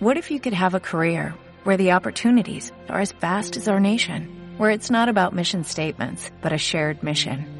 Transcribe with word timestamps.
What 0.00 0.18
if 0.18 0.30
you 0.30 0.38
could 0.38 0.52
have 0.52 0.74
a 0.74 0.80
career 0.80 1.34
where 1.64 1.78
the 1.78 1.92
opportunities 1.92 2.72
are 2.90 3.00
as 3.00 3.12
vast 3.12 3.56
as 3.56 3.68
our 3.68 3.80
nation, 3.80 4.28
where 4.58 4.70
it's 4.70 4.90
not 4.90 5.08
about 5.08 5.34
mission 5.34 5.64
statements, 5.64 6.30
but 6.42 6.52
a 6.52 6.58
shared 6.58 7.02
mission? 7.02 7.59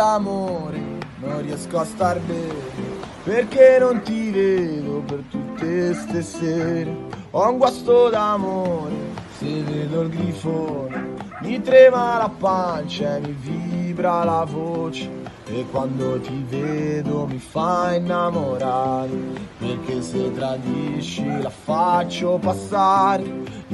d'amore, 0.00 0.80
non 1.18 1.42
riesco 1.42 1.78
a 1.78 1.84
star 1.84 2.18
bene, 2.20 2.98
perché 3.22 3.76
non 3.78 4.00
ti 4.00 4.30
vedo 4.30 5.02
per 5.04 5.22
tutte 5.28 5.92
ste 5.92 6.22
sere. 6.22 6.96
Ho 7.32 7.50
un 7.50 7.58
guasto 7.58 8.08
d'amore, 8.08 8.94
se 9.36 9.62
vedo 9.62 10.00
il 10.00 10.08
grifone, 10.08 11.16
mi 11.42 11.60
trema 11.60 12.16
la 12.16 12.30
pancia 12.30 13.16
e 13.16 13.20
mi 13.20 13.36
vibra 13.38 14.24
la 14.24 14.46
voce. 14.50 15.18
E 15.44 15.66
quando 15.70 16.18
ti 16.20 16.46
vedo 16.48 17.26
mi 17.26 17.38
fa 17.38 17.94
innamorare, 17.94 19.10
perché 19.58 20.00
se 20.00 20.32
tradisci 20.32 21.42
la 21.42 21.50
faccio 21.50 22.38
passare 22.40 23.39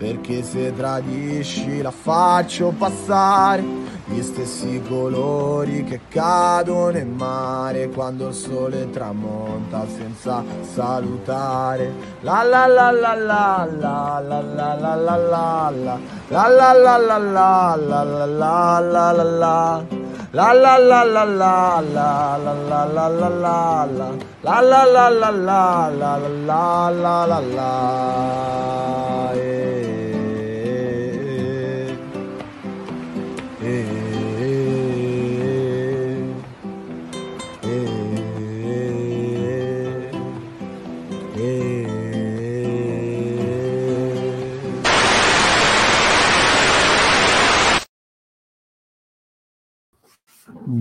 Perché 0.00 0.42
se 0.42 0.74
tradisci 0.74 1.82
la 1.82 1.90
faccio 1.90 2.72
passare 2.78 3.62
Gli 4.06 4.22
stessi 4.22 4.80
colori 4.88 5.84
che 5.84 6.00
cadono 6.08 6.96
in 6.96 7.12
mare 7.16 7.90
Quando 7.90 8.28
il 8.28 8.34
sole 8.34 8.88
tramonta 8.88 9.86
senza 9.86 10.42
salutare 10.62 11.92
La 12.22 12.42
la 12.42 12.66
la 12.66 12.90
la 12.90 13.14
la 13.14 13.68
la 13.78 14.20
la 14.26 14.40
la 14.40 14.74
la 14.74 14.96
la 14.96 14.96
la 14.96 15.70
la 15.70 15.98
La 16.30 16.48
la 16.48 16.72
la 16.72 16.96
la 16.96 17.18
la 17.18 17.76
la 17.76 18.04
la 18.04 18.24
la 18.24 18.80
la 18.80 19.12
la 19.12 19.22
la 19.22 19.84
La 20.32 20.52
la 20.54 20.78
la 20.78 21.04
la 21.04 21.24
la 21.24 21.80
la 21.80 21.80
la 21.82 22.38
la 22.38 22.56
la 22.64 22.86
la 22.86 23.08
la 23.08 23.84
la 23.84 24.08
La 24.40 24.60
la 24.62 24.84
la 24.86 25.08
la 25.10 25.30
la 25.30 25.88
la 25.90 26.16
la 26.40 26.90
la 26.90 27.40
la 27.40 29.09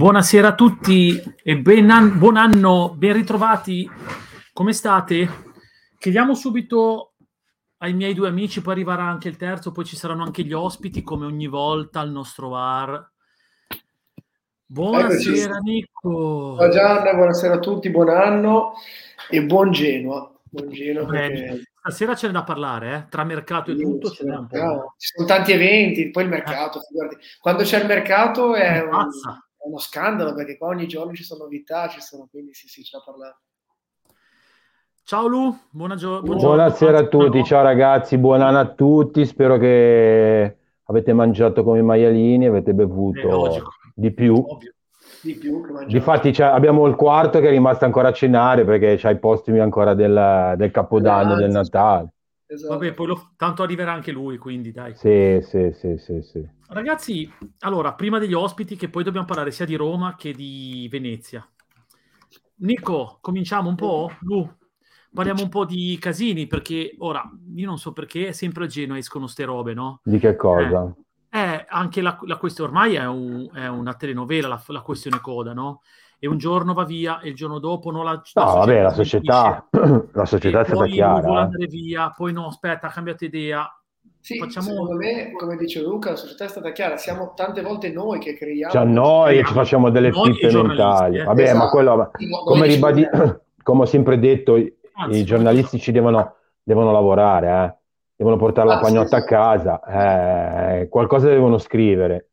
Buonasera 0.03 0.47
a 0.47 0.55
tutti 0.55 1.21
e 1.43 1.57
ben 1.57 1.89
an- 1.91 2.17
buon 2.17 2.37
anno, 2.37 2.93
ben 2.95 3.11
ritrovati. 3.11 3.85
Come 4.53 4.71
state? 4.71 5.27
Chiediamo 5.97 6.33
subito 6.35 7.15
ai 7.79 7.91
miei 7.93 8.13
due 8.13 8.29
amici, 8.29 8.61
poi 8.61 8.75
arriverà 8.75 9.03
anche 9.03 9.27
il 9.27 9.35
terzo, 9.35 9.73
poi 9.73 9.83
ci 9.83 9.97
saranno 9.97 10.23
anche 10.23 10.43
gli 10.43 10.53
ospiti, 10.53 11.03
come 11.03 11.25
ogni 11.25 11.47
volta 11.47 11.99
al 11.99 12.11
nostro 12.11 12.51
bar. 12.51 13.11
Buonasera 14.67 15.57
Eccoci. 15.57 15.61
Nico. 15.69 16.55
Ciao 16.57 16.69
Gianna, 16.69 17.13
buonasera 17.13 17.55
a 17.55 17.59
tutti, 17.59 17.89
buon 17.89 18.07
anno 18.07 18.75
e 19.29 19.43
buon 19.43 19.71
Genoa. 19.73 20.31
Buon 20.43 20.69
Genoa 20.71 21.07
perché- 21.07 21.63
stasera 21.77 22.13
c'è 22.13 22.29
da 22.29 22.45
parlare, 22.45 22.95
eh? 22.95 23.05
tra 23.09 23.25
mercato 23.25 23.71
e 23.71 23.75
tutto 23.75 24.09
ce 24.11 24.23
n'è 24.23 24.33
un 24.33 24.47
po'. 24.47 24.93
Ci 24.97 25.11
sono 25.13 25.27
tanti 25.27 25.51
eventi, 25.51 26.09
poi 26.09 26.23
il 26.23 26.29
mercato, 26.29 26.79
figurati. 26.87 27.17
quando 27.41 27.63
c'è 27.63 27.81
il 27.81 27.85
mercato 27.85 28.55
è, 28.55 28.87
Pazza. 28.89 29.43
Uno 29.69 29.77
scandalo 29.77 30.33
perché 30.33 30.57
qua 30.57 30.69
ogni 30.69 30.87
giorno 30.87 31.13
ci 31.13 31.23
sono 31.23 31.43
novità, 31.43 31.87
ci 31.87 32.01
sono, 32.01 32.27
quindi 32.29 32.53
sì, 32.53 32.67
sì, 32.67 32.81
c'è 32.81 32.97
da 32.97 33.03
parlare. 33.05 33.37
Ciao 35.03 35.27
Lu, 35.27 35.55
buona 35.71 35.95
gio- 35.95 36.21
buongiorno. 36.21 36.55
Buonasera 36.55 36.97
a 36.99 37.07
tutti, 37.07 37.43
ciao 37.43 37.63
ragazzi, 37.63 38.17
buon 38.17 38.41
anno 38.41 38.59
a 38.59 38.67
tutti, 38.67 39.25
spero 39.25 39.57
che 39.57 40.57
avete 40.83 41.13
mangiato 41.13 41.63
come 41.63 41.79
i 41.79 41.83
maialini, 41.83 42.45
avete 42.47 42.71
Eh, 42.71 42.73
bevuto 42.73 43.27
logico. 43.29 43.71
di 43.95 44.11
più. 44.11 44.35
Ovvio. 44.35 44.73
Di 45.21 45.35
più 45.35 45.61
che 45.65 45.71
mangiare. 45.71 45.93
Difatti 45.93 46.41
abbiamo 46.41 46.85
il 46.87 46.95
quarto 46.95 47.39
che 47.39 47.47
è 47.47 47.51
rimasto 47.51 47.85
ancora 47.85 48.09
a 48.09 48.13
cenare 48.13 48.65
perché 48.65 48.95
c'ha 48.97 49.09
i 49.09 49.17
postumi 49.17 49.59
ancora 49.59 49.93
del, 49.93 50.53
del 50.57 50.71
Capodanno, 50.71 51.35
del 51.35 51.49
Grazie. 51.49 51.61
Natale. 51.61 52.07
Esatto. 52.45 52.73
Vabbè, 52.73 52.93
poi 52.93 53.07
lo- 53.07 53.31
tanto 53.35 53.63
arriverà 53.63 53.91
anche 53.91 54.11
lui, 54.11 54.37
quindi 54.37 54.71
dai. 54.71 54.95
Sì, 54.95 55.39
sì, 55.41 55.71
sì, 55.73 55.97
sì, 55.97 56.21
sì. 56.21 56.47
Ragazzi, 56.71 57.31
allora, 57.61 57.93
prima 57.93 58.19
degli 58.19 58.33
ospiti, 58.33 58.75
che 58.75 58.89
poi 58.89 59.03
dobbiamo 59.03 59.25
parlare 59.25 59.49
sia 59.49 59.65
di 59.65 59.73
Roma 59.75 60.15
che 60.15 60.33
di 60.33 60.87
Venezia. 60.91 61.47
Nico, 62.57 63.17
cominciamo 63.21 63.69
un 63.69 63.75
po'? 63.75 64.11
Lu, 64.21 64.47
parliamo 65.11 65.41
un 65.41 65.49
po' 65.49 65.65
di 65.65 65.97
casini, 65.99 66.45
perché 66.45 66.93
ora, 66.99 67.27
io 67.55 67.65
non 67.65 67.79
so 67.79 67.91
perché, 67.91 68.33
sempre 68.33 68.65
a 68.65 68.67
Genoa 68.67 68.99
escono 68.99 69.25
ste 69.25 69.45
robe, 69.45 69.73
no? 69.73 70.01
Di 70.03 70.19
che 70.19 70.35
cosa? 70.35 70.93
Eh, 71.31 71.65
anche 71.67 72.01
la, 72.01 72.19
la 72.21 72.37
questione, 72.37 72.69
ormai 72.69 72.95
è, 72.95 73.05
un- 73.07 73.49
è 73.51 73.67
una 73.67 73.95
telenovela, 73.95 74.47
la, 74.47 74.61
la 74.67 74.81
questione 74.81 75.19
coda, 75.19 75.53
no? 75.53 75.81
E 76.19 76.27
un 76.27 76.37
giorno 76.37 76.73
va 76.73 76.83
via 76.83 77.19
e 77.19 77.29
il 77.29 77.35
giorno 77.35 77.57
dopo 77.57 77.89
non 77.89 78.03
la... 78.05 78.21
No, 78.33 78.43
vabbè, 78.43 78.81
la 78.83 78.93
società, 78.93 79.67
la 80.11 80.25
società 80.25 80.59
è 80.61 80.65
stata 80.65 80.81
poi 80.81 80.91
chiara. 80.91 81.21
vuole 81.21 81.39
eh. 81.39 81.43
andare 81.43 81.65
via, 81.65 82.11
poi 82.11 82.31
no, 82.31 82.45
aspetta, 82.45 82.87
ha 82.87 82.91
cambiato 82.91 83.25
idea. 83.25 83.73
Sì, 84.21 84.37
Facciamo- 84.37 84.67
secondo 84.67 84.95
me, 84.95 85.31
come 85.31 85.55
dice 85.55 85.81
Luca, 85.81 86.09
la 86.11 86.15
società 86.17 86.43
è 86.45 86.47
stata 86.49 86.71
chiara, 86.71 86.97
siamo 86.97 87.33
tante 87.35 87.61
volte 87.61 87.89
noi 87.91 88.19
che 88.19 88.33
creiamo... 88.35 88.71
Cioè, 88.71 88.83
noi 88.85 89.21
Speriamo. 89.23 89.47
ci 89.47 89.53
facciamo 89.53 89.89
delle 89.89 90.09
pippe 90.11 90.51
mentali. 90.51 91.17
eh. 91.19 91.23
Vabbè, 91.23 91.43
ma 91.43 91.49
Esatto. 91.51 91.69
quello, 91.69 91.95
Noi 91.95 92.09
come, 92.45 92.67
ribadi- 92.67 93.07
come 93.63 93.81
ho 93.81 93.85
sempre 93.85 94.19
detto, 94.19 94.57
i, 94.57 94.71
Anzi, 94.93 95.19
i 95.19 95.23
giornalisti 95.23 95.79
ci 95.79 95.91
devono, 95.91 96.33
devono 96.61 96.91
lavorare, 96.91 97.47
eh. 97.65 97.75
devono 98.17 98.35
portare 98.35 98.67
la 98.67 98.73
Ah, 98.79 98.83
sì, 98.83 98.83
pagnotta 98.83 99.17
sì. 99.17 99.23
a 99.23 99.25
casa, 99.25 99.81
eh, 100.81 100.89
qualcosa 100.89 101.29
devono 101.29 101.57
scrivere. 101.57 102.27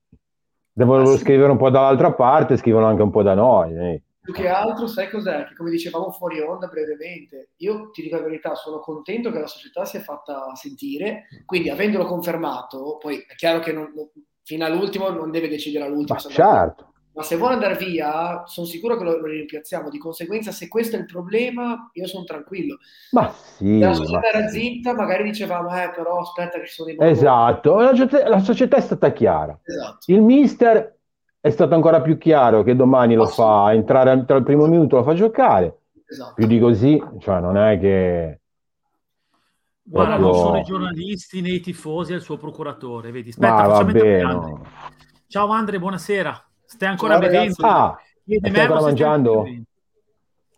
Devono 0.73 1.03
Ah, 1.03 1.07
sì. 1.07 1.19
scrivere 1.19 1.51
un 1.53 1.57
po' 1.57 1.71
dall'altra 1.71 2.13
parte, 2.13 2.57
scrivono 2.57 2.87
anche 2.87 3.03
un 3.03 3.11
po' 3.11 3.23
da 3.23 3.35
noi. 3.35 4.03
Più 4.27 4.35
che 4.35 4.49
altro, 4.49 4.89
sai 4.89 5.09
cos'è? 5.09 5.47
Che 5.47 5.55
come 5.55 5.71
dicevamo 5.71 6.11
fuori 6.11 6.41
onda 6.41 6.67
brevemente, 6.67 7.51
io 7.59 7.91
ti 7.93 8.03
dico 8.03 8.17
la 8.17 8.23
verità, 8.23 8.57
sono 8.57 8.81
contento 8.81 9.31
che 9.31 9.39
la 9.39 9.47
società 9.47 9.85
si 9.85 9.99
è 9.99 10.01
fatta 10.01 10.53
sentire, 10.57 11.29
quindi 11.45 11.71
avendolo 11.71 12.07
confermato, 12.07 12.97
poi 13.01 13.19
è 13.27 13.35
chiaro 13.37 13.61
che 13.61 13.73
non- 13.73 13.93
fino 14.43 14.65
all'ultimo 14.65 15.11
non 15.11 15.31
deve 15.31 15.49
decidere 15.49 15.85
all'ultimo, 15.85 16.19
Ma 16.23 16.29
certo, 16.29 16.93
ma 17.13 17.23
se 17.23 17.37
vuole 17.37 17.55
andare 17.55 17.77
via, 17.77 18.43
sono 18.47 18.67
sicuro 18.67 18.97
che 18.99 19.05
lo, 19.05 19.17
lo 19.19 19.27
rimpiazziamo, 19.27 19.89
di 19.91 19.99
conseguenza 19.99 20.51
se 20.51 20.69
questo 20.69 20.97
è 20.97 20.99
il 20.99 21.07
problema, 21.07 21.89
io 21.95 22.07
sono 22.09 22.25
tranquillo. 22.25 22.79
ma 23.13 23.31
sì, 23.33 23.79
Se 23.79 23.79
la 23.79 23.87
ma 23.89 23.95
società 23.95 24.29
era 24.35 24.49
sì. 24.49 24.59
zitta, 24.61 24.93
magari 24.95 25.23
dicevamo, 25.23 25.69
eh 25.83 25.91
però 25.95 26.19
aspetta 26.19 26.59
che 26.59 26.67
ci 26.67 26.75
sono 26.75 26.91
i 26.91 26.95
buoni 26.97 27.11
Esatto, 27.13 27.77
la, 27.77 27.95
società- 27.95 28.29
la 28.29 28.39
società 28.41 28.77
è 28.77 28.81
stata 28.81 29.13
chiara. 29.13 29.59
Esatto. 29.63 30.13
Il 30.13 30.21
mister 30.23 30.96
è 31.41 31.51
stato 31.51 31.75
ancora 31.75 32.01
più 32.01 32.19
chiaro 32.19 32.63
che 32.63 32.75
domani 32.75 33.15
lo 33.15 33.27
fa 33.27 33.73
entrare 33.73 34.25
tra 34.25 34.37
il 34.37 34.43
primo 34.43 34.67
minuto, 34.67 34.97
lo 34.97 35.03
fa 35.05 35.15
giocare. 35.15 35.79
esatto. 36.07 36.35
Più 36.35 36.47
di 36.47 36.59
così, 36.59 37.03
cioè 37.19 37.41
non 37.41 37.57
è 37.57 37.79
che... 37.79 38.41
Guarda, 39.83 40.17
proprio- 40.17 40.33
non 40.33 40.45
sono 40.47 40.59
i 40.59 40.65
giornalisti 40.65 41.41
né 41.41 41.51
i 41.51 41.61
tifosi, 41.61 42.13
è 42.13 42.17
il 42.17 42.23
suo 42.23 42.37
procuratore. 42.37 43.13
Vedi, 43.13 43.33
Ma 43.39 43.55
aspetta, 43.55 43.71
facciamo 43.71 43.93
vabbè, 43.93 44.23
no. 44.23 44.67
Ciao 45.29 45.49
Andre, 45.51 45.79
buonasera. 45.79 46.45
Stai 46.65 46.89
ancora 46.89 47.13
Ciao, 47.13 47.21
bevendo? 47.21 47.55
Ah, 47.61 47.97
stai 48.25 48.51
me, 48.51 48.61
ancora 48.61 48.69
ma 48.69 48.81
stai 48.81 48.83
mangiando? 48.83 49.43
bevendo? 49.43 49.65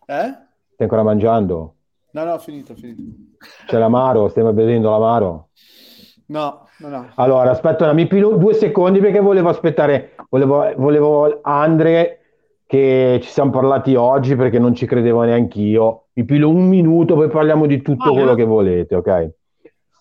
Eh? 0.05 0.25
Stai 0.25 0.47
ancora 0.77 1.03
mangiando? 1.03 1.75
No, 2.11 2.23
no, 2.23 2.31
ho 2.33 2.39
finito, 2.39 2.71
ho 2.71 2.75
finito. 2.75 3.03
C'è 3.67 3.77
l'amaro? 3.77 4.27
Stai 4.29 4.51
bevendo 4.51 4.89
l'amaro? 4.89 5.49
No, 6.29 6.67
no, 6.77 6.89
no. 6.89 7.11
Allora, 7.15 7.51
aspetta, 7.51 7.89
un- 7.89 7.95
mi 7.95 8.07
pilo 8.07 8.35
due 8.37 8.53
secondi 8.53 8.99
perché 8.99 9.19
volevo 9.19 9.49
aspettare, 9.49 10.15
volevo, 10.29 10.71
volevo 10.77 11.39
Andre 11.41 12.15
che 12.67 13.19
ci 13.23 13.29
siamo 13.29 13.49
parlati 13.49 13.95
oggi 13.95 14.35
perché 14.35 14.59
non 14.59 14.75
ci 14.75 14.85
credevo 14.85 15.23
neanche 15.23 15.59
io. 15.59 16.05
Mi 16.13 16.25
pilo 16.25 16.49
un 16.49 16.67
minuto, 16.67 17.15
poi 17.15 17.29
parliamo 17.29 17.65
di 17.65 17.81
tutto 17.81 18.09
Ah, 18.09 18.13
quello 18.13 18.33
eh. 18.33 18.35
che 18.35 18.43
volete, 18.43 18.95
ok? 18.95 19.29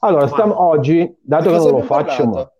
Allora, 0.01 0.27
stiamo, 0.27 0.63
oggi, 0.63 1.17
dato 1.21 1.51
che 1.51 1.57
non 1.57 1.71
lo 1.71 1.83
faccio, 1.83 2.27
ma-? 2.27 2.51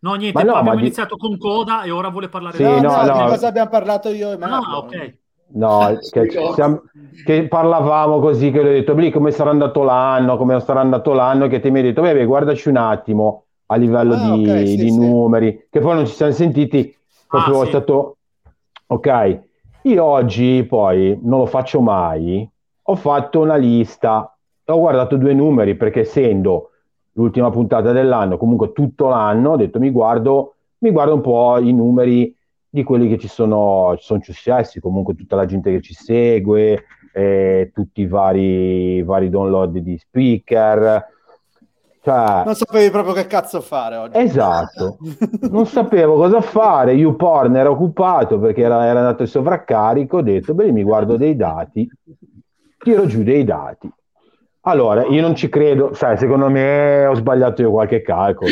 No, 0.00 0.14
niente, 0.16 0.44
Ma 0.44 0.44
no, 0.44 0.56
abbiamo 0.56 0.76
di- 0.76 0.84
iniziato 0.84 1.16
con 1.16 1.38
coda 1.38 1.82
e 1.84 1.90
ora 1.90 2.10
vuole 2.10 2.28
parlare 2.28 2.58
Sì, 2.58 2.62
di 2.62 2.68
no, 2.68 2.80
no, 2.80 2.96
no, 2.96 3.06
no. 3.06 3.22
di 3.24 3.28
cosa 3.30 3.48
abbiamo 3.48 3.70
parlato 3.70 4.10
io 4.10 4.32
e 4.32 4.36
Marco? 4.36 4.70
Ah, 4.70 4.78
ok. 4.78 5.18
No, 5.46 6.06
che, 6.10 6.26
ci 6.28 6.52
siamo- 6.52 6.82
che 7.22 7.46
parlavamo 7.48 8.18
così, 8.20 8.50
che 8.50 8.60
ho 8.60 8.62
detto, 8.62 8.94
lì 8.94 9.10
come 9.10 9.30
sarà 9.30 9.50
andato 9.50 9.82
l'anno, 9.82 10.36
come 10.36 10.58
sarà 10.60 10.80
andato 10.80 11.12
l'anno, 11.12 11.46
che 11.48 11.60
te 11.60 11.70
mi 11.70 11.78
hai 11.78 11.84
detto, 11.84 12.02
beh, 12.02 12.24
guardaci 12.24 12.68
un 12.70 12.76
attimo 12.76 13.46
a 13.66 13.76
livello 13.76 14.16
Ah, 14.16 14.16
di, 14.16 14.36
ok, 14.36 14.66
sì, 14.66 14.76
di 14.78 14.90
sì. 14.90 14.92
numeri, 14.92 15.68
che 15.70 15.80
poi 15.80 15.94
non 15.94 16.06
ci 16.06 16.14
siamo 16.14 16.32
sentiti, 16.32 16.94
proprio 17.28 17.62
Ah, 17.62 17.62
è 17.62 17.66
sì. 17.66 17.68
stato, 17.68 18.18
ok, 18.86 19.42
io 19.82 20.04
oggi 20.04 20.64
poi 20.68 21.18
non 21.22 21.40
lo 21.40 21.46
faccio 21.46 21.80
mai, 21.80 22.48
ho 22.86 22.96
fatto 22.96 23.40
una 23.40 23.56
lista, 23.56 24.36
ho 24.66 24.78
guardato 24.78 25.16
due 25.16 25.34
numeri, 25.34 25.76
perché 25.76 26.00
essendo 26.00 26.70
l'ultima 27.12 27.50
puntata 27.50 27.92
dell'anno, 27.92 28.36
comunque 28.36 28.72
tutto 28.72 29.08
l'anno, 29.08 29.52
ho 29.52 29.56
detto, 29.56 29.78
mi 29.78 29.90
guardo, 29.90 30.54
mi 30.78 30.90
guardo 30.90 31.14
un 31.14 31.20
po' 31.20 31.58
i 31.58 31.72
numeri 31.72 32.34
di 32.74 32.82
quelli 32.82 33.08
che 33.08 33.18
ci 33.18 33.28
sono, 33.28 33.94
ci 33.96 34.04
sono 34.04 34.20
successi, 34.20 34.80
comunque 34.80 35.14
tutta 35.14 35.36
la 35.36 35.46
gente 35.46 35.70
che 35.70 35.80
ci 35.80 35.94
segue, 35.94 36.86
eh, 37.12 37.70
tutti 37.72 38.00
i 38.00 38.08
vari, 38.08 39.00
vari 39.04 39.30
download 39.30 39.78
di 39.78 39.96
speaker. 39.96 41.06
Cioè, 42.02 42.42
Non 42.44 42.56
sapevi 42.56 42.90
proprio 42.90 43.14
che 43.14 43.28
cazzo 43.28 43.60
fare 43.60 43.94
oggi. 43.94 44.18
esatto, 44.18 44.98
non 45.50 45.66
sapevo 45.66 46.16
cosa 46.16 46.40
fare. 46.40 46.94
YouPorn 46.94 47.54
era 47.54 47.70
occupato 47.70 48.40
perché 48.40 48.62
era, 48.62 48.84
era 48.84 48.98
andato 48.98 49.22
in 49.22 49.28
sovraccarico. 49.28 50.16
Ho 50.16 50.22
detto, 50.22 50.52
beh, 50.52 50.72
mi 50.72 50.82
guardo 50.82 51.16
dei 51.16 51.36
dati, 51.36 51.88
tiro 52.78 53.06
giù 53.06 53.22
dei 53.22 53.44
dati. 53.44 53.88
Allora, 54.62 55.04
io 55.06 55.20
non 55.22 55.36
ci 55.36 55.48
credo, 55.48 55.94
sai, 55.94 56.18
secondo 56.18 56.50
me 56.50 57.06
ho 57.06 57.14
sbagliato 57.14 57.62
io 57.62 57.70
qualche 57.70 58.02
calcolo, 58.02 58.50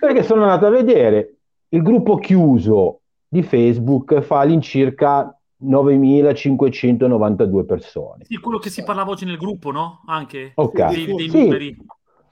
perché 0.00 0.22
sono 0.22 0.44
andato 0.44 0.64
a 0.64 0.70
vedere 0.70 1.34
il 1.68 1.82
gruppo 1.82 2.16
chiuso 2.16 2.99
di 3.32 3.44
Facebook 3.44 4.22
fa 4.22 4.40
all'incirca 4.40 5.32
9.592 5.64 7.64
persone. 7.64 8.24
Sì, 8.24 8.38
quello 8.38 8.58
che 8.58 8.70
si 8.70 8.82
parlava 8.82 9.10
oggi 9.12 9.24
nel 9.24 9.36
gruppo, 9.36 9.70
no? 9.70 10.00
Anche 10.06 10.50
Ok. 10.56 10.88
dei, 10.88 11.14
dei 11.14 11.28
Sì. 11.30 11.42
numeri. 11.44 11.76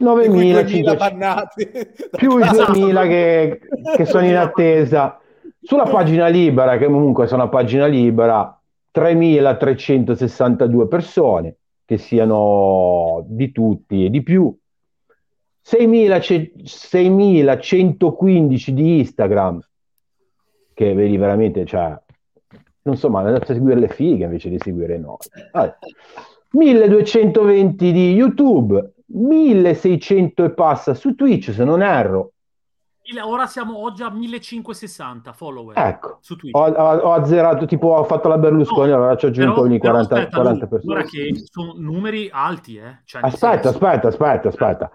9.500 0.01 0.97
bannati. 0.97 1.69
più 2.11 2.39
i 2.39 2.43
Esatto. 2.43 2.73
2.000 2.73 3.07
che, 3.07 3.61
che 3.97 4.05
sono 4.07 4.27
in 4.27 4.35
attesa. 4.37 5.21
Sulla 5.61 5.85
pagina 5.85 6.27
libera, 6.29 6.77
che 6.79 6.87
comunque 6.87 7.27
sono 7.29 7.43
una 7.43 7.51
pagina 7.51 7.87
libera, 7.87 8.61
3.362 8.93 10.87
persone, 10.89 11.57
che 11.85 11.97
siano 11.99 13.25
di 13.29 13.53
tutti 13.53 14.05
e 14.05 14.11
di 14.11 14.21
più. 14.23 14.53
6.000 15.63 16.21
ce- 16.21 16.53
6.115 16.65 18.71
di 18.73 18.99
Instagram, 18.99 19.61
che 20.79 20.95
vedi 20.95 21.17
veramente, 21.17 21.65
cioè, 21.65 21.99
non 22.83 22.97
so, 22.97 23.11
ma 23.11 23.19
andate 23.19 23.51
a 23.51 23.55
seguire 23.55 23.81
le 23.81 23.89
fighe 23.89 24.27
invece 24.27 24.49
di 24.49 24.59
seguire 24.61 24.97
noi. 24.97 25.17
Vabbè. 25.53 25.75
1220 26.51 27.91
di 27.93 28.13
YouTube, 28.13 28.93
1600 29.07 30.45
e 30.45 30.51
passa 30.51 30.95
su 30.95 31.17
Twitch, 31.17 31.53
se 31.53 31.65
non 31.65 31.83
erro. 31.83 32.31
Ora 33.25 33.47
siamo 33.47 33.83
oggi 33.83 34.03
a 34.05 34.11
1560 34.11 35.33
follower 35.33 35.77
Ecco, 35.77 36.19
su 36.21 36.37
Twitch. 36.37 36.55
ho, 36.57 36.67
ho- 36.67 37.13
azzerato, 37.13 37.67
tipo 37.67 37.89
ho 37.89 38.05
fatto 38.05 38.29
la 38.29 38.39
Berlusconi, 38.39 38.91
No, 38.91 38.97
allora 38.97 39.17
ci 39.17 39.25
ho 39.25 39.29
aggiunto 39.31 39.63
però 39.63 39.79
40, 39.79 40.15
aspetta, 40.15 40.37
40 40.37 40.65
Lu, 40.65 40.69
persone. 40.71 41.05
Sono 41.51 41.75
numeri 41.77 42.31
alti, 42.33 42.77
eh. 42.77 42.99
Cioè, 43.05 43.23
Aspetta, 43.25 43.71
aspetta, 43.71 44.07
aspetta, 44.09 44.47
aspetta. 44.49 44.91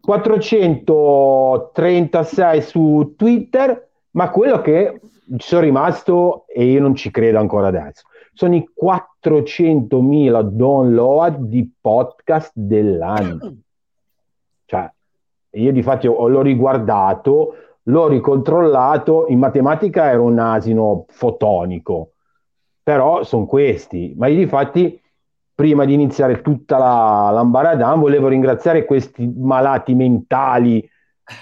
436 0.00 2.62
su 2.62 3.14
Twitter, 3.16 3.88
ma 4.12 4.30
quello 4.30 4.60
che 4.60 5.00
ci 5.36 5.48
sono 5.48 5.62
rimasto, 5.62 6.44
e 6.46 6.64
io 6.64 6.80
non 6.80 6.94
ci 6.94 7.10
credo 7.10 7.38
ancora 7.38 7.68
adesso, 7.68 8.04
sono 8.32 8.54
i 8.54 8.68
400.000 8.82 10.42
download 10.42 11.36
di 11.38 11.70
podcast 11.80 12.52
dell'anno. 12.54 13.38
Cioè, 14.70 14.88
io 15.50 15.72
di 15.72 15.82
fatti 15.82 16.06
ho- 16.06 16.28
l'ho 16.28 16.42
riguardato, 16.42 17.54
l'ho 17.82 18.08
ricontrollato, 18.08 19.26
in 19.28 19.40
matematica 19.40 20.10
ero 20.10 20.22
un 20.22 20.38
asino 20.38 21.06
fotonico, 21.08 22.12
però 22.82 23.24
sono 23.24 23.46
questi. 23.46 24.14
Ma 24.16 24.28
io 24.28 24.36
di 24.36 24.46
fatti, 24.46 25.00
prima 25.52 25.84
di 25.84 25.92
iniziare 25.92 26.40
tutta 26.40 26.78
la 26.78 27.30
l'ambaradan, 27.32 27.98
volevo 27.98 28.28
ringraziare 28.28 28.84
questi 28.84 29.26
malati 29.36 29.94
mentali 29.94 30.88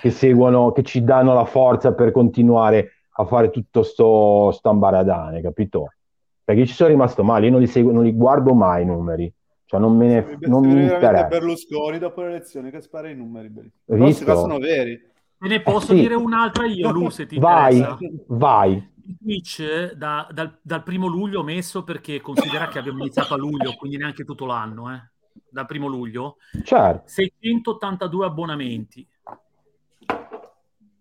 che 0.01 0.11
seguono, 0.11 0.73
che 0.73 0.83
ci 0.83 1.05
danno 1.05 1.35
la 1.35 1.45
forza 1.45 1.93
per 1.93 2.11
continuare 2.11 2.98
a 3.21 3.25
fare 3.25 3.51
tutto 3.51 3.83
sto, 3.83 4.53
sto 4.53 4.69
ambaradane, 4.69 5.41
capito? 5.41 5.93
Perché 6.45 6.67
ci 6.67 6.73
sono 6.75 6.91
rimasto 6.91 7.25
male, 7.25 7.47
io 7.47 7.53
non 7.53 7.61
li, 7.61 7.67
seguo, 7.67 7.93
non 7.93 8.05
li 8.05 8.13
guardo 8.15 8.55
mai 8.55 8.83
i 8.83 8.87
numeri, 8.87 9.31
cioè 9.65 9.81
non 9.81 9.97
me 9.97 10.07
ne 10.07 10.39
non 10.43 10.65
mi 10.65 10.83
interessa. 10.83 11.27
Berlusconi 11.27 11.99
dopo 11.99 12.23
le 12.23 12.29
elezioni 12.29 12.71
che 12.71 12.81
spara 12.81 13.11
i 13.11 13.17
numeri. 13.17 13.47
Hai 13.49 13.71
Però 13.85 14.05
visto? 14.07 14.37
sono 14.37 14.59
veri. 14.59 14.99
Te 15.37 15.49
ne 15.49 15.61
posso 15.61 15.95
sì. 15.95 16.01
dire 16.01 16.15
un'altra 16.15 16.67
io, 16.67 16.91
Lu, 16.91 17.11
se 17.11 17.27
ti 17.27 17.39
Vai, 17.39 17.77
interessa. 17.79 17.99
vai. 18.29 18.93
Twitch 19.21 19.61
eh, 19.61 19.97
da- 19.97 20.29
dal, 20.31 20.59
dal 20.63 20.83
primo 20.83 21.07
luglio 21.07 21.41
ho 21.41 21.45
messo 21.45 21.83
perché 21.83 22.21
considera 22.21 22.69
che 22.69 22.79
abbiamo 22.79 22.99
iniziato 23.01 23.35
a 23.35 23.37
luglio, 23.37 23.75
quindi 23.75 23.97
neanche 23.97 24.25
tutto 24.25 24.47
l'anno, 24.47 24.93
eh. 24.95 25.11
Dal 25.51 25.67
primo 25.67 25.87
luglio, 25.87 26.37
Certo. 26.63 27.03
682 27.07 28.27
abbonamenti, 28.27 29.07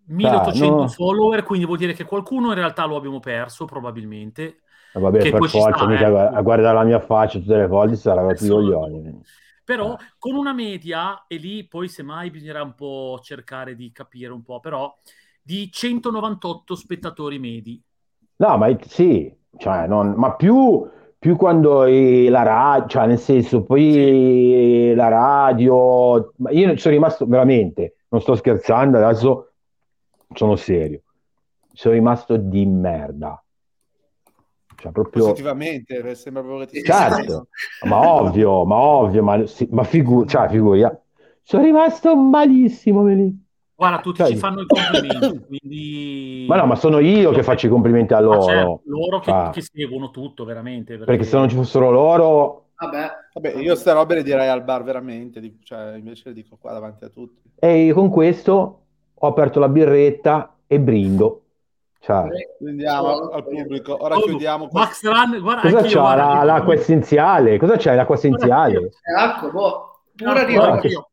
1800 0.07 0.87
Ah, 0.87 0.87
no. 0.87 0.95
follower, 0.95 1.43
quindi 1.43 1.65
vuol 1.65 1.77
dire 1.77 1.93
che 1.93 2.05
qualcuno 2.05 2.49
in 2.49 2.55
realtà 2.55 2.85
lo 2.85 2.95
abbiamo 2.95 3.19
perso 3.19 3.65
probabilmente. 3.65 4.61
Eh, 4.91 4.99
Vabbè, 4.99 5.19
Che 5.21 5.29
per 5.29 5.43
forza, 5.49 5.85
sta, 5.85 5.85
mica 5.85 6.07
eh. 6.09 6.37
a 6.37 6.41
guardare 6.41 6.75
la 6.75 6.83
mia 6.83 6.99
faccia 6.99 7.39
tutte 7.39 7.55
le 7.55 7.67
volte 7.67 7.95
sarà 7.95 8.21
rotto 8.21 8.45
i 8.45 8.49
coglioni. 8.49 9.23
Però 9.63 9.97
con 10.17 10.35
una 10.35 10.53
media, 10.53 11.25
e 11.27 11.35
lì 11.37 11.67
poi 11.67 11.89
semmai 11.89 12.29
bisognerà 12.31 12.61
un 12.63 12.73
po' 12.75 13.19
cercare 13.21 13.75
di 13.75 13.91
capire 13.91 14.31
un 14.31 14.41
po', 14.43 14.59
però 14.59 14.95
di 15.41 15.69
198 15.71 16.75
spettatori 16.75 17.37
medi. 17.39 17.81
No, 18.39 18.57
ma 18.57 18.75
sì, 18.85 19.35
cioè, 19.57 19.87
non- 19.87 20.13
ma 20.15 20.35
più, 20.35 20.87
più 21.17 21.35
quando 21.35 21.83
eh, 21.85 22.29
la 22.29 22.43
radio, 22.43 22.87
cioè 22.87 23.07
nel 23.07 23.17
senso, 23.19 23.63
poi 23.63 24.93
la 24.95 25.07
radio, 25.07 26.33
ma 26.37 26.51
io 26.51 26.77
sono 26.77 26.93
rimasto 26.93 27.25
veramente, 27.25 27.95
non 28.09 28.21
sto 28.21 28.35
scherzando, 28.35 28.97
adesso 28.97 29.46
sono 30.33 30.55
serio, 30.55 31.01
sono 31.73 31.93
rimasto 31.95 32.37
di 32.37 32.65
merda. 32.65 33.41
Cioè, 34.79 34.91
proprio... 34.91 35.23
Positivamente, 35.29 35.97
eh, 35.97 36.15
sembra 36.15 36.43
proprio 36.43 36.65
che 36.67 36.73
ti 36.73 36.83
Certo, 36.83 37.47
ma 37.87 38.13
ovvio, 38.13 38.63
ma 38.65 38.75
ovvio, 38.75 39.23
ma, 39.23 39.45
sì, 39.47 39.67
ma 39.71 39.83
figu- 39.83 40.27
cioè, 40.29 40.47
figuri, 40.49 40.81
eh. 40.83 40.97
sono 41.41 41.63
rimasto 41.63 42.15
malissimo, 42.15 43.01
Melì. 43.01 43.45
Guarda, 43.73 43.99
tutti 44.01 44.17
Cioè- 44.19 44.27
ci 44.29 44.35
fanno 44.37 44.61
i 44.61 44.65
complimenti, 44.67 45.45
quindi... 45.45 46.45
Ma 46.47 46.57
no, 46.57 46.65
ma 46.67 46.75
sono 46.75 46.99
io 46.99 47.31
che 47.31 47.41
faccio 47.43 47.65
i 47.65 47.69
complimenti 47.69 48.13
a 48.13 48.19
loro, 48.19 48.43
certo, 48.43 48.81
loro 48.85 49.19
che, 49.19 49.31
Ah. 49.31 49.49
che 49.51 49.61
seguono 49.61 50.11
tutto, 50.11 50.45
veramente. 50.45 50.97
perché 50.97 51.23
se 51.23 51.35
non 51.37 51.49
ci 51.49 51.55
fossero 51.55 51.89
loro, 51.89 52.65
Vabbè, 52.79 53.07
Vabbè, 53.33 53.55
io 53.57 53.73
ste 53.73 53.91
robe 53.91 54.13
le 54.15 54.23
direi 54.23 54.47
al 54.49 54.63
bar 54.63 54.83
veramente, 54.83 55.57
cioè, 55.63 55.95
invece 55.95 56.29
le 56.29 56.33
dico 56.35 56.57
qua 56.61 56.73
davanti 56.73 57.03
a 57.05 57.09
tutti. 57.09 57.49
e 57.59 57.85
io 57.85 57.95
con 57.95 58.09
questo 58.11 58.81
ho 59.19 59.27
aperto 59.27 59.59
la 59.59 59.69
birretta 59.69 60.55
e 60.67 60.79
brindo. 60.79 61.41
Cioè, 61.99 62.27
Andiamo 62.65 63.29
al 63.29 63.43
pubblico, 63.43 63.97
ora 64.01 64.15
Oh, 64.15 64.21
chiudiamo 64.21 64.67
qua. 64.67 64.81
Max 64.81 65.03
Run, 65.03 65.39
guarda, 65.41 65.61
cosa 65.61 65.81
c'ha 65.87 66.15
la- 66.15 66.43
l'acqua 66.43 66.73
essenziale? 66.73 67.57
Cosa 67.57 67.75
c'è 67.75 67.95
l'acqua 67.95 68.15
essenziale? 68.15 68.91
acqua, 69.17 69.49
boh, 69.49 69.99
pura 70.15 70.43
di 70.45 70.53
che- 70.81 71.05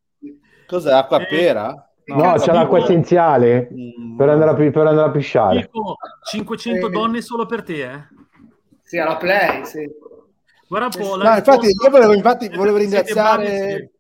Cos'è, 0.66 0.92
acqua 0.92 1.18
Eh, 1.20 1.26
pera? 1.26 1.88
No, 2.06 2.16
cazzo, 2.20 2.44
c'è 2.44 2.52
l'acqua 2.52 2.78
dico- 2.78 2.90
essenziale 2.90 3.68
Mm, 3.72 4.16
per 4.16 4.28
andare 4.28 4.50
a, 4.50 4.54
per 4.54 4.86
andare 4.86 5.08
a 5.08 5.10
pisciare. 5.10 5.60
Dico 5.62 5.96
500 6.30 6.86
Eh. 6.86 6.90
donne 6.90 7.22
solo 7.22 7.46
per 7.46 7.62
te, 7.62 7.82
eh. 7.90 8.02
Sì, 8.82 8.98
alla 8.98 9.16
play, 9.16 9.64
sì. 9.64 9.88
Guarda 10.68 10.86
un 10.96 11.02
po'. 11.08 11.16
No, 11.16 11.34
infatti, 11.34 11.66
io 11.66 11.90
volevo, 11.90 12.12
infatti, 12.14 12.48
volevo 12.54 12.76
ringraziare, 12.76 13.44
bravi, 13.44 13.90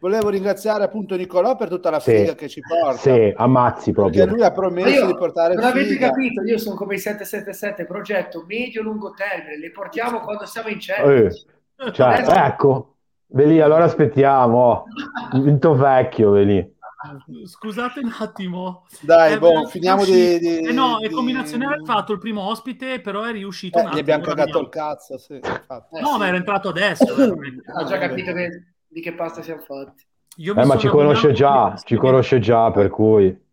volevo 0.00 0.28
ringraziare 0.28 0.84
appunto 0.84 1.16
Nicolò 1.16 1.56
per 1.56 1.68
tutta 1.68 1.90
la 1.90 2.00
Sì. 2.00 2.16
figa 2.16 2.34
che 2.34 2.48
ci 2.48 2.60
porta. 2.60 2.98
Sì, 2.98 3.32
ammazzi 3.36 3.92
Perché 3.92 4.10
proprio. 4.18 4.26
lui 4.26 4.42
ha 4.44 4.52
promesso 4.52 4.88
io, 4.88 5.06
di 5.06 5.14
portare 5.14 5.54
non 5.54 5.64
avete 5.64 5.88
figa. 5.90 6.08
capito, 6.10 6.42
io 6.42 6.58
sono 6.58 6.74
come 6.76 6.94
i 6.94 6.98
777, 6.98 7.84
progetto 7.86 8.44
medio-lungo 8.46 9.12
termine, 9.12 9.58
le 9.58 9.70
portiamo 9.70 10.20
quando 10.20 10.44
siamo 10.46 10.68
in 10.68 10.76
Eh, 10.76 10.80
cielo. 10.80 11.30
cioè, 11.92 12.14
Adesso- 12.14 12.32
ecco, 12.34 12.96
ve 13.28 13.44
lì, 13.46 13.60
allora 13.60 13.84
aspettiamo. 13.84 14.84
Vinto 15.34 15.74
vecchio, 15.74 16.30
ve 16.30 16.42
lì. 16.44 16.76
Scusate 17.44 18.00
un 18.00 18.10
attimo. 18.18 18.84
Dai, 19.00 19.34
Eh, 19.34 19.38
boh, 19.38 19.66
finiamo 19.66 20.04
di... 20.04 20.38
di- 20.40 20.58
Eh 20.66 20.72
no, 20.72 20.98
è 20.98 21.06
di- 21.06 21.14
combinazione 21.14 21.64
aveva 21.66 21.84
fatto 21.84 22.12
il 22.12 22.18
primo 22.18 22.42
ospite, 22.48 23.00
però 23.00 23.22
è 23.22 23.30
riuscito 23.30 23.78
Eh, 23.78 23.82
un 23.82 23.86
gli 23.86 23.90
attimo. 23.98 24.02
abbiamo 24.14 24.22
ora 24.24 24.34
cagato 24.34 24.60
il 24.60 24.68
cazzo, 24.68 25.16
sì. 25.18 25.34
Eh, 25.34 25.40
No, 26.00 26.12
sì. 26.12 26.18
ma 26.18 26.26
era 26.26 26.36
entrato 26.36 26.68
adesso. 26.70 27.04
Ho 27.14 27.84
già 27.84 27.98
capito 27.98 28.32
che- 28.32 28.64
di 28.88 29.00
che 29.00 29.12
pasta 29.14 29.42
siamo 29.42 29.62
fatti. 29.62 30.04
Eh, 30.36 30.64
ma 30.64 30.76
ci 30.78 30.88
conosce 30.88 31.32
già, 31.32 31.74
ci 31.84 31.96
conosce 31.96 32.38
già, 32.38 32.70
per 32.70 32.88
cui... 32.90 33.46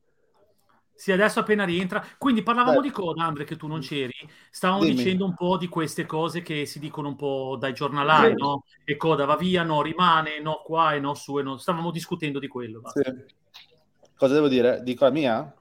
Sì, 0.98 1.12
adesso 1.12 1.42
appena 1.42 1.66
rientra. 1.66 2.02
Quindi 2.18 2.42
parlavamo 2.42 2.80
Dai. 2.80 2.88
di 2.88 2.92
coda, 2.92 3.26
Andre, 3.26 3.44
che 3.44 3.58
tu 3.58 3.68
non 3.68 3.82
c'eri. 3.82 4.14
Stavamo 4.50 4.84
Dimmi. 4.84 4.96
dicendo 4.96 5.26
un 5.26 5.34
po' 5.34 5.58
di 5.58 5.68
queste 5.68 6.06
cose 6.06 6.42
che 6.42 6.66
si 6.66 6.80
dicono 6.80 7.10
un 7.10 7.16
po' 7.18 7.58
dai 7.60 7.74
giornalai, 7.74 8.30
Sì. 8.30 8.42
no? 8.42 8.64
E 8.86 8.96
coda 8.96 9.26
va 9.26 9.36
via, 9.36 9.64
no, 9.64 9.82
rimane, 9.82 10.40
no, 10.40 10.62
qua 10.64 10.94
e 10.94 11.00
no, 11.00 11.14
su 11.14 11.38
e 11.38 11.44
no. 11.44 11.58
Stavamo 11.58 11.92
discutendo 11.92 12.40
di 12.40 12.48
quello. 12.48 12.82
Sì. 12.94 13.02
Cosa 14.16 14.36
devo 14.36 14.48
dire? 14.48 14.82
Dico 14.84 15.04
la 15.04 15.12
mia? 15.12 15.54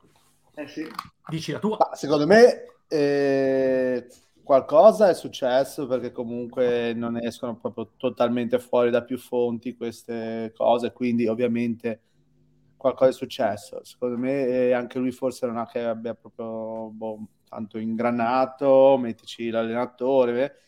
Eh 0.54 0.68
sì. 0.68 0.86
Dici 1.26 1.50
la 1.50 1.58
tua. 1.58 1.78
Ma 1.80 1.96
secondo 1.96 2.26
me 2.28 2.66
eh, 2.86 4.06
qualcosa 4.44 5.08
è 5.08 5.14
successo 5.14 5.86
perché 5.86 6.12
comunque 6.12 6.92
non 6.94 7.16
escono 7.16 7.56
proprio 7.56 7.92
totalmente 7.96 8.58
fuori 8.60 8.90
da 8.90 9.02
più 9.02 9.18
fonti 9.18 9.74
queste 9.74 10.52
cose, 10.54 10.92
quindi 10.92 11.26
ovviamente 11.26 12.00
qualcosa 12.76 13.10
è 13.10 13.14
successo. 13.14 13.82
Secondo 13.84 14.18
me 14.18 14.46
eh, 14.46 14.72
anche 14.72 14.98
lui 14.98 15.10
forse 15.10 15.46
non 15.46 15.56
ha 15.56 15.66
che 15.66 15.82
abbia 15.82 16.14
proprio 16.14 16.90
boh, 16.90 17.26
tanto 17.48 17.78
ingranato, 17.78 18.96
mettici 18.98 19.50
l'allenatore. 19.50 20.58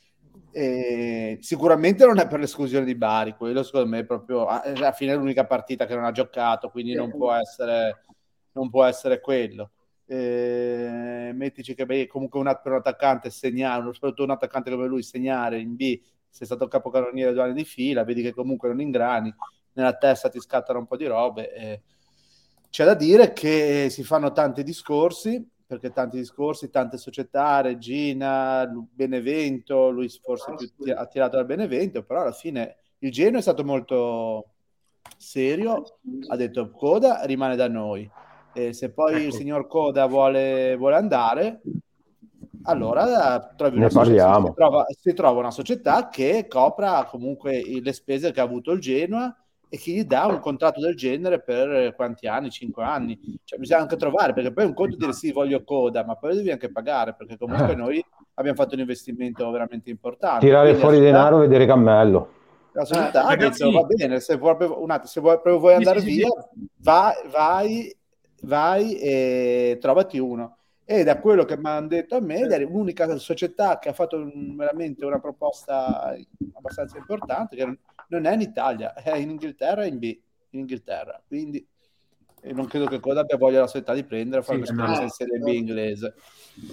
eh, 0.51 1.39
sicuramente 1.41 2.07
non 2.07 2.19
è 2.19 2.27
per 2.27 2.41
l'esclusione 2.41 2.85
di 2.85 2.95
Bari, 2.95 3.35
quello 3.37 3.63
secondo 3.63 3.89
me 3.89 4.01
è 4.01 4.05
proprio 4.05 4.47
alla 4.47 4.93
fine 4.93 5.13
è 5.13 5.17
l'unica 5.17 5.47
partita 5.47 5.87
che 5.87 5.95
non 5.95 6.05
ha 6.05 6.13
giocato, 6.13 6.71
quindi 6.71 6.95
non 6.95 7.11
può 7.11 7.33
essere, 7.35 8.05
non 8.53 8.71
può 8.71 8.85
essere 8.85 9.21
quello 9.21 9.73
eh, 10.07 11.31
mettici 11.35 11.75
che 11.75 11.87
beh, 11.87 12.07
comunque 12.07 12.39
un, 12.41 12.61
per 12.63 12.73
un 12.73 12.79
attaccante 12.79 13.31
segnare, 13.31 13.83
soprattutto 13.93 14.25
un 14.25 14.31
attaccante 14.31 14.71
come 14.71 14.87
lui, 14.87 15.03
segnare 15.03 15.59
in 15.59 15.75
B, 15.75 16.01
sei 16.29 16.47
stato 16.47 16.69
capocannoniere 16.69 17.33
due 17.33 17.43
anni 17.43 17.55
di 17.55 17.65
fila, 17.65 18.05
vedi 18.05 18.23
che 18.23 18.33
comunque 18.33 18.69
non 18.69 18.81
ingrani, 18.81 19.35
nella 19.73 19.97
testa 19.97 20.29
ti 20.29 20.41
scattano 20.41 20.81
un 20.81 20.87
po' 20.87 20.97
di 20.97 21.07
robe. 21.07 21.53
eh. 21.53 21.83
C'è 22.71 22.85
da 22.85 22.95
dire 22.95 23.33
che 23.33 23.89
si 23.91 24.03
fanno 24.03 24.33
tanti 24.33 24.63
discorsi 24.63 25.47
perché 25.67 25.91
tanti 25.91 26.19
discorsi, 26.19 26.71
tante 26.71 26.97
società, 26.97 27.61
Regina, 27.61 28.71
Benevento, 28.93 29.91
lui 29.91 30.09
forse 30.09 30.55
più 30.77 30.95
attirato 30.97 31.37
dal 31.37 31.47
Benevento, 31.47 32.05
però 32.05 32.21
alla 32.21 32.33
fine 32.33 32.77
il 32.99 33.11
Genoa 33.11 33.41
è 33.41 33.43
stato 33.43 33.65
molto 33.65 34.53
serio, 35.17 35.99
ha 36.29 36.37
detto 36.37 36.71
Coda 36.71 37.25
rimane 37.25 37.57
da 37.57 37.69
noi. 37.69 38.09
E 38.57 38.73
se 38.73 38.91
poi 38.91 39.15
ecco. 39.15 39.27
il 39.27 39.33
signor 39.35 39.67
Coda 39.67 40.07
vuole, 40.07 40.77
vuole 40.77 40.97
andare, 40.97 41.61
allora 42.63 43.53
trovi 43.55 43.79
ne 43.79 43.89
parliamo. 43.89 44.47
Si 44.47 44.55
trova, 44.55 44.87
si 44.89 45.13
trova 45.13 45.41
una 45.41 45.51
società 45.51 46.09
che 46.09 46.47
copra 46.49 47.05
comunque 47.05 47.63
le 47.83 47.93
spese 47.93 48.33
che 48.33 48.41
ha 48.41 48.45
avuto 48.45 48.73
il 48.73 48.81
Genoa 48.81 49.37
e 49.69 49.79
che 49.79 49.91
gli 49.91 50.05
dà 50.05 50.27
un 50.27 50.39
contratto 50.39 50.81
del 50.81 50.97
genere 50.97 51.43
per 51.43 51.95
quanti 51.95 52.27
anni? 52.27 52.51
Cinque 52.51 52.85
anni. 52.85 53.19
Cioè, 53.45 53.59
bisogna 53.59 53.83
anche 53.83 53.97
trovare, 53.97 54.33
perché 54.33 54.53
poi 54.53 54.65
è 54.65 54.67
un 54.67 54.75
conto 54.75 54.97
dire 54.97 55.13
sì, 55.13 55.33
voglio 55.33 55.65
coda, 55.65 56.05
ma 56.05 56.17
poi 56.17 56.37
devi 56.37 56.51
anche 56.51 56.71
pagare, 56.71 57.15
perché 57.15 57.37
comunque 57.37 57.73
eh. 57.73 57.77
noi 57.77 58.05
abbiamo 58.35 58.57
fatto 58.57 58.75
un 58.75 58.81
investimento 58.81 59.51
veramente 59.51 59.91
importante. 59.91 60.47
Tirare 60.47 60.67
Quindi 60.69 60.81
fuori 60.81 60.97
società, 60.97 61.17
denaro 61.17 61.39
e 61.39 61.41
vedere 61.47 61.67
cammello. 61.67 62.29
La 62.73 62.85
società 62.85 63.29
eh, 63.29 63.33
ha 63.33 63.37
detto, 63.37 63.71
va 63.71 63.83
bene, 63.83 64.21
se, 64.21 64.37
vuoi, 64.37 64.57
un 64.61 64.91
attimo, 64.91 65.07
se 65.07 65.21
vuoi, 65.21 65.39
vuoi 65.43 65.75
andare 65.75 66.01
sì, 66.01 66.07
via, 66.07 66.29
sì. 66.29 66.67
Vai, 66.77 67.15
vai, 67.31 67.96
vai 68.43 68.99
e 68.99 69.79
trovati 69.81 70.19
uno. 70.19 70.59
E 70.85 71.03
da 71.03 71.19
quello 71.19 71.45
che 71.45 71.57
mi 71.57 71.69
hanno 71.69 71.89
detto 71.89 72.15
a 72.15 72.21
me, 72.21 72.47
è 72.47 72.61
l'unica 72.61 73.17
società 73.17 73.79
che 73.81 73.89
ha 73.89 73.93
fatto 73.93 74.31
veramente 74.55 75.05
una 75.05 75.19
proposta 75.19 76.15
abbastanza 76.53 76.97
importante, 76.97 77.57
che 77.57 77.79
non 78.09 78.25
è 78.25 78.33
in 78.35 78.41
Italia, 78.41 78.95
è 78.95 79.17
in 79.17 79.31
Inghilterra 79.31 79.83
e 79.83 79.89
in 79.89 79.99
B, 79.99 80.05
in 80.51 80.61
Inghilterra. 80.61 81.21
Quindi 81.27 81.67
non 82.53 82.67
credo 82.67 82.87
che 82.87 83.01
Coda 83.01 83.23
abbia 83.23 83.37
voglia 83.37 83.61
la 83.61 83.67
società 83.67 83.93
di 83.95 84.05
prendere 84.05 84.43
fare 84.43 84.65
sì, 84.65 84.71
un'esperienza 84.71 85.03
in 85.03 85.09
Serie 85.09 85.39
B 85.41 85.47
inglese. 85.49 86.15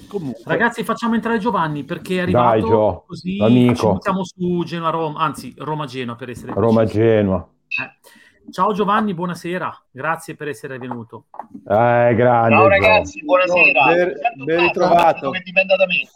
Comunque. 0.07 0.43
Ragazzi, 0.45 0.83
facciamo 0.83 1.15
entrare 1.15 1.39
Giovanni 1.39 1.83
perché 1.83 2.17
è 2.17 2.21
arrivato 2.21 2.59
Dai, 2.59 2.61
Gio, 2.61 3.03
così 3.07 3.37
amico. 3.41 3.97
siamo 3.99 4.23
su 4.23 4.63
Genoa 4.63 4.91
Roma, 4.91 5.19
anzi 5.21 5.53
Roma 5.57 5.87
Genoa 5.87 6.15
per 6.15 6.29
essere 6.29 6.53
Roma 6.53 6.85
Genoa. 6.85 7.49
Eh. 7.67 8.21
Ciao 8.51 8.73
Giovanni, 8.73 9.13
buonasera, 9.13 9.85
grazie 9.91 10.35
per 10.35 10.47
essere 10.47 10.77
venuto. 10.77 11.25
Eh, 11.67 12.13
grande, 12.15 12.55
Ciao 12.55 12.67
ragazzi, 12.67 13.23
buonasera. 13.23 13.85
Ben, 13.85 14.13
ben 14.45 14.59
ritrovato. 14.59 15.31
Che 15.31 15.41
dipenda 15.43 15.75
da 15.75 15.85
me 15.87 16.07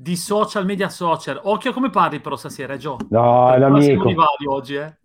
di 0.00 0.16
social 0.16 0.64
media 0.64 0.88
social. 0.88 1.38
Occhio 1.42 1.72
come 1.72 1.90
parli 1.90 2.20
però 2.20 2.34
stasera, 2.36 2.78
Gio. 2.78 2.96
No, 3.10 3.52
è 3.52 3.58
l'amico. 3.58 4.10
oggi, 4.46 4.76
eh. 4.76 4.94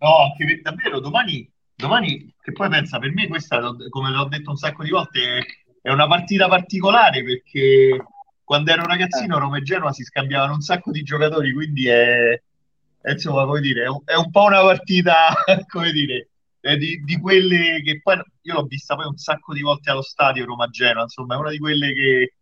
No, 0.00 0.32
che 0.36 0.60
davvero 0.62 1.00
domani, 1.00 1.50
domani, 1.74 2.32
che 2.40 2.52
poi 2.52 2.68
pensa, 2.68 2.98
per 2.98 3.12
me 3.12 3.26
questa, 3.26 3.60
come 3.88 4.10
l'ho 4.10 4.24
detto 4.26 4.50
un 4.50 4.56
sacco 4.56 4.84
di 4.84 4.90
volte, 4.90 5.44
è 5.82 5.90
una 5.90 6.06
partita 6.06 6.48
particolare 6.48 7.24
perché 7.24 8.04
quando 8.44 8.70
ero 8.70 8.84
ragazzino 8.84 9.36
eh. 9.36 9.40
Roma 9.40 9.58
e 9.58 9.62
Genoa 9.62 9.92
si 9.92 10.04
scambiavano 10.04 10.54
un 10.54 10.60
sacco 10.60 10.92
di 10.92 11.02
giocatori, 11.02 11.52
quindi 11.52 11.88
è, 11.88 12.30
è 12.32 12.42
insomma, 13.12 13.44
come 13.44 13.60
dire, 13.60 13.84
è 13.84 13.88
un, 13.88 14.00
è 14.04 14.14
un 14.14 14.30
po' 14.30 14.44
una 14.44 14.62
partita, 14.62 15.14
come 15.68 15.92
dire, 15.92 16.30
eh, 16.60 16.76
di, 16.76 17.02
di, 17.04 17.18
quelle 17.20 17.80
che 17.82 18.00
poi 18.02 18.20
io 18.42 18.54
l'ho 18.54 18.64
vista 18.64 18.96
poi 18.96 19.06
un 19.06 19.16
sacco 19.16 19.52
di 19.52 19.60
volte 19.60 19.90
allo 19.90 20.02
stadio 20.02 20.44
Roma-Genoa, 20.44 21.02
insomma 21.02 21.34
è 21.34 21.38
una 21.38 21.50
di 21.50 21.58
quelle 21.58 21.92
che, 21.92 22.34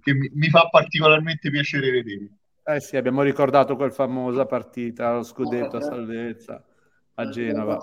che 0.00 0.14
mi, 0.14 0.30
mi, 0.34 0.48
fa 0.48 0.68
particolarmente 0.68 1.50
piacere 1.50 1.90
vedere. 1.90 2.30
Eh 2.64 2.80
sì, 2.80 2.96
abbiamo 2.96 3.22
ricordato 3.22 3.76
quel 3.76 3.92
famosa 3.92 4.46
partita, 4.46 5.14
lo 5.14 5.22
scudetto 5.22 5.76
a 5.76 5.80
salvezza 5.80 6.64
a 7.14 7.28
Genova. 7.28 7.78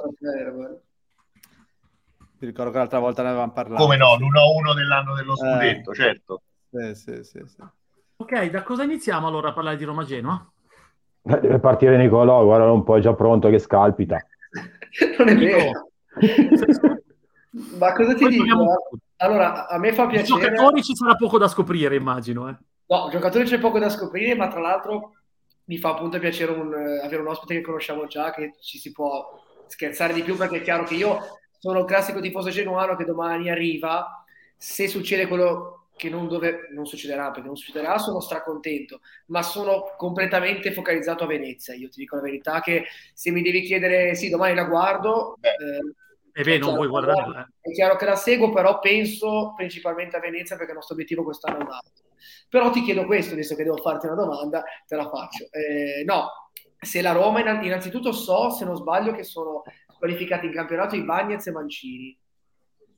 Ti 2.38 2.46
ricordo 2.46 2.72
che 2.72 2.78
l'altra 2.78 3.00
volta 3.00 3.24
ne 3.24 3.30
avevamo 3.30 3.54
parlato. 3.54 3.82
Come 3.82 3.98
no, 3.98 4.16
l'1-1 4.16 4.76
dell'anno 4.76 5.16
dello 5.16 5.34
eh. 5.34 5.38
scudetto, 5.38 5.92
eh. 5.92 5.96
certo. 5.96 6.42
Sì, 6.70 6.96
sì, 6.96 7.24
sì, 7.24 7.42
sì. 7.46 7.64
Ok, 8.18 8.50
da 8.50 8.64
cosa 8.64 8.84
iniziamo 8.84 9.28
allora 9.28 9.50
a 9.50 9.54
parlare 9.54 9.78
di 9.78 9.84
Roma-Genoa? 9.84 10.36
Eh, 10.36 10.55
deve 11.26 11.60
partire 11.60 11.98
Nicolò, 11.98 12.44
guarda 12.44 12.72
un 12.72 12.84
po' 12.84 12.98
è 12.98 13.02
già 13.02 13.14
pronto 13.14 13.50
che 13.50 13.60
scalpita. 13.60 14.18
non 15.18 15.28
è 15.28 15.36
vero. 15.36 15.90
Ma 17.78 17.94
cosa 17.94 18.14
ti 18.14 18.24
Poi 18.24 18.32
dico? 18.32 18.90
Allora, 19.18 19.68
a 19.68 19.78
me 19.78 19.94
fa 19.94 20.08
piacere... 20.08 20.40
I 20.40 20.42
giocatori 20.42 20.84
ci 20.84 20.96
sarà 20.96 21.16
poco 21.16 21.38
da 21.38 21.48
scoprire, 21.48 21.96
immagino. 21.96 22.50
Eh. 22.50 22.56
No, 22.88 23.10
giocatori 23.10 23.46
c'è 23.46 23.60
poco 23.60 23.80
da 23.80 23.90
scoprire, 23.90 24.36
ma 24.36 24.48
tra 24.48 24.60
l'altro 24.60 25.14
mi 25.66 25.78
fa 25.78 25.92
appunto 25.92 26.20
piacere 26.20 26.52
un, 26.52 26.74
avere 27.04 27.22
un 27.22 27.28
ospite 27.28 27.56
che 27.56 27.62
conosciamo 27.62 28.06
già, 28.08 28.32
che 28.32 28.56
ci 28.62 28.78
si 28.78 28.92
può 28.92 29.42
scherzare 29.68 30.14
di 30.14 30.22
più, 30.22 30.36
perché 30.36 30.58
è 30.58 30.62
chiaro 30.62 30.84
che 30.84 30.96
io 30.96 31.20
sono 31.58 31.80
il 31.80 31.86
classico 31.86 32.20
tifoso 32.20 32.50
genuano 32.50 32.96
che 32.96 33.06
domani 33.06 33.50
arriva, 33.50 34.24
se 34.56 34.88
succede 34.88 35.28
quello 35.28 35.85
che 35.96 36.10
non, 36.10 36.28
dove, 36.28 36.68
non 36.72 36.86
succederà, 36.86 37.32
perché 37.32 37.48
non 37.48 37.56
succederà, 37.56 37.98
sono 37.98 38.20
stracontento, 38.20 39.00
ma 39.28 39.42
sono 39.42 39.94
completamente 39.98 40.74
focalizzato 40.74 41.24
a 41.24 41.28
Venezia. 41.28 41.74
Io 41.74 41.90
ti 41.90 42.00
dico 42.00 42.16
la 42.16 42.22
verità 42.22 42.60
che 42.60 42.86
se 43.14 43.32
mi 43.32 43.42
devi 43.42 43.62
chiedere, 43.62 44.14
sì, 44.16 44.30
domani 44.30 44.56
la 44.56 44.66
guardo. 44.66 45.38
Eh, 45.40 45.94
e 46.38 46.44
beh, 46.44 46.58
non 46.58 46.76
vuoi 46.76 46.90
guardarla. 46.90 47.50
È 47.62 47.72
chiaro 47.72 47.96
che 47.96 48.06
la 48.06 48.18
seguo, 48.18 48.52
però 48.52 48.80
penso 48.80 49.54
principalmente 49.56 50.18
a 50.18 50.20
Venezia 50.20 50.58
perché 50.58 50.72
il 50.72 50.78
nostro 50.78 50.96
obiettivo 50.96 51.24
quest'anno 51.24 51.60
è 51.60 51.62
un 51.62 51.72
altro. 51.72 52.04
Però 52.50 52.70
ti 52.72 52.82
chiedo 52.82 53.06
questo, 53.06 53.36
visto 53.36 53.56
che 53.56 53.64
devo 53.64 53.78
farti 53.78 54.08
una 54.08 54.16
domanda, 54.16 54.64
te 54.86 54.96
la 54.96 55.10
faccio. 55.10 55.48
Eh, 55.52 56.04
no, 56.04 56.28
se 56.78 57.02
la 57.02 57.14
Roma, 57.14 57.40
innanzitutto 57.40 58.12
so, 58.12 58.50
se 58.50 58.66
non 58.66 58.76
sbaglio, 58.76 59.14
che 59.14 59.24
sono 59.24 59.64
qualificati 59.98 60.46
in 60.46 60.52
campionato 60.52 60.96
i 60.96 61.06
Bagnets 61.06 61.48
e 61.48 61.52
Mancini 61.52 62.18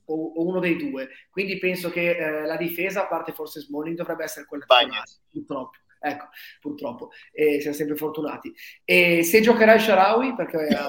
o, 0.08 0.32
o 0.34 0.46
uno 0.46 0.60
dei 0.60 0.76
due. 0.76 1.08
Quindi 1.30 1.58
penso 1.58 1.90
che 1.90 2.16
eh, 2.16 2.46
la 2.46 2.56
difesa, 2.56 3.02
a 3.02 3.06
parte 3.06 3.32
forse 3.32 3.60
Smalling, 3.60 3.96
dovrebbe 3.96 4.24
essere 4.24 4.46
quella 4.46 4.64
Bagnets. 4.66 5.22
purtroppo. 5.30 5.78
Ecco, 6.00 6.26
purtroppo, 6.60 7.10
e 7.32 7.60
siamo 7.60 7.76
sempre 7.76 7.96
fortunati. 7.96 8.54
E 8.84 9.24
se 9.24 9.40
giocherà 9.40 9.74
il 9.74 9.80
Sharawi, 9.80 10.34
perché 10.34 10.56
a 10.68 10.86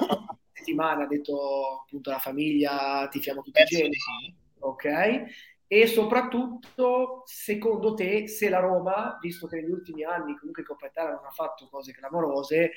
settimana 0.52 1.04
ha 1.04 1.06
detto 1.06 1.82
appunto 1.82 2.10
la 2.10 2.18
famiglia, 2.18 3.08
tifiamo 3.10 3.42
tutti 3.42 3.60
insieme, 3.60 3.94
sì. 3.94 4.34
ok? 4.60 5.22
E 5.66 5.86
soprattutto, 5.86 7.22
secondo 7.26 7.94
te, 7.94 8.28
se 8.28 8.48
la 8.48 8.58
Roma, 8.58 9.18
visto 9.20 9.46
che 9.46 9.60
negli 9.60 9.70
ultimi 9.70 10.04
anni 10.04 10.36
comunque 10.36 10.64
Coppa 10.64 10.86
Italia 10.86 11.14
non 11.14 11.26
ha 11.26 11.30
fatto 11.30 11.68
cose 11.68 11.92
clamorose, 11.92 12.72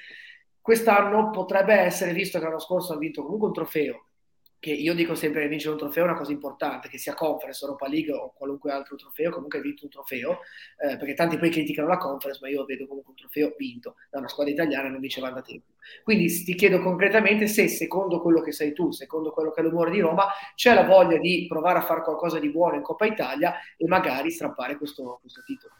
quest'anno 0.62 1.30
potrebbe 1.32 1.74
essere, 1.74 2.14
visto 2.14 2.38
che 2.40 2.46
l'anno 2.46 2.60
scorso 2.60 2.94
ha 2.94 2.98
vinto 2.98 3.24
comunque 3.24 3.48
un 3.48 3.54
trofeo, 3.54 4.06
che 4.64 4.72
io 4.72 4.94
dico 4.94 5.14
sempre 5.14 5.42
che 5.42 5.50
vincere 5.50 5.74
un 5.74 5.78
trofeo 5.78 6.06
è 6.06 6.08
una 6.08 6.16
cosa 6.16 6.32
importante, 6.32 6.88
che 6.88 6.98
sia 6.98 7.14
Conference, 7.14 7.66
Europa 7.66 7.86
League 7.90 8.14
o 8.14 8.32
qualunque 8.34 8.72
altro 8.72 8.96
trofeo, 8.96 9.30
comunque 9.30 9.58
hai 9.58 9.66
vinto 9.66 9.84
un 9.84 9.90
trofeo, 9.90 10.40
eh, 10.78 10.96
perché 10.96 11.16
tanti 11.16 11.38
poi 11.38 11.50
criticano 11.50 11.90
la 11.90 11.98
Conference, 11.98 12.40
ma 12.42 12.48
io 12.48 12.64
vedo 12.64 12.88
comunque 12.88 13.12
un 13.12 13.18
trofeo 13.18 13.54
vinto 13.58 13.96
da 14.10 14.20
una 14.20 14.30
squadra 14.30 14.54
italiana 14.54 14.88
e 14.88 14.92
non 14.92 15.02
vincevano 15.02 15.34
da 15.34 15.42
tempo. 15.42 15.74
Quindi 16.02 16.46
ti 16.46 16.56
chiedo 16.56 16.80
concretamente 16.80 17.48
se, 17.48 17.68
secondo 17.68 18.22
quello 18.22 18.40
che 18.40 18.54
sei 18.54 18.72
tu, 18.72 18.92
secondo 18.92 19.32
quello 19.32 19.52
che 19.52 19.60
è 19.60 19.66
l'umore 19.66 19.92
di 19.92 20.00
Roma, 20.00 20.28
c'è 20.56 20.74
la 20.74 20.86
voglia 20.86 21.18
di 21.18 21.46
provare 21.46 21.80
a 21.80 21.82
fare 21.82 22.02
qualcosa 22.02 22.40
di 22.40 22.50
buono 22.50 22.76
in 22.76 22.84
Coppa 22.84 23.06
Italia 23.06 23.56
e 23.76 23.86
magari 23.86 24.32
strappare 24.32 24.78
questo, 24.78 25.18
questo 25.20 25.42
titolo. 25.46 25.74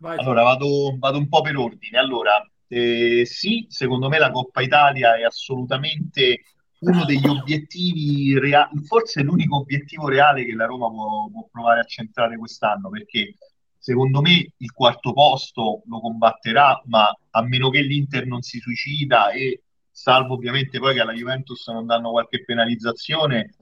Vai, 0.00 0.18
allora 0.18 0.42
vado, 0.42 0.98
vado 0.98 1.16
un 1.16 1.28
po' 1.30 1.40
per 1.40 1.56
ordine. 1.56 1.96
Allora, 1.96 2.46
eh, 2.68 3.24
sì, 3.26 3.66
secondo 3.68 4.08
me 4.08 4.18
la 4.18 4.30
Coppa 4.30 4.62
Italia 4.62 5.16
è 5.16 5.22
assolutamente 5.22 6.42
uno 6.78 7.04
degli 7.04 7.26
obiettivi 7.26 8.38
reali, 8.38 8.82
forse 8.84 9.22
l'unico 9.22 9.56
obiettivo 9.58 10.08
reale 10.08 10.44
che 10.44 10.54
la 10.54 10.66
Roma 10.66 10.88
può, 10.88 11.28
può, 11.30 11.48
provare 11.50 11.80
a 11.80 11.84
centrare 11.84 12.36
quest'anno, 12.36 12.90
perché 12.90 13.36
secondo 13.78 14.20
me 14.20 14.52
il 14.56 14.72
quarto 14.72 15.12
posto 15.12 15.82
lo 15.86 16.00
combatterà, 16.00 16.82
ma 16.86 17.06
a 17.30 17.42
meno 17.42 17.70
che 17.70 17.80
l'Inter 17.80 18.26
non 18.26 18.42
si 18.42 18.58
suicida 18.58 19.30
e 19.30 19.62
salvo 19.90 20.34
ovviamente 20.34 20.78
poi 20.78 20.94
che 20.94 21.00
alla 21.00 21.14
Juventus 21.14 21.66
non 21.68 21.86
danno 21.86 22.10
qualche 22.10 22.44
penalizzazione, 22.44 23.54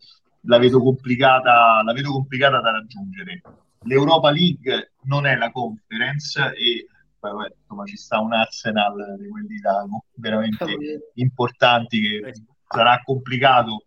la 0.47 0.59
vedo 0.59 0.81
complicata, 0.83 1.83
la 1.83 1.93
vedo 1.93 2.11
complicata 2.11 2.61
da 2.61 2.73
raggiungere. 2.73 3.41
L'Europa 3.83 4.31
League 4.31 4.95
non 5.03 5.27
è 5.27 5.37
la 5.37 5.51
conference 5.53 6.53
e 6.57 6.89
poi 7.31 7.49
insomma, 7.61 7.85
ci 7.85 7.97
sta 7.97 8.21
un 8.21 8.33
arsenal 8.33 9.17
di 9.19 9.29
quelli 9.29 9.61
là, 9.61 9.85
veramente 10.15 11.11
importanti 11.15 12.01
che 12.01 12.33
sarà 12.67 13.01
complicato 13.05 13.87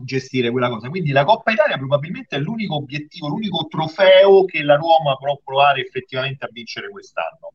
gestire 0.00 0.50
quella 0.50 0.68
cosa. 0.68 0.88
Quindi 0.88 1.10
la 1.10 1.24
Coppa 1.24 1.50
Italia 1.50 1.76
probabilmente 1.76 2.36
è 2.36 2.38
l'unico 2.38 2.76
obiettivo, 2.76 3.28
l'unico 3.28 3.66
trofeo 3.68 4.44
che 4.44 4.62
la 4.62 4.76
Roma 4.76 5.16
può 5.16 5.38
provare 5.42 5.80
effettivamente 5.80 6.44
a 6.44 6.48
vincere 6.50 6.88
quest'anno. 6.88 7.54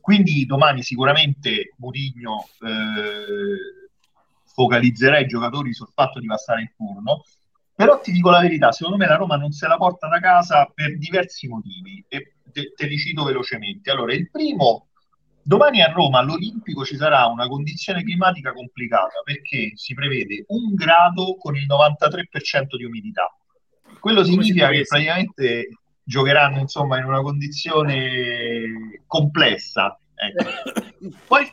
Quindi 0.00 0.44
domani 0.44 0.82
sicuramente 0.82 1.72
Mourinho 1.78 2.48
eh, 2.60 3.88
focalizzerà 4.44 5.18
i 5.18 5.26
giocatori 5.26 5.72
sul 5.72 5.88
fatto 5.94 6.20
di 6.20 6.26
passare 6.26 6.62
il 6.62 6.72
turno. 6.76 7.22
Però 7.76 7.98
ti 8.00 8.12
dico 8.12 8.30
la 8.30 8.40
verità, 8.40 8.70
secondo 8.70 8.98
me 8.98 9.06
la 9.06 9.16
Roma 9.16 9.36
non 9.36 9.50
se 9.50 9.66
la 9.66 9.76
porta 9.76 10.06
da 10.06 10.20
casa 10.20 10.70
per 10.72 10.96
diversi 10.96 11.48
motivi. 11.48 12.04
E 12.08 12.33
te, 12.54 12.72
te 12.74 12.86
li 12.86 12.96
cito 12.96 13.24
velocemente. 13.24 13.90
Allora, 13.90 14.14
il 14.14 14.30
primo 14.30 14.88
Domani 15.46 15.82
a 15.82 15.92
Roma 15.92 16.20
all'Olimpico 16.20 16.86
ci 16.86 16.96
sarà 16.96 17.26
una 17.26 17.46
condizione 17.48 18.02
climatica 18.02 18.54
complicata 18.54 19.20
perché 19.22 19.72
si 19.74 19.92
prevede 19.92 20.46
un 20.48 20.72
grado 20.72 21.36
con 21.36 21.54
il 21.54 21.66
93% 21.66 22.76
di 22.78 22.84
umidità. 22.84 23.30
Quello 24.00 24.24
significa 24.24 24.70
che 24.70 24.84
praticamente 24.88 25.68
giocheranno 26.02 26.60
insomma 26.60 26.98
in 26.98 27.04
una 27.04 27.20
condizione 27.20 29.02
complessa. 29.06 29.98
Ecco. 30.14 31.10
Poi, 31.28 31.52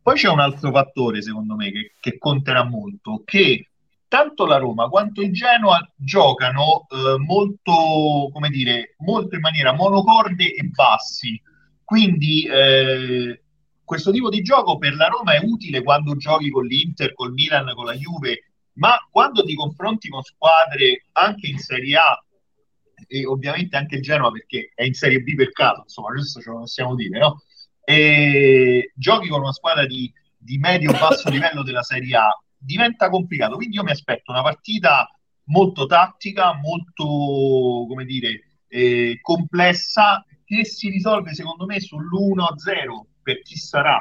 poi, 0.00 0.14
c'è 0.14 0.28
un 0.28 0.38
altro 0.38 0.70
fattore, 0.70 1.20
secondo 1.20 1.56
me, 1.56 1.72
che, 1.72 1.94
che, 1.98 2.18
conterà 2.18 2.62
molto, 2.62 3.22
che 3.24 3.70
tanto 4.12 4.44
la 4.44 4.58
Roma 4.58 4.88
quanto 4.88 5.22
il 5.22 5.32
Genoa 5.32 5.80
giocano 5.96 6.86
eh, 6.90 7.16
molto, 7.16 8.28
come 8.30 8.50
dire, 8.50 8.94
molto 8.98 9.36
in 9.36 9.40
maniera 9.40 9.72
monocorde 9.72 10.52
e 10.52 10.64
bassi. 10.64 11.40
Quindi 11.82 12.46
eh, 12.46 13.42
questo 13.82 14.10
tipo 14.10 14.28
di 14.28 14.42
gioco 14.42 14.76
per 14.76 14.96
la 14.96 15.06
Roma 15.06 15.32
è 15.32 15.40
utile 15.42 15.82
quando 15.82 16.14
giochi 16.16 16.50
con 16.50 16.66
l'Inter, 16.66 17.14
col 17.14 17.32
Milan, 17.32 17.72
con 17.74 17.86
la 17.86 17.94
Juve, 17.94 18.52
ma 18.74 18.98
quando 19.10 19.42
ti 19.44 19.54
confronti 19.54 20.10
con 20.10 20.20
squadre 20.20 21.06
anche 21.12 21.46
in 21.46 21.56
Serie 21.56 21.96
A 21.96 22.22
e 23.08 23.24
ovviamente 23.24 23.78
anche 23.78 23.96
il 23.96 24.02
Genoa 24.02 24.30
perché 24.30 24.72
è 24.74 24.84
in 24.84 24.92
Serie 24.92 25.20
B 25.20 25.34
per 25.34 25.52
caso, 25.52 25.84
insomma, 25.84 26.08
questo 26.08 26.38
ce 26.38 26.50
lo 26.50 26.58
possiamo 26.58 26.94
dire, 26.94 27.18
no? 27.18 27.44
E 27.82 28.92
giochi 28.94 29.28
con 29.28 29.40
una 29.40 29.54
squadra 29.54 29.86
di, 29.86 30.12
di 30.36 30.58
medio-basso 30.58 31.30
livello 31.32 31.62
della 31.62 31.82
Serie 31.82 32.14
A, 32.14 32.28
diventa 32.62 33.08
complicato. 33.08 33.56
Quindi 33.56 33.76
io 33.76 33.82
mi 33.82 33.90
aspetto 33.90 34.30
una 34.30 34.42
partita 34.42 35.08
molto 35.44 35.86
tattica, 35.86 36.54
molto, 36.54 37.04
come 37.88 38.04
dire, 38.04 38.60
eh, 38.68 39.18
complessa, 39.20 40.24
che 40.44 40.64
si 40.64 40.88
risolve 40.88 41.34
secondo 41.34 41.66
me 41.66 41.78
sull'1-0 41.80 43.06
per 43.22 43.42
chi 43.42 43.56
sarà. 43.56 44.00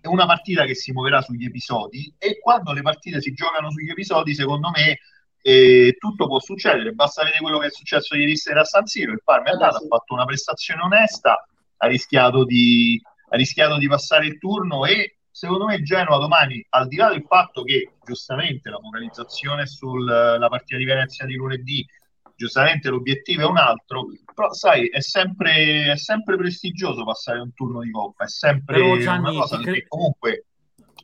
È 0.00 0.06
una 0.06 0.26
partita 0.26 0.64
che 0.64 0.74
si 0.74 0.92
muoverà 0.92 1.20
sugli 1.20 1.44
episodi 1.44 2.14
e 2.18 2.38
quando 2.38 2.72
le 2.72 2.82
partite 2.82 3.20
si 3.20 3.32
giocano 3.32 3.70
sugli 3.70 3.90
episodi, 3.90 4.34
secondo 4.34 4.70
me 4.70 4.98
e 5.46 5.94
tutto 5.96 6.26
può 6.26 6.40
succedere, 6.40 6.90
basta 6.90 7.22
vedere 7.22 7.40
quello 7.40 7.58
che 7.58 7.68
è 7.68 7.70
successo 7.70 8.16
ieri 8.16 8.36
sera 8.36 8.62
a 8.62 8.64
San 8.64 8.84
Siro, 8.86 9.12
il 9.12 9.22
Parma 9.22 9.50
è 9.50 9.52
andato, 9.52 9.76
ha 9.76 9.86
fatto 9.86 10.14
una 10.14 10.24
prestazione 10.24 10.82
onesta, 10.82 11.46
ha 11.76 11.86
rischiato, 11.86 12.44
di, 12.44 13.00
ha 13.28 13.36
rischiato 13.36 13.78
di 13.78 13.86
passare 13.86 14.26
il 14.26 14.38
turno 14.38 14.84
e 14.86 15.15
secondo 15.36 15.66
me 15.66 15.74
il 15.74 15.84
Genoa 15.84 16.16
domani, 16.16 16.64
al 16.70 16.88
di 16.88 16.96
là 16.96 17.10
del 17.10 17.26
fatto 17.28 17.62
che 17.62 17.92
giustamente 18.02 18.70
la 18.70 18.78
focalizzazione 18.78 19.66
sulla 19.66 20.46
partita 20.48 20.78
di 20.78 20.86
Venezia 20.86 21.26
di 21.26 21.34
lunedì, 21.34 21.86
giustamente 22.34 22.88
l'obiettivo 22.88 23.42
è 23.42 23.44
un 23.44 23.58
altro, 23.58 24.06
però 24.34 24.54
sai, 24.54 24.88
è 24.88 25.02
sempre, 25.02 25.92
è 25.92 25.96
sempre 25.98 26.38
prestigioso 26.38 27.04
passare 27.04 27.40
un 27.40 27.52
turno 27.52 27.82
di 27.82 27.90
coppa, 27.90 28.24
è 28.24 28.28
sempre 28.28 28.80
una 28.80 29.20
cosa 29.20 29.58
perché 29.58 29.84
comunque 29.86 30.46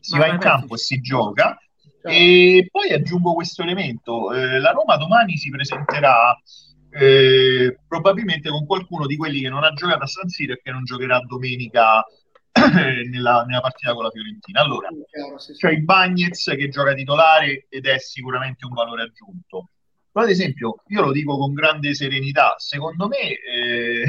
si 0.01 0.17
va 0.17 0.29
in 0.29 0.39
campo 0.39 0.77
e 0.77 0.79
si 0.79 1.03
gioca. 1.03 1.59
E 2.01 2.69
poi 2.71 2.91
aggiungo 2.91 3.35
questo 3.35 3.63
elemento, 3.63 4.33
eh, 4.33 4.59
la 4.61 4.71
Roma 4.71 4.97
domani 4.97 5.37
si 5.37 5.51
presenterà 5.51 6.35
eh, 6.89 7.79
probabilmente 7.87 8.49
con 8.49 8.65
qualcuno 8.65 9.07
di 9.07 9.17
quelli 9.17 9.43
che 9.43 9.51
non 9.51 9.63
ha 9.63 9.75
giocato 9.75 10.05
a 10.05 10.07
San 10.07 10.29
Siro 10.29 10.55
e 10.55 10.61
che 10.63 10.71
non 10.71 10.85
giocherà 10.85 11.21
domenica 11.21 12.03
nella, 13.11 13.45
nella, 13.45 13.61
partita 13.61 13.95
con 13.95 14.05
la 14.05 14.11
Fiorentina. 14.11 14.61
Allora, 14.61 14.89
c'è 15.57 15.71
il 15.71 15.85
Bagnez 15.85 16.45
che 16.45 16.69
gioca 16.69 16.95
titolare 16.95 17.67
ed 17.69 17.87
è 17.87 17.99
sicuramente 17.99 18.67
un 18.67 18.73
valore 18.73 19.03
aggiunto. 19.03 19.71
Però 20.13 20.25
ad 20.25 20.31
esempio, 20.31 20.83
io 20.89 21.01
lo 21.01 21.13
dico 21.13 21.39
con 21.39 21.55
grande 21.55 21.95
serenità, 21.95 22.55
secondo 22.59 23.09
me 23.09 23.19
eh, 23.19 24.05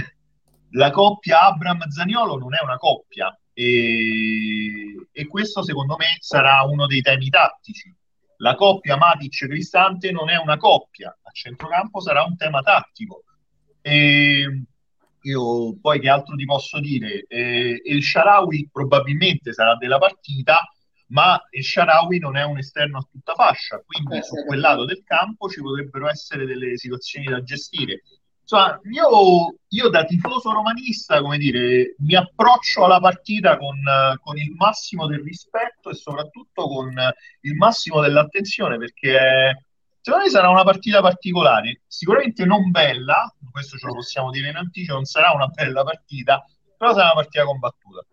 la 0.72 0.92
coppia 0.92 1.42
Abram-Zaniolo 1.44 2.38
non 2.38 2.54
è 2.54 2.62
una 2.62 2.76
coppia, 2.76 3.34
e, 3.54 5.08
e, 5.12 5.28
questo 5.28 5.64
secondo 5.64 5.96
me 5.96 6.18
sarà 6.20 6.64
uno 6.64 6.88
dei 6.88 7.02
temi 7.02 7.30
tattici. 7.30 7.96
La 8.38 8.56
coppia 8.56 8.98
Matic-Cristante 8.98 10.12
non 10.12 10.30
è 10.30 10.36
una 10.36 10.58
coppia, 10.58 11.08
a 11.10 11.32
centrocampo 11.32 12.02
sarà 12.02 12.24
un 12.24 12.36
tema 12.36 12.62
tattico. 12.62 13.24
E 13.80 14.64
io 15.24 15.78
poi 15.80 16.00
che 16.00 16.10
altro 16.10 16.36
ti 16.36 16.46
posso 16.46 16.80
dire? 16.80 17.26
Eh, 17.28 17.82
il 17.84 18.04
Sharawi 18.04 18.70
probabilmente 18.72 19.54
sarà 19.54 19.76
della 19.76 19.98
partita, 19.98 20.60
ma 21.08 21.40
il 21.52 21.64
Sharawi 21.64 22.20
non 22.20 22.38
è 22.38 22.44
un 22.44 22.58
esterno 22.58 22.98
a 22.98 23.08
tutta 23.10 23.34
fascia, 23.34 23.82
quindi 23.86 24.18
eh, 24.18 24.24
su 24.24 24.36
quel 24.46 24.60
lato 24.60 24.86
del 24.86 25.04
campo 25.06 25.50
ci 25.50 25.62
potrebbero 25.62 26.10
essere 26.10 26.46
delle 26.46 26.78
situazioni 26.78 27.28
da 27.28 27.42
gestire. 27.44 28.02
Insomma, 28.42 28.80
io, 28.92 29.56
io, 29.70 29.90
da 29.90 30.04
tifoso 30.04 30.52
romanista, 30.52 31.22
come 31.22 31.38
dire, 31.38 31.96
mi 32.00 32.16
approccio 32.16 32.84
alla 32.84 33.00
partita 33.00 33.58
con, 33.58 33.80
con, 34.22 34.38
il 34.38 34.52
massimo 34.52 35.08
del 35.08 35.22
rispetto 35.22 35.90
e 35.90 35.94
soprattutto 35.94 36.68
con 36.68 36.94
il 37.42 37.56
massimo 37.56 38.02
dell'attenzione, 38.02 38.78
perché 38.78 39.68
secondo 40.04 40.26
me 40.26 40.30
sarà 40.30 40.50
una 40.50 40.66
partita 40.66 41.00
particolare, 41.00 41.84
sicuramente 41.88 42.44
non 42.44 42.72
bella, 42.72 43.34
questo 43.50 43.78
ce 43.78 43.88
lo 43.88 43.94
possiamo 43.94 44.32
dire 44.32 44.50
in 44.50 44.58
anticipo, 44.58 44.96
non 44.96 45.06
sarà 45.06 45.32
una 45.32 45.48
bella 45.48 45.84
partita, 45.84 46.46
però 46.78 46.92
sarà 46.92 47.06
una 47.06 47.22
partita 47.22 47.46
combattuta. 47.46 48.06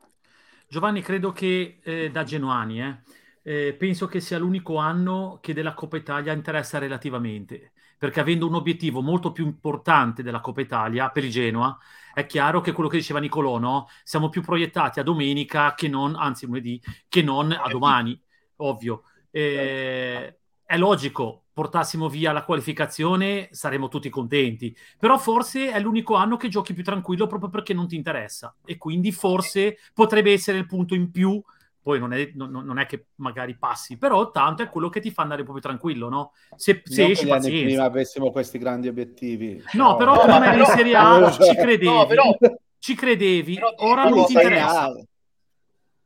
Giovanni, 0.69 1.03
credo 1.03 1.33
che 1.33 1.81
eh, 1.83 2.11
da 2.13 2.23
Genoani, 2.23 2.81
eh, 2.81 2.99
eh, 3.43 3.75
penso 3.75 4.07
che 4.07 4.21
sia 4.21 4.39
l'unico 4.39 4.77
anno 4.77 5.41
che 5.43 5.53
della 5.53 5.75
Coppa 5.75 5.97
Italia 5.97 6.33
interessa 6.33 6.79
relativamente 6.79 7.73
perché 7.99 8.21
avendo 8.21 8.47
un 8.47 8.55
obiettivo 8.55 9.03
molto 9.03 9.31
più 9.31 9.45
importante 9.45 10.23
della 10.23 10.41
Coppa 10.41 10.63
Italia 10.63 11.11
per 11.11 11.25
il 11.25 11.31
Genoa, 11.31 11.77
è 12.15 12.25
chiaro 12.25 12.63
che 12.63 12.73
quello 12.73 12.89
che 12.89 12.97
diceva 12.97 13.19
Nicolò, 13.19 13.59
no? 13.59 13.89
siamo 14.05 14.31
più 14.31 14.41
proiettati 14.41 15.01
a 15.01 15.03
domenica 15.03 15.75
che 15.75 15.87
non, 15.87 16.15
anzi 16.15 16.47
lunedì, 16.47 16.81
che 17.11 17.21
non 17.21 17.53
a 17.53 17.69
domani, 17.69 18.19
ovvio. 18.57 19.03
Eh, 19.31 20.39
è 20.65 20.79
logico, 20.79 21.49
portassimo 21.61 22.09
via 22.09 22.33
la 22.33 22.43
qualificazione 22.43 23.49
saremmo 23.51 23.89
tutti 23.89 24.09
contenti, 24.09 24.75
però 24.99 25.19
forse 25.19 25.71
è 25.71 25.79
l'unico 25.79 26.15
anno 26.15 26.39
che 26.39 26.49
giochi 26.49 26.73
più 26.73 26.83
tranquillo 26.83 27.27
proprio 27.27 27.51
perché 27.51 27.75
non 27.75 27.87
ti 27.87 27.97
interessa 27.97 28.55
e 28.65 28.79
quindi 28.79 29.13
forse 29.13 29.77
potrebbe 29.93 30.33
essere 30.33 30.57
il 30.57 30.65
punto 30.65 30.95
in 30.95 31.11
più 31.11 31.39
poi 31.83 31.99
non 31.99 32.15
è, 32.15 32.31
non, 32.35 32.51
non 32.51 32.79
è, 32.79 32.87
che 32.87 33.09
magari 33.17 33.57
passi, 33.59 33.99
però 33.99 34.31
tanto 34.31 34.63
è 34.63 34.71
quello 34.71 34.89
che 34.89 35.01
ti 35.01 35.11
fa 35.11 35.21
andare 35.21 35.43
proprio 35.43 35.63
tranquillo, 35.63 36.09
no? 36.09 36.33
Se, 36.57 36.81
se 36.83 37.11
esci 37.11 37.27
pazienza. 37.27 37.65
prima 37.67 37.85
avessimo 37.85 38.31
questi 38.31 38.57
grandi 38.57 38.89
obiettivi. 38.89 39.63
No, 39.73 39.97
però 39.97 40.15
no, 40.15 40.21
prima 40.21 40.53
eri 40.53 40.61
in 40.61 40.67
Serie 40.67 40.95
A 40.95 41.31
ci 41.31 41.55
credevi, 41.55 41.85
no, 41.85 42.07
però, 42.07 42.37
ci 42.79 42.95
credevi, 42.95 43.55
però, 43.55 43.75
ora 43.77 44.09
non 44.09 44.25
ti 44.25 44.33
interessa. 44.33 44.93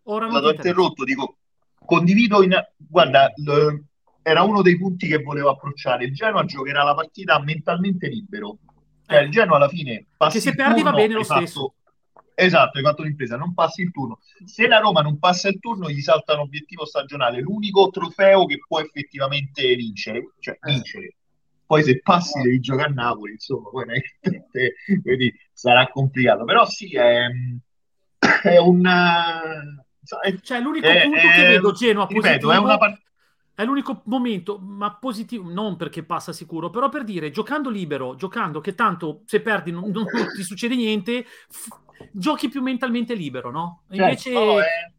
Ora 0.05 0.27
non 0.27 0.43
ti 0.43 0.49
interrotto, 0.49 1.05
dico, 1.05 1.37
condivido 1.85 2.43
in... 2.43 2.61
Guarda, 2.77 3.33
l... 3.37 3.79
era 4.25 4.43
uno 4.43 4.63
dei 4.63 4.77
punti 4.79 5.07
che 5.07 5.19
volevo 5.19 5.51
approcciare. 5.51 6.05
Il 6.05 6.15
Genoa 6.15 6.45
giocherà 6.45 6.83
la 6.83 6.95
partita 6.95 7.39
mentalmente 7.41 8.09
libero. 8.09 8.59
Cioè, 9.07 9.19
eh. 9.19 9.25
il 9.25 9.31
Genoa 9.31 9.57
alla 9.57 9.69
fine... 9.69 10.07
Che 10.17 10.41
se 10.41 10.55
perdi 10.55 10.83
va 10.83 10.93
bene 10.93 11.15
lo 11.15 11.23
stesso. 11.23 11.61
Fatto 11.61 11.75
Esatto, 12.37 12.79
hai 12.79 12.85
fatto 12.85 13.03
l'impresa, 13.03 13.37
non 13.37 13.55
passi 13.55 13.83
il 13.83 13.93
turno. 13.93 14.19
Se 14.45 14.67
la 14.67 14.81
Roma 14.81 15.03
non 15.03 15.19
passa 15.19 15.49
il 15.49 15.61
turno, 15.61 15.89
gli 15.89 16.01
salta 16.01 16.35
un 16.35 16.41
obiettivo 16.41 16.85
stagionale, 16.85 17.41
l'unico 17.41 17.91
trofeo 17.91 18.45
che 18.47 18.59
può 18.67 18.81
effettivamente 18.81 19.75
vincere, 19.77 20.33
cioè 20.41 20.55
eh. 20.61 20.73
vincere. 20.73 21.15
Poi 21.65 21.83
se 21.85 22.01
passi 22.01 22.41
devi 22.43 22.59
giocare 22.59 22.91
a 22.91 22.93
Napoli, 22.93 23.33
insomma, 23.33 23.71
poi 23.71 23.87
quindi 25.03 25.33
sarà 25.53 25.89
complicato. 25.89 26.45
Però 26.45 26.67
sì, 26.67 26.97
è, 26.97 27.27
è 28.43 28.57
un... 28.59 28.85
È, 28.85 30.35
cioè 30.43 30.61
l'unico 30.61 30.87
è, 30.87 31.03
punto 31.03 31.19
è, 31.19 31.35
che 31.35 31.47
vedo 31.47 31.73
Genoa 31.73 32.07
positivo 32.07 32.27
ripeto, 32.27 32.53
è 32.53 32.59
una 32.59 32.77
part- 32.77 33.01
è 33.55 33.65
l'unico 33.65 34.03
momento, 34.07 34.59
ma 34.59 34.95
positivo, 34.97 35.51
non 35.51 35.77
perché 35.77 36.03
passa 36.03 36.33
sicuro, 36.33 36.71
però 36.71 36.89
per 36.89 37.05
dire, 37.05 37.31
giocando 37.31 37.71
libero, 37.71 38.17
giocando 38.17 38.61
che 38.61 38.75
tanto 38.75 39.23
se 39.27 39.41
perdi 39.41 39.71
non, 39.71 39.91
non 39.91 40.05
ti 40.35 40.43
succede 40.43 40.75
niente, 40.75 41.25
f- 41.25 41.79
giochi 42.13 42.49
più 42.49 42.63
mentalmente 42.63 43.15
libero, 43.15 43.51
no? 43.51 43.83
Certo, 43.89 44.03
Invece... 44.03 44.33
no, 44.33 44.61
è 44.61 44.93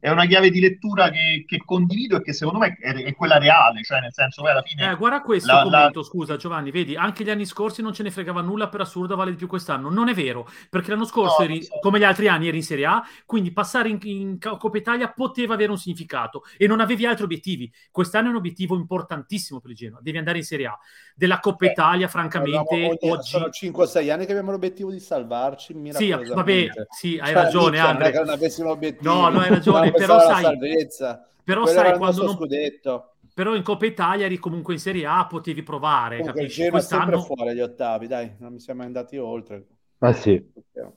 è 0.00 0.10
una 0.10 0.26
chiave 0.26 0.50
di 0.50 0.60
lettura 0.60 1.10
che, 1.10 1.44
che, 1.46 1.62
condivido 1.64 2.16
e 2.16 2.22
che 2.22 2.32
secondo 2.32 2.60
me 2.60 2.76
è, 2.80 2.94
è, 2.94 3.14
quella 3.14 3.38
reale, 3.38 3.82
cioè 3.82 4.00
nel 4.00 4.12
senso 4.12 4.42
che 4.42 4.50
alla 4.50 4.62
fine... 4.62 4.90
Eh, 4.90 4.94
guarda 4.94 5.22
questo 5.22 5.52
la, 5.52 5.62
commento, 5.62 5.98
la... 6.00 6.04
scusa 6.04 6.36
Giovanni, 6.36 6.70
vedi, 6.70 6.94
anche 6.94 7.24
gli 7.24 7.30
anni 7.30 7.44
scorsi 7.44 7.82
non 7.82 7.92
ce 7.92 8.04
ne 8.04 8.10
fregava 8.10 8.40
nulla, 8.40 8.68
per 8.68 8.80
assurdo 8.80 9.16
vale 9.16 9.32
di 9.32 9.36
più 9.36 9.48
quest'anno. 9.48 9.90
Non 9.90 10.08
è 10.08 10.14
vero, 10.14 10.48
perché 10.70 10.90
l'anno 10.90 11.04
scorso, 11.04 11.42
no, 11.42 11.48
eri, 11.48 11.62
so. 11.64 11.78
come 11.80 11.98
gli 11.98 12.04
altri 12.04 12.28
anni, 12.28 12.46
eri 12.46 12.58
in 12.58 12.62
Serie 12.62 12.86
A, 12.86 13.02
quindi 13.26 13.52
passare 13.52 13.88
in, 13.88 13.98
in 14.02 14.38
Coppa 14.38 14.76
Italia 14.76 15.10
poteva 15.10 15.54
avere 15.54 15.70
un 15.70 15.78
significato 15.78 16.44
e 16.56 16.68
non 16.68 16.80
avevi 16.80 17.04
altri 17.04 17.24
obiettivi. 17.24 17.72
Quest'anno 17.90 18.28
è 18.28 18.30
un 18.30 18.36
obiettivo 18.36 18.76
importantissimo 18.76 19.58
per 19.60 19.70
il 19.70 19.76
Genoa, 19.76 19.98
devi 20.00 20.18
andare 20.18 20.38
in 20.38 20.44
Serie 20.44 20.66
A. 20.66 20.78
Della 21.14 21.40
Coppa 21.40 21.66
eh, 21.66 21.70
Italia, 21.70 22.06
francamente, 22.06 22.96
oggi... 23.00 23.28
Sono 23.28 23.46
5-6 23.46 24.10
anni 24.12 24.26
che 24.26 24.30
abbiamo 24.30 24.52
l'obiettivo 24.52 24.92
di 24.92 25.00
salvarci, 25.00 25.74
Sì, 25.90 26.10
vabbè, 26.10 26.68
sì, 26.88 27.18
hai 27.20 27.32
cioè, 27.32 27.42
ragione, 27.42 27.78
Andre. 27.80 28.12
Non 28.12 28.28
avessimo 28.28 28.70
obiettivi. 28.70 29.04
No, 29.04 29.28
no, 29.28 29.40
hai 29.40 29.48
ragione, 29.48 29.87
però 29.92 30.20
sai 30.20 30.42
salvezza. 30.42 31.28
Però 31.44 31.62
Quello 31.62 31.78
sai, 31.80 31.96
quando 31.96 32.24
non... 32.24 32.34
scudetto. 32.34 33.14
Però 33.32 33.54
in 33.54 33.62
Coppa 33.62 33.86
Italia 33.86 34.26
eri 34.26 34.38
comunque 34.38 34.74
in 34.74 34.80
Serie 34.80 35.06
A, 35.06 35.26
potevi 35.26 35.62
provare, 35.62 36.18
Comunque, 36.18 36.42
capisci? 36.42 36.62
Il 36.64 36.70
Quest'anno... 36.70 37.20
fuori 37.20 37.50
agli 37.50 37.60
ottavi, 37.60 38.06
dai, 38.06 38.34
non 38.38 38.52
mi 38.52 38.58
siamo 38.58 38.82
andati 38.82 39.16
oltre. 39.16 39.64
Ah 39.98 40.12
sì. 40.12 40.44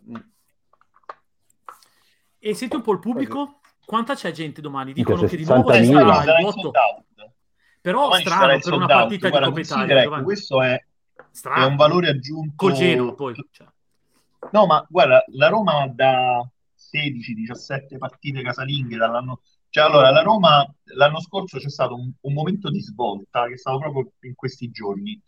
Mm. 0.09 0.15
E 2.39 2.53
senti 2.55 2.75
un 2.75 2.81
po' 2.81 2.93
il 2.93 2.99
pubblico? 2.99 3.59
Quanta 3.85 4.15
c'è 4.15 4.31
gente 4.31 4.61
domani? 4.61 4.93
Dicono 4.93 5.25
che 5.25 5.37
di 5.37 5.45
nuovo 5.45 5.71
il 5.73 5.87
vuoto. 5.87 6.71
Però 7.79 8.03
domani 8.03 8.21
strano 8.23 8.59
per 8.59 8.73
una 8.73 8.85
partita 8.87 9.29
Guarda, 9.29 9.47
di 9.47 9.53
Coppa 9.53 9.83
Italia. 9.83 10.01
Ecco, 10.01 10.23
questo 10.23 10.61
è, 10.61 10.83
è, 11.55 11.63
un 11.63 11.75
valore 11.75 12.09
aggiunto. 12.09 12.53
Col 12.55 12.73
Genoa 12.73 13.13
poi. 13.13 13.35
Cioè. 13.51 13.67
No, 14.51 14.65
ma 14.65 14.85
guarda, 14.89 15.23
la 15.27 15.47
Roma 15.47 15.87
da 15.87 16.47
16-17 16.91 17.97
partite 17.97 18.41
casalinghe 18.41 18.97
dall'anno... 18.97 19.41
Cioè, 19.69 19.85
allora, 19.85 20.11
la 20.11 20.21
Roma 20.21 20.65
l'anno 20.95 21.21
scorso 21.21 21.57
c'è 21.57 21.69
stato 21.69 21.95
un, 21.95 22.11
un 22.19 22.33
momento 22.33 22.69
di 22.69 22.81
svolta 22.81 23.45
che 23.47 23.53
è 23.53 23.57
stato 23.57 23.79
proprio 23.79 24.11
in 24.21 24.35
questi 24.35 24.69
giorni 24.69 25.21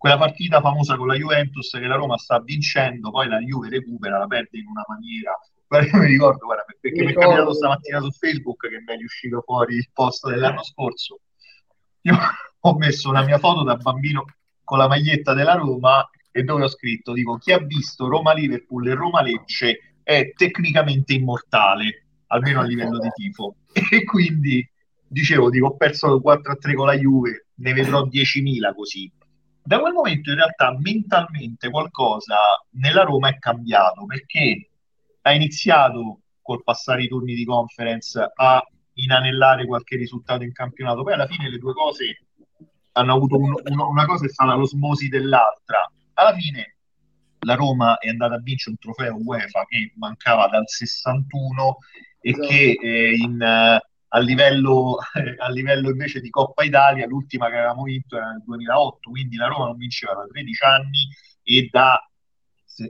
quella 0.00 0.16
partita 0.16 0.62
famosa 0.62 0.96
con 0.96 1.08
la 1.08 1.14
Juventus 1.14 1.72
che 1.72 1.86
la 1.86 1.96
Roma 1.96 2.16
sta 2.16 2.40
vincendo, 2.40 3.10
poi 3.10 3.28
la 3.28 3.38
Juve 3.40 3.68
recupera, 3.68 4.16
la 4.16 4.26
perde 4.26 4.58
in 4.58 4.66
una 4.66 4.82
maniera. 4.88 5.38
Guarda, 5.66 5.98
mi 5.98 6.06
ricordo, 6.06 6.46
guarda, 6.46 6.64
perché 6.80 7.04
mi 7.04 7.12
è 7.12 7.14
capitato 7.14 7.52
stamattina 7.52 8.00
su 8.00 8.10
Facebook 8.10 8.66
che 8.66 8.80
mi 8.80 8.98
è 8.98 9.04
uscito 9.04 9.42
fuori 9.42 9.74
il 9.74 9.90
post 9.92 10.26
dell'anno 10.26 10.62
scorso. 10.62 11.20
Io 12.00 12.16
ho 12.60 12.78
messo 12.78 13.10
una 13.10 13.22
mia 13.24 13.36
foto 13.36 13.62
da 13.62 13.76
bambino 13.76 14.24
con 14.64 14.78
la 14.78 14.88
maglietta 14.88 15.34
della 15.34 15.52
Roma 15.52 16.08
e 16.32 16.44
dove 16.44 16.64
ho 16.64 16.68
scritto, 16.68 17.12
dico, 17.12 17.36
chi 17.36 17.52
ha 17.52 17.58
visto 17.58 18.08
Roma-Liverpool 18.08 18.88
e 18.88 18.94
Roma-Lecce 18.94 19.89
è 20.14 20.32
tecnicamente 20.32 21.12
immortale, 21.12 22.06
almeno 22.28 22.60
a 22.60 22.64
livello 22.64 22.98
di 22.98 23.08
tifo. 23.14 23.54
E 23.90 24.04
quindi, 24.04 24.68
dicevo, 25.06 25.48
dico, 25.48 25.66
ho 25.66 25.76
perso 25.76 26.20
4-3 26.20 26.74
con 26.74 26.86
la 26.86 26.96
Juve, 26.96 27.46
ne 27.54 27.72
vedrò 27.72 28.06
10.000 28.10 28.74
così 28.74 29.10
da 29.62 29.78
quel 29.78 29.92
momento 29.92 30.30
in 30.30 30.36
realtà 30.36 30.76
mentalmente 30.80 31.70
qualcosa 31.70 32.36
nella 32.70 33.02
Roma 33.02 33.28
è 33.28 33.38
cambiato 33.38 34.06
perché 34.06 34.70
ha 35.22 35.32
iniziato 35.32 36.20
col 36.40 36.64
passare 36.64 37.04
i 37.04 37.08
turni 37.08 37.34
di 37.34 37.44
conference 37.44 38.32
a 38.34 38.66
inanellare 38.94 39.66
qualche 39.66 39.96
risultato 39.96 40.42
in 40.42 40.52
campionato, 40.52 41.02
poi 41.02 41.12
alla 41.12 41.26
fine 41.26 41.48
le 41.48 41.58
due 41.58 41.72
cose 41.72 42.26
hanno 42.92 43.14
avuto 43.14 43.36
un, 43.36 43.52
un, 43.52 43.78
una 43.78 44.06
cosa 44.06 44.26
è 44.26 44.28
stata 44.28 44.54
l'osmosi 44.54 45.08
dell'altra. 45.08 45.88
Alla 46.14 46.34
fine 46.34 46.78
la 47.40 47.54
Roma 47.54 47.98
è 47.98 48.08
andata 48.08 48.34
a 48.34 48.40
vincere 48.40 48.70
un 48.70 48.78
trofeo 48.78 49.18
UEFA 49.22 49.64
che 49.66 49.92
mancava 49.96 50.48
dal 50.48 50.68
61 50.68 51.78
e 52.20 52.30
esatto. 52.30 52.46
che 52.46 52.78
eh, 52.80 53.14
in, 53.14 53.40
a 53.42 54.18
livello, 54.18 54.98
a 55.38 55.50
livello 55.50 55.90
invece 55.90 56.20
di 56.20 56.30
Coppa 56.30 56.64
Italia, 56.64 57.06
l'ultima 57.06 57.48
che 57.48 57.56
avevamo 57.56 57.84
vinto 57.84 58.16
era 58.16 58.30
nel 58.30 58.42
2008, 58.44 59.10
quindi 59.10 59.36
la 59.36 59.46
Roma 59.46 59.66
non 59.66 59.76
vinceva 59.76 60.14
da 60.14 60.26
13 60.26 60.64
anni 60.64 61.08
e 61.42 61.68
da 61.70 61.98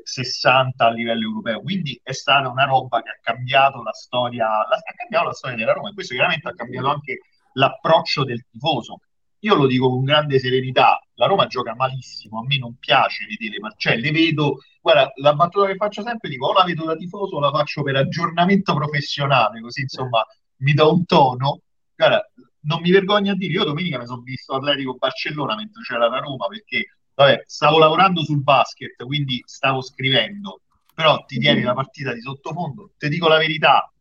60 0.02 0.84
a 0.84 0.90
livello 0.90 1.26
europeo. 1.26 1.60
Quindi 1.60 1.98
è 2.02 2.12
stata 2.12 2.48
una 2.48 2.64
roba 2.64 3.02
che 3.02 3.10
ha 3.10 3.18
cambiato 3.20 3.82
la 3.82 3.92
storia, 3.92 4.46
la, 4.46 4.76
ha 4.76 4.94
cambiato 4.96 5.26
la 5.26 5.32
storia 5.32 5.56
della 5.56 5.72
Roma 5.72 5.90
e 5.90 5.94
questo 5.94 6.14
chiaramente 6.14 6.48
ha 6.48 6.54
cambiato 6.54 6.88
anche 6.88 7.18
l'approccio 7.54 8.24
del 8.24 8.44
tifoso. 8.50 9.00
Io 9.40 9.54
lo 9.54 9.66
dico 9.66 9.88
con 9.88 10.04
grande 10.04 10.38
serenità, 10.38 11.00
la 11.20 11.26
Roma 11.26 11.46
gioca 11.46 11.74
malissimo, 11.74 12.38
a 12.38 12.44
me 12.46 12.56
non 12.56 12.76
piace 12.78 13.26
vedere, 13.26 13.58
ma 13.60 13.70
le 13.94 14.10
vedo, 14.10 14.60
guarda, 14.80 15.12
la 15.16 15.34
battuta 15.34 15.66
che 15.66 15.76
faccio 15.76 16.00
sempre 16.00 16.30
dico 16.30 16.46
o 16.46 16.54
la 16.54 16.64
vedo 16.64 16.86
da 16.86 16.96
tifoso 16.96 17.36
o 17.36 17.40
la 17.40 17.50
faccio 17.50 17.82
per 17.82 17.96
aggiornamento 17.96 18.72
professionale, 18.74 19.60
così 19.60 19.82
insomma 19.82 20.24
mi 20.60 20.72
dà 20.72 20.86
un 20.86 21.04
tono. 21.04 21.60
Guarda, 21.94 22.26
non 22.62 22.80
mi 22.80 22.90
vergogno 22.90 23.32
a 23.32 23.36
dire, 23.36 23.52
io 23.52 23.64
domenica 23.64 23.98
mi 23.98 24.06
sono 24.06 24.22
visto 24.22 24.54
Atletico 24.54 24.94
Barcellona 24.94 25.56
mentre 25.56 25.82
c'era 25.82 26.08
la 26.08 26.20
Roma 26.20 26.46
perché 26.46 26.86
vabbè, 27.14 27.42
stavo 27.44 27.78
lavorando 27.78 28.24
sul 28.24 28.42
basket, 28.42 29.04
quindi 29.04 29.42
stavo 29.44 29.82
scrivendo, 29.82 30.62
però 30.94 31.22
ti 31.26 31.38
tieni 31.38 31.60
la 31.60 31.74
partita 31.74 32.14
di 32.14 32.22
sottofondo. 32.22 32.92
Ti 32.96 33.10
dico 33.10 33.28
la 33.28 33.36
verità, 33.36 33.92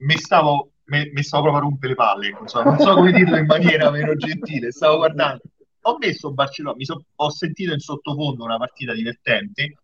mi 0.00 0.18
stavo, 0.18 0.72
me, 0.84 1.10
stavo 1.22 1.44
proprio 1.44 1.62
a 1.62 1.66
rompere 1.66 1.92
le 1.92 1.94
palle, 1.94 2.38
so, 2.44 2.62
non 2.62 2.78
so 2.78 2.92
come 2.92 3.10
dirlo 3.12 3.38
in 3.38 3.46
maniera 3.46 3.90
meno 3.90 4.14
gentile, 4.16 4.70
stavo 4.70 4.98
guardando. 4.98 5.40
Ho 5.88 5.96
messo 5.96 6.32
Barcellona, 6.32 6.76
mi 6.76 6.84
so, 6.84 7.02
ho 7.14 7.30
sentito 7.30 7.72
in 7.72 7.78
sottofondo 7.78 8.44
una 8.44 8.58
partita 8.58 8.92
divertente, 8.92 9.78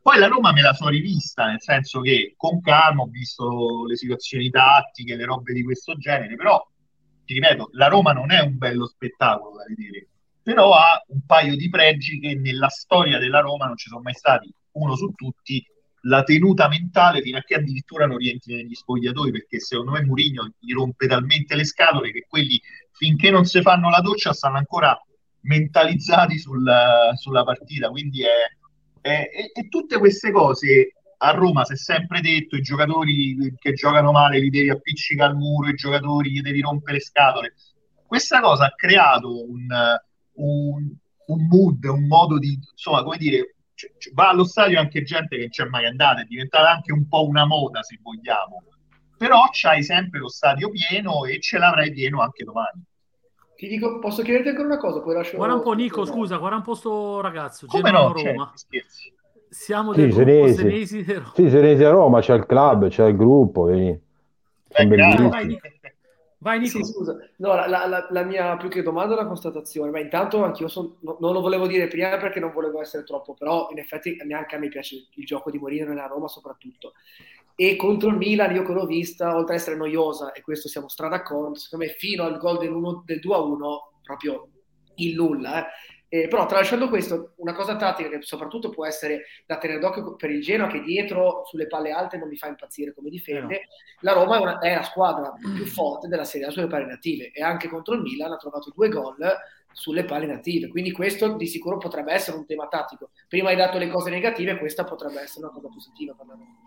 poi 0.00 0.18
la 0.18 0.28
Roma 0.28 0.50
me 0.50 0.62
la 0.62 0.72
sono 0.72 0.88
rivista, 0.88 1.46
nel 1.46 1.60
senso 1.60 2.00
che 2.00 2.32
con 2.38 2.62
calma 2.62 3.02
ho 3.02 3.06
visto 3.06 3.84
le 3.84 3.96
situazioni 3.96 4.48
tattiche, 4.48 5.14
le 5.14 5.26
robe 5.26 5.52
di 5.52 5.62
questo 5.62 5.94
genere, 5.98 6.36
però 6.36 6.66
ti 7.26 7.34
ripeto, 7.34 7.68
la 7.72 7.88
Roma 7.88 8.12
non 8.12 8.30
è 8.30 8.40
un 8.40 8.56
bello 8.56 8.86
spettacolo 8.86 9.56
da 9.56 9.64
vedere, 9.68 10.08
però 10.42 10.72
ha 10.72 11.04
un 11.08 11.20
paio 11.26 11.54
di 11.54 11.68
pregi 11.68 12.18
che 12.18 12.34
nella 12.34 12.68
storia 12.68 13.18
della 13.18 13.40
Roma 13.40 13.66
non 13.66 13.76
ci 13.76 13.90
sono 13.90 14.00
mai 14.00 14.14
stati, 14.14 14.50
uno 14.72 14.96
su 14.96 15.10
tutti, 15.10 15.62
la 16.02 16.22
tenuta 16.22 16.66
mentale 16.68 17.20
fino 17.20 17.36
a 17.36 17.42
che 17.42 17.56
addirittura 17.56 18.06
non 18.06 18.16
rientri 18.16 18.54
negli 18.54 18.74
spogliatoi, 18.74 19.32
perché 19.32 19.60
secondo 19.60 19.90
me 19.90 20.02
Mourinho 20.02 20.50
gli 20.58 20.72
rompe 20.72 21.06
talmente 21.08 21.54
le 21.56 21.64
scatole 21.64 22.10
che 22.10 22.24
quelli 22.26 22.58
finché 22.92 23.30
non 23.30 23.44
si 23.44 23.60
fanno 23.60 23.90
la 23.90 24.00
doccia 24.00 24.32
stanno 24.32 24.56
ancora 24.56 24.98
mentalizzati 25.46 26.38
sul, 26.38 26.68
sulla 27.14 27.44
partita, 27.44 27.88
quindi 27.88 28.22
è 28.22 28.56
eh, 29.06 29.30
e, 29.32 29.52
e, 29.54 29.68
tutte 29.68 29.98
queste 29.98 30.32
cose 30.32 30.94
a 31.18 31.30
Roma 31.30 31.64
si 31.64 31.74
è 31.74 31.76
sempre 31.76 32.20
detto: 32.20 32.56
i 32.56 32.60
giocatori 32.60 33.54
che 33.56 33.72
giocano 33.72 34.10
male 34.10 34.40
li 34.40 34.50
devi 34.50 34.68
appiccicare 34.68 35.30
al 35.30 35.36
muro, 35.36 35.68
i 35.68 35.74
giocatori 35.74 36.32
gli 36.32 36.40
devi 36.40 36.60
rompere 36.60 36.94
le 36.94 37.02
scatole. 37.02 37.54
Questa 38.04 38.40
cosa 38.40 38.66
ha 38.66 38.74
creato 38.74 39.48
un, 39.48 39.66
un, 40.34 40.96
un 41.26 41.46
mood, 41.46 41.84
un 41.84 42.06
modo 42.06 42.38
di 42.38 42.58
insomma, 42.70 43.04
come 43.04 43.16
dire, 43.16 43.54
cioè, 43.74 43.92
cioè, 43.96 44.12
va 44.12 44.30
allo 44.30 44.44
stadio 44.44 44.80
anche 44.80 45.02
gente 45.02 45.36
che 45.36 45.42
non 45.42 45.50
c'è 45.50 45.64
mai 45.66 45.86
andata, 45.86 46.22
è 46.22 46.24
diventata 46.24 46.68
anche 46.70 46.92
un 46.92 47.06
po' 47.06 47.26
una 47.26 47.46
moda 47.46 47.84
se 47.84 47.98
vogliamo. 48.02 48.64
Però 49.16 49.48
c'hai 49.52 49.84
sempre 49.84 50.18
lo 50.18 50.28
stadio 50.28 50.68
pieno 50.70 51.24
e 51.26 51.40
ce 51.40 51.58
l'avrai 51.58 51.92
pieno 51.92 52.20
anche 52.22 52.44
domani. 52.44 52.82
Ti 53.56 53.68
dico, 53.68 53.98
posso 53.98 54.22
chiederti 54.22 54.48
ancora 54.48 54.66
una 54.68 54.76
cosa? 54.76 55.00
Poi 55.00 55.14
lascio... 55.14 55.36
Guarda 55.36 55.54
un 55.54 55.62
po', 55.62 55.72
Nico, 55.72 56.04
scusa, 56.04 56.36
guarda 56.36 56.56
un 56.56 56.62
po' 56.62 56.74
sto 56.74 57.20
ragazzo. 57.22 57.66
Come 57.66 57.90
no? 57.90 58.12
Roma. 58.12 58.52
Scherzi. 58.54 59.12
Siamo 59.48 59.94
sì, 59.94 60.00
del 60.00 60.12
senesi. 60.12 60.54
Senesi 60.54 61.04
di 61.04 61.12
Roma. 61.14 61.32
Sì, 61.34 61.48
Senesi 61.48 61.84
a 61.84 61.90
Roma, 61.90 62.20
c'è 62.20 62.34
il 62.34 62.44
club, 62.44 62.88
c'è 62.88 63.06
il 63.06 63.16
gruppo, 63.16 63.62
vedi. 63.62 63.98
Eh, 64.68 64.86
vai, 64.86 65.46
Nico. 65.46 65.62
Vai, 66.38 66.58
Nico. 66.58 66.76
Sì, 66.76 66.84
scusa. 66.84 67.16
No, 67.36 67.54
la, 67.54 67.66
la, 67.66 68.06
la, 68.10 68.22
mia 68.24 68.58
più 68.58 68.68
che 68.68 68.82
domanda 68.82 69.14
è 69.14 69.18
una 69.18 69.26
constatazione, 69.26 69.90
ma 69.90 70.00
intanto 70.00 70.44
anch'io 70.44 70.68
son, 70.68 70.96
no, 71.00 71.16
non 71.18 71.32
lo 71.32 71.40
volevo 71.40 71.66
dire 71.66 71.88
prima 71.88 72.14
perché 72.18 72.38
non 72.38 72.52
volevo 72.52 72.82
essere 72.82 73.04
troppo, 73.04 73.32
però 73.32 73.68
in 73.70 73.78
effetti 73.78 74.18
neanche 74.24 74.56
a 74.56 74.58
me 74.58 74.68
piace 74.68 75.06
il 75.14 75.24
gioco 75.24 75.50
di 75.50 75.58
Mourinho 75.58 75.88
nella 75.88 76.06
Roma 76.06 76.28
soprattutto 76.28 76.92
e 77.58 77.74
contro 77.74 78.10
il 78.10 78.16
Milan 78.16 78.54
io 78.54 78.62
che 78.62 78.72
l'ho 78.72 78.84
vista, 78.84 79.34
oltre 79.34 79.54
ad 79.54 79.60
essere 79.60 79.76
noiosa, 79.76 80.32
e 80.32 80.42
questo 80.42 80.68
siamo 80.68 80.88
stra 80.88 81.08
d'accordo, 81.08 81.54
secondo 81.54 81.86
me 81.86 81.92
fino 81.92 82.22
al 82.24 82.36
gol 82.36 82.58
del, 82.58 82.70
1, 82.70 83.02
del 83.06 83.18
2-1 83.18 83.58
proprio 84.02 84.48
il 84.96 85.14
nulla. 85.14 85.64
Eh. 85.64 85.70
Eh, 86.08 86.28
però 86.28 86.46
tralasciando 86.46 86.88
questo, 86.88 87.32
una 87.38 87.54
cosa 87.54 87.74
tattica 87.74 88.08
che 88.08 88.22
soprattutto 88.22 88.70
può 88.70 88.86
essere 88.86 89.24
da 89.44 89.58
tenere 89.58 89.80
d'occhio 89.80 90.14
per 90.14 90.30
il 90.30 90.40
Genoa 90.40 90.68
che 90.68 90.80
dietro 90.80 91.44
sulle 91.46 91.66
palle 91.66 91.90
alte 91.90 92.16
non 92.16 92.28
mi 92.28 92.36
fa 92.36 92.46
impazzire 92.46 92.94
come 92.94 93.10
difende, 93.10 93.54
no. 93.54 93.60
la 94.02 94.12
Roma 94.12 94.36
è, 94.36 94.40
una, 94.40 94.58
è, 94.60 94.74
la 94.74 94.84
squadra 94.84 95.32
più 95.32 95.66
forte 95.66 96.06
della 96.06 96.24
Serie 96.24 96.46
A 96.46 96.50
sulle 96.50 96.68
palle 96.68 96.86
native 96.86 97.32
e 97.32 97.42
anche 97.42 97.68
contro 97.68 97.94
il 97.94 98.02
Milan 98.02 98.30
ha 98.30 98.36
trovato 98.36 98.70
due 98.72 98.88
gol 98.88 99.16
sulle 99.72 100.04
palle 100.04 100.26
native, 100.26 100.68
quindi 100.68 100.92
questo 100.92 101.34
di 101.34 101.48
sicuro 101.48 101.76
potrebbe 101.76 102.12
essere 102.12 102.36
un 102.36 102.46
tema 102.46 102.68
tattico. 102.68 103.10
Prima 103.26 103.48
hai 103.48 103.56
dato 103.56 103.76
le 103.76 103.88
cose 103.88 104.08
negative, 104.08 104.58
questa 104.58 104.84
potrebbe 104.84 105.20
essere 105.20 105.46
una 105.46 105.52
cosa 105.54 105.68
positiva 105.68 106.14
per 106.14 106.26
la 106.26 106.32
Roma 106.34 106.65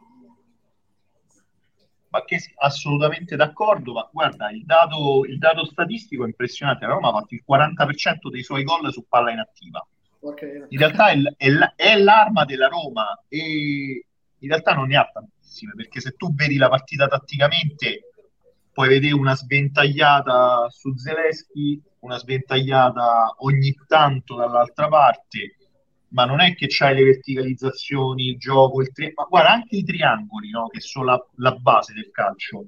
ma 2.10 2.24
che 2.26 2.40
assolutamente 2.58 3.36
d'accordo, 3.36 3.94
ma 3.94 4.10
guarda, 4.12 4.50
il 4.50 4.66
dato, 4.66 5.26
il 5.26 5.38
dato 5.38 5.66
statistico 5.66 6.24
è 6.24 6.28
impressionante, 6.28 6.86
la 6.86 6.94
Roma 6.94 7.10
ha 7.10 7.20
fatto 7.20 7.36
il 7.36 7.44
40% 7.48 8.30
dei 8.30 8.44
suoi 8.44 8.64
gol 8.64 8.92
su 8.92 9.06
palla 9.08 9.32
inattiva. 9.32 9.86
Okay. 10.22 10.66
In 10.70 10.80
realtà 10.80 11.10
è, 11.10 11.18
è, 11.38 11.50
è, 11.76 11.96
l'arma 11.98 12.44
della 12.46 12.68
Roma 12.68 13.24
e 13.28 14.06
in 14.38 14.50
realtà 14.50 14.74
non 14.74 14.88
ne 14.88 14.98
ha 14.98 15.10
tantissime, 15.12 15.74
perché 15.76 16.02
se 16.02 16.12
tu 16.12 16.34
vedi 16.34 16.58
la 16.58 16.68
partita 16.68 17.08
tatticamente 17.08 18.12
puoi 18.74 18.90
vedere 18.90 19.14
una 19.14 19.36
sventagliata 19.36 20.68
su 20.70 20.96
Zelensky, 20.96 21.82
una 22.00 22.18
sventagliata 22.18 23.36
ogni 23.40 23.76
tanto 23.88 24.36
dall'altra 24.36 24.88
parte, 24.88 25.58
ma 26.10 26.26
non 26.26 26.42
è 26.42 26.56
che 26.56 26.68
c'hai 26.68 26.96
le 26.96 27.04
verticalizzazioni, 27.04 28.30
il 28.30 28.38
gioco, 28.38 28.82
il 28.82 28.92
tri- 28.92 29.12
ma 29.16 29.26
guarda 29.30 29.52
anche 29.52 29.76
i 29.76 29.84
triangoli, 29.84 30.50
no? 30.50 30.68
che 30.68 30.80
sono 30.80 31.06
la, 31.06 31.26
la 31.36 31.52
base 31.52 31.94
del 31.94 32.10
calcio. 32.12 32.66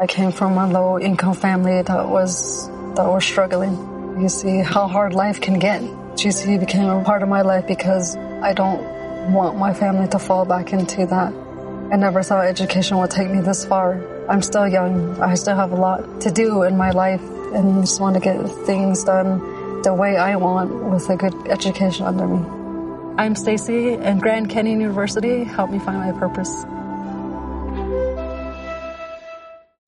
I 0.00 0.06
came 0.06 0.32
from 0.32 0.58
a 0.58 0.66
low 0.66 0.98
income 0.98 1.34
family 1.34 1.82
that 1.82 2.08
was 2.08 2.68
that 2.94 3.06
was 3.06 3.24
struggling. 3.24 3.76
You 4.18 4.28
see 4.28 4.60
how 4.60 4.88
hard 4.88 5.14
life 5.14 5.40
can 5.40 5.58
get. 5.58 5.82
GC 6.16 6.58
became 6.58 6.88
a 6.88 7.02
part 7.04 7.22
of 7.22 7.28
my 7.28 7.42
life 7.42 7.66
because 7.66 8.16
I 8.42 8.52
don't 8.54 8.82
want 9.32 9.56
my 9.56 9.72
family 9.72 10.08
to 10.08 10.18
fall 10.18 10.44
back 10.44 10.72
into 10.72 11.06
that. 11.06 11.32
I 11.92 11.96
never 11.96 12.22
thought 12.22 12.44
education 12.44 12.98
would 12.98 13.10
take 13.10 13.30
me 13.30 13.40
this 13.40 13.64
far. 13.64 14.00
I'm 14.28 14.42
still 14.42 14.66
young. 14.66 15.20
I 15.20 15.34
still 15.34 15.54
have 15.54 15.72
a 15.72 15.76
lot 15.76 16.20
to 16.22 16.30
do 16.30 16.64
in 16.64 16.76
my 16.76 16.90
life 16.90 17.22
and 17.54 17.82
just 17.82 18.00
want 18.00 18.14
to 18.14 18.20
get 18.20 18.36
things 18.66 19.04
done 19.04 19.38
the 19.82 19.94
way 19.94 20.16
I 20.16 20.34
want 20.36 20.72
with 20.90 21.08
a 21.10 21.16
good 21.16 21.34
education 21.46 22.06
under 22.06 22.26
me. 22.26 22.63
I'm 23.16 23.36
Stacy, 23.36 23.94
and 23.94 24.20
Grand 24.20 24.50
Canyon 24.50 24.80
University 24.80 25.44
helped 25.44 25.72
me 25.72 25.78
find 25.78 25.98
my 25.98 26.10
purpose. 26.18 26.64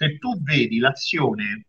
Se 0.00 0.16
tu 0.16 0.40
vedi 0.42 0.78
l'azione, 0.78 1.66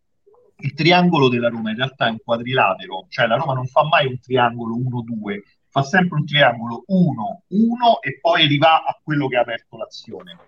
il 0.56 0.72
triangolo 0.72 1.28
della 1.28 1.50
Roma 1.50 1.68
in 1.68 1.76
realtà 1.76 2.06
è 2.06 2.10
un 2.10 2.20
quadrilatero, 2.24 3.04
cioè 3.10 3.26
la 3.26 3.36
Roma 3.36 3.52
non 3.52 3.66
fa 3.66 3.84
mai 3.84 4.06
un 4.06 4.18
triangolo 4.18 4.74
1-2, 4.74 5.40
fa 5.68 5.82
sempre 5.82 6.16
un 6.18 6.24
triangolo 6.24 6.84
1-1 6.88 7.98
e 8.00 8.18
poi 8.20 8.44
arriva 8.44 8.84
a 8.84 8.98
quello 9.02 9.28
che 9.28 9.36
ha 9.36 9.42
aperto 9.42 9.76
l'azione. 9.76 10.38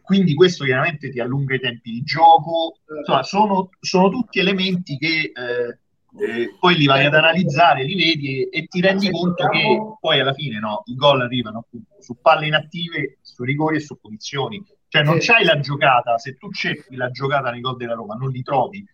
Quindi 0.00 0.32
questo 0.32 0.64
chiaramente 0.64 1.10
ti 1.10 1.20
allunga 1.20 1.56
i 1.56 1.60
tempi 1.60 1.90
di 1.90 2.02
gioco, 2.04 2.78
insomma, 2.96 3.22
sono, 3.22 3.68
sono 3.80 4.08
tutti 4.08 4.38
elementi 4.38 4.96
che 4.96 5.32
eh, 5.34 5.78
eh, 6.18 6.56
poi 6.58 6.76
li 6.76 6.86
vai 6.86 7.04
ad 7.04 7.14
analizzare, 7.14 7.84
li 7.84 7.96
vedi 7.96 8.44
e, 8.44 8.48
e 8.50 8.66
ti 8.66 8.80
rendi 8.80 9.10
conto 9.10 9.46
che 9.48 9.78
poi 10.00 10.20
alla 10.20 10.32
fine 10.32 10.58
no, 10.58 10.84
i 10.86 10.94
gol 10.94 11.20
arrivano 11.20 11.58
appunto 11.58 11.96
su 12.00 12.16
palle 12.18 12.46
inattive, 12.46 13.18
su 13.20 13.42
rigori 13.42 13.76
e 13.76 13.80
su 13.80 13.98
posizioni 14.00 14.64
cioè 14.96 15.04
non 15.04 15.20
sì. 15.20 15.28
c'hai 15.28 15.44
la 15.44 15.60
giocata, 15.60 16.18
se 16.18 16.36
tu 16.36 16.50
cerchi 16.50 16.96
la 16.96 17.10
giocata 17.10 17.50
nei 17.50 17.60
gol 17.60 17.76
della 17.76 17.94
Roma 17.94 18.14
non 18.14 18.30
li 18.30 18.42
trovi, 18.42 18.84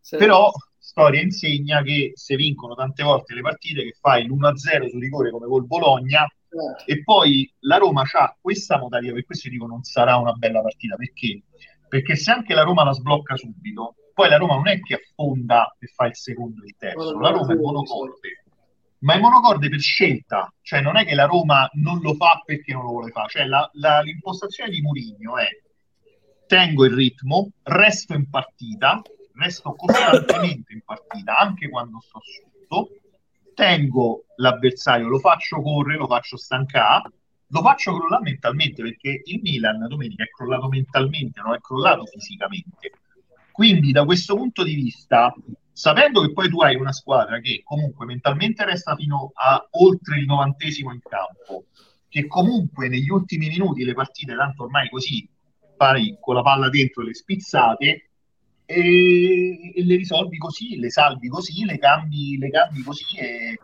sì. 0.00 0.16
però 0.16 0.50
storia 0.78 1.20
insegna 1.20 1.82
che 1.82 2.12
se 2.14 2.34
vincono 2.34 2.74
tante 2.74 3.02
volte 3.04 3.34
le 3.34 3.40
partite 3.40 3.84
che 3.84 3.96
fai 4.00 4.26
l'1-0 4.26 4.88
su 4.88 4.98
rigore 4.98 5.30
come 5.30 5.46
col 5.46 5.64
Bologna 5.64 6.26
sì. 6.48 6.90
e 6.90 7.02
poi 7.04 7.52
la 7.60 7.76
Roma 7.76 8.02
ha 8.10 8.36
questa 8.40 8.78
modalità, 8.78 9.12
per 9.12 9.24
questo 9.24 9.48
dico 9.48 9.66
non 9.66 9.82
sarà 9.82 10.16
una 10.16 10.32
bella 10.32 10.60
partita, 10.60 10.96
perché? 10.96 11.42
Perché 11.88 12.16
se 12.16 12.30
anche 12.30 12.54
la 12.54 12.62
Roma 12.62 12.84
la 12.84 12.92
sblocca 12.92 13.36
subito, 13.36 13.94
poi 14.14 14.28
la 14.28 14.38
Roma 14.38 14.54
non 14.54 14.68
è 14.68 14.80
che 14.80 14.94
affonda 14.94 15.76
e 15.78 15.86
fa 15.86 16.06
il 16.06 16.16
secondo 16.16 16.62
e 16.62 16.66
il 16.66 16.74
terzo, 16.76 17.18
la 17.20 17.30
Roma 17.30 17.52
è 17.52 17.56
monocorde 17.56 18.41
ma 19.02 19.14
è 19.14 19.18
monocorde 19.18 19.68
per 19.68 19.80
scelta, 19.80 20.52
cioè 20.62 20.80
non 20.80 20.96
è 20.96 21.04
che 21.04 21.14
la 21.14 21.26
Roma 21.26 21.68
non 21.74 22.00
lo 22.00 22.14
fa 22.14 22.42
perché 22.44 22.72
non 22.72 22.84
lo 22.84 22.90
vuole 22.90 23.10
fare, 23.10 23.28
cioè 23.28 23.44
la, 23.44 23.68
la, 23.74 24.00
l'impostazione 24.00 24.70
di 24.70 24.80
Mourinho 24.80 25.38
è 25.38 25.48
tengo 26.46 26.84
il 26.84 26.92
ritmo, 26.92 27.50
resto 27.62 28.14
in 28.14 28.28
partita, 28.28 29.00
resto 29.34 29.72
costantemente 29.74 30.72
in 30.72 30.82
partita, 30.84 31.36
anche 31.36 31.68
quando 31.68 31.98
sto 32.00 32.20
sotto, 32.20 32.90
tengo 33.54 34.24
l'avversario, 34.36 35.08
lo 35.08 35.18
faccio 35.18 35.62
correre, 35.62 35.98
lo 35.98 36.06
faccio 36.06 36.36
stancare, 36.36 37.10
lo 37.48 37.60
faccio 37.62 37.96
crollare 37.96 38.22
mentalmente, 38.22 38.82
perché 38.82 39.22
il 39.24 39.40
Milan 39.42 39.86
domenica 39.88 40.24
è 40.24 40.28
crollato 40.28 40.68
mentalmente, 40.68 41.40
non 41.40 41.54
è 41.54 41.60
crollato 41.60 42.04
fisicamente. 42.06 42.92
Quindi 43.50 43.92
da 43.92 44.04
questo 44.04 44.36
punto 44.36 44.62
di 44.62 44.74
vista 44.74 45.34
sapendo 45.72 46.20
che 46.20 46.32
poi 46.32 46.48
tu 46.48 46.60
hai 46.60 46.76
una 46.76 46.92
squadra 46.92 47.40
che 47.40 47.62
comunque 47.64 48.04
mentalmente 48.04 48.64
resta 48.64 48.94
fino 48.94 49.32
a 49.34 49.66
oltre 49.70 50.18
il 50.18 50.26
novantesimo 50.26 50.92
in 50.92 51.00
campo, 51.00 51.66
che 52.08 52.26
comunque 52.26 52.88
negli 52.88 53.08
ultimi 53.08 53.48
minuti 53.48 53.84
le 53.84 53.94
partite, 53.94 54.34
tanto 54.34 54.64
ormai 54.64 54.88
così, 54.90 55.28
fai 55.76 56.16
con 56.20 56.34
la 56.34 56.42
palla 56.42 56.68
dentro 56.68 57.02
le 57.02 57.14
spizzate 57.14 58.10
e, 58.64 59.72
e 59.74 59.84
le 59.84 59.96
risolvi 59.96 60.36
così, 60.36 60.78
le 60.78 60.90
salvi 60.90 61.28
così, 61.28 61.64
le 61.64 61.78
cambi, 61.78 62.36
le 62.38 62.50
cambi 62.50 62.82
così 62.82 63.18
e, 63.18 63.58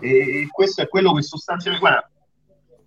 e 0.00 0.46
questo 0.50 0.82
è 0.82 0.88
quello 0.88 1.12
che 1.12 1.22
sostanzialmente, 1.22 1.88
guarda, 1.88 2.10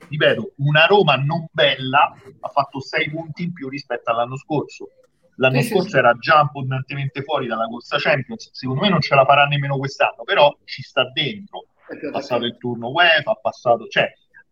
ripeto, 0.07 0.53
una 0.57 0.85
Roma 0.85 1.15
non 1.15 1.47
bella 1.51 2.13
ha 2.39 2.49
fatto 2.49 2.79
6 2.79 3.09
punti 3.09 3.43
in 3.43 3.53
più 3.53 3.69
rispetto 3.69 4.11
all'anno 4.11 4.37
scorso 4.37 4.91
L'anno 5.39 5.61
sì, 5.61 5.69
scorso 5.69 5.89
sì. 5.89 5.97
era 5.97 6.13
già 6.13 6.39
abbondantemente 6.39 7.21
fuori 7.21 7.47
dalla 7.47 7.67
corsa 7.67 7.97
Champions, 7.99 8.49
secondo 8.53 8.81
me 8.81 8.89
non 8.89 9.01
ce 9.01 9.15
la 9.15 9.25
farà 9.25 9.45
nemmeno 9.45 9.77
quest'anno, 9.77 10.23
però 10.23 10.55
ci 10.63 10.81
sta 10.81 11.09
dentro. 11.11 11.67
Ha 11.87 12.11
passato 12.11 12.45
il 12.45 12.57
turno 12.57 12.89
UEFA, 12.89 13.31
ha 13.31 13.39
passato, 13.41 13.87
cioè, 13.87 14.11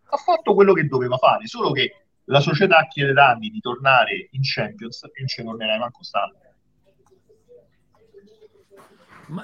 ha 0.10 0.17
fatto 0.17 0.54
quello 0.54 0.74
che 0.74 0.86
doveva 0.88 1.17
fare, 1.17 1.48
solo 1.48 1.71
che 1.71 2.06
la 2.26 2.39
società 2.39 2.88
chiede 2.88 3.13
da 3.13 3.30
anni 3.30 3.50
di 3.50 3.60
tornare 3.60 4.30
in 4.32 4.41
Champions 4.41 5.04
e 5.04 5.12
non 5.17 5.28
ci 5.28 5.43
tornerai 5.43 5.80
manco 5.80 6.04
stanno. 6.04 6.34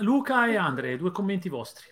Luca 0.02 0.48
e 0.48 0.56
Andre, 0.58 0.98
due 0.98 1.12
commenti 1.12 1.50
vostri. 1.50 1.86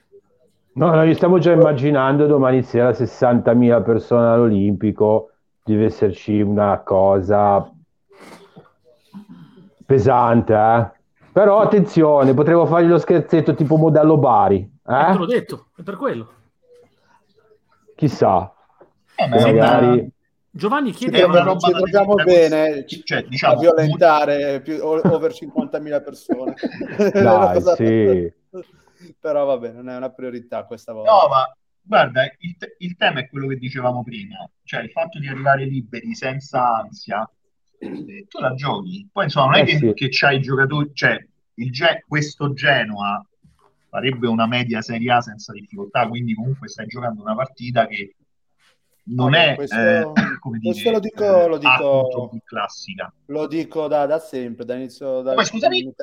No, 0.73 0.91
noi 0.91 1.13
stiamo 1.15 1.39
già 1.39 1.51
immaginando 1.51 2.27
domani 2.27 2.61
sera 2.61 2.91
60.000 2.91 3.83
persone 3.83 4.27
all'Olimpico, 4.27 5.31
deve 5.63 5.85
esserci 5.85 6.39
una 6.39 6.81
cosa 6.83 7.67
pesante, 9.89 10.53
eh? 10.53 10.91
Però 11.31 11.61
attenzione, 11.61 12.35
potremmo 12.35 12.67
fargli 12.67 12.87
lo 12.87 12.99
scherzetto 12.99 13.55
tipo 13.55 13.75
modello 13.75 14.17
Bari. 14.17 14.57
Eh? 14.57 15.11
Te 15.11 15.17
l'ho 15.17 15.25
detto, 15.25 15.69
è 15.75 15.81
per 15.81 15.95
quello. 15.95 16.31
Chissà. 17.95 18.53
Eh, 19.15 19.27
magari... 19.27 20.11
Giovanni 20.51 20.91
chiede 20.91 21.23
una 21.23 21.43
roba 21.43 21.59
ci 21.59 21.71
troviamo 21.71 22.15
bene 22.15 22.85
cioè, 22.87 23.23
diciamo, 23.23 23.53
a 23.53 23.59
violentare 23.59 24.61
più, 24.61 24.83
over 24.83 25.31
50.000 25.31 26.03
persone 26.03 26.55
Dai, 27.11 27.61
sì. 27.77 28.33
però 29.19 29.45
va 29.45 29.57
bene, 29.59 29.75
non 29.75 29.89
è 29.89 29.95
una 29.95 30.09
priorità 30.09 30.63
questa 30.63 30.91
volta 30.91 31.11
no 31.11 31.27
ma 31.27 31.55
guarda 31.83 32.23
il, 32.23 32.57
il 32.79 32.95
tema 32.97 33.19
è 33.19 33.29
quello 33.29 33.47
che 33.47 33.57
dicevamo 33.57 34.03
prima 34.03 34.49
cioè 34.63 34.81
il 34.81 34.89
fatto 34.89 35.19
di 35.19 35.27
arrivare 35.27 35.65
liberi 35.65 36.15
senza 36.15 36.77
ansia 36.77 37.29
tu 37.79 38.39
la 38.39 38.53
giochi. 38.53 39.07
Poi 39.11 39.23
insomma 39.25 39.45
non 39.45 39.55
è 39.55 39.61
eh, 39.61 39.65
che, 39.65 39.77
sì. 39.77 39.93
che 39.93 40.07
c'hai 40.09 40.37
i 40.37 40.41
giocatori, 40.41 40.91
cioè 40.93 41.25
il 41.55 41.71
Ge- 41.71 42.03
questo 42.07 42.53
Genoa 42.53 43.25
farebbe 43.89 44.27
una 44.27 44.47
media 44.47 44.81
Serie 44.81 45.11
A 45.11 45.21
senza 45.21 45.51
difficoltà, 45.53 46.07
quindi 46.07 46.35
comunque 46.35 46.67
stai 46.67 46.87
giocando 46.87 47.21
una 47.21 47.35
partita 47.35 47.87
che 47.87 48.15
non 49.09 49.33
è 49.33 49.55
questo, 49.55 49.75
eh, 49.75 50.11
come 50.39 50.59
dire, 50.59 50.91
lo 50.91 50.99
dico, 50.99 51.47
lo 51.47 51.57
dico 51.57 52.39
classica. 52.43 53.11
Lo 53.25 53.47
dico 53.47 53.87
da, 53.87 54.05
da 54.05 54.19
sempre, 54.19 54.65
dall'inizio, 54.65 55.21
da, 55.21 55.33
Poi, 55.33 55.45
scusami. 55.45 55.93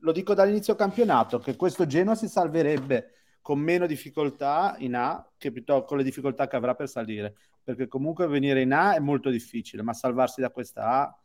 lo 0.00 0.12
dico 0.12 0.34
dall'inizio 0.34 0.74
campionato 0.74 1.38
che 1.38 1.56
questo 1.56 1.86
Genoa 1.86 2.14
si 2.14 2.28
salverebbe 2.28 3.12
con 3.40 3.60
meno 3.60 3.86
difficoltà 3.86 4.74
in 4.78 4.94
A 4.94 5.24
che 5.38 5.52
piuttosto 5.52 5.84
con 5.84 5.98
le 5.98 6.04
difficoltà 6.04 6.48
che 6.48 6.56
avrà 6.56 6.74
per 6.74 6.88
salire 6.88 7.34
perché 7.74 7.86
comunque 7.86 8.26
venire 8.26 8.62
in 8.62 8.72
A 8.72 8.94
è 8.94 8.98
molto 8.98 9.28
difficile, 9.28 9.82
ma 9.82 9.92
salvarsi 9.92 10.40
da 10.40 10.48
questa 10.48 11.02
A 11.02 11.18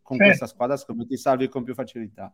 con 0.00 0.16
certo. 0.16 0.24
questa 0.24 0.46
squadra 0.46 0.76
secondo 0.76 1.02
me 1.02 1.08
ti 1.08 1.16
salvi 1.16 1.48
con 1.48 1.64
più 1.64 1.74
facilità 1.74 2.32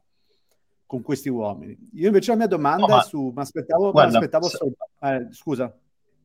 con 0.84 1.00
questi 1.00 1.30
uomini. 1.30 1.74
Io 1.94 2.08
invece 2.08 2.32
la 2.32 2.36
mia 2.36 2.46
domanda 2.46 2.86
no, 2.86 2.94
ma... 2.96 3.00
è 3.00 3.04
su, 3.04 3.32
mi 3.34 3.40
aspettavo, 3.40 3.90
guarda, 3.90 4.18
aspettavo 4.18 4.48
s- 4.48 4.56
solo... 4.56 4.74
eh, 5.00 5.28
scusa, 5.30 5.74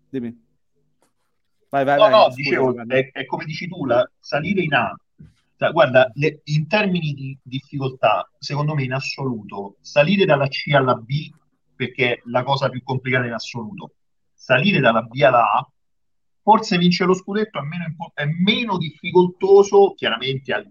dimmi. 0.10 0.47
Vai, 1.69 1.86
vai, 1.86 1.97
no, 1.97 2.02
vai. 2.02 2.12
No, 2.12 2.34
dicevo, 2.36 2.75
è, 2.88 3.12
è, 3.12 3.25
come 3.25 3.45
dici 3.45 3.69
tu, 3.69 3.86
la, 3.86 4.10
salire 4.19 4.62
in 4.62 4.73
A, 4.73 4.93
cioè, 5.56 5.71
guarda, 5.71 6.12
le, 6.15 6.41
in 6.43 6.67
termini 6.67 7.13
di 7.13 7.38
difficoltà, 7.41 8.30
secondo 8.38 8.75
me 8.75 8.84
in 8.84 8.91
assoluto, 8.91 9.78
salire 9.80 10.25
dalla 10.25 10.47
C 10.49 10.73
alla 10.73 10.95
B, 10.95 11.32
perché 11.73 12.15
è 12.15 12.21
la 12.25 12.43
cosa 12.43 12.67
più 12.67 12.84
complicata 12.84 13.28
in 13.28 13.34
assoluto, 13.34 13.93
salire 14.34 14.82
dalla 14.82 15.04
B 15.04 15.21
alla 15.21 15.54
A 15.54 15.69
forse 16.50 16.80
vincere 16.80 17.10
lo 17.10 17.16
scudetto 17.16 17.60
è 17.60 17.62
meno, 17.62 18.12
è 18.16 18.26
meno 18.26 18.80
difficoltoso, 18.80 19.94
chiaramente 19.96 20.52
al, 20.52 20.68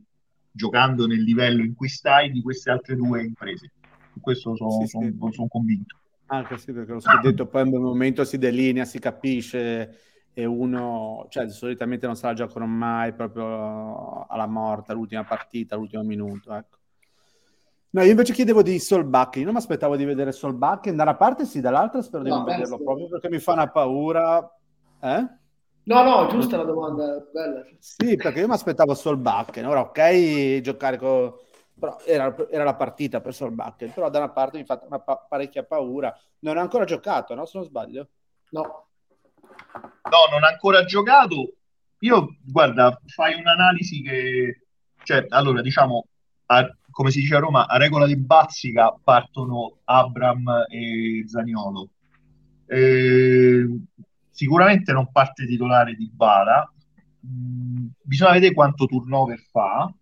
giocando 0.51 1.07
nel 1.07 1.23
livello 1.23 1.63
in 1.63 1.77
cui 1.77 1.89
stai, 1.89 2.33
di 2.33 2.43
queste 2.43 2.73
altre 2.73 2.97
due 2.97 3.23
imprese. 3.23 3.71
Su 4.13 4.19
questo 4.21 4.57
sono, 4.57 4.71
sì, 4.81 4.87
sono, 4.89 5.05
sì. 5.05 5.35
sono 5.35 5.47
convinto. 5.47 5.97
Anche 6.27 6.59
sì, 6.59 6.73
perché 6.73 6.95
lo 6.95 7.01
scudetto 7.01 7.47
poi 7.47 7.69
in 7.69 7.77
un 7.77 7.83
momento 7.83 8.25
si 8.25 8.39
delinea, 8.39 8.85
si 8.85 8.99
capisce 8.99 9.99
e 10.33 10.45
uno, 10.45 11.27
cioè 11.31 11.49
solitamente 11.49 12.07
non 12.07 12.17
se 12.17 12.27
la 12.27 12.35
giocano 12.35 12.67
mai 12.67 13.13
proprio 13.13 14.27
alla 14.27 14.49
morta, 14.49 14.93
l'ultima 14.93 15.23
partita, 15.23 15.77
l'ultimo 15.77 16.03
minuto, 16.03 16.55
ecco. 16.55 16.77
No, 17.91 18.03
io 18.03 18.11
invece 18.11 18.33
chiedevo 18.33 18.63
di 18.63 18.81
Solbach, 18.81 19.37
io 19.37 19.45
non 19.45 19.53
mi 19.53 19.61
aspettavo 19.61 19.97
di 19.97 20.05
vedere 20.05 20.33
Solbach, 20.33 20.91
da 20.91 21.05
una 21.05 21.15
parte 21.15 21.47
sì, 21.47 21.61
dall'altra 21.61 22.03
spero 22.03 22.25
di 22.25 22.31
no, 22.31 22.39
non 22.39 22.45
vederlo 22.45 22.79
proprio 22.79 23.09
perché 23.09 23.31
mi 23.31 23.39
fa 23.39 23.53
una 23.53 23.69
paura. 23.69 24.53
Eh? 25.01 25.38
No, 25.89 26.03
no, 26.03 26.29
giusta 26.29 26.59
la 26.59 26.65
domanda, 26.65 27.27
bella. 27.33 27.65
Sì, 27.79 28.17
perché 28.17 28.41
io 28.41 28.47
mi 28.47 28.53
aspettavo 28.53 28.93
Solbakken. 28.93 29.65
Ora, 29.65 29.81
ok, 29.81 30.61
giocare 30.61 30.99
con... 30.99 31.33
Però 31.79 31.97
era, 32.05 32.35
era, 32.51 32.65
la 32.65 32.75
partita 32.75 33.23
per 33.23 33.33
Solbakken, 33.33 33.93
però 33.95 34.11
da 34.11 34.19
una 34.19 34.29
parte 34.29 34.59
mi 34.59 34.67
fa 34.67 34.79
una 34.87 34.99
pa- 34.99 35.25
parecchia 35.27 35.65
paura. 35.65 36.15
Non 36.41 36.59
ha 36.59 36.61
ancora 36.61 36.85
giocato, 36.85 37.35
no? 37.35 37.47
Se 37.47 37.57
non 37.57 37.67
sbaglio. 37.67 38.09
No. 38.51 38.61
No, 38.61 40.19
non 40.31 40.45
ha 40.45 40.49
ancora 40.49 40.85
giocato. 40.85 41.55
Io, 42.01 42.37
guarda, 42.45 43.01
fai 43.07 43.41
un'analisi 43.41 44.03
che... 44.03 44.67
Cioè, 45.03 45.25
allora, 45.31 45.63
diciamo, 45.63 46.07
a, 46.47 46.69
come 46.91 47.11
si 47.11 47.21
dice 47.21 47.37
a 47.37 47.39
Roma, 47.39 47.67
a 47.67 47.79
regola 47.79 48.05
di 48.05 48.17
bazzica 48.17 48.95
partono 49.03 49.79
Abram 49.85 50.67
e 50.69 51.25
Zaniolo. 51.27 51.89
Eh, 52.67 53.67
sicuramente 54.39 54.93
non 54.93 55.11
parte 55.11 55.47
titolare 55.47 55.95
di 55.95 56.09
Bala, 56.15 56.73
mm, 57.27 57.87
bisogna 58.01 58.31
vedere 58.31 58.55
quanto 58.55 58.87
turnover 58.87 59.41
fa, 59.51 59.93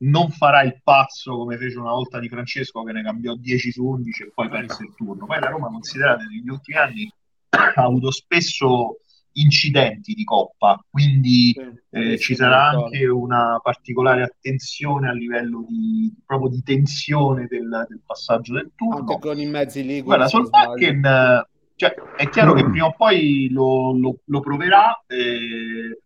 non 0.00 0.28
farà 0.28 0.62
il 0.62 0.78
pazzo 0.84 1.38
come 1.38 1.56
fece 1.56 1.78
una 1.78 1.92
volta 1.92 2.20
di 2.20 2.28
Francesco 2.28 2.82
che 2.82 2.92
ne 2.92 3.02
cambiò 3.02 3.34
10 3.34 3.72
su 3.72 3.86
11 3.86 4.22
e 4.22 4.32
poi 4.34 4.50
perse 4.50 4.82
il 4.84 4.92
turno. 4.94 5.24
Poi 5.24 5.40
la 5.40 5.48
Roma, 5.48 5.68
considerate, 5.68 6.24
negli 6.24 6.48
ultimi 6.50 6.76
anni 6.76 7.12
ha 7.48 7.82
avuto 7.82 8.10
spesso 8.10 8.98
incidenti 9.32 10.12
di 10.12 10.24
coppa, 10.24 10.84
quindi 10.90 11.54
eh, 11.90 12.18
ci 12.18 12.34
sarà 12.34 12.68
anche 12.68 13.06
una 13.06 13.58
particolare 13.62 14.24
attenzione 14.24 15.08
a 15.08 15.12
livello 15.12 15.64
di, 15.66 16.12
proprio 16.26 16.50
di 16.50 16.62
tensione 16.62 17.46
del, 17.48 17.86
del 17.88 18.00
passaggio 18.04 18.52
del 18.52 18.72
turno. 18.74 18.98
Anche 18.98 19.18
con 19.18 19.38
i 19.38 19.46
mezzi 19.46 19.84
lì. 19.86 20.02
Guarda, 20.02 20.28
Solbakken, 20.28 21.46
cioè, 21.78 21.94
è 22.16 22.28
chiaro 22.28 22.54
che 22.54 22.64
prima 22.64 22.86
o 22.86 22.92
poi 22.92 23.48
lo, 23.52 23.96
lo, 23.96 24.18
lo 24.24 24.40
proverà. 24.40 25.00
Eh, 25.06 26.02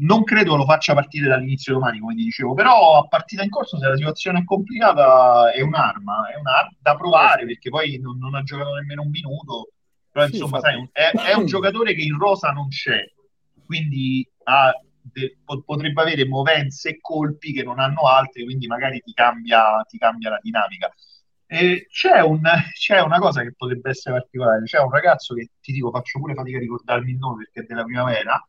non 0.00 0.24
credo 0.24 0.56
lo 0.56 0.64
faccia 0.64 0.94
partire 0.94 1.28
dall'inizio 1.28 1.74
domani, 1.74 2.00
come 2.00 2.16
ti 2.16 2.24
dicevo, 2.24 2.54
però 2.54 2.98
a 2.98 3.06
partita 3.06 3.44
in 3.44 3.50
corso, 3.50 3.78
se 3.78 3.86
la 3.86 3.94
situazione 3.94 4.40
è 4.40 4.44
complicata, 4.44 5.52
è 5.52 5.60
un'arma, 5.60 6.30
è 6.32 6.36
un'arma 6.36 6.76
da 6.80 6.96
provare 6.96 7.46
perché 7.46 7.70
poi 7.70 8.00
non, 8.00 8.18
non 8.18 8.34
ha 8.34 8.42
giocato 8.42 8.74
nemmeno 8.74 9.02
un 9.02 9.10
minuto. 9.10 9.70
Però 10.10 10.26
sì, 10.26 10.32
insomma, 10.32 10.58
sai, 10.58 10.88
è, 10.90 11.10
è, 11.10 11.34
un 11.34 11.46
giocatore 11.46 11.94
che 11.94 12.02
in 12.02 12.18
rosa 12.18 12.50
non 12.50 12.66
c'è, 12.66 13.04
quindi 13.64 14.28
ha, 14.42 14.72
de, 15.02 15.38
potrebbe 15.44 16.02
avere 16.02 16.26
movenze 16.26 16.88
e 16.88 17.00
colpi 17.00 17.52
che 17.52 17.62
non 17.62 17.78
hanno 17.78 18.08
altri, 18.08 18.42
quindi 18.42 18.66
magari 18.66 19.00
ti 19.00 19.12
cambia, 19.12 19.84
ti 19.88 19.98
cambia 19.98 20.30
la 20.30 20.40
dinamica. 20.42 20.92
C'è, 21.88 22.20
un, 22.20 22.40
c'è, 22.78 23.00
una 23.00 23.18
cosa 23.18 23.42
che 23.42 23.52
potrebbe 23.56 23.90
essere 23.90 24.18
particolare, 24.18 24.62
c'è 24.62 24.78
un 24.78 24.90
ragazzo 24.90 25.34
che 25.34 25.50
ti 25.60 25.72
dico, 25.72 25.90
faccio 25.90 26.20
pure 26.20 26.34
fatica 26.34 26.58
a 26.58 26.60
ricordarmi 26.60 27.10
il 27.10 27.18
nome 27.18 27.44
perché 27.44 27.62
è 27.62 27.64
della 27.64 27.82
primavera, 27.82 28.40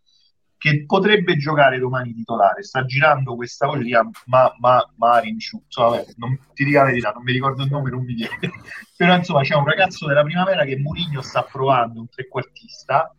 che 0.62 0.86
potrebbe 0.86 1.38
giocare 1.38 1.80
domani 1.80 2.14
titolare. 2.14 2.62
Sta 2.62 2.86
girando 2.86 3.36
questa 3.36 3.76
di 3.78 3.92
ma, 4.26 4.54
ma, 4.60 4.94
Marinciu, 4.98 5.64
so, 5.68 5.90
vabbè, 5.90 6.06
non, 6.18 6.38
ti 6.54 6.64
dico 6.64 6.78
la 6.78 6.86
verità, 6.86 7.10
non 7.10 7.24
mi 7.24 7.32
ricordo 7.32 7.64
il 7.64 7.72
nome, 7.72 7.90
non 7.90 8.04
mi 8.04 8.14
viene. 8.14 8.38
Però 8.96 9.16
insomma 9.16 9.42
c'è 9.42 9.56
un 9.56 9.66
ragazzo 9.66 10.06
della 10.06 10.24
primavera 10.24 10.64
che 10.64 10.78
Mourinho 10.78 11.22
sta 11.22 11.42
provando, 11.42 12.02
un 12.02 12.10
trequartista, 12.10 13.12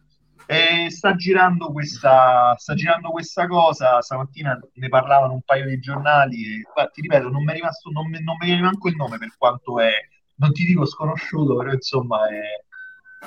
e 0.53 0.91
sta 0.91 1.15
girando 1.15 1.73
questa, 1.73 2.55
sta 2.59 2.75
girando 2.75 3.11
questa 3.11 3.47
cosa. 3.47 4.01
Stamattina 4.03 4.59
ne 4.75 4.89
parlavano 4.89 5.33
un 5.33 5.43
paio 5.43 5.67
di 5.67 5.81
giornali 5.81 6.45
e 6.45 6.63
ma, 6.77 6.87
ti 6.87 7.01
ripeto, 7.01 7.31
non 7.31 7.43
mi 7.43 7.53
è 7.53 7.55
rimasto, 7.55 7.91
non 7.91 8.09
mi, 8.09 8.23
non 8.23 8.37
mi 8.39 8.47
viene 8.47 8.61
manco 8.61 8.89
il 8.89 8.97
nome 8.97 9.17
per 9.17 9.35
quanto 9.39 9.81
è, 9.81 9.93
non 10.37 10.53
ti 10.53 10.65
dico 10.65 10.85
sconosciuto, 10.85 11.57
però 11.57 11.73
insomma 11.73 12.29
è 12.29 12.41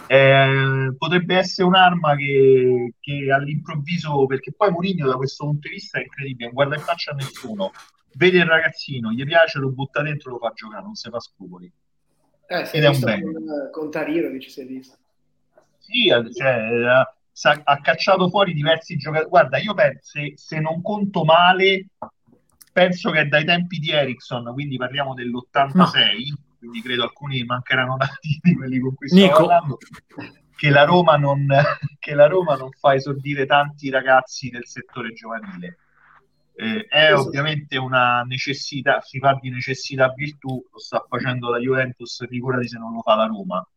eh, 0.07 0.93
potrebbe 0.97 1.37
essere 1.37 1.67
un'arma 1.67 2.15
che, 2.15 2.93
che, 2.99 3.31
all'improvviso, 3.31 4.25
perché 4.25 4.53
poi 4.53 4.69
Mourinho 4.69 5.07
da 5.07 5.15
questo 5.15 5.45
punto 5.45 5.67
di 5.67 5.75
vista 5.75 5.97
è 5.97 6.01
incredibile, 6.01 6.45
non 6.45 6.53
guarda 6.53 6.75
in 6.75 6.81
faccia 6.81 7.11
a 7.11 7.15
nessuno, 7.15 7.71
vede 8.13 8.39
il 8.39 8.45
ragazzino, 8.45 9.11
gli 9.11 9.23
piace, 9.23 9.59
lo 9.59 9.71
butta 9.71 10.01
dentro, 10.01 10.31
lo 10.31 10.37
fa 10.37 10.51
giocare, 10.53 10.83
non 10.83 10.95
si 10.95 11.09
fa 11.09 11.19
scrupoli. 11.19 11.71
Eh, 12.47 12.69
Ed 12.73 12.83
è 12.83 12.87
un 12.87 12.99
bene. 12.99 13.21
Con, 13.23 13.69
con 13.71 13.89
Tariro 13.89 14.37
ci 14.39 14.49
si 14.49 14.61
è 14.61 14.65
visto. 14.65 14.97
Sì, 15.79 16.09
cioè, 16.33 17.05
ha, 17.63 17.81
cacciato 17.81 18.29
fuori 18.29 18.53
diversi 18.53 18.95
giocatori. 18.95 19.29
Guarda, 19.29 19.57
io 19.57 19.73
penso, 19.73 19.99
se, 20.01 20.33
se 20.35 20.59
non 20.59 20.81
conto 20.81 21.23
male, 21.23 21.87
penso 22.71 23.11
che 23.11 23.27
dai 23.27 23.45
tempi 23.45 23.79
di 23.79 23.91
Ericsson, 23.91 24.51
quindi 24.53 24.77
parliamo 24.77 25.13
dell'86, 25.13 25.73
no 25.73 25.89
quindi 26.57 26.81
credo 26.81 27.03
alcuni 27.03 27.43
mancheranno 27.43 27.95
dati 27.97 28.39
di 28.41 28.55
quelli 28.55 28.79
con 28.79 28.95
cui 28.95 29.07
sto 29.07 29.27
parlando, 29.29 29.77
che 30.55 30.69
la, 30.69 30.83
Roma 30.83 31.17
non, 31.17 31.45
che 31.99 32.13
la 32.13 32.27
Roma 32.27 32.55
non 32.55 32.71
fa 32.71 32.95
esordire 32.95 33.45
tanti 33.45 33.89
ragazzi 33.89 34.49
del 34.49 34.65
settore 34.65 35.13
giovanile. 35.13 35.77
Eh, 36.57 36.85
è 36.85 37.13
ovviamente 37.13 37.77
una 37.77 38.21
necessità, 38.21 39.01
si 39.01 39.19
fa 39.19 39.37
di 39.41 39.49
necessità 39.49 40.13
virtù, 40.15 40.65
lo 40.71 40.79
sta 40.79 41.05
facendo 41.07 41.49
la 41.49 41.57
Juventus, 41.57 42.25
figurati 42.27 42.69
se 42.69 42.77
non 42.77 42.93
lo 42.93 43.01
fa 43.01 43.15
la 43.15 43.25
Roma. 43.25 43.67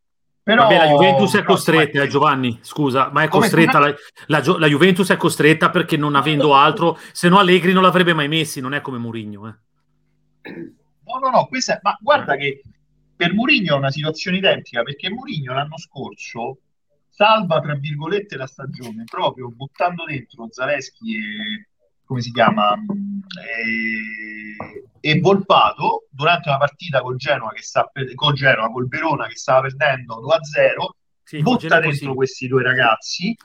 Però, 0.49 0.63
Vabbè, 0.63 0.79
la 0.79 0.87
Juventus 0.87 1.37
è 1.37 1.43
costretta, 1.43 2.03
eh, 2.03 2.07
Giovanni, 2.07 2.59
scusa, 2.63 3.11
ma 3.13 3.23
è 3.23 3.29
costretta, 3.29 3.79
la, 3.79 3.95
la, 4.29 4.43
la, 4.57 4.67
Juventus 4.67 5.11
è 5.11 5.19
costretta 5.19 5.69
perché 5.69 5.99
non 5.99 6.15
avendo 6.15 6.55
altro, 6.55 6.99
se 7.13 7.29
no 7.29 7.39
Allegri 7.39 7.75
non 7.75 7.83
l'avrebbe 7.83 8.15
mai 8.15 8.29
messi, 8.29 8.63
non 8.63 8.73
è 8.73 8.81
come 8.81 8.97
Mourinho. 8.97 9.47
Eh. 9.47 10.51
No, 11.05 11.19
no, 11.21 11.29
no, 11.29 11.47
questa 11.49 11.75
è, 11.75 11.81
ma 11.83 11.99
guarda 12.01 12.37
che 12.37 12.63
per 13.15 13.35
Mourinho 13.35 13.75
è 13.75 13.77
una 13.77 13.91
situazione 13.91 14.39
identica 14.39 14.83
perché 14.83 15.11
Mourinho 15.11 15.53
l'anno 15.53 15.77
scorso 15.77 16.61
salva 17.11 17.61
tra 17.61 17.75
virgolette 17.75 18.39
la 18.39 18.47
stagione 18.47 19.05
proprio 19.05 19.51
buttando 19.51 20.07
dentro 20.07 20.49
Zaleschi 20.51 21.15
e 21.15 21.69
come 22.09 22.23
si 22.23 22.33
chiama 22.33 22.73
e, 22.73 22.81
e 25.01 25.21
Volpato 25.21 26.07
durante 26.11 26.49
una 26.49 26.57
partita 26.57 27.03
col 27.03 27.17
Genoa 27.17 27.53
che 27.53 27.63
sta 27.63 27.85
per, 27.85 28.15
col 28.15 28.33
Genoa 28.33 28.71
col 28.71 28.89
Verona 28.89 29.27
che 29.27 29.37
stava 29.37 29.61
perdendo 29.61 30.23
2-0 30.23 30.27
sì, 31.23 31.43
butta 31.43 31.79
dentro 31.79 32.07
così. 32.07 32.15
questi 32.15 32.49
due 32.49 32.63
ragazzi 32.63 33.37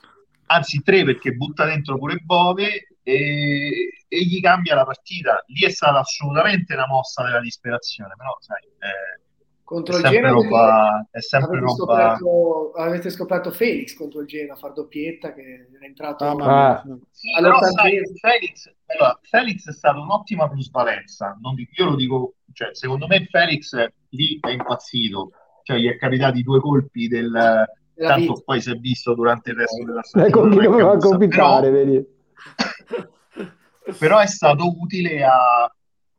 anzi 0.46 0.82
tre 0.82 1.04
perché 1.04 1.34
butta 1.34 1.66
dentro 1.66 1.98
pure 1.98 2.16
Bove 2.24 2.88
e, 3.04 3.90
e, 4.08 4.26
gli 4.26 4.40
cambia 4.40 4.76
la 4.76 4.86
partita 4.86 5.44
lì 5.48 5.66
è 5.66 5.70
stata 5.70 6.00
assolutamente 6.00 6.74
una 6.74 6.88
mossa 6.88 7.24
della 7.24 7.42
disperazione 7.42 8.14
però 8.16 8.34
sai 8.40 8.64
eh, 8.64 9.22
contro 9.64 9.98
il 9.98 10.04
Genoa 10.04 10.32
roba, 10.32 11.08
è 11.10 11.22
sempre 11.22 11.58
avete, 11.58 11.66
roba... 11.66 12.16
scoperto, 12.18 12.72
avete 12.74 13.10
scoperto 13.10 13.52
Felix 13.52 13.96
contro 13.96 14.22
il 14.22 14.28
Genoa 14.28 14.56
a 14.56 14.58
far 14.58 14.74
doppietta 14.74 15.34
che 15.34 15.70
è 15.80 15.86
entrato 15.86 16.26
ah, 16.26 16.70
ah. 16.70 16.84
Sì, 17.10 17.30
però, 17.40 17.60
sai, 17.62 18.02
Felix, 18.20 18.72
allora, 18.86 19.20
Felix 19.22 19.68
è 19.68 19.72
stata 19.72 20.00
un'ottima 20.00 20.50
plusvalenza 20.50 21.38
non 21.42 21.56
io 21.58 21.86
lo 21.86 21.96
dico 21.96 22.34
cioè, 22.52 22.70
secondo 22.74 23.08
me 23.08 23.26
Felix 23.30 23.74
lì 24.10 24.38
è 24.42 24.50
impazzito 24.50 25.32
cioè 25.64 25.78
gli 25.78 25.88
è 25.88 25.98
capitati 25.98 26.44
due 26.44 26.60
colpi 26.60 27.08
del 27.08 27.32
tanto 27.96 28.34
vita. 28.34 28.42
poi 28.44 28.62
si 28.62 28.72
è 28.72 28.76
visto 28.76 29.14
durante 29.14 29.52
il 29.52 29.58
resto 29.58 29.84
della 29.84 30.04
stagione 30.04 30.98
compitare 31.00 31.70
vedi 31.70 32.06
però 33.98 34.20
è 34.20 34.28
stato 34.28 34.66
utile 34.78 35.24
a 35.24 35.74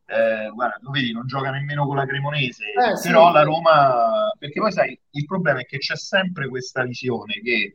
eh, 0.07 0.49
guarda, 0.53 0.77
lo 0.81 0.91
vedi, 0.91 1.11
non 1.11 1.25
gioca 1.25 1.49
nemmeno 1.49 1.85
con 1.85 1.95
la 1.95 2.05
Cremonese, 2.05 2.65
eh, 2.65 3.01
però 3.01 3.27
sì. 3.27 3.33
la 3.33 3.43
Roma, 3.43 4.31
perché 4.37 4.59
poi 4.59 4.71
sai, 4.71 4.99
il 5.11 5.25
problema 5.25 5.59
è 5.59 5.65
che 5.65 5.79
c'è 5.79 5.95
sempre 5.95 6.47
questa 6.47 6.83
visione 6.83 7.41
che 7.41 7.73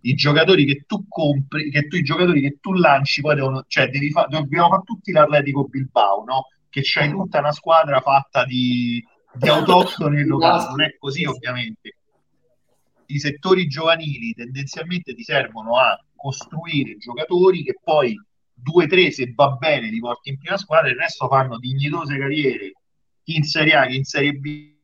i 0.00 0.14
giocatori 0.14 0.64
che 0.64 0.84
tu 0.86 1.06
compri, 1.08 1.70
che 1.70 1.86
tu, 1.88 1.96
i 1.96 2.02
giocatori 2.02 2.40
che 2.40 2.58
tu 2.60 2.72
lanci, 2.72 3.20
poi 3.20 3.34
devono, 3.34 3.64
cioè, 3.66 3.88
devi 3.88 4.10
fa, 4.10 4.26
dobbiamo 4.28 4.68
fare 4.68 4.82
tutti 4.84 5.12
l'Atletico 5.12 5.64
Bilbao, 5.64 6.24
no? 6.24 6.46
Che 6.68 6.80
c'hai 6.82 7.10
tutta 7.10 7.40
una 7.40 7.52
squadra 7.52 8.00
fatta 8.00 8.44
di, 8.44 9.04
di 9.34 9.48
autoctoni 9.48 10.22
locali, 10.24 10.64
non 10.64 10.82
è 10.82 10.96
così 10.98 11.24
ovviamente. 11.24 11.96
I 13.06 13.18
settori 13.18 13.66
giovanili 13.66 14.32
tendenzialmente 14.32 15.14
ti 15.14 15.22
servono 15.22 15.76
a 15.76 15.98
costruire 16.14 16.96
giocatori 16.96 17.62
che 17.62 17.78
poi 17.82 18.16
due 18.56 18.84
o 18.84 18.88
tre 18.88 19.10
se 19.10 19.32
va 19.34 19.50
bene 19.50 19.90
li 19.90 20.00
porti 20.00 20.30
in 20.30 20.38
prima 20.38 20.56
squadra, 20.56 20.88
il 20.88 20.96
resto 20.96 21.28
fanno 21.28 21.58
dignitose 21.58 22.16
carriere 22.16 22.72
in 23.24 23.42
Serie 23.42 23.74
A, 23.74 23.86
in 23.88 24.04
Serie 24.04 24.32
B. 24.32 24.74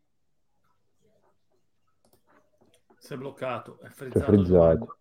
Si 2.98 3.14
è 3.14 3.16
bloccato, 3.16 3.78
è 3.80 3.88
frizzato. 3.88 4.18
È 4.18 4.24
frizzato. 4.24 4.96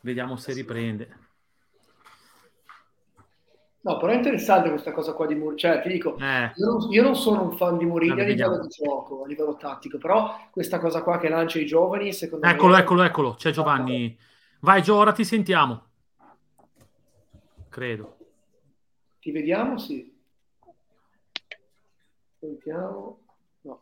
Vediamo 0.00 0.36
se 0.36 0.52
riprende. 0.52 1.18
No, 3.82 3.96
però 3.96 4.12
è 4.12 4.16
interessante 4.16 4.68
questa 4.68 4.92
cosa 4.92 5.14
qua 5.14 5.26
di 5.26 5.34
Mourinho. 5.34 5.56
Cioè, 5.56 5.80
ti 5.80 5.88
dico, 5.88 6.18
eh. 6.18 6.52
io, 6.54 6.66
non, 6.66 6.92
io, 6.92 7.02
non, 7.02 7.16
sono 7.16 7.44
un 7.44 7.56
fan 7.56 7.78
di 7.78 7.86
Mourinho 7.86 8.20
a 8.20 8.24
livello 8.24 8.60
di 8.60 8.68
gioco, 8.68 9.24
a 9.24 9.26
livello 9.26 9.56
tattico, 9.56 9.96
però 9.96 10.48
questa 10.50 10.78
cosa 10.78 11.02
qua 11.02 11.18
che 11.18 11.30
lancia 11.30 11.58
i 11.58 11.64
giovani, 11.64 12.12
secondo 12.12 12.46
eccolo, 12.46 12.74
me... 12.74 12.80
Eccolo, 12.80 13.02
eccolo, 13.02 13.34
c'è 13.34 13.52
Giovanni. 13.52 14.18
Vai 14.60 14.82
Gio, 14.82 14.96
ora 14.96 15.12
ti 15.12 15.24
sentiamo 15.24 15.89
credo. 17.70 18.16
Ti 19.20 19.30
vediamo? 19.30 19.78
Sì. 19.78 20.12
Sentiamo. 22.38 23.20
No. 23.62 23.80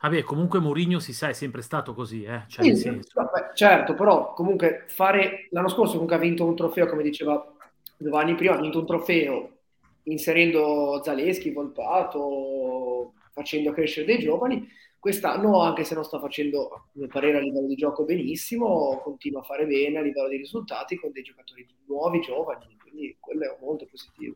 Vabbè, 0.00 0.22
comunque 0.22 0.60
Mourinho 0.60 1.00
si 1.00 1.12
sa, 1.12 1.28
è 1.28 1.32
sempre 1.32 1.62
stato 1.62 1.94
così, 1.94 2.22
eh? 2.22 2.44
cioè, 2.46 2.74
sì, 2.74 3.00
vabbè, 3.12 3.52
certo, 3.54 3.94
però 3.94 4.34
comunque 4.34 4.84
fare 4.86 5.48
l'anno 5.50 5.68
scorso 5.68 5.92
comunque 5.92 6.16
ha 6.16 6.20
vinto 6.20 6.44
un 6.44 6.54
trofeo, 6.54 6.86
come 6.86 7.02
diceva 7.02 7.52
Giovanni 7.96 8.34
prima, 8.34 8.54
ha 8.54 8.60
vinto 8.60 8.80
un 8.80 8.86
trofeo 8.86 9.50
inserendo 10.04 11.00
Zaleschi, 11.02 11.52
Volpato, 11.52 13.14
facendo 13.32 13.72
crescere 13.72 14.06
dei 14.06 14.18
giovani 14.18 14.68
Quest'anno, 15.06 15.60
anche 15.60 15.84
se 15.84 15.94
non 15.94 16.02
sta 16.02 16.18
facendo, 16.18 16.68
a 16.68 16.84
mio 16.94 17.06
parere, 17.06 17.38
a 17.38 17.40
livello 17.40 17.68
di 17.68 17.76
gioco 17.76 18.04
benissimo, 18.04 19.00
continua 19.04 19.38
a 19.38 19.44
fare 19.44 19.64
bene 19.64 19.98
a 19.98 20.02
livello 20.02 20.26
di 20.26 20.36
risultati 20.36 20.96
con 20.96 21.12
dei 21.12 21.22
giocatori 21.22 21.64
nuovi, 21.86 22.18
giovani, 22.18 22.76
quindi 22.76 23.16
quello 23.20 23.44
è 23.44 23.56
molto 23.60 23.86
positivo. 23.88 24.34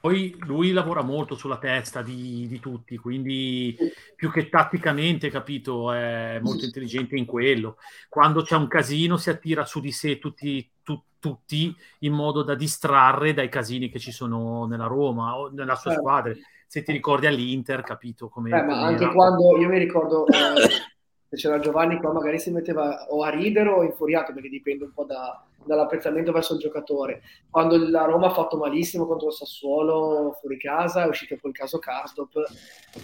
Poi 0.00 0.34
lui 0.40 0.72
lavora 0.72 1.02
molto 1.02 1.36
sulla 1.36 1.58
testa 1.58 2.02
di, 2.02 2.48
di, 2.48 2.58
tutti, 2.58 2.96
quindi 2.96 3.76
più 4.16 4.32
che 4.32 4.48
tatticamente, 4.48 5.30
capito, 5.30 5.92
è 5.92 6.40
molto 6.42 6.64
intelligente 6.64 7.14
in 7.14 7.26
quello. 7.26 7.76
Quando 8.08 8.42
c'è 8.42 8.56
un 8.56 8.66
casino 8.66 9.16
si 9.16 9.30
attira 9.30 9.64
su 9.64 9.78
di 9.78 9.92
sé 9.92 10.18
tutti, 10.18 10.68
tu, 10.82 11.00
tutti 11.20 11.72
in 12.00 12.12
modo 12.12 12.42
da 12.42 12.56
distrarre 12.56 13.34
dai 13.34 13.48
casini 13.48 13.88
che 13.88 14.00
ci 14.00 14.10
sono 14.10 14.66
nella 14.66 14.86
Roma 14.86 15.38
o 15.38 15.48
nella 15.50 15.76
sua 15.76 15.92
certo. 15.92 16.08
squadra. 16.08 16.34
Se 16.74 16.82
ti 16.82 16.90
ricordi 16.90 17.28
all'Inter, 17.28 17.84
capito 17.84 18.28
come... 18.28 18.50
Eh, 18.50 18.62
ma 18.64 18.80
anche 18.80 19.06
quando 19.12 19.56
io 19.58 19.68
mi 19.68 19.78
ricordo... 19.78 20.26
Eh, 20.26 20.32
se 21.30 21.36
c'era 21.36 21.60
Giovanni 21.60 21.98
qua 21.98 22.12
magari 22.12 22.40
si 22.40 22.50
metteva 22.50 23.06
o 23.10 23.22
a 23.22 23.28
ridere 23.28 23.68
o 23.68 23.84
infuriato 23.84 24.32
perché 24.32 24.48
dipende 24.48 24.82
un 24.82 24.92
po' 24.92 25.04
da, 25.04 25.40
dall'apprezzamento 25.64 26.32
verso 26.32 26.54
il 26.54 26.58
giocatore. 26.58 27.22
Quando 27.48 27.76
la 27.76 28.06
Roma 28.06 28.26
ha 28.26 28.32
fatto 28.32 28.56
malissimo 28.56 29.06
contro 29.06 29.28
il 29.28 29.34
Sassuolo 29.34 30.36
fuori 30.40 30.58
casa, 30.58 31.04
è 31.04 31.06
uscito 31.06 31.36
quel 31.40 31.52
caso 31.52 31.78
Karsdorp 31.78 32.42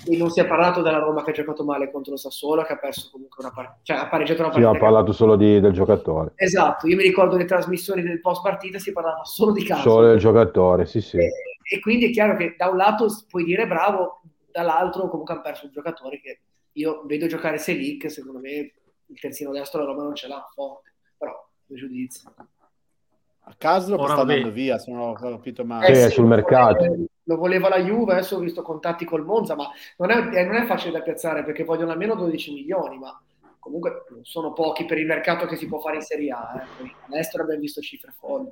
e 0.04 0.16
non 0.16 0.30
si 0.30 0.40
è 0.40 0.46
parlato 0.48 0.82
della 0.82 0.98
Roma 0.98 1.22
che 1.22 1.30
ha 1.30 1.34
giocato 1.34 1.62
male 1.62 1.92
contro 1.92 2.14
il 2.14 2.18
Sassuolo, 2.18 2.64
che 2.64 2.72
ha 2.72 2.76
perso 2.76 3.08
comunque 3.12 3.44
una 3.44 3.52
partita, 3.54 3.78
cioè 3.84 3.96
ha 3.98 4.08
pareggiato 4.08 4.40
una 4.40 4.50
partita. 4.50 4.70
Sì, 4.72 4.76
ha 4.76 4.80
parlato 4.80 5.12
solo 5.12 5.36
di, 5.36 5.60
del 5.60 5.72
giocatore. 5.72 6.32
Esatto, 6.34 6.88
io 6.88 6.96
mi 6.96 7.04
ricordo 7.04 7.36
le 7.36 7.44
trasmissioni 7.44 8.02
del 8.02 8.20
post 8.20 8.42
partita 8.42 8.80
si 8.80 8.90
parlava 8.90 9.22
solo 9.22 9.52
di 9.52 9.62
Karsdorp. 9.62 9.94
Solo 9.94 10.06
del 10.08 10.18
giocatore, 10.18 10.86
sì 10.86 11.00
sì. 11.00 11.18
E, 11.18 11.30
e 11.72 11.78
quindi 11.78 12.06
è 12.06 12.10
chiaro 12.10 12.36
che 12.36 12.56
da 12.58 12.68
un 12.68 12.76
lato 12.76 13.06
puoi 13.28 13.44
dire 13.44 13.64
bravo, 13.64 14.22
dall'altro 14.50 15.08
comunque 15.08 15.34
hanno 15.34 15.42
perso 15.42 15.66
un 15.66 15.70
giocatore 15.70 16.20
che 16.20 16.40
io 16.72 17.04
vedo 17.06 17.28
giocare 17.28 17.58
Selic, 17.58 18.10
secondo 18.10 18.40
me 18.40 18.72
il 19.06 19.20
terzino 19.20 19.52
destro 19.52 19.78
la 19.78 19.86
Roma 19.86 20.02
non 20.02 20.16
ce 20.16 20.26
l'ha 20.26 20.44
forte, 20.52 20.94
però 21.16 21.32
il 21.66 21.76
giudizio. 21.76 22.34
A 22.36 23.54
caso 23.56 23.94
lo 23.94 24.04
sta 24.04 24.22
andando 24.22 24.50
via, 24.50 24.78
se 24.78 24.90
non 24.90 25.10
ho 25.10 25.12
capito 25.12 25.64
male. 25.64 25.86
Eh, 25.86 25.94
sì, 25.94 26.10
sul 26.10 26.26
mercato. 26.26 26.84
Lo 27.22 27.36
voleva 27.36 27.68
la 27.68 27.78
Juve, 27.78 28.14
adesso 28.14 28.34
ho 28.34 28.40
visto 28.40 28.62
contatti 28.62 29.04
col 29.04 29.24
Monza, 29.24 29.54
ma 29.54 29.68
non 29.98 30.10
è, 30.10 30.38
eh, 30.38 30.44
non 30.44 30.56
è 30.56 30.66
facile 30.66 30.90
da 30.90 31.02
piazzare 31.02 31.44
perché 31.44 31.62
vogliono 31.62 31.92
almeno 31.92 32.16
12 32.16 32.52
milioni, 32.52 32.98
ma 32.98 33.16
comunque 33.60 34.06
non 34.10 34.24
sono 34.24 34.52
pochi 34.52 34.86
per 34.86 34.98
il 34.98 35.06
mercato 35.06 35.46
che 35.46 35.54
si 35.54 35.68
può 35.68 35.78
fare 35.78 35.96
in 35.96 36.02
Serie 36.02 36.32
A. 36.32 36.66
Eh. 36.82 36.94
All'estero 37.06 37.44
abbiamo 37.44 37.60
visto 37.60 37.80
cifre 37.80 38.12
folli. 38.18 38.50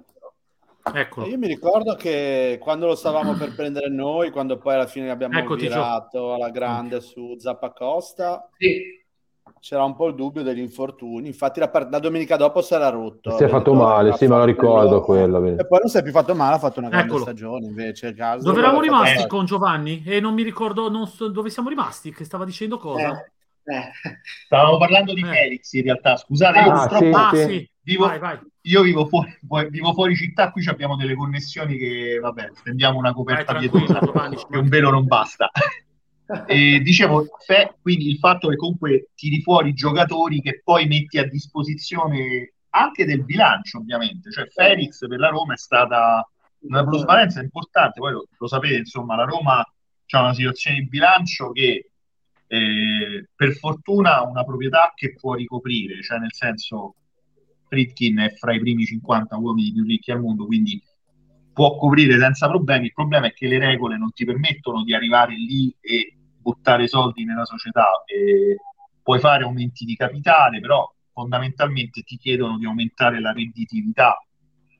Ecco. 0.95 1.25
Io 1.27 1.39
mi 1.39 1.47
ricordo 1.47 1.95
che 1.95 2.59
quando 2.61 2.87
lo 2.87 2.95
stavamo 2.95 3.35
per 3.35 3.55
prendere 3.55 3.89
noi, 3.89 4.31
quando 4.31 4.59
poi 4.59 4.75
alla 4.75 4.87
fine 4.87 5.11
abbiamo 5.11 5.39
Eccoti, 5.39 5.63
virato 5.63 6.33
alla 6.35 6.51
grande 6.51 7.01
su 7.01 7.37
Zappacosta, 7.39 8.49
sì. 8.57 8.81
c'era 9.61 9.85
un 9.85 9.95
po' 9.97 10.09
il 10.09 10.15
dubbio 10.15 10.43
degli 10.43 10.59
infortuni. 10.61 11.27
Infatti 11.29 11.61
la, 11.61 11.71
la 11.91 11.99
domenica 11.99 12.37
dopo 12.37 12.61
si 12.63 12.75
era 12.75 12.89
rotto. 12.89 13.37
Si 13.37 13.45
è 13.45 13.49
fatto 13.49 13.75
male, 13.75 14.13
sì, 14.15 14.27
me 14.27 14.37
lo 14.37 14.45
ricordo 14.45 15.01
quello. 15.01 15.45
E 15.45 15.67
poi 15.67 15.79
non 15.81 15.89
si 15.89 15.99
è 15.99 16.03
più 16.03 16.13
fatto 16.13 16.35
male, 16.35 16.57
ha 16.57 16.59
fatto 16.59 16.79
una 16.81 16.89
grande 16.89 17.09
Eccolo. 17.09 17.23
stagione 17.23 17.67
invece. 17.67 18.15
Caso, 18.15 18.45
Dove 18.45 18.59
eravamo 18.59 18.81
fatto 18.83 18.91
rimasti 18.91 19.15
bene. 19.17 19.27
con 19.29 19.45
Giovanni? 19.45 20.03
E 20.07 20.21
non 20.21 20.35
mi 20.35 20.43
ricordo 20.43 20.89
non 20.91 21.07
so- 21.07 21.29
dove 21.29 21.51
siamo 21.51 21.69
rimasti, 21.69 22.13
che 22.13 22.25
stava 22.25 22.45
dicendo 22.45 22.79
cosa. 22.79 23.17
Eh, 23.65 23.75
eh. 23.75 23.91
Stavamo 24.47 24.79
parlando 24.79 25.13
di 25.13 25.21
Eh. 25.23 25.27
Felix 25.27 25.73
in 25.73 25.83
realtà, 25.83 26.17
scusate, 26.17 26.59
io 26.61 26.71
Ah, 26.71 26.87
purtroppo 26.89 27.17
ah, 27.17 27.31
sì. 27.35 27.43
sì, 27.45 27.71
vivo, 27.83 28.07
vai, 28.07 28.19
vai. 28.19 28.39
Io 28.69 28.83
vivo 28.83 29.07
fuori, 29.07 29.37
vivo 29.71 29.93
fuori 29.95 30.15
città, 30.15 30.51
qui 30.51 30.67
abbiamo 30.69 30.97
delle 30.97 31.15
connessioni 31.15 31.77
che, 31.79 32.19
vabbè, 32.21 32.51
stendiamo 32.55 32.99
una 32.99 33.13
coperta 33.13 33.55
Vai, 33.55 33.69
tranquillo, 33.69 33.99
pietosa, 33.99 34.47
che 34.49 34.57
un 34.59 34.69
velo 34.69 34.91
non 34.91 35.07
basta. 35.07 35.51
E 36.47 36.81
dicevo, 36.81 37.27
fe- 37.45 37.77
quindi 37.81 38.11
il 38.11 38.19
fatto 38.19 38.49
che 38.49 38.57
comunque 38.57 39.09
tiri 39.15 39.41
fuori 39.41 39.73
giocatori 39.73 40.43
che 40.43 40.61
poi 40.63 40.87
metti 40.87 41.17
a 41.19 41.27
disposizione 41.27 42.53
anche 42.71 43.07
del 43.07 43.25
bilancio, 43.25 43.79
ovviamente. 43.79 44.31
Cioè, 44.31 44.47
Felix 44.49 45.07
per 45.07 45.19
la 45.19 45.31
Roma 45.31 45.55
è 45.55 45.57
stata 45.57 46.29
una 46.61 46.85
plusvalenza 46.85 47.41
importante. 47.41 48.01
Poi 48.01 48.13
lo, 48.13 48.27
lo 48.37 48.47
sapete, 48.47 48.77
insomma, 48.77 49.17
la 49.17 49.25
Roma 49.25 49.61
ha 49.61 50.21
una 50.21 50.35
situazione 50.35 50.81
di 50.81 50.89
bilancio 50.89 51.51
che 51.53 51.91
eh, 52.47 53.29
per 53.35 53.53
fortuna 53.55 54.19
ha 54.19 54.23
una 54.25 54.45
proprietà 54.45 54.93
che 54.95 55.15
può 55.15 55.33
ricoprire, 55.35 56.03
cioè 56.03 56.19
nel 56.19 56.33
senso 56.35 56.95
Fritkin 57.69 58.19
è 58.19 58.31
fra 58.31 58.55
i 58.55 58.61
primi 58.61 58.85
50 58.85 59.37
uomini 59.37 59.73
più 59.73 59.85
ricchi 59.85 60.11
al 60.11 60.21
mondo, 60.21 60.47
quindi 60.47 60.83
può 61.53 61.77
coprire 61.77 62.19
senza 62.19 62.49
problemi. 62.49 62.87
Il 62.87 62.93
problema 62.93 63.27
è 63.27 63.33
che 63.33 63.47
le 63.47 63.59
regole 63.59 63.97
non 63.99 64.13
ti 64.13 64.25
permettono 64.25 64.85
di 64.85 64.95
arrivare 64.95 65.35
lì 65.35 65.75
e 65.81 66.17
buttare 66.41 66.89
soldi 66.89 67.25
nella 67.25 67.45
società. 67.45 67.87
E 68.07 68.57
puoi 69.03 69.19
fare 69.21 69.45
aumenti 69.45 69.85
di 69.85 69.97
capitale, 69.97 70.61
però 70.61 70.89
fondamentalmente 71.13 72.03
ti 72.03 72.17
chiedono 72.17 72.59
di 72.59 72.65
aumentare 72.65 73.21
la 73.21 73.33
redditività. 73.33 74.17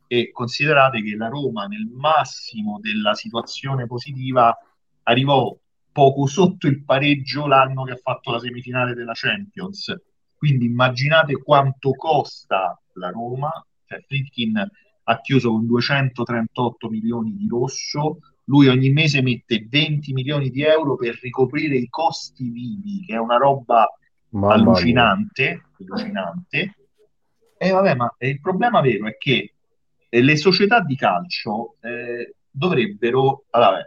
E 0.07 0.31
considerate 0.31 1.03
che 1.03 1.17
la 1.17 1.29
Roma, 1.29 1.67
nel 1.67 1.87
massimo 1.87 2.79
della 2.81 3.15
situazione 3.15 3.87
positiva, 3.87 4.57
arrivò 5.03 5.57
poco 5.91 6.27
sotto 6.27 6.67
il 6.69 6.85
pareggio 6.85 7.47
l'anno 7.47 7.83
che 7.83 7.93
ha 7.93 8.01
fatto 8.01 8.31
la 8.31 8.39
semifinale 8.39 8.95
della 8.95 9.15
Champions. 9.15 9.95
Quindi 10.39 10.67
immaginate 10.67 11.43
quanto 11.43 11.91
costa 11.91 12.81
la 12.93 13.11
Roma. 13.11 13.51
Cioè, 13.85 14.05
Fritkin 14.07 14.71
ha 15.11 15.21
chiuso 15.21 15.51
con 15.51 15.67
238 15.67 16.89
milioni 16.89 17.35
di 17.35 17.49
rosso, 17.49 18.19
lui 18.45 18.69
ogni 18.69 18.91
mese 18.91 19.21
mette 19.21 19.67
20 19.69 20.13
milioni 20.13 20.51
di 20.51 20.63
euro 20.63 20.97
per 20.97 21.19
ricoprire 21.21 21.77
i 21.77 21.89
costi 21.89 22.49
vivi, 22.51 23.05
che 23.05 23.15
è 23.15 23.19
una 23.19 23.37
roba 23.37 23.91
allucinante, 24.33 25.65
allucinante. 25.81 26.75
E 27.57 27.71
vabbè, 27.71 27.95
ma 27.95 28.15
il 28.19 28.41
problema 28.41 28.81
vero 28.81 29.09
è 29.09 29.17
che 29.17 29.55
eh, 30.09 30.23
le 30.23 30.37
società 30.37 30.81
di 30.81 30.95
calcio 30.95 31.77
eh, 31.81 32.35
dovrebbero, 32.51 33.45
allora, 33.51 33.85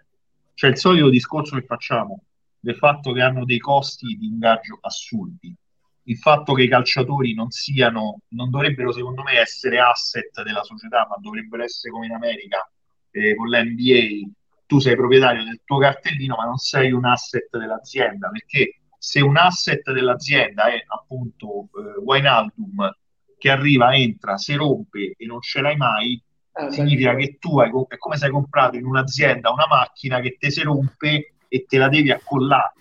c'è 0.53 0.67
il 0.67 0.77
solito 0.77 1.09
discorso 1.09 1.55
che 1.55 1.65
facciamo 1.65 2.23
del 2.59 2.75
fatto 2.75 3.11
che 3.13 3.21
hanno 3.21 3.45
dei 3.45 3.59
costi 3.59 4.17
di 4.17 4.27
ingaggio 4.27 4.77
assurdi 4.81 5.55
il 6.03 6.17
fatto 6.17 6.53
che 6.53 6.63
i 6.63 6.67
calciatori 6.67 7.33
non 7.33 7.49
siano, 7.51 8.21
non 8.29 8.49
dovrebbero 8.49 8.91
secondo 8.91 9.23
me 9.23 9.33
essere 9.39 9.79
asset 9.79 10.41
della 10.43 10.63
società, 10.63 11.05
ma 11.09 11.15
dovrebbero 11.19 11.63
essere 11.63 11.91
come 11.93 12.05
in 12.07 12.13
America 12.13 12.69
eh, 13.11 13.35
con 13.35 13.47
l'NBA, 13.49 14.29
tu 14.65 14.79
sei 14.79 14.95
proprietario 14.95 15.43
del 15.43 15.61
tuo 15.65 15.77
cartellino, 15.79 16.35
ma 16.35 16.45
non 16.45 16.57
sei 16.57 16.91
un 16.91 17.05
asset 17.05 17.49
dell'azienda, 17.57 18.29
perché 18.29 18.81
se 18.97 19.21
un 19.21 19.37
asset 19.37 19.91
dell'azienda 19.91 20.65
è 20.71 20.83
appunto 20.87 21.69
eh, 21.75 21.99
Wijnaldum 22.03 22.95
che 23.37 23.49
arriva, 23.49 23.95
entra, 23.95 24.37
si 24.37 24.53
rompe 24.55 25.13
e 25.17 25.25
non 25.25 25.41
ce 25.41 25.61
l'hai 25.61 25.75
mai, 25.75 26.21
Eh, 26.53 26.69
significa 26.71 27.15
che 27.15 27.37
tu 27.39 27.59
hai, 27.59 27.69
è 27.87 27.97
come 27.97 28.17
se 28.17 28.25
hai 28.25 28.31
comprato 28.31 28.75
in 28.75 28.85
un'azienda 28.85 29.51
una 29.51 29.67
macchina 29.67 30.19
che 30.19 30.35
te 30.37 30.51
si 30.51 30.61
rompe 30.61 31.35
e 31.47 31.65
te 31.65 31.77
la 31.77 31.87
devi 31.87 32.11
accollare. 32.11 32.73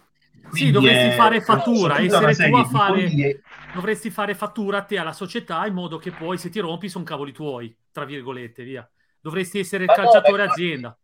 Sì, 0.53 0.71
Quindi 0.71 0.73
dovresti 0.73 1.07
è- 1.09 1.13
fare 1.13 1.41
fattura, 1.41 1.99
essere 2.01 2.35
tu 2.51 2.55
a 2.57 2.65
fare, 2.65 3.09
follie. 3.09 3.43
dovresti 3.73 4.11
fare 4.11 4.35
fattura 4.35 4.79
a 4.79 4.83
te 4.83 4.99
alla 4.99 5.13
società 5.13 5.65
in 5.67 5.75
modo 5.75 5.99
che 5.99 6.11
poi 6.11 6.39
se 6.39 6.51
ti 6.51 6.59
rompi 6.59 6.89
sono 6.89 7.05
cavoli 7.05 7.33
tuoi, 7.33 7.75
tra 7.93 8.05
virgolette, 8.05 8.65
via. 8.65 8.89
Dovresti 9.21 9.59
essere 9.61 9.87
Ma 9.87 9.95
no, 9.95 10.01
calciatore 10.03 10.45
ma- 10.45 10.51
azienda. 10.51 10.99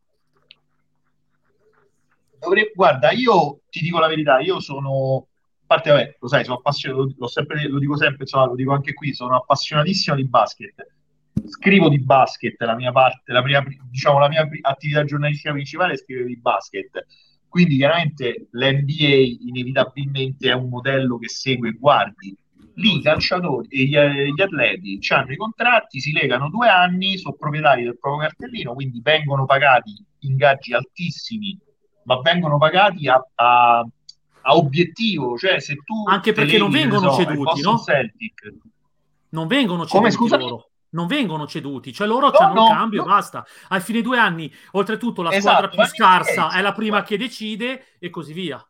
Dovrei- 2.38 2.70
guarda, 2.74 3.10
io 3.12 3.60
ti 3.70 3.80
dico 3.80 3.98
la 3.98 4.08
verità, 4.08 4.40
io 4.40 4.60
sono, 4.60 5.26
a 5.62 5.64
parte, 5.66 5.90
vabbè, 5.90 6.16
lo 6.20 6.28
sai, 6.28 6.44
sono 6.44 6.56
appassionato, 6.56 7.14
l'ho 7.16 7.28
sempre, 7.28 7.66
lo 7.68 7.78
dico 7.78 7.96
sempre, 7.96 8.22
insomma, 8.22 8.46
lo 8.46 8.54
dico 8.54 8.72
anche 8.72 8.92
qui, 8.94 9.14
sono 9.14 9.36
appassionatissimo 9.36 10.16
di 10.16 10.26
basket. 10.26 10.86
Scrivo 11.46 11.88
di 11.88 11.98
basket, 12.00 12.60
la 12.62 12.74
mia 12.74 12.92
parte, 12.92 13.32
la 13.32 13.42
prima, 13.42 13.62
diciamo, 13.90 14.18
la 14.18 14.28
mia 14.28 14.46
attività 14.62 15.04
giornalistica 15.04 15.52
principale 15.52 15.92
è 15.94 15.96
scrivere 15.96 16.26
di 16.26 16.36
basket. 16.36 17.06
Quindi 17.56 17.76
chiaramente 17.78 18.48
l'NBA 18.50 19.46
inevitabilmente 19.48 20.50
è 20.50 20.52
un 20.52 20.68
modello 20.68 21.16
che 21.16 21.30
segue 21.30 21.70
e 21.70 21.72
guardi. 21.72 22.36
Lì 22.74 22.96
i 22.96 23.00
calciatori 23.00 23.66
e 23.70 23.84
gli, 23.84 23.96
gli 24.34 24.42
atleti 24.42 24.98
hanno 25.08 25.32
i 25.32 25.36
contratti, 25.36 25.98
si 25.98 26.12
legano 26.12 26.50
due 26.50 26.68
anni, 26.68 27.16
sono 27.16 27.34
proprietari 27.34 27.84
del 27.84 27.98
proprio 27.98 28.28
cartellino, 28.28 28.74
quindi 28.74 29.00
vengono 29.02 29.46
pagati 29.46 29.96
ingaggi 30.18 30.74
altissimi 30.74 31.58
ma 32.02 32.20
vengono 32.20 32.58
pagati 32.58 33.08
a, 33.08 33.26
a- 33.36 33.78
a 33.78 34.54
obiettivo, 34.54 35.38
cioè 35.38 35.58
se 35.58 35.76
tu 35.76 36.04
Anche 36.06 36.34
perché 36.34 36.58
non 36.58 36.70
leghi, 36.70 36.82
vengono 36.82 37.08
ai 37.16 37.24
ceduti, 37.24 37.60
no? 37.62 37.78
Celtic, 37.78 38.52
Non 39.30 39.46
vengono 39.46 39.86
Come, 39.86 40.10
ceduti 40.10 40.14
scusami? 40.14 40.42
loro. 40.42 40.70
Non 40.96 41.06
vengono 41.06 41.46
ceduti, 41.46 41.92
cioè 41.92 42.06
loro 42.06 42.30
No, 42.30 42.38
hanno 42.38 42.54
no, 42.54 42.62
un 42.64 42.76
cambio 42.76 42.98
no. 43.00 43.04
e 43.04 43.04
basta. 43.04 43.44
Ai 43.68 43.80
fine 43.80 44.00
due 44.02 44.18
anni, 44.18 44.52
oltretutto, 44.72 45.22
la 45.22 45.28
Esatto, 45.30 45.40
squadra 45.40 45.68
più 45.68 45.84
scarsa 45.84 46.50
è 46.50 46.60
la 46.62 46.72
prima 46.72 46.98
ma- 46.98 47.02
che 47.02 47.16
decide 47.18 47.96
e 47.98 48.10
così 48.10 48.32
via. 48.32 48.66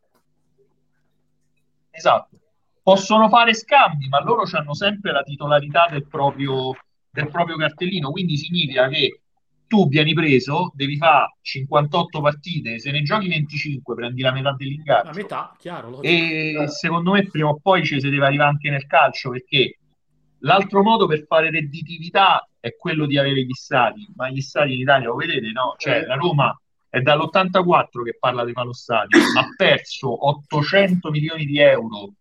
Esatto. 1.90 2.38
Possono 2.82 3.28
fare 3.28 3.54
scambi, 3.54 4.08
ma 4.08 4.22
loro 4.22 4.42
hanno 4.52 4.74
sempre 4.74 5.12
la 5.12 5.22
titolarità 5.22 5.88
del 5.90 6.06
proprio, 6.06 6.72
del 7.10 7.28
proprio 7.30 7.56
cartellino, 7.56 8.10
quindi 8.10 8.36
significa 8.36 8.88
che 8.88 9.22
tu 9.66 9.88
vieni 9.88 10.14
preso, 10.14 10.70
devi 10.74 10.96
fare 10.96 11.36
58 11.40 12.20
partite, 12.20 12.78
se 12.78 12.92
ne 12.92 13.02
giochi 13.02 13.28
25 13.28 13.94
prendi 13.96 14.22
la 14.22 14.30
metà 14.32 14.50
La 14.50 14.56
dell'ingaggio. 14.56 15.10
metà, 15.12 15.54
chiaro. 15.58 16.00
E 16.02 16.64
secondo 16.68 17.12
me 17.12 17.26
prima 17.28 17.48
o 17.48 17.58
poi 17.60 17.84
ci 17.84 18.00
si 18.00 18.08
deve 18.08 18.26
arrivare 18.26 18.50
anche 18.50 18.70
nel 18.70 18.86
calcio 18.86 19.30
perché 19.30 19.78
l'altro 20.40 20.82
modo 20.82 21.06
per 21.06 21.24
fare 21.26 21.50
redditività 21.50 22.48
è 22.60 22.76
quello 22.76 23.06
di 23.06 23.18
avere 23.18 23.44
gli 23.44 23.52
stadi, 23.52 24.06
ma 24.14 24.28
gli 24.28 24.40
stadi 24.40 24.74
in 24.74 24.80
Italia 24.80 25.08
lo 25.08 25.16
vedete, 25.16 25.50
no? 25.52 25.74
Cioè 25.78 26.04
la 26.04 26.14
Roma 26.14 26.58
è 26.88 27.00
dall'84 27.00 28.02
che 28.04 28.16
parla 28.18 28.44
di 28.44 28.52
fare 28.52 28.66
lo 28.66 28.72
stadio, 28.72 29.18
ha 29.36 29.46
perso 29.56 30.28
800 30.28 31.10
milioni 31.10 31.44
di 31.44 31.58
euro 31.58 32.12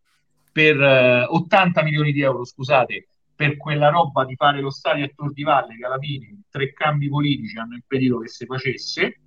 per 0.52 0.82
eh, 0.82 1.24
80 1.24 1.84
milioni 1.84 2.12
di 2.12 2.22
euro, 2.22 2.46
scusate, 2.46 3.08
per 3.36 3.58
quella 3.58 3.90
roba 3.90 4.24
di 4.24 4.36
fare 4.36 4.62
lo 4.62 4.72
stadio 4.72 5.06
a 5.06 5.12
Tor 5.14 5.34
di 5.34 5.44
Valle 5.44 5.76
che 5.76 5.86
alla 5.86 6.00
fine 6.00 6.44
tre 6.50 6.72
cambi 6.72 7.10
politici 7.10 7.58
hanno 7.58 7.76
impedito 7.76 8.20
che 8.20 8.30
si 8.30 8.46
facesse 8.46 9.20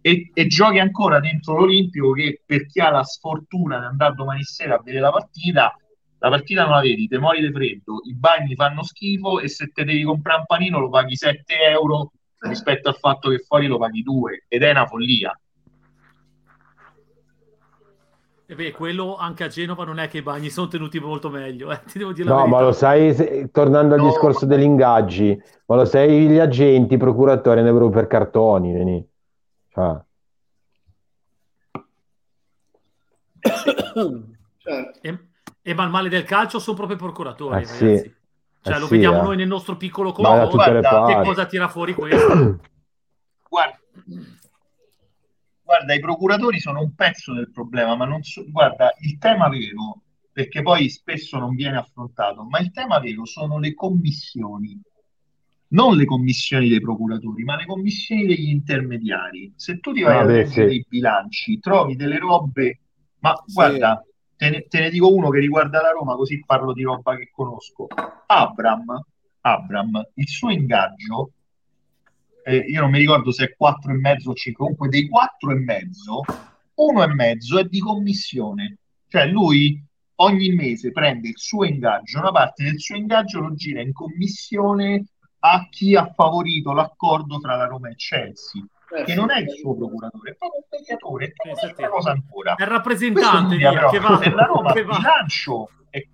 e, 0.00 0.30
e 0.32 0.46
giochi 0.46 0.78
ancora 0.78 1.18
dentro 1.18 1.58
l'Olimpico 1.58 2.12
che 2.12 2.40
per 2.46 2.66
chi 2.66 2.78
ha 2.80 2.90
la 2.90 3.02
sfortuna 3.02 3.80
di 3.80 3.86
andare 3.86 4.14
domani 4.14 4.44
sera 4.44 4.76
a 4.76 4.78
vedere 4.82 5.02
la 5.02 5.10
partita 5.10 5.76
la 6.18 6.30
partita 6.30 6.62
non 6.62 6.72
la 6.72 6.80
vedi, 6.80 7.06
te 7.06 7.18
muori 7.18 7.40
di 7.40 7.52
freddo, 7.52 8.00
i 8.04 8.14
bagni 8.14 8.54
fanno 8.54 8.82
schifo 8.82 9.40
e 9.40 9.48
se 9.48 9.68
te 9.68 9.84
devi 9.84 10.02
comprare 10.02 10.40
un 10.40 10.46
panino 10.46 10.80
lo 10.80 10.88
paghi 10.88 11.16
7 11.16 11.54
euro 11.70 12.12
rispetto 12.40 12.88
al 12.88 12.96
fatto 12.96 13.30
che 13.30 13.38
fuori 13.38 13.66
lo 13.66 13.78
paghi 13.78 14.02
2 14.02 14.44
ed 14.48 14.62
è 14.62 14.70
una 14.70 14.86
follia. 14.86 15.38
E 18.50 18.54
beh, 18.54 18.72
quello 18.72 19.16
anche 19.16 19.44
a 19.44 19.48
Genova 19.48 19.84
non 19.84 19.98
è 19.98 20.08
che 20.08 20.18
i 20.18 20.22
bagni 20.22 20.48
sono 20.48 20.68
tenuti 20.68 20.98
molto 20.98 21.28
meglio, 21.28 21.70
eh? 21.70 21.82
ti 21.84 21.98
devo 21.98 22.12
dire 22.12 22.30
No, 22.30 22.46
ma 22.46 22.62
lo 22.62 22.72
sai, 22.72 23.12
se, 23.12 23.50
tornando 23.52 23.94
al 23.94 24.00
no, 24.00 24.08
discorso 24.08 24.46
ma... 24.46 24.54
degli 24.54 24.64
ingaggi, 24.64 25.38
ma 25.66 25.76
lo 25.76 25.84
sai 25.84 26.28
gli 26.28 26.38
agenti, 26.38 26.94
i 26.94 26.98
procuratori 26.98 27.58
andrebbero 27.58 27.90
per 27.90 28.06
cartoni, 28.06 28.72
veni. 28.72 29.06
Cioè. 29.68 30.00
certo. 34.56 34.98
E, 35.02 35.27
e 35.68 35.74
ma 35.74 35.84
il 35.84 35.90
male 35.90 36.08
del 36.08 36.24
calcio 36.24 36.58
sono 36.58 36.76
proprio 36.78 36.96
i 36.96 37.00
procuratori, 37.00 37.60
eh, 37.60 37.66
sì. 37.66 38.12
Cioè, 38.62 38.74
eh 38.74 38.78
lo 38.78 38.86
sì, 38.86 38.92
vediamo 38.92 39.18
eh. 39.18 39.22
noi 39.22 39.36
nel 39.36 39.48
nostro 39.48 39.76
piccolo 39.76 40.12
comune. 40.12 40.48
Che 40.48 41.20
cosa 41.22 41.44
tira 41.44 41.68
fuori 41.68 41.92
questo? 41.92 42.60
Guarda, 43.50 43.78
guarda, 45.62 45.94
i 45.94 46.00
procuratori 46.00 46.58
sono 46.58 46.80
un 46.80 46.94
pezzo 46.94 47.34
del 47.34 47.50
problema, 47.50 47.96
ma 47.96 48.06
non 48.06 48.22
so, 48.22 48.44
guarda, 48.46 48.92
il 49.00 49.16
tema 49.18 49.48
vero, 49.48 50.02
perché 50.32 50.60
poi 50.60 50.88
spesso 50.90 51.38
non 51.38 51.54
viene 51.54 51.78
affrontato, 51.78 52.44
ma 52.44 52.58
il 52.60 52.70
tema 52.72 52.98
vero 52.98 53.24
sono 53.24 53.58
le 53.58 53.74
commissioni. 53.74 54.78
Non 55.68 55.96
le 55.96 56.04
commissioni 56.04 56.68
dei 56.68 56.80
procuratori, 56.80 57.42
ma 57.44 57.56
le 57.56 57.66
commissioni 57.66 58.26
degli 58.26 58.48
intermediari. 58.48 59.52
Se 59.56 59.80
tu 59.80 59.92
ti 59.92 60.02
vai 60.02 60.16
ah, 60.16 60.20
a 60.20 60.24
leggere 60.24 60.70
sì. 60.70 60.76
i 60.76 60.86
bilanci, 60.86 61.58
trovi 61.58 61.96
delle 61.96 62.18
robe, 62.18 62.80
ma 63.20 63.34
sì. 63.46 63.52
guarda, 63.52 64.02
te 64.38 64.50
ne, 64.50 64.66
te 64.68 64.80
ne, 64.80 64.90
dico 64.90 65.12
uno 65.12 65.28
che 65.30 65.40
riguarda 65.40 65.82
la 65.82 65.90
Roma, 65.90 66.14
così 66.14 66.42
parlo 66.46 66.72
di 66.72 66.82
roba 66.82 67.16
che 67.16 67.28
conosco. 67.32 67.88
Abram, 68.26 69.04
Abram 69.40 70.10
il 70.14 70.28
suo 70.28 70.50
ingaggio, 70.50 71.32
eh, 72.44 72.58
io 72.58 72.80
non 72.80 72.90
mi 72.90 72.98
ricordo 72.98 73.32
se 73.32 73.44
è 73.46 73.56
4,5 73.60 74.28
o 74.28 74.34
5, 74.34 74.52
comunque 74.54 74.88
dei 74.88 75.08
4,5, 75.08 76.36
uno 76.74 77.02
e 77.02 77.06
mezzo 77.08 77.58
è 77.58 77.64
di 77.64 77.80
commissione. 77.80 78.78
Cioè 79.08 79.26
lui 79.26 79.84
ogni 80.20 80.50
mese 80.50 80.92
prende 80.92 81.28
il 81.28 81.38
suo 81.38 81.64
ingaggio, 81.64 82.20
una 82.20 82.30
parte 82.30 82.62
del 82.62 82.78
suo 82.78 82.96
ingaggio 82.96 83.40
lo 83.40 83.54
gira 83.54 83.80
in 83.80 83.92
commissione 83.92 85.04
a 85.40 85.68
chi 85.68 85.96
ha 85.96 86.12
favorito 86.14 86.72
l'accordo 86.72 87.38
tra 87.38 87.56
la 87.56 87.66
Roma 87.66 87.88
e 87.88 87.96
Chelsea 87.96 88.62
eh, 88.96 89.04
che 89.04 89.14
non 89.14 89.30
è 89.30 89.40
il 89.40 89.50
suo 89.50 89.76
procuratore, 89.76 90.30
è 90.30 90.36
proprio 90.36 90.60
un 90.60 90.66
mediatore, 90.70 91.26
è 91.26 91.32
proprio 91.32 91.74
una 91.76 91.88
cosa 91.88 92.10
ancora. 92.10 92.54
È 92.54 92.62
il 92.62 92.68
rappresentante 92.68 93.56
via, 93.56 93.72
però, 93.72 93.90
che 93.90 93.98
va, 93.98 94.18
per 94.18 94.34
la 94.34 94.44
Roma 94.44 94.72
che 94.72 94.84
va. 94.84 94.96
bilancio 94.96 95.70
è 95.90 96.06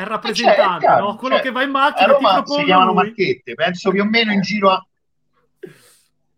è 0.00 0.04
il 0.04 0.08
rappresentante, 0.08 0.86
cioè, 0.86 0.96
è 0.96 1.00
no? 1.00 1.16
quello 1.16 1.34
cioè, 1.34 1.44
che 1.44 1.50
va 1.50 1.62
in 1.62 1.70
macchina. 1.70 2.08
A 2.08 2.12
Roma 2.12 2.42
si 2.46 2.64
chiamano 2.64 2.92
lui. 2.92 3.04
macchette, 3.04 3.54
penso 3.54 3.90
più 3.90 4.00
o 4.00 4.06
meno 4.06 4.32
in 4.32 4.40
giro 4.40 4.70
a... 4.70 4.86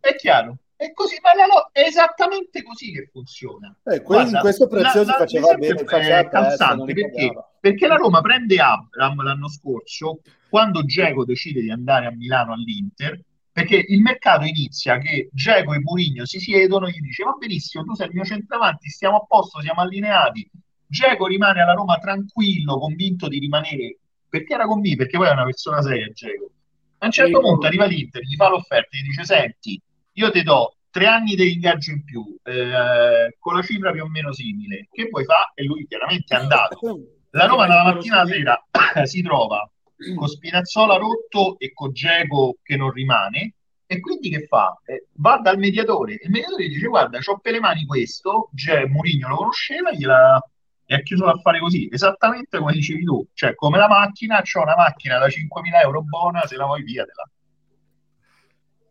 È 0.01 0.17
chiaro, 0.17 0.57
è 0.75 0.93
così, 0.93 1.17
ma 1.23 1.31
la, 1.33 1.69
è 1.71 1.83
esattamente 1.87 2.65
così 2.65 2.91
che 2.91 3.09
funziona. 3.13 3.73
Eh, 3.85 4.01
Guarda, 4.01 4.41
questo 4.41 4.67
prezioso 4.67 5.11
la, 5.11 5.13
la, 5.13 5.19
faceva 5.19 5.55
bene, 5.55 5.85
faceva 5.85 6.29
calzante 6.29 6.93
perché, 6.93 7.33
perché 7.61 7.87
la 7.87 7.95
Roma 7.95 8.21
prende 8.21 8.57
Abram 8.59 9.23
l'anno 9.23 9.49
scorso, 9.49 10.23
quando 10.49 10.83
Geco 10.83 11.25
decide 11.25 11.61
di 11.61 11.71
andare 11.71 12.07
a 12.07 12.11
Milano 12.11 12.55
all'Inter, 12.55 13.21
perché 13.53 13.85
il 13.87 14.01
mercato 14.01 14.47
inizia 14.47 14.97
che 14.99 15.29
Geco 15.31 15.75
e 15.75 15.81
Mourinho 15.81 16.25
si 16.25 16.41
siedono 16.41 16.87
e 16.87 16.93
gli 16.93 17.01
dice 17.01 17.23
va 17.23 17.33
benissimo, 17.39 17.85
tu 17.85 17.95
sei 17.95 18.07
il 18.07 18.15
mio 18.15 18.25
centravanti, 18.25 18.89
stiamo 18.89 19.17
a 19.17 19.25
posto, 19.27 19.61
siamo 19.61 19.83
allineati. 19.83 20.49
Geco 20.87 21.27
rimane 21.27 21.61
alla 21.61 21.75
Roma 21.75 21.99
tranquillo, 21.99 22.79
convinto 22.79 23.29
di 23.29 23.39
rimanere, 23.39 23.99
perché 24.29 24.55
era 24.55 24.65
convinto, 24.65 25.03
perché 25.03 25.19
poi 25.19 25.29
è 25.29 25.33
una 25.33 25.45
persona 25.45 25.83
seria 25.83 26.09
Geco. 26.09 26.51
A 26.99 27.07
un 27.07 27.13
certo 27.13 27.37
sì, 27.37 27.43
punto 27.43 27.67
arriva 27.67 27.85
l'Inter, 27.85 28.23
gli 28.23 28.37
fa 28.37 28.49
l'offerta, 28.49 28.97
gli 28.97 29.03
dice 29.03 29.25
senti, 29.25 29.81
io 30.13 30.31
ti 30.31 30.43
do 30.43 30.77
tre 30.91 31.07
anni 31.07 31.35
di 31.35 31.53
ingaggio 31.53 31.91
in 31.91 32.05
più, 32.05 32.25
eh, 32.45 33.37
con 33.39 33.55
la 33.55 33.63
cifra 33.63 33.93
più 33.93 34.05
o 34.05 34.09
meno 34.09 34.33
simile, 34.33 34.89
che 34.91 35.09
poi 35.09 35.25
fa? 35.25 35.53
E 35.55 35.65
lui 35.65 35.87
chiaramente 35.87 36.35
è 36.35 36.39
andato. 36.39 36.79
La 37.35 37.47
Roma 37.47 37.67
dalla 37.67 37.95
mattina 37.95 38.21
alla 38.21 38.31
sera 38.31 38.63
si 39.07 39.23
trova 39.23 39.67
con 40.15 40.29
Spinazzola 40.29 40.97
rotto 40.97 41.59
e 41.59 41.73
con 41.73 41.93
Geco 41.93 42.59
che 42.63 42.77
non 42.77 42.91
rimane. 42.91 43.55
E 43.87 44.01
quindi 44.01 44.31
che 44.31 44.47
fa? 44.47 44.81
Eh, 44.85 45.09
va 45.15 45.39
dal 45.39 45.59
mediatore. 45.59 46.19
Il 46.23 46.31
mediatore 46.31 46.67
dice: 46.67 46.87
Guarda, 46.87 47.19
ho 47.23 47.39
per 47.39 47.53
le 47.53 47.61
mani 47.61 47.85
questo. 47.85 48.49
Ge- 48.53 48.87
Murigno 48.87 49.29
lo 49.29 49.37
conosceva 49.37 49.93
gliela, 49.93 50.41
e 50.85 50.95
ha 50.95 51.01
chiuso 51.03 51.25
l'affare 51.25 51.59
così, 51.59 51.89
esattamente 51.91 52.59
come 52.59 52.73
dicevi 52.73 53.05
tu. 53.05 53.27
Cioè, 53.33 53.55
come 53.55 53.79
la 53.79 53.89
macchina, 53.89 54.43
c'ho 54.43 54.63
una 54.63 54.77
macchina 54.77 55.19
da 55.19 55.29
5.000 55.29 55.81
euro 55.81 56.03
buona, 56.03 56.47
se 56.47 56.57
la 56.57 56.67
vuoi 56.67 56.83
via, 56.83 57.05
te 57.05 57.13
la. 57.15 57.31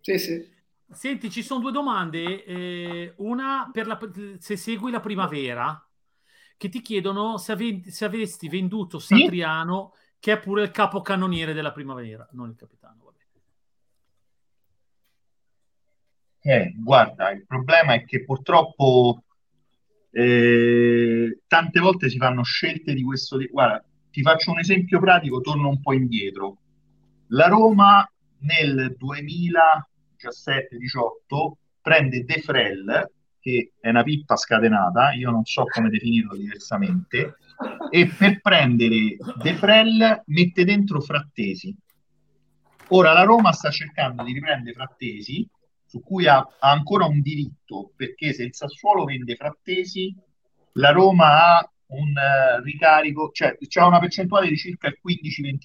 Sì, 0.01 0.17
sì. 0.17 0.49
Senti, 0.91 1.29
ci 1.29 1.43
sono 1.43 1.61
due 1.61 1.71
domande. 1.71 2.43
Eh, 2.43 3.13
una 3.17 3.69
per 3.71 3.87
la, 3.87 3.99
se 4.39 4.57
segui 4.57 4.91
la 4.91 4.99
primavera, 4.99 5.87
che 6.57 6.69
ti 6.69 6.81
chiedono 6.81 7.37
se, 7.37 7.51
ave, 7.51 7.83
se 7.91 8.05
avesti 8.05 8.49
venduto 8.49 8.99
Satriano. 8.99 9.93
Sì? 9.93 10.00
Che 10.21 10.33
è 10.33 10.39
pure 10.39 10.61
il 10.61 10.71
capocannoniere 10.71 11.51
della 11.51 11.73
primavera, 11.73 12.25
non 12.33 12.49
il 12.49 12.55
capitano. 12.55 13.01
Eh, 16.43 16.73
guarda, 16.75 17.29
il 17.31 17.45
problema 17.45 17.93
è 17.93 18.03
che 18.03 18.23
purtroppo 18.23 19.23
eh, 20.09 21.41
tante 21.47 21.79
volte 21.79 22.09
si 22.09 22.17
fanno 22.17 22.43
scelte 22.43 22.93
di 22.93 23.03
questo 23.03 23.37
tipo. 23.37 23.51
Guarda, 23.53 23.85
ti 24.09 24.23
faccio 24.23 24.51
un 24.51 24.59
esempio 24.59 24.99
pratico, 24.99 25.39
torno 25.41 25.69
un 25.69 25.79
po' 25.81 25.93
indietro. 25.93 26.57
La 27.27 27.47
Roma 27.47 28.09
nel 28.39 28.97
2017-18 28.99 31.51
prende 31.79 32.23
De 32.23 32.41
Frel, 32.41 33.11
che 33.39 33.73
è 33.79 33.89
una 33.89 34.01
pippa 34.03 34.35
scatenata, 34.35 35.13
io 35.13 35.29
non 35.29 35.45
so 35.45 35.63
come 35.65 35.89
definirlo 35.89 36.35
diversamente, 36.35 37.37
e 37.89 38.07
per 38.07 38.41
prendere 38.41 39.17
De 39.41 39.53
Frel 39.55 40.23
mette 40.25 40.63
dentro 40.63 41.01
Frattesi. 41.01 41.75
Ora 42.89 43.13
la 43.13 43.23
Roma 43.23 43.51
sta 43.53 43.69
cercando 43.69 44.23
di 44.23 44.33
riprendere 44.33 44.75
Frattesi, 44.75 45.47
su 45.85 46.01
cui 46.01 46.27
ha, 46.27 46.37
ha 46.37 46.71
ancora 46.71 47.05
un 47.05 47.21
diritto, 47.21 47.91
perché 47.95 48.33
se 48.33 48.43
il 48.43 48.55
Sassuolo 48.55 49.05
vende 49.05 49.35
Frattesi, 49.35 50.15
la 50.73 50.91
Roma 50.91 51.57
ha 51.57 51.71
un 51.87 52.11
uh, 52.11 52.61
ricarico, 52.63 53.31
cioè 53.31 53.57
c'è 53.57 53.81
una 53.81 53.99
percentuale 53.99 54.47
di 54.47 54.57
circa 54.57 54.87
il 54.87 54.99
15-20%. 55.03 55.59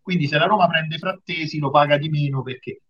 Quindi 0.00 0.26
se 0.26 0.38
la 0.38 0.46
Roma 0.46 0.66
prende 0.68 0.98
Frattesi 0.98 1.58
lo 1.58 1.70
paga 1.70 1.96
di 1.96 2.08
meno 2.08 2.42
perché 2.42 2.80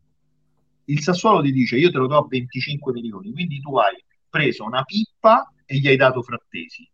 il 0.86 1.00
Sassuolo 1.00 1.42
ti 1.42 1.53
dice 1.53 1.76
io 1.76 1.90
te 1.90 1.98
lo 1.98 2.07
do 2.07 2.16
a 2.16 2.26
25 2.26 2.92
milioni, 2.92 3.30
quindi 3.32 3.61
tu 3.61 3.76
hai 3.76 4.03
preso 4.28 4.64
una 4.64 4.82
pippa 4.82 5.53
e 5.66 5.78
gli 5.78 5.88
hai 5.88 5.96
dato 5.96 6.22
Frattesi. 6.22 6.88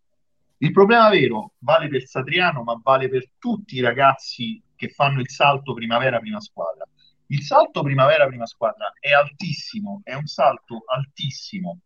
Il 0.61 0.73
problema 0.73 1.09
vero 1.09 1.53
vale 1.59 1.87
per 1.89 2.05
Satriano, 2.05 2.65
ma 2.65 2.81
vale 2.83 3.09
per 3.09 3.31
tutti 3.39 3.77
i 3.77 3.81
ragazzi 3.81 4.61
che 4.75 4.89
fanno 4.89 5.21
il 5.21 5.31
salto 5.31 5.73
primavera-prima 5.73 6.41
squadra. 6.41 6.85
Il 7.27 7.43
salto 7.43 7.83
primavera-prima 7.83 8.47
squadra 8.47 8.93
è 8.99 9.13
altissimo, 9.13 10.01
è 10.03 10.15
un 10.15 10.27
salto 10.27 10.83
altissimo. 10.87 11.79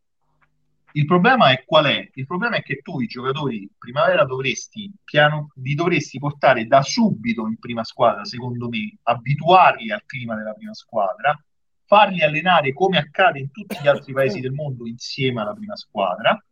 Il 0.92 1.04
problema 1.04 1.50
è 1.50 1.64
qual 1.64 1.84
è? 1.84 2.10
Il 2.14 2.26
problema 2.26 2.56
è 2.56 2.62
che 2.62 2.80
tu 2.80 3.00
i 3.00 3.06
giocatori 3.06 3.68
primavera 3.76 4.24
dovresti, 4.24 4.90
piano, 5.04 5.50
li 5.56 5.74
dovresti 5.74 6.18
portare 6.18 6.66
da 6.66 6.80
subito 6.82 7.46
in 7.46 7.58
prima 7.58 7.84
squadra, 7.84 8.24
secondo 8.24 8.68
me, 8.68 8.96
abituarli 9.02 9.90
al 9.90 10.04
clima 10.06 10.34
della 10.34 10.52
prima 10.54 10.74
squadra, 10.74 11.38
farli 11.84 12.22
allenare 12.22 12.72
come 12.72 12.96
accade 12.96 13.38
in 13.38 13.50
tutti 13.50 13.76
gli 13.82 13.88
altri 13.88 14.14
paesi 14.14 14.40
del 14.40 14.52
mondo 14.52 14.86
insieme 14.86 15.42
alla 15.42 15.52
prima 15.52 15.76
squadra 15.76 16.42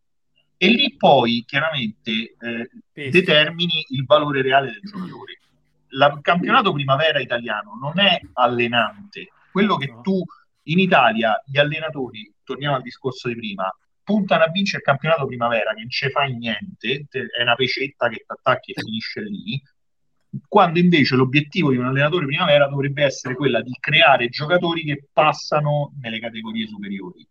e 0.62 0.68
lì 0.68 0.94
poi 0.94 1.42
chiaramente 1.46 2.36
eh, 2.38 3.10
determini 3.10 3.82
il 3.88 4.04
valore 4.04 4.42
reale 4.42 4.72
del 4.72 4.82
giocatore. 4.82 5.38
Il 5.88 6.18
campionato 6.20 6.74
primavera 6.74 7.18
italiano 7.18 7.78
non 7.80 7.98
è 7.98 8.20
allenante. 8.34 9.28
Quello 9.50 9.78
che 9.78 9.94
tu 10.02 10.22
in 10.64 10.78
Italia, 10.78 11.42
gli 11.46 11.56
allenatori, 11.56 12.30
torniamo 12.44 12.76
al 12.76 12.82
discorso 12.82 13.28
di 13.28 13.36
prima, 13.36 13.74
puntano 14.04 14.44
a 14.44 14.50
vincere 14.50 14.78
il 14.78 14.84
campionato 14.84 15.24
primavera 15.24 15.72
che 15.72 15.80
non 15.80 15.88
ci 15.88 16.10
fai 16.10 16.36
niente, 16.36 17.06
è 17.08 17.40
una 17.40 17.54
pecetta 17.54 18.10
che 18.10 18.16
ti 18.16 18.24
attacchi 18.26 18.72
e 18.72 18.82
finisce 18.82 19.22
lì. 19.22 19.62
quando 20.46 20.78
invece 20.78 21.16
l'obiettivo 21.16 21.70
di 21.70 21.78
un 21.78 21.86
allenatore 21.86 22.26
primavera 22.26 22.68
dovrebbe 22.68 23.02
essere 23.02 23.34
quella 23.34 23.62
di 23.62 23.74
creare 23.80 24.28
giocatori 24.28 24.84
che 24.84 25.08
passano 25.10 25.94
nelle 26.02 26.20
categorie 26.20 26.66
superiori. 26.66 27.26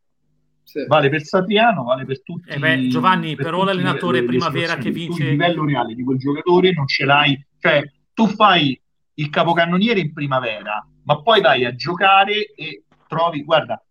Sì. 0.70 0.86
Vale 0.86 1.10
per 1.10 1.24
Satriano, 1.24 1.84
vale 1.84 2.06
per 2.06 2.22
tutti. 2.22 2.52
Eh 2.52 2.60
beh, 2.60 2.90
Giovanni, 2.90 3.36
per 3.36 3.46
però 3.46 3.64
l'allenatore 3.64 4.24
primavera 4.24 4.76
che 4.76 4.92
vince... 4.92 5.24
Il 5.24 5.30
livello 5.32 5.66
reale 5.66 5.96
di 5.96 6.04
quel 6.04 6.20
giocatore 6.20 6.72
non 6.74 6.86
ce 6.86 7.06
l'hai. 7.06 7.44
Cioè, 7.58 7.92
tu 8.14 8.28
fai 8.28 8.80
il 9.16 9.30
capocannoniere 9.32 10.00
in 10.00 10.14
primavera, 10.14 10.88
ma 11.06 11.22
poi 11.24 11.42
vai 11.42 11.66
a 11.66 11.74
giocare 11.74 12.54
e 12.54 12.84
trovi... 13.08 13.44
Guarda, 13.44 13.84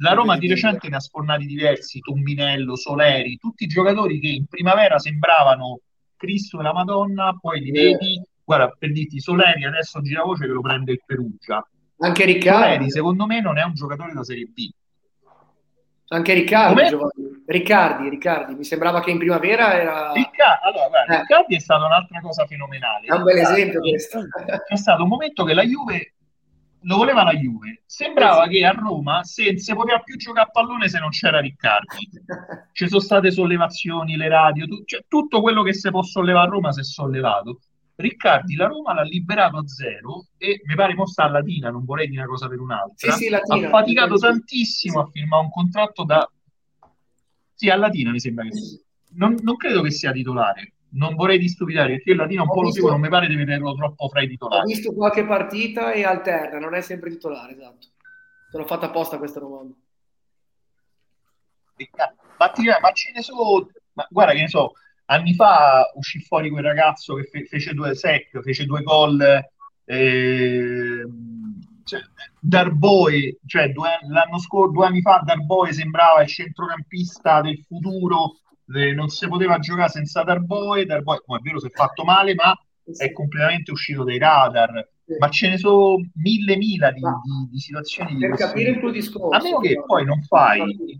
la 0.00 0.12
Roma 0.12 0.36
di 0.36 0.48
recente 0.48 0.90
ne 0.90 0.96
ha 0.96 1.00
sfornati 1.00 1.46
diversi, 1.46 2.00
Tombinello, 2.00 2.76
Soleri, 2.76 3.38
tutti 3.38 3.66
giocatori 3.66 4.20
che 4.20 4.28
in 4.28 4.44
primavera 4.44 4.98
sembravano 4.98 5.80
Cristo 6.14 6.60
e 6.60 6.62
la 6.62 6.74
Madonna, 6.74 7.38
poi 7.40 7.60
li 7.60 7.70
vedi, 7.70 8.22
guarda, 8.44 8.68
per 8.78 8.92
dirti, 8.92 9.18
Soleri 9.18 9.64
adesso 9.64 10.02
gira 10.02 10.24
voce 10.24 10.44
che 10.44 10.52
lo 10.52 10.60
prende 10.60 10.92
il 10.92 11.00
Perugia. 11.06 11.66
Anche 12.00 12.26
Riccardo. 12.26 12.64
Soleri, 12.64 12.90
secondo 12.90 13.24
me, 13.24 13.40
non 13.40 13.56
è 13.56 13.64
un 13.64 13.72
giocatore 13.72 14.12
da 14.12 14.22
Serie 14.22 14.44
B. 14.44 14.68
Anche 16.10 16.32
Riccardi, 16.32 16.96
Riccardi, 17.44 18.08
Riccardi, 18.08 18.54
mi 18.54 18.64
sembrava 18.64 19.00
che 19.00 19.10
in 19.10 19.18
primavera 19.18 19.74
era... 19.74 20.12
Riccardi, 20.12 20.66
allora, 20.66 20.88
guarda, 20.88 21.14
eh. 21.14 21.18
Riccardi 21.20 21.56
è 21.56 21.58
stata 21.58 21.84
un'altra 21.84 22.20
cosa 22.20 22.46
fenomenale. 22.46 23.06
È 23.06 23.12
un 23.12 23.22
bel 23.24 23.36
esempio 23.36 23.80
questo. 23.80 24.24
C'è 24.66 24.76
stato 24.76 25.02
un 25.02 25.08
momento 25.08 25.44
che 25.44 25.52
la 25.52 25.64
Juve 25.64 26.14
lo 26.82 26.96
voleva 26.96 27.24
la 27.24 27.32
Juve. 27.32 27.82
Sembrava 27.86 28.46
che 28.46 28.64
a 28.64 28.70
Roma 28.70 29.22
se, 29.24 29.58
se 29.58 29.74
poteva 29.74 29.98
più 30.00 30.16
giocare 30.16 30.46
a 30.46 30.50
pallone 30.50 30.88
se 30.88 30.98
non 30.98 31.10
c'era 31.10 31.40
Riccardi. 31.40 32.08
Ci 32.72 32.88
sono 32.88 33.00
state 33.00 33.30
sollevazioni, 33.30 34.16
le 34.16 34.28
radio, 34.28 34.66
tu, 34.66 34.84
cioè, 34.84 35.04
tutto 35.08 35.40
quello 35.40 35.62
che 35.62 35.74
si 35.74 35.90
può 35.90 36.02
sollevare 36.02 36.48
a 36.48 36.50
Roma 36.50 36.72
si 36.72 36.80
è 36.80 36.84
sollevato. 36.84 37.60
Riccardi 38.00 38.54
la 38.54 38.68
Roma 38.68 38.94
l'ha 38.94 39.02
liberato 39.02 39.56
a 39.56 39.66
zero 39.66 40.28
e 40.36 40.60
mi 40.64 40.76
pare 40.76 40.94
mossa 40.94 41.24
a 41.24 41.28
Latina, 41.30 41.68
non 41.70 41.84
vorrei 41.84 42.06
dire 42.06 42.20
una 42.20 42.30
cosa 42.30 42.46
per 42.46 42.60
un'altra. 42.60 43.10
Sì, 43.10 43.24
sì, 43.24 43.28
Latina, 43.28 43.66
ha 43.66 43.70
faticato 43.70 44.14
tantissimo 44.14 45.00
a 45.00 45.08
firmare 45.10 45.42
un 45.42 45.50
contratto 45.50 46.04
da... 46.04 46.30
Sì, 47.54 47.68
a 47.68 47.76
Latina 47.76 48.12
mi 48.12 48.20
sembra 48.20 48.44
che 48.44 48.52
sia. 48.52 48.78
Non, 49.14 49.34
non 49.42 49.56
credo 49.56 49.82
che 49.82 49.90
sia 49.90 50.12
titolare 50.12 50.74
non 50.90 51.16
vorrei 51.16 51.38
distupidare 51.38 51.96
perché 51.96 52.12
il 52.12 52.16
latino 52.16 52.44
un 52.44 52.48
ho 52.48 52.52
po' 52.52 52.60
visto, 52.60 52.80
lo 52.80 52.86
seguo, 52.86 52.90
non 52.92 53.00
mi 53.00 53.08
pare 53.08 53.26
di 53.26 53.34
vederlo 53.34 53.74
troppo 53.74 54.08
fra 54.08 54.22
i 54.22 54.28
titolari. 54.28 54.62
Ho 54.62 54.64
visto 54.64 54.94
qualche 54.94 55.24
partita 55.26 55.92
e 55.92 56.04
alterna, 56.04 56.58
non 56.58 56.74
è 56.74 56.80
sempre 56.80 57.10
titolare, 57.10 57.52
esatto. 57.52 57.88
Te 58.50 58.56
l'ho 58.56 58.64
fatta 58.64 58.86
apposta 58.86 59.18
questa 59.18 59.40
domanda. 59.40 59.74
Ma, 62.38 62.52
ma 62.80 62.92
ce 62.92 63.12
ne 63.12 63.22
so, 63.22 63.68
ma 63.92 64.06
guarda 64.08 64.32
che 64.32 64.40
ne 64.40 64.48
so, 64.48 64.72
anni 65.10 65.34
fa 65.34 65.90
uscì 65.94 66.20
fuori 66.20 66.50
quel 66.50 66.64
ragazzo 66.64 67.14
che 67.14 67.24
fe- 67.24 67.44
fece 67.44 67.72
due 67.74 67.94
sec, 67.94 68.40
fece 68.40 68.64
due 68.64 68.82
gol, 68.82 69.20
eh, 69.84 71.06
cioè, 71.84 72.00
Darboe, 72.40 73.38
cioè 73.46 73.70
due, 73.70 73.88
l'anno 74.08 74.38
scorso, 74.38 74.72
due 74.72 74.86
anni 74.86 75.00
fa 75.00 75.22
Darboe 75.24 75.72
sembrava 75.72 76.22
il 76.22 76.28
centrocampista 76.28 77.40
del 77.40 77.58
futuro, 77.66 78.36
eh, 78.74 78.92
non 78.92 79.08
si 79.08 79.26
poteva 79.28 79.58
giocare 79.58 79.88
senza 79.88 80.22
Darboe, 80.22 80.84
Darboe, 80.84 81.22
oh, 81.24 81.36
è 81.36 81.40
vero 81.40 81.58
si 81.58 81.66
è 81.66 81.70
fatto 81.70 82.04
male, 82.04 82.34
ma 82.34 82.54
è 82.96 83.12
completamente 83.12 83.70
uscito 83.70 84.04
dai 84.04 84.18
radar. 84.18 84.88
Ma 85.18 85.30
ce 85.30 85.48
ne 85.48 85.56
sono 85.56 85.96
mille 86.16 86.58
mila 86.58 86.90
di, 86.90 87.00
di, 87.00 87.48
di 87.50 87.58
situazioni 87.58 88.18
per 88.18 88.32
di 88.32 88.36
capire 88.36 88.70
il 88.72 88.78
tuo 88.78 88.90
discorso. 88.90 89.34
A 89.38 89.42
meno 89.42 89.58
che 89.58 89.82
poi 89.86 90.04
non 90.04 90.22
fai 90.22 90.98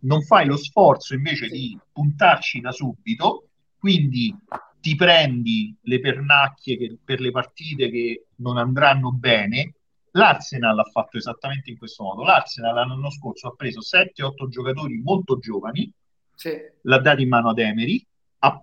non 0.00 0.22
fai 0.22 0.46
lo 0.46 0.56
sforzo 0.56 1.14
invece 1.14 1.48
di 1.48 1.78
puntarci 1.92 2.60
da 2.60 2.72
subito, 2.72 3.48
quindi 3.78 4.34
ti 4.80 4.94
prendi 4.94 5.76
le 5.82 6.00
pernacchie 6.00 6.76
che, 6.76 6.98
per 7.04 7.20
le 7.20 7.30
partite 7.30 7.90
che 7.90 8.26
non 8.36 8.56
andranno 8.56 9.10
bene. 9.10 9.74
L'Arsenal 10.12 10.78
ha 10.78 10.84
fatto 10.84 11.16
esattamente 11.18 11.70
in 11.70 11.76
questo 11.76 12.04
modo. 12.04 12.22
L'Arsenal 12.22 12.74
l'anno 12.74 13.10
scorso 13.10 13.48
ha 13.48 13.54
preso 13.54 13.80
7-8 13.80 14.48
giocatori 14.48 15.00
molto 15.02 15.38
giovani, 15.38 15.92
sì. 16.34 16.52
l'ha 16.82 16.98
dato 17.00 17.20
in 17.20 17.28
mano 17.28 17.50
ad 17.50 17.58
Emery. 17.58 18.06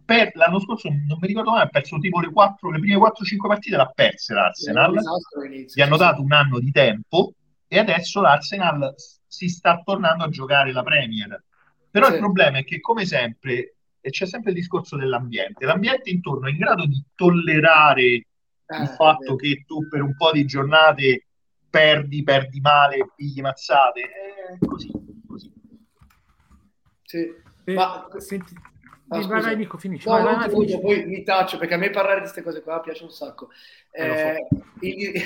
Per... 0.05 0.31
l'anno 0.35 0.59
scorso 0.61 0.87
non 0.87 1.17
mi 1.19 1.27
ricordo 1.27 1.51
mai, 1.51 1.63
ha 1.63 1.67
perso 1.67 1.97
tipo 1.97 2.21
le, 2.21 2.31
4, 2.31 2.71
le 2.71 2.79
prime 2.79 2.95
4-5 2.95 3.47
partite, 3.47 3.75
l'ha 3.75 3.91
perse 3.93 4.33
l'Arsenal. 4.33 4.97
Gli 5.73 5.81
hanno 5.81 5.97
dato 5.97 6.21
un 6.21 6.31
anno 6.31 6.59
di 6.59 6.71
tempo 6.71 7.33
e 7.67 7.79
adesso 7.79 8.21
l'Arsenal 8.21 8.95
si 9.33 9.49
sta 9.49 9.81
tornando 9.83 10.23
a 10.23 10.29
giocare 10.29 10.71
la 10.71 10.83
Premier. 10.83 11.43
Però 11.89 12.07
sì. 12.07 12.13
il 12.13 12.19
problema 12.19 12.59
è 12.59 12.63
che, 12.63 12.79
come 12.79 13.05
sempre, 13.05 13.75
e 13.99 14.09
c'è 14.11 14.27
sempre 14.27 14.51
il 14.51 14.57
discorso 14.57 14.95
dell'ambiente, 14.95 15.65
l'ambiente 15.65 16.11
intorno 16.11 16.47
è 16.47 16.51
in 16.51 16.57
grado 16.57 16.85
di 16.85 17.03
tollerare 17.15 18.03
eh, 18.03 18.25
il 18.81 18.87
fatto 18.89 19.35
che 19.35 19.63
tu 19.65 19.87
per 19.87 20.01
un 20.01 20.15
po' 20.15 20.31
di 20.31 20.45
giornate 20.45 21.27
perdi, 21.69 22.21
perdi 22.23 22.59
male, 22.59 23.11
pigli 23.15 23.41
mazzate, 23.41 24.01
è 24.01 24.65
così, 24.65 24.91
così. 25.25 25.51
Sì. 27.03 27.33
Ma 27.73 28.07
senti, 28.17 28.53
Ah, 29.09 29.19
vai, 29.27 29.41
vai, 29.41 29.55
Nico, 29.57 29.77
finisci. 29.77 30.07
No, 30.07 30.21
vai, 30.21 30.35
vai, 30.35 30.49
finisci. 30.49 30.79
poi 30.79 31.05
mi 31.05 31.23
taccio 31.23 31.57
perché 31.57 31.73
a 31.73 31.77
me 31.77 31.89
parlare 31.89 32.15
di 32.15 32.21
queste 32.21 32.41
cose 32.41 32.61
qua 32.61 32.79
piace 32.79 33.03
un 33.03 33.11
sacco. 33.11 33.49
Eh, 33.91 34.05
eh 34.07 34.47
il, 34.79 35.21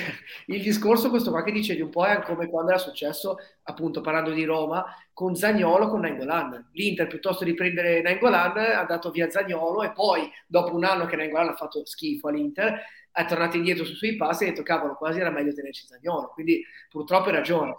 il, 0.46 0.62
discorso 0.62 1.08
questo 1.10 1.30
qua 1.30 1.42
che 1.42 1.52
dicevi 1.52 1.80
un 1.80 1.88
po' 1.88 2.04
è 2.04 2.20
come 2.22 2.48
quando 2.48 2.70
era 2.70 2.78
successo, 2.78 3.36
appunto 3.62 4.00
parlando 4.00 4.32
di 4.32 4.44
Roma, 4.44 4.84
con 5.12 5.34
Zagnolo 5.36 5.88
con 5.88 6.00
Nangolan. 6.00 6.70
L'Inter 6.72 7.06
piuttosto 7.06 7.44
di 7.44 7.54
prendere 7.54 8.02
Nangolan 8.02 8.58
ha 8.58 8.84
dato 8.84 9.10
via 9.10 9.30
Zagnolo 9.30 9.82
e 9.82 9.92
poi 9.92 10.28
dopo 10.46 10.74
un 10.74 10.84
anno 10.84 11.06
che 11.06 11.16
Nangolan 11.16 11.48
ha 11.48 11.56
fatto 11.56 11.84
schifo 11.86 12.28
all'Inter 12.28 12.80
è 13.10 13.24
tornato 13.26 13.56
indietro 13.56 13.84
sui 13.84 13.96
suoi 13.96 14.16
passi 14.16 14.44
e 14.44 14.48
ha 14.48 14.50
detto 14.50 14.62
cavolo 14.62 14.94
quasi 14.94 15.18
era 15.18 15.30
meglio 15.30 15.52
tenerci 15.52 15.86
Zagnolo. 15.86 16.28
Quindi 16.28 16.64
purtroppo 16.90 17.28
hai 17.28 17.34
ragione. 17.34 17.74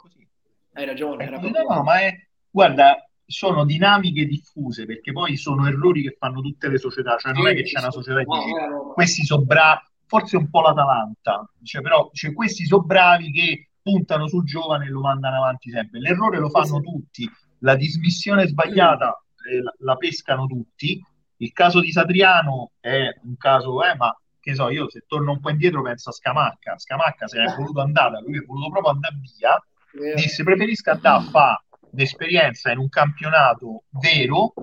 Hai 0.74 0.86
ragione. 0.86 1.26
Era 1.26 1.40
proprio... 1.40 1.64
no, 1.64 1.84
ma 1.84 2.00
è... 2.02 2.28
guarda, 2.50 3.09
sono 3.30 3.64
dinamiche 3.64 4.26
diffuse 4.26 4.88
perché 4.88 5.12
poi 5.12 5.38
sono 5.38 5.68
errori 5.68 6.02
che 6.02 6.16
fanno 6.18 6.42
tutte 6.42 6.68
le 6.68 6.80
società, 6.80 7.16
cioè 7.18 7.32
non 7.32 7.48
è 7.48 7.54
che 7.54 7.62
c'è 7.62 7.80
una 7.80 7.92
società 7.92 8.18
che 8.18 8.26
dice 8.26 8.92
questi 8.96 9.24
sono 9.24 9.44
bravi, 9.44 9.82
forse 10.08 10.36
un 10.38 10.50
po' 10.50 10.62
l'Atalanta, 10.62 11.48
cioè, 11.62 11.84
però 11.84 12.10
cioè, 12.12 12.34
questi 12.34 12.66
sono 12.66 12.82
bravi 12.82 13.32
che 13.32 13.70
puntano 13.84 14.28
sul 14.28 14.46
giovane 14.46 14.88
e 14.88 14.90
lo 14.90 15.02
mandano 15.02 15.38
avanti 15.38 15.70
sempre. 15.70 16.00
L'errore 16.00 16.40
lo 16.40 16.50
fanno 16.50 16.82
tutti, 16.82 17.30
la 17.60 17.76
dismissione 17.76 18.48
sbagliata 18.48 19.24
eh, 19.48 19.62
la, 19.62 19.76
la, 19.78 19.96
pescano 19.96 20.48
tutti. 20.48 21.00
Il 21.38 21.52
caso 21.54 21.82
di 21.82 21.92
Satriano 21.92 22.72
è 22.80 23.14
un 23.24 23.38
caso, 23.38 23.84
eh, 23.84 23.96
ma 23.96 24.12
che 24.40 24.56
so, 24.56 24.70
io 24.70 24.90
se 24.90 25.04
torno 25.06 25.34
un 25.34 25.40
po' 25.40 25.52
indietro 25.52 25.84
penso 25.84 26.10
a 26.10 26.14
Scamacca. 26.14 26.80
Scamacca 26.80 27.28
se 27.28 27.44
è 27.44 27.56
voluto 27.56 27.82
andare, 27.82 28.22
lui 28.22 28.40
è 28.40 28.42
voluto 28.44 28.72
proprio 28.72 28.94
andare 28.94 29.16
via, 29.38 30.16
disse 30.16 30.44
preferisco 30.44 30.90
andare 30.90 31.18
a 31.18 31.30
fare 31.30 31.64
d'esperienza 31.92 32.72
in 32.72 32.78
un 32.78 32.90
campionato 32.90 33.84
vero 33.90 34.54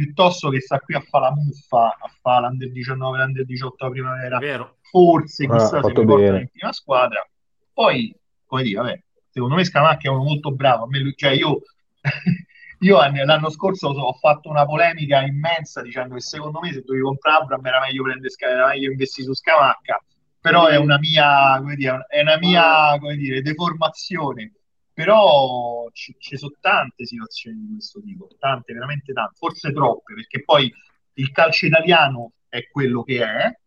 piuttosto 0.00 0.48
che 0.48 0.60
sta 0.60 0.78
qui 0.78 0.94
a 0.94 1.00
fare 1.00 1.24
la 1.26 1.34
muffa, 1.34 1.88
a 1.88 2.10
fare 2.22 2.46
l'Under 2.46 2.70
19, 2.70 3.18
l'Under 3.18 3.44
18 3.44 3.84
la 3.84 3.90
primavera, 3.90 4.74
forse 4.80 5.46
chissà 5.46 5.78
ah, 5.78 5.82
se 5.82 5.92
mi 5.92 6.04
porta 6.06 6.38
in 6.38 6.48
prima 6.48 6.72
squadra. 6.72 7.28
Poi, 7.72 8.14
come 8.46 8.62
dire, 8.62 8.80
vabbè, 8.80 9.02
secondo 9.28 9.56
me 9.56 9.64
Scamacchi 9.64 10.06
è 10.06 10.10
uno 10.10 10.24
molto 10.24 10.52
bravo. 10.52 10.84
A 10.84 10.86
me 10.88 11.00
lui, 11.00 11.14
cioè 11.14 11.32
io, 11.32 11.60
io 12.80 12.98
l'anno 12.98 13.50
scorso 13.50 13.88
ho 13.88 14.12
fatto 14.14 14.48
una 14.48 14.64
polemica 14.64 15.20
immensa 15.20 15.82
dicendo 15.82 16.14
che 16.14 16.22
secondo 16.22 16.60
me 16.60 16.72
se 16.72 16.80
dovevi 16.80 17.04
comprare 17.04 17.42
Abram 17.42 17.66
era 17.66 17.80
meglio 17.80 18.02
prendere 18.04 18.32
era 18.38 18.68
meglio 18.68 18.90
investire 18.90 19.26
su 19.26 19.34
Scamacca, 19.34 20.02
però 20.40 20.66
è 20.66 20.76
una 20.76 20.98
mia, 20.98 21.58
come 21.58 21.74
dire, 21.74 22.06
è 22.08 22.22
una 22.22 22.38
mia, 22.38 22.96
come 22.98 23.16
dire, 23.16 23.42
deformazione 23.42 24.52
però 24.92 25.88
ci, 25.92 26.14
ci, 26.18 26.36
sono 26.36 26.54
tante 26.60 27.06
situazioni 27.06 27.60
di 27.60 27.72
questo 27.74 28.00
tipo, 28.00 28.28
tante, 28.38 28.72
veramente 28.72 29.12
tante, 29.12 29.34
forse 29.36 29.72
troppe, 29.72 30.14
perché 30.14 30.42
poi 30.44 30.72
il 31.14 31.30
calcio 31.30 31.66
italiano 31.66 32.32
è 32.48 32.68
quello 32.68 33.02
che 33.02 33.24
è, 33.24 33.58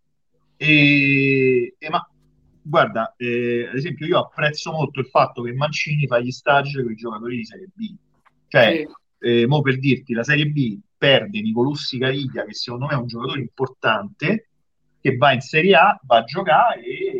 e, 0.57 1.75
e 1.77 1.89
ma 1.89 2.07
guarda, 2.61 3.13
eh, 3.17 3.67
ad 3.69 3.75
esempio 3.75 4.05
io 4.05 4.19
apprezzo 4.19 4.71
molto 4.71 4.99
il 4.99 5.07
fatto 5.07 5.41
che 5.41 5.53
Mancini 5.53 6.07
fa 6.07 6.19
gli 6.19 6.31
stage 6.31 6.81
con 6.81 6.91
i 6.91 6.95
giocatori 6.95 7.37
di 7.37 7.45
Serie 7.45 7.69
B, 7.73 7.95
cioè, 8.47 8.85
sì. 9.19 9.27
eh, 9.27 9.47
mo 9.47 9.61
per 9.61 9.79
dirti, 9.79 10.13
la 10.13 10.23
Serie 10.23 10.45
B 10.45 10.79
perde 10.97 11.41
Nicolussi 11.41 11.97
Cariglia, 11.97 12.45
che 12.45 12.53
secondo 12.53 12.85
me 12.85 12.93
è 12.93 12.97
un 12.97 13.07
giocatore 13.07 13.41
importante, 13.41 14.47
che 15.01 15.17
va 15.17 15.33
in 15.33 15.41
Serie 15.41 15.75
A, 15.75 15.99
va 16.03 16.17
a 16.17 16.23
giocare 16.23 16.81
e 16.81 17.12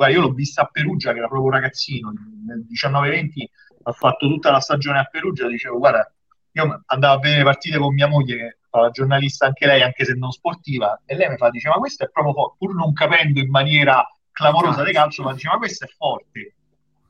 Guarda, 0.00 0.16
io 0.16 0.22
l'ho 0.22 0.32
vista 0.32 0.62
a 0.62 0.64
Perugia, 0.64 1.12
che 1.12 1.18
era 1.18 1.28
proprio 1.28 1.50
ragazzino, 1.50 2.10
nel 2.46 2.64
19-20 2.66 3.44
ha 3.82 3.92
fatto 3.92 4.28
tutta 4.28 4.50
la 4.50 4.60
stagione 4.60 4.98
a 4.98 5.04
Perugia, 5.04 5.46
dicevo, 5.46 5.76
guarda, 5.76 6.10
io 6.52 6.82
andavo 6.86 7.18
a 7.18 7.20
vedere 7.20 7.42
partite 7.44 7.76
con 7.76 7.92
mia 7.92 8.06
moglie, 8.06 8.36
che 8.36 8.56
fa 8.70 8.80
la 8.80 8.90
giornalista 8.90 9.44
anche 9.44 9.66
lei, 9.66 9.82
anche 9.82 10.06
se 10.06 10.14
non 10.14 10.30
sportiva, 10.30 11.02
e 11.04 11.16
lei 11.16 11.28
mi 11.28 11.36
fa, 11.36 11.50
diceva, 11.50 11.74
ma 11.74 11.80
questo 11.80 12.04
è 12.04 12.08
proprio 12.08 12.32
forte, 12.32 12.56
pur 12.58 12.74
non 12.74 12.94
capendo 12.94 13.40
in 13.40 13.50
maniera 13.50 14.02
clamorosa 14.32 14.84
di 14.84 14.92
calcio, 14.92 15.22
ma 15.22 15.34
diceva, 15.34 15.52
ma 15.52 15.58
questo 15.58 15.84
è 15.84 15.88
forte. 15.88 16.54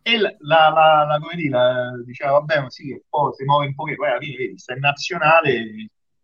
E 0.02 0.18
la, 0.18 0.34
la, 0.40 1.04
la, 1.06 1.18
come 1.20 1.36
dire, 1.36 1.50
la, 1.50 1.92
diceva, 2.04 2.32
vabbè, 2.32 2.60
ma 2.62 2.70
sì, 2.70 2.88
che 2.88 3.04
poi 3.08 3.32
si 3.34 3.44
muove 3.44 3.66
un 3.66 3.74
po', 3.76 3.84
poi 3.84 4.08
alla 4.08 4.18
fine, 4.18 4.36
vedi, 4.36 4.58
sta 4.58 4.72
in 4.72 4.80
nazionale 4.80 5.52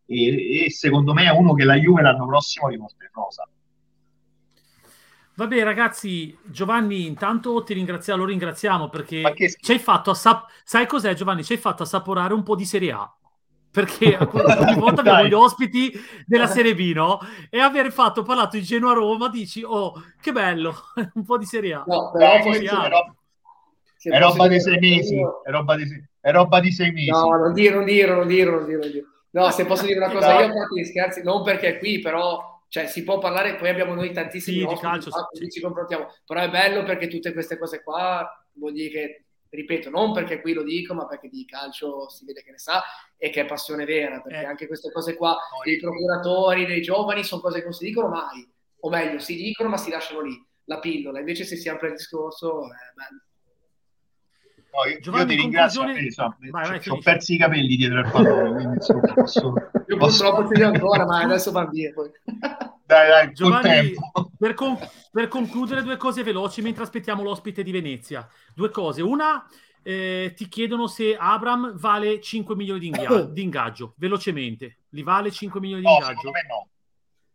e, 0.05 0.65
e, 0.65 0.71
secondo 0.73 1.13
me 1.13 1.27
è 1.27 1.31
uno 1.31 1.55
che 1.55 1.63
la 1.63 1.77
Juve 1.77 2.03
l'anno 2.03 2.27
prossimo 2.27 2.67
riporta 2.67 3.05
in 3.05 3.11
rosa. 3.13 3.49
Vabbè, 5.37 5.63
ragazzi, 5.65 6.35
Giovanni, 6.45 7.05
intanto 7.05 7.63
ti 7.63 7.75
ringraziamo, 7.75 8.21
lo 8.23 8.29
ringraziamo 8.29 8.89
perché 8.89 9.23
ci 9.61 9.73
hai 9.73 9.79
fatto 9.79 10.11
assap- 10.11 10.51
sai 10.65 10.87
cos'è, 10.87 11.13
Giovanni? 11.13 11.45
Ci 11.45 11.53
hai 11.53 11.59
fatto 11.59 11.83
assaporare 11.83 12.33
un 12.33 12.43
po' 12.43 12.57
di 12.57 12.65
Serie 12.65 12.93
A. 12.93 13.15
Perché 13.71 14.17
ogni 14.33 14.79
volta 14.79 15.03
abbiamo 15.03 15.27
gli 15.27 15.35
ospiti 15.35 15.93
della 16.25 16.47
Serie 16.47 16.75
B, 16.75 16.93
no? 16.95 17.19
E 17.51 17.61
aver 17.61 17.93
fatto 17.93 18.23
parlato 18.23 18.57
di 18.57 18.63
Genoa 18.63 18.95
Roma, 18.95 19.29
dici, 19.29 19.63
oh, 19.63 19.93
che 20.23 20.33
bello, 20.33 20.75
un 21.13 21.25
po' 21.25 21.37
di 21.37 21.45
Serie 21.45 21.75
A. 21.75 21.85
No, 21.87 22.11
però 22.13 22.33
eh, 22.33 22.41
è, 22.41 22.89
roba, 22.89 23.15
è 23.99 24.19
roba 24.19 24.49
di 24.49 24.59
sei 24.59 24.79
mesi, 24.79 25.17
è 25.19 25.51
roba 25.51 25.77
di, 25.77 25.85
è 26.19 26.33
roba 26.33 26.61
di 26.61 26.73
sei 26.73 26.93
mesi. 26.93 27.11
No, 27.11 27.37
non 27.37 27.53
dire, 27.53 27.75
non 27.75 27.85
dire, 27.85 28.15
non 28.15 28.27
dire, 28.27 28.51
non 28.51 28.65
dire. 28.65 29.05
No, 29.33 29.51
se 29.51 29.67
posso 29.67 29.85
dire 29.85 29.99
una 29.99 30.09
cosa, 30.13 30.41
io 30.41 30.49
ho 30.49 30.85
scherzi, 30.85 31.23
non 31.23 31.43
perché 31.43 31.75
è 31.75 31.79
qui, 31.79 32.01
però 32.01 32.56
cioè 32.69 32.87
si 32.87 33.05
può 33.05 33.19
parlare, 33.19 33.57
poi 33.57 33.69
abbiamo 33.69 33.95
noi 33.95 34.13
tantissimi 34.13 34.61
sì, 34.61 34.67
di 34.67 34.81
calcio, 34.81 35.11
sì. 35.33 35.51
ci 35.51 35.61
confrontiamo, 35.61 36.13
però 36.25 36.41
è 36.41 36.51
bello 36.51 36.83
perché 36.83 37.09
tutte 37.09 37.33
queste 37.33 37.59
cose 37.59 37.83
qua 37.83 38.29
vuol 38.55 38.73
dire 38.73 38.91
che, 38.91 39.25
ripeto, 39.49 39.91
non 39.91 40.13
perché 40.13 40.41
qui 40.41 40.53
lo 40.53 40.63
dico, 40.63 40.93
ma 40.93 41.07
perché 41.07 41.29
di 41.29 41.45
calcio 41.45 42.09
si 42.09 42.25
vede 42.25 42.43
che 42.43 42.51
ne 42.51 42.59
sa 42.59 42.83
e 43.17 43.31
che 43.31 43.43
è 43.43 43.47
passione 43.47 43.85
vera, 43.85 44.21
perché 44.21 44.41
eh. 44.41 44.47
anche 44.47 44.67
queste 44.67 44.91
cose 44.91 45.17
qua 45.17 45.39
dei 45.65 45.79
procuratori, 45.79 46.67
dei 46.67 46.83
giovani, 46.83 47.25
sono 47.25 47.41
cose 47.41 47.59
che 47.59 47.65
non 47.65 47.73
si 47.73 47.85
dicono 47.85 48.09
mai, 48.09 48.47
o 48.81 48.89
meglio, 48.89 49.19
si 49.19 49.37
dicono 49.37 49.69
ma 49.69 49.77
si 49.77 49.91
lasciano 49.91 50.21
lì, 50.21 50.45
la 50.65 50.79
pillola, 50.79 51.21
invece 51.21 51.45
se 51.45 51.57
si 51.57 51.69
apre 51.69 51.89
il 51.89 51.95
discorso 51.95 52.65
è 52.65 52.93
bello. 52.95 53.23
No, 54.77 54.91
io, 54.91 55.01
Giovanni, 55.01 55.23
io 55.23 55.29
ti 55.29 55.37
ringrazio, 55.37 55.81
conclusione... 55.81 56.07
insomma, 56.07 56.37
vai, 56.51 56.69
vai, 56.69 56.81
ho 56.87 56.99
persi 56.99 57.35
i 57.35 57.39
capelli 57.39 57.77
dietro 57.77 58.01
il 58.01 58.11
pallone, 58.11 58.53
quindi 58.53 58.75
insomma, 58.75 59.01
posso, 59.15 59.55
io 59.87 59.97
purtroppo 59.97 60.49
ce 60.49 60.55
li 60.55 60.63
ho 60.63 60.69
ancora, 60.69 61.07
ma 61.07 61.21
adesso 61.23 61.51
va 61.51 61.65
via. 61.67 61.93
Poi. 61.95 62.11
Dai, 62.87 63.09
dai, 63.09 63.33
Giovanni, 63.33 63.95
per, 64.39 64.55
con- 64.55 64.79
per, 65.11 65.27
concludere 65.27 65.83
due 65.83 65.97
cose 65.97 66.23
veloci 66.23 66.63
mentre 66.63 66.85
aspettiamo 66.85 67.25
l'ospite 67.25 67.65
di 67.65 67.73
Venezia. 67.73 68.29
Due 68.55 68.71
cose. 68.71 69.03
Una, 69.03 69.45
eh, 69.83 70.33
ti 70.37 70.47
chiedono 70.47 70.87
se 70.87 71.17
Abram 71.19 71.77
vale 71.81 72.21
5 72.21 72.55
milioni 72.55 72.79
di, 72.79 72.87
inga- 72.87 73.23
di, 73.27 73.43
ingaggio, 73.43 73.95
velocemente. 73.97 74.83
Li 74.91 75.03
vale 75.03 75.33
5 75.33 75.59
milioni 75.59 75.83
di 75.83 75.89
no, 75.89 75.95
ingaggio? 75.95 76.15
Secondo 76.15 76.31
me 76.31 76.47
no. 76.49 76.69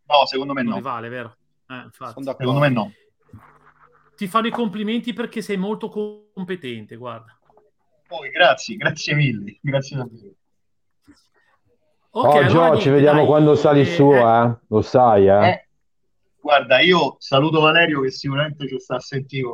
No, 0.06 0.26
secondo 0.26 0.52
me 0.54 0.62
non 0.62 0.70
no. 0.70 0.76
li 0.76 0.82
vale, 0.82 1.08
vero? 1.10 1.36
Eh, 1.68 1.88
secondo 1.90 2.58
me 2.58 2.68
no. 2.70 2.92
Ti 4.16 4.26
fanno 4.26 4.46
i 4.46 4.50
complimenti 4.50 5.12
perché 5.12 5.42
sei 5.42 5.56
molto 5.56 5.88
competente, 5.88 6.96
guarda. 6.96 7.38
Poi, 8.06 8.30
grazie, 8.30 8.76
grazie 8.76 9.14
mille. 9.14 9.58
Grazie 9.62 9.96
davvero. 9.96 10.34
Okay, 12.14 12.44
oh, 12.44 12.48
Gio, 12.48 12.78
ci 12.78 12.90
vediamo 12.90 13.20
dai, 13.20 13.26
quando 13.26 13.54
sali 13.54 13.80
eh, 13.80 13.84
su, 13.86 14.12
eh. 14.12 14.54
Lo 14.68 14.82
sai, 14.82 15.28
eh. 15.28 15.48
eh. 15.48 15.68
Guarda, 16.38 16.80
io 16.80 17.16
saluto 17.20 17.60
Valerio 17.60 18.02
che 18.02 18.10
sicuramente 18.10 18.68
ci 18.68 18.78
sta 18.78 18.96
a 18.96 19.00
sentire. 19.00 19.48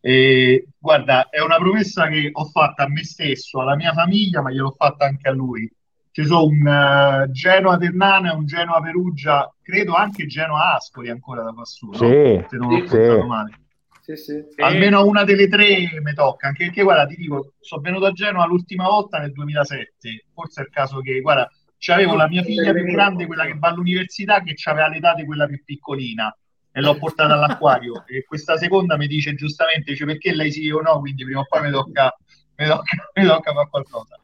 E, 0.00 0.66
guarda, 0.76 1.30
è 1.30 1.40
una 1.40 1.56
promessa 1.56 2.08
che 2.08 2.28
ho 2.30 2.44
fatto 2.44 2.82
a 2.82 2.88
me 2.88 3.02
stesso, 3.02 3.60
alla 3.60 3.76
mia 3.76 3.94
famiglia, 3.94 4.42
ma 4.42 4.50
gliel'ho 4.50 4.74
fatta 4.76 5.06
anche 5.06 5.28
a 5.28 5.32
lui. 5.32 5.70
Ci 6.18 6.24
sono 6.24 6.46
un 6.46 6.66
uh, 6.66 7.30
Genoa 7.30 7.76
Ternana 7.76 8.32
e 8.32 8.34
un 8.34 8.44
Genoa 8.44 8.80
Perugia, 8.80 9.54
credo 9.62 9.94
anche 9.94 10.26
Genoa 10.26 10.74
Ascoli 10.74 11.10
ancora 11.10 11.44
da 11.44 11.52
Passuro. 11.52 11.96
Sì, 11.96 12.34
no? 12.34 12.46
Se 12.48 12.56
non 12.56 12.76
l'ho 12.76 12.88
sì. 12.88 13.26
male. 13.28 13.50
Sì, 14.00 14.16
sì. 14.16 14.44
Almeno 14.56 15.06
una 15.06 15.22
delle 15.22 15.46
tre 15.46 15.88
mi 16.02 16.14
tocca, 16.14 16.48
anche 16.48 16.64
perché 16.64 16.82
guarda, 16.82 17.06
ti 17.06 17.14
dico, 17.14 17.52
sono 17.60 17.82
venuto 17.82 18.06
a 18.06 18.10
Genova 18.10 18.46
l'ultima 18.46 18.88
volta 18.88 19.20
nel 19.20 19.30
2007, 19.30 20.24
forse 20.34 20.62
è 20.62 20.64
il 20.64 20.70
caso 20.70 20.98
che, 21.02 21.20
guarda, 21.20 21.48
c'avevo 21.78 22.16
la 22.16 22.26
mia 22.26 22.42
figlia 22.42 22.72
più 22.72 22.82
grande, 22.82 23.26
quella 23.26 23.44
che 23.44 23.54
va 23.56 23.68
all'università, 23.68 24.42
che 24.42 24.56
aveva 24.64 24.88
l'età 24.88 25.14
di 25.14 25.24
quella 25.24 25.46
più 25.46 25.62
piccolina 25.62 26.36
e 26.72 26.80
l'ho 26.80 26.96
portata 26.96 27.34
all'acquario 27.34 28.04
e 28.06 28.24
questa 28.24 28.56
seconda 28.56 28.96
mi 28.96 29.06
dice 29.06 29.36
giustamente 29.36 29.92
dice, 29.92 30.04
perché 30.04 30.34
lei 30.34 30.50
sì 30.50 30.68
o 30.68 30.80
no, 30.80 30.98
quindi 30.98 31.22
prima 31.22 31.38
o 31.38 31.46
poi 31.48 31.62
mi 31.62 31.70
tocca, 31.70 32.12
mi 32.56 32.66
tocca, 32.66 32.96
mi 33.14 33.24
tocca 33.24 33.52
fare 33.52 33.68
qualcosa. 33.68 34.18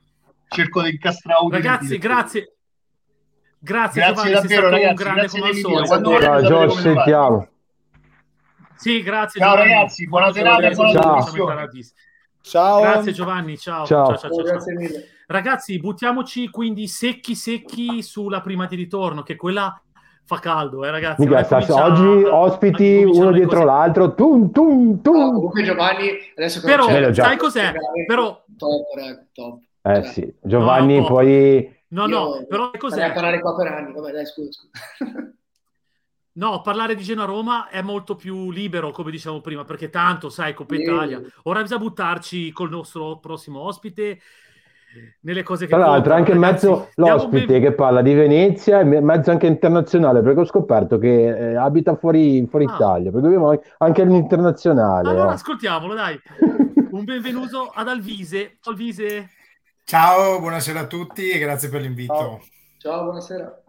Cerco 0.49 0.83
di 0.83 0.91
incastrare 0.91 1.49
Ragazzi, 1.51 1.99
grazie. 1.99 2.55
Grazie, 3.59 4.03
grazie 4.03 4.15
Giovanni, 4.15 4.33
davvero, 4.33 4.69
ragazzi, 4.69 5.05
grazie 5.05 5.41
come 5.41 5.51
al 5.51 5.87
solito. 5.87 6.21
Ciao, 6.21 6.43
Giorgio, 6.43 6.77
sentiamo. 6.77 7.49
Sì, 8.77 9.03
grazie. 9.03 9.41
Ciao 9.41 9.53
Giovanni. 9.53 9.73
ragazzi, 9.73 10.07
buona 10.07 10.33
serata 10.33 10.71
buona 10.71 10.93
ciao. 10.93 11.83
ciao. 12.43 12.81
Grazie 12.83 13.13
Giovanni, 13.13 13.57
ciao. 13.57 13.87
Ciao. 13.87 14.17
ciao, 14.17 14.31
ciao, 14.31 14.43
Grazie 14.43 14.75
mille. 14.75 15.09
Ragazzi, 15.27 15.81
buttiamoci 15.81 16.51
quindi 16.51 16.87
secchi 16.87 17.35
secchi 17.35 18.03
sulla 18.03 18.43
prima 18.43 18.67
di 18.67 18.77
ritorno, 18.77 19.23
che 19.23 19.37
quella 19.37 19.81
fa 20.27 20.39
caldo, 20.41 20.85
eh 20.85 20.91
ragazzi. 20.91 21.23
Mica, 21.23 21.43
sta, 21.43 21.85
oggi 21.85 22.25
ospiti 22.25 23.03
uno 23.03 23.31
dietro 23.33 23.61
cose. 23.61 23.65
l'altro, 23.65 24.15
tum 24.15 24.51
tum 24.51 25.01
tum. 25.01 25.17
No, 25.17 25.33
comunque 25.33 25.63
Giovanni, 25.63 26.11
adesso 26.37 26.61
Però, 26.61 26.87
sai 27.13 27.39
cos'è? 27.39 27.73
Però... 28.07 28.45
Top, 28.59 29.27
top. 29.33 29.59
Eh 29.87 30.03
cioè, 30.03 30.03
sì, 30.05 30.35
Giovanni 30.41 30.99
no, 30.99 31.07
poi... 31.07 31.77
No, 31.89 32.07
no, 32.07 32.47
però 32.49 32.71
cos'è? 32.79 33.05
a 33.05 33.13
parlare 33.13 33.39
qua 33.39 33.55
per 33.55 33.67
anni, 33.67 33.93
vabbè 33.93 34.13
dai, 34.13 34.27
scusa, 34.27 34.51
scusa. 34.51 34.71
No, 36.37 36.63
parlare 36.63 36.97
di 36.97 37.05
Genoa-Roma 37.05 37.69
è 37.69 37.81
molto 37.81 38.17
più 38.17 38.51
libero, 38.51 38.91
come 38.91 39.13
diciamo 39.13 39.41
prima, 39.41 39.63
perché 39.63 39.89
tanto, 39.89 40.31
sai, 40.31 40.53
Coppa 40.53 40.75
Italia. 40.75 41.23
Ora 41.45 41.61
bisogna 41.61 41.83
buttarci 41.83 42.51
col 42.51 42.71
nostro 42.71 43.21
prossimo 43.21 43.61
ospite 43.61 44.19
nelle 45.21 45.45
cose 45.45 45.67
che... 45.67 45.75
Tra 45.75 45.87
l'altro 45.87 46.13
anche 46.13 46.33
in 46.33 46.39
mezzo 46.39 46.89
l'ospite 46.97 47.47
ben... 47.47 47.63
che 47.63 47.73
parla 47.73 48.03
di 48.03 48.15
Venezia 48.15 48.81
e 48.81 48.85
mezzo 48.85 49.31
anche 49.31 49.47
internazionale, 49.47 50.23
perché 50.23 50.41
ho 50.41 50.45
scoperto 50.45 50.99
che 50.99 51.53
eh, 51.53 51.55
abita 51.55 51.95
fuori, 51.95 52.45
fuori 52.49 52.65
ah. 52.65 52.75
Italia, 52.75 53.11
per 53.13 53.21
cui 53.21 53.61
anche 53.79 54.03
all'internazionale. 54.03 55.11
Allora, 55.11 55.31
eh. 55.31 55.35
ascoltiamolo, 55.35 55.95
dai. 55.95 56.21
Un 56.91 57.05
benvenuto 57.05 57.71
ad 57.73 57.87
Alvise. 57.87 58.59
Alvise. 58.65 59.31
Ciao, 59.87 60.41
buonasera 60.41 60.81
a 60.81 60.87
tutti 60.87 61.29
e 61.29 61.39
grazie 61.39 61.69
per 61.69 61.83
l'invito. 61.83 62.15
Ciao, 62.15 62.41
Ciao 62.79 63.03
buonasera. 63.05 63.63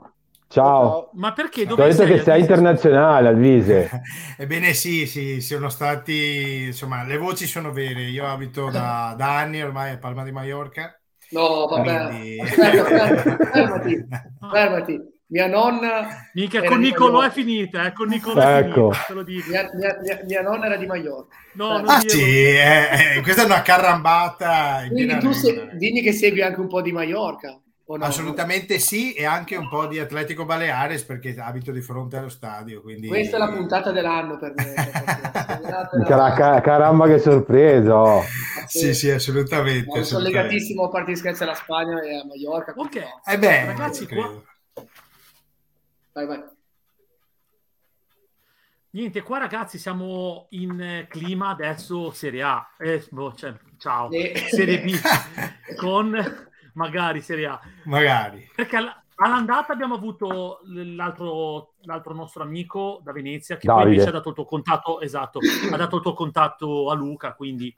Ciao. 0.47 1.09
Ma 1.13 1.33
perché? 1.33 1.65
Dove 1.65 1.83
Ho 1.83 1.87
detto 1.87 2.05
che 2.05 2.21
sei 2.21 2.39
internazionale, 2.39 3.27
Alvise. 3.27 3.89
Ebbene 4.39 4.73
sì, 4.73 5.07
sì, 5.07 5.41
sono 5.41 5.67
stati, 5.67 6.67
insomma, 6.67 7.03
le 7.03 7.17
voci 7.17 7.45
sono 7.45 7.73
vere. 7.73 8.03
Io 8.03 8.25
abito 8.25 8.69
da, 8.69 9.13
da 9.19 9.39
anni 9.39 9.61
ormai 9.61 9.91
a 9.91 9.97
Palma 9.97 10.23
di 10.23 10.31
Mallorca. 10.31 10.97
No, 11.31 11.67
vabbè. 11.67 12.07
Quindi... 12.07 12.39
Aspetta, 12.39 13.45
fermati, 13.51 14.07
fermati. 14.51 15.14
Mia 15.27 15.47
nonna... 15.47 16.29
Mica 16.33 16.63
con 16.63 16.79
Nicolò 16.79 17.21
è 17.21 17.31
finita, 17.31 17.87
eh, 17.87 17.93
con 17.93 18.07
Nicolò 18.07 18.41
ecco. 18.41 18.91
è 18.91 18.95
finita, 18.95 19.47
mia, 19.49 19.69
mia, 19.73 19.99
mia, 20.01 20.21
mia, 20.23 20.41
nonna 20.41 20.65
era 20.67 20.75
di 20.75 20.85
Mallorca. 20.85 21.35
No, 21.53 21.77
ah, 21.77 21.99
sì, 22.05 22.21
eh, 22.21 23.17
eh, 23.17 23.21
questa 23.23 23.41
è 23.41 23.45
una 23.45 23.63
carrambata. 23.63 24.85
Quindi 24.87 25.17
tu 25.17 25.31
se, 25.31 25.69
dimmi 25.73 26.01
che 26.01 26.13
segui 26.13 26.43
anche 26.43 26.59
un 26.59 26.67
po' 26.67 26.81
di 26.81 26.91
Mallorca. 26.91 27.59
No? 27.87 28.03
Assolutamente 28.03 28.79
sì, 28.79 29.13
e 29.13 29.25
anche 29.25 29.55
un 29.55 29.69
po' 29.69 29.85
di 29.85 29.99
Atletico 29.99 30.43
Baleares 30.43 31.03
perché 31.03 31.35
abito 31.37 31.71
di 31.71 31.81
fronte 31.81 32.17
allo 32.17 32.29
stadio. 32.29 32.81
Quindi... 32.81 33.07
Questa 33.07 33.37
è 33.37 33.39
la 33.39 33.49
puntata 33.49 33.91
dell'anno 33.91 34.37
per 34.37 34.53
me. 34.55 34.73
Car- 36.05 36.61
caramba, 36.61 37.07
che 37.07 37.19
sorpresa! 37.19 37.95
Oh. 37.95 38.23
Sì, 38.67 38.93
sì, 38.95 39.11
assolutamente. 39.11 39.85
No, 39.85 40.01
assolutamente. 40.01 40.05
Sono 40.05 40.23
legatissimo 40.23 40.83
a 40.83 40.89
parte 40.89 41.11
di 41.11 41.17
scherzi 41.17 41.43
alla 41.43 41.53
Spagna 41.53 42.01
e 42.01 42.17
a 42.17 42.25
Mallorca. 42.25 42.73
Ok, 42.75 42.95
no. 42.95 43.21
eh 43.31 43.37
beh, 43.37 43.65
ragazzi, 43.65 44.07
qua... 44.07 44.43
Vai, 46.15 46.25
vai. 46.27 46.43
Niente, 48.91 49.21
qua 49.21 49.37
ragazzi 49.37 49.77
siamo 49.77 50.47
in 50.51 51.05
clima 51.09 51.49
adesso 51.49 52.11
Serie 52.11 52.41
A, 52.41 52.65
eh, 52.77 53.05
boh, 53.11 53.33
cioè, 53.33 53.53
ciao, 53.77 54.09
eh. 54.09 54.33
Serie 54.47 54.79
B, 54.79 54.95
con 55.75 56.17
magari 56.75 57.19
Serie 57.19 57.47
A. 57.47 57.59
Magari. 57.83 58.49
Perché 58.55 58.77
all'andata 59.15 59.73
abbiamo 59.73 59.95
avuto 59.95 60.61
l'altro, 60.63 61.73
l'altro 61.81 62.13
nostro 62.13 62.43
amico 62.43 63.01
da 63.03 63.11
Venezia 63.11 63.57
che 63.57 63.67
Davide. 63.67 63.83
poi 63.83 63.93
invece 63.95 64.09
ha 64.09 64.13
dato 64.13 64.29
il 64.29 64.35
tuo 64.35 64.45
contatto, 64.45 65.01
esatto, 65.01 65.39
ha 65.69 65.75
dato 65.75 65.97
il 65.97 66.01
tuo 66.01 66.13
contatto 66.13 66.89
a 66.89 66.93
Luca, 66.93 67.33
quindi... 67.33 67.75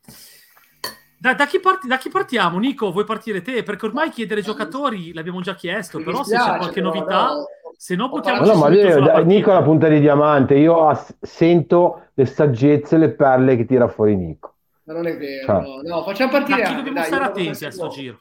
Da, 1.20 1.34
da, 1.34 1.48
chi 1.48 1.60
parti, 1.60 1.88
da, 1.88 1.98
chi 1.98 2.10
partiamo, 2.10 2.60
Nico? 2.60 2.92
Vuoi 2.92 3.04
partire 3.04 3.42
te? 3.42 3.64
Perché 3.64 3.88
ormai 3.88 4.12
chiedere 4.12 4.44
giocatori 4.44 5.12
l'abbiamo 5.14 5.42
già 5.42 5.56
chiesto, 5.56 5.98
però 6.04 6.24
se 6.24 6.38
c'è 6.38 6.58
qualche 6.58 6.80
novità, 6.80 7.30
no. 7.30 7.48
Se 7.80 7.96
no 7.96 8.10
potremmo... 8.10 8.44
No, 8.44 8.56
ma 8.56 8.70
io, 8.70 9.24
Nico 9.24 9.52
è 9.52 9.54
la 9.54 9.62
punta 9.62 9.88
di 9.88 10.00
diamante, 10.00 10.56
io 10.56 10.88
ass- 10.88 11.16
sento 11.22 12.08
le 12.16 12.26
saggezze, 12.26 12.98
le 12.98 13.12
perle 13.12 13.56
che 13.56 13.66
tira 13.66 13.88
fuori 13.88 14.16
Nico. 14.16 14.56
Ma 14.84 14.94
non 14.94 15.06
è 15.06 15.16
vero, 15.16 15.46
cioè. 15.46 15.62
no. 15.62 15.82
no, 15.84 16.04
facciamo 16.04 16.32
partire... 16.32 16.64
Chi 16.64 16.76
dobbiamo 16.76 17.04
stare 17.04 17.26
attenti 17.26 17.66
a 17.66 17.72
sto 17.72 17.88
giro? 17.90 18.20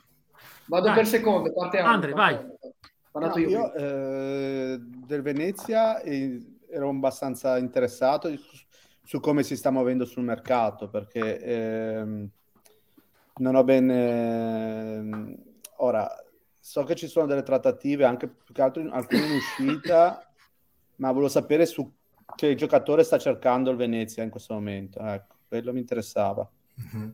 Vado 0.67 0.87
Dai. 0.87 0.95
per 0.95 1.07
secondo, 1.07 1.53
partiamo. 1.55 1.89
Andre, 1.89 2.13
vai. 2.13 2.39
No, 3.13 3.33
io, 3.37 3.49
io 3.49 3.73
eh, 3.73 4.79
del 4.79 5.23
Venezia 5.23 6.03
ero 6.03 6.89
abbastanza 6.91 7.57
interessato 7.57 8.29
su, 8.37 8.57
su, 9.03 9.21
come 9.21 9.43
si 9.43 9.57
sta 9.57 9.71
muovendo 9.71 10.05
sul 10.05 10.23
mercato 10.23 10.91
perché 10.91 11.41
eh, 11.41 12.05
non 13.37 13.55
ho 13.55 13.65
ben... 13.65 13.91
Eh, 13.91 15.37
ora, 15.77 16.11
so 16.67 16.83
che 16.83 16.97
ci 16.97 17.07
sono 17.07 17.27
delle 17.27 17.45
trattative, 17.45 18.05
anche 18.05 18.27
più 18.27 18.53
che 18.53 18.61
altro 18.61 18.83
alcune 18.91 19.25
in 19.25 19.37
uscita, 19.37 20.29
ma 20.97 21.13
volevo 21.13 21.29
sapere 21.29 21.65
su 21.65 21.89
che 22.35 22.57
giocatore 22.57 23.05
sta 23.05 23.19
cercando 23.19 23.71
il 23.71 23.77
Venezia 23.77 24.25
in 24.25 24.31
questo 24.31 24.55
momento. 24.55 24.99
Ecco, 24.99 25.37
quello 25.47 25.73
mi 25.73 25.79
interessava. 25.79 26.49
Mm-hmm. 26.81 27.09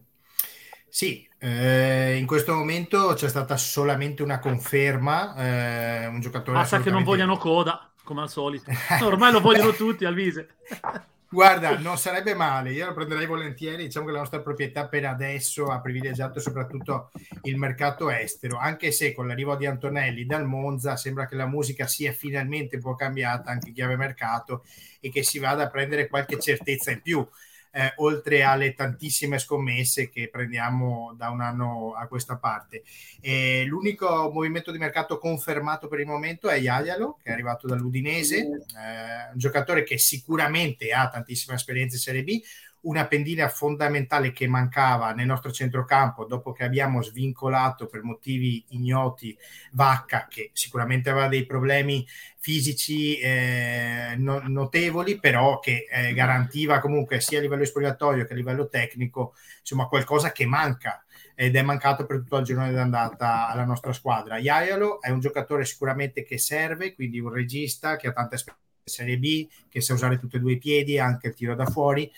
Sì, 0.88 1.28
eh, 1.38 2.16
in 2.16 2.26
questo 2.26 2.54
momento 2.54 3.12
c'è 3.12 3.28
stata 3.28 3.58
solamente 3.58 4.22
una 4.22 4.38
conferma, 4.38 5.34
eh, 5.36 6.06
un 6.06 6.20
giocatore... 6.20 6.58
Ah, 6.58 6.64
sa 6.64 6.80
che 6.80 6.90
non 6.90 7.04
vogliono 7.04 7.36
coda, 7.36 7.92
come 8.04 8.22
al 8.22 8.30
solito. 8.30 8.70
Ormai 9.04 9.32
lo 9.32 9.40
vogliono 9.40 9.72
tutti, 9.72 10.06
Alvise. 10.06 10.48
Guarda, 11.32 11.78
non 11.78 11.96
sarebbe 11.96 12.34
male, 12.34 12.72
io 12.72 12.84
lo 12.84 12.92
prenderei 12.92 13.24
volentieri, 13.24 13.84
diciamo 13.84 14.04
che 14.04 14.12
la 14.12 14.18
nostra 14.18 14.42
proprietà 14.42 14.86
per 14.86 15.06
adesso 15.06 15.68
ha 15.68 15.80
privilegiato 15.80 16.40
soprattutto 16.40 17.10
il 17.44 17.56
mercato 17.56 18.10
estero, 18.10 18.58
anche 18.58 18.92
se 18.92 19.14
con 19.14 19.26
l'arrivo 19.26 19.56
di 19.56 19.64
Antonelli 19.64 20.26
dal 20.26 20.44
Monza 20.44 20.94
sembra 20.98 21.26
che 21.26 21.34
la 21.34 21.46
musica 21.46 21.86
sia 21.86 22.12
finalmente 22.12 22.76
un 22.76 22.82
po' 22.82 22.96
cambiata, 22.96 23.50
anche 23.50 23.72
chiave 23.72 23.96
mercato, 23.96 24.62
e 25.00 25.10
che 25.10 25.22
si 25.22 25.38
vada 25.38 25.62
a 25.62 25.70
prendere 25.70 26.06
qualche 26.06 26.38
certezza 26.38 26.90
in 26.90 27.00
più 27.00 27.26
eh, 27.72 27.94
oltre 27.96 28.42
alle 28.42 28.74
tantissime 28.74 29.38
scommesse 29.38 30.10
che 30.10 30.28
prendiamo 30.28 31.14
da 31.16 31.30
un 31.30 31.40
anno 31.40 31.94
a 31.94 32.06
questa 32.06 32.36
parte. 32.36 32.82
E 33.20 33.64
l'unico 33.64 34.30
movimento 34.32 34.70
di 34.70 34.78
mercato 34.78 35.18
confermato 35.18 35.88
per 35.88 36.00
il 36.00 36.06
momento 36.06 36.48
è 36.48 36.56
Iaialo, 36.56 37.18
che 37.22 37.30
è 37.30 37.32
arrivato 37.32 37.66
dall'Udinese, 37.66 38.38
eh, 38.38 39.32
un 39.32 39.38
giocatore 39.38 39.82
che 39.84 39.98
sicuramente 39.98 40.92
ha 40.92 41.08
tantissima 41.08 41.54
esperienza 41.54 41.96
in 41.96 42.02
Serie 42.02 42.24
B, 42.24 42.40
una 42.82 43.06
pendina 43.06 43.48
fondamentale 43.48 44.32
che 44.32 44.48
mancava 44.48 45.12
nel 45.12 45.26
nostro 45.26 45.52
centrocampo 45.52 46.24
dopo 46.24 46.52
che 46.52 46.64
abbiamo 46.64 47.02
svincolato 47.02 47.86
per 47.86 48.02
motivi 48.02 48.64
ignoti 48.70 49.36
Vacca, 49.72 50.26
che 50.28 50.50
sicuramente 50.52 51.10
aveva 51.10 51.28
dei 51.28 51.44
problemi 51.44 52.06
fisici 52.38 53.18
eh, 53.18 54.14
no- 54.16 54.42
notevoli, 54.46 55.18
però 55.18 55.60
che 55.60 55.86
eh, 55.88 56.12
garantiva 56.12 56.80
comunque 56.80 57.20
sia 57.20 57.38
a 57.38 57.42
livello 57.42 57.64
spogliatorio 57.64 58.24
che 58.24 58.32
a 58.32 58.36
livello 58.36 58.68
tecnico, 58.68 59.34
insomma, 59.60 59.86
qualcosa 59.86 60.32
che 60.32 60.46
manca 60.46 61.04
ed 61.34 61.54
è 61.54 61.62
mancato 61.62 62.04
per 62.04 62.18
tutto 62.18 62.38
il 62.38 62.44
girone 62.44 62.72
d'andata 62.72 63.48
alla 63.48 63.64
nostra 63.64 63.92
squadra. 63.92 64.38
Iaialo 64.38 65.00
è 65.00 65.10
un 65.10 65.20
giocatore 65.20 65.64
sicuramente 65.64 66.24
che 66.24 66.36
serve, 66.36 66.94
quindi 66.94 67.20
un 67.20 67.32
regista 67.32 67.96
che 67.96 68.08
ha 68.08 68.12
tanta 68.12 68.34
esperienza 68.34 68.60
in 68.84 68.92
Serie 68.92 69.18
B, 69.18 69.48
che 69.68 69.80
sa 69.80 69.94
usare 69.94 70.18
tutti 70.18 70.36
e 70.36 70.40
due 70.40 70.52
i 70.52 70.58
piedi, 70.58 70.98
anche 70.98 71.28
il 71.28 71.34
tiro 71.34 71.54
da 71.54 71.66
fuori 71.66 72.10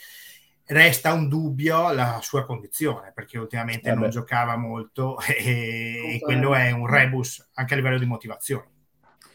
resta 0.66 1.12
un 1.12 1.28
dubbio 1.28 1.92
la 1.92 2.20
sua 2.22 2.44
condizione 2.44 3.12
perché 3.14 3.38
ultimamente 3.38 3.90
eh 3.90 3.94
non 3.94 4.08
giocava 4.08 4.56
molto 4.56 5.18
e, 5.28 6.14
e, 6.14 6.18
quello 6.20 6.54
è 6.54 6.70
un 6.70 6.86
rebus 6.86 7.50
anche 7.54 7.74
a 7.74 7.76
livello 7.76 7.98
di 7.98 8.06
motivazione 8.06 8.70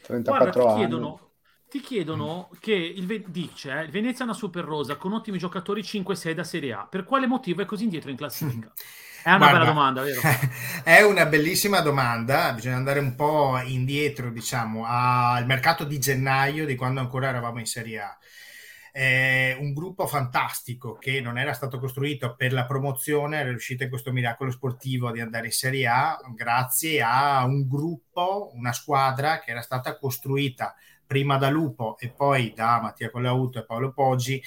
34 0.01 0.51
Guarda, 0.61 0.73
ti 0.73 0.79
chiedono, 0.79 1.31
ti 1.69 1.79
chiedono 1.81 2.49
mm. 2.51 2.57
che 2.59 2.73
il, 2.73 3.25
dice, 3.27 3.71
eh, 3.71 3.83
il 3.83 3.91
Venezia 3.91 4.21
è 4.21 4.27
una 4.27 4.33
super 4.33 4.63
rosa 4.63 4.95
con 4.95 5.13
ottimi 5.13 5.37
giocatori 5.37 5.81
5-6 5.81 6.31
da 6.31 6.43
Serie 6.43 6.73
A 6.73 6.87
per 6.89 7.03
quale 7.03 7.27
motivo 7.27 7.61
è 7.61 7.65
così 7.65 7.83
indietro 7.83 8.09
in 8.09 8.17
classifica? 8.17 8.71
È 9.21 9.27
una 9.27 9.37
Guarda, 9.37 9.57
bella 9.57 9.69
domanda, 9.69 10.01
vero? 10.01 10.21
È 10.81 11.01
una 11.01 11.25
bellissima 11.25 11.81
domanda, 11.81 12.53
bisogna 12.53 12.77
andare 12.77 12.99
un 12.99 13.15
po' 13.15 13.59
indietro, 13.65 14.31
diciamo, 14.31 14.85
al 14.87 15.45
mercato 15.45 15.83
di 15.83 15.99
gennaio 15.99 16.65
di 16.65 16.75
quando 16.75 17.01
ancora 17.01 17.27
eravamo 17.27 17.59
in 17.59 17.65
Serie 17.65 17.99
A 17.99 18.17
eh, 18.91 19.55
un 19.59 19.73
gruppo 19.73 20.07
fantastico 20.07 20.93
che 20.93 21.21
non 21.21 21.37
era 21.37 21.53
stato 21.53 21.79
costruito 21.79 22.35
per 22.35 22.53
la 22.53 22.65
promozione, 22.65 23.41
è 23.41 23.43
riuscito 23.43 23.83
in 23.83 23.89
questo 23.89 24.11
miracolo 24.11 24.51
sportivo 24.51 25.11
di 25.11 25.19
andare 25.19 25.47
in 25.47 25.51
Serie 25.51 25.87
A 25.87 26.19
grazie 26.35 27.01
a 27.01 27.43
un 27.45 27.67
gruppo, 27.67 28.51
una 28.53 28.73
squadra 28.73 29.39
che 29.39 29.51
era 29.51 29.61
stata 29.61 29.97
costruita 29.97 30.75
prima 31.09 31.37
da 31.37 31.49
Lupo 31.49 31.97
e 31.97 32.09
poi 32.09 32.53
da 32.55 32.79
Mattia 32.79 33.09
Collauto 33.09 33.57
e 33.57 33.65
Paolo 33.65 33.91
Poggi 33.91 34.39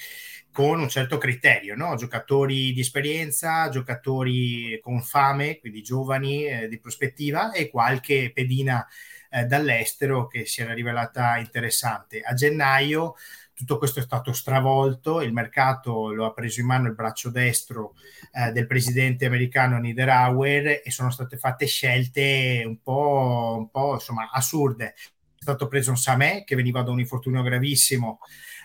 con 0.49 0.79
un 0.79 0.87
certo 0.87 1.17
criterio, 1.17 1.75
no? 1.75 1.95
giocatori 1.95 2.71
di 2.71 2.79
esperienza, 2.79 3.67
giocatori 3.67 4.79
con 4.81 5.01
fame, 5.01 5.59
quindi 5.59 5.81
giovani 5.81 6.45
eh, 6.45 6.67
di 6.69 6.79
prospettiva 6.79 7.51
e 7.51 7.69
qualche 7.69 8.31
pedina 8.33 8.87
eh, 9.29 9.43
dall'estero 9.45 10.27
che 10.27 10.45
si 10.45 10.61
era 10.61 10.73
rivelata 10.73 11.37
interessante. 11.37 12.21
A 12.21 12.33
gennaio 12.33 13.15
tutto 13.53 13.77
questo 13.77 13.99
è 13.99 14.03
stato 14.03 14.33
stravolto, 14.33 15.21
il 15.21 15.31
mercato 15.31 16.11
lo 16.11 16.25
ha 16.25 16.33
preso 16.33 16.59
in 16.59 16.65
mano 16.65 16.87
il 16.87 16.95
braccio 16.95 17.29
destro 17.29 17.93
eh, 18.33 18.51
del 18.51 18.67
presidente 18.67 19.25
americano 19.25 19.77
Niederauer 19.77 20.81
e 20.83 20.91
sono 20.91 21.11
state 21.11 21.37
fatte 21.37 21.65
scelte 21.65 22.63
un 22.65 22.81
po', 22.81 23.55
un 23.57 23.69
po' 23.69 23.93
insomma, 23.93 24.29
assurde. 24.31 24.95
È 25.43 25.45
stato 25.45 25.67
preso 25.67 25.91
un 25.91 25.97
Samè 25.97 26.43
che 26.45 26.55
veniva 26.55 26.81
da 26.81 26.91
un 26.91 26.99
infortunio 26.99 27.41
gravissimo 27.41 28.19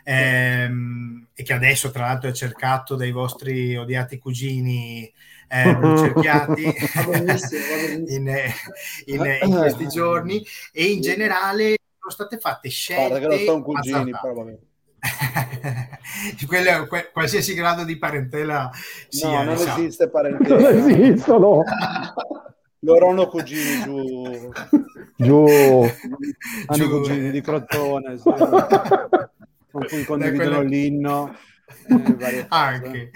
ehm, 0.05 1.29
e 1.35 1.43
che 1.43 1.53
adesso 1.53 1.91
tra 1.91 2.07
l'altro 2.07 2.31
è 2.31 2.33
cercato 2.33 2.95
dai 2.95 3.11
vostri 3.11 3.77
odiati 3.77 4.19
cugini 4.19 5.13
eh, 5.49 5.79
cerchiati 5.99 6.63
in, 8.07 8.29
in, 9.07 9.39
in, 9.43 9.57
questi 9.57 9.89
giorni. 9.89 10.45
E 10.73 10.85
in 10.85 11.01
generale 11.01 11.77
sono 11.99 12.13
state 12.13 12.39
fatte 12.39 12.69
scelte 12.69 13.09
Guarda 13.09 13.29
che 13.29 13.37
non 13.37 13.45
sono 13.45 13.63
cugini, 13.63 14.11
però 14.11 14.45
Quello, 16.47 16.87
que, 16.89 17.11
qualsiasi 17.13 17.55
grado 17.55 17.85
di 17.85 17.97
parentela 17.97 18.71
sia, 19.09 19.29
no, 19.29 19.45
non 19.45 19.57
diciamo. 19.57 19.79
esiste 19.79 20.09
parentela. 20.09 20.71
Non 20.71 20.91
esistono. 20.91 21.63
Loro 22.81 23.11
hanno 23.11 23.29
cugini 23.29 23.83
giù. 23.83 24.51
Giù. 25.17 25.47
Hanno 26.67 26.85
giù. 26.85 26.89
cugini 26.89 27.31
di 27.31 27.41
Crotone 27.41 28.19
sì. 28.19 28.23
con 29.71 29.87
cui 29.89 30.05
condividono 30.05 30.63
l'inno 30.63 31.35
eh, 31.89 32.47
anche. 32.49 33.11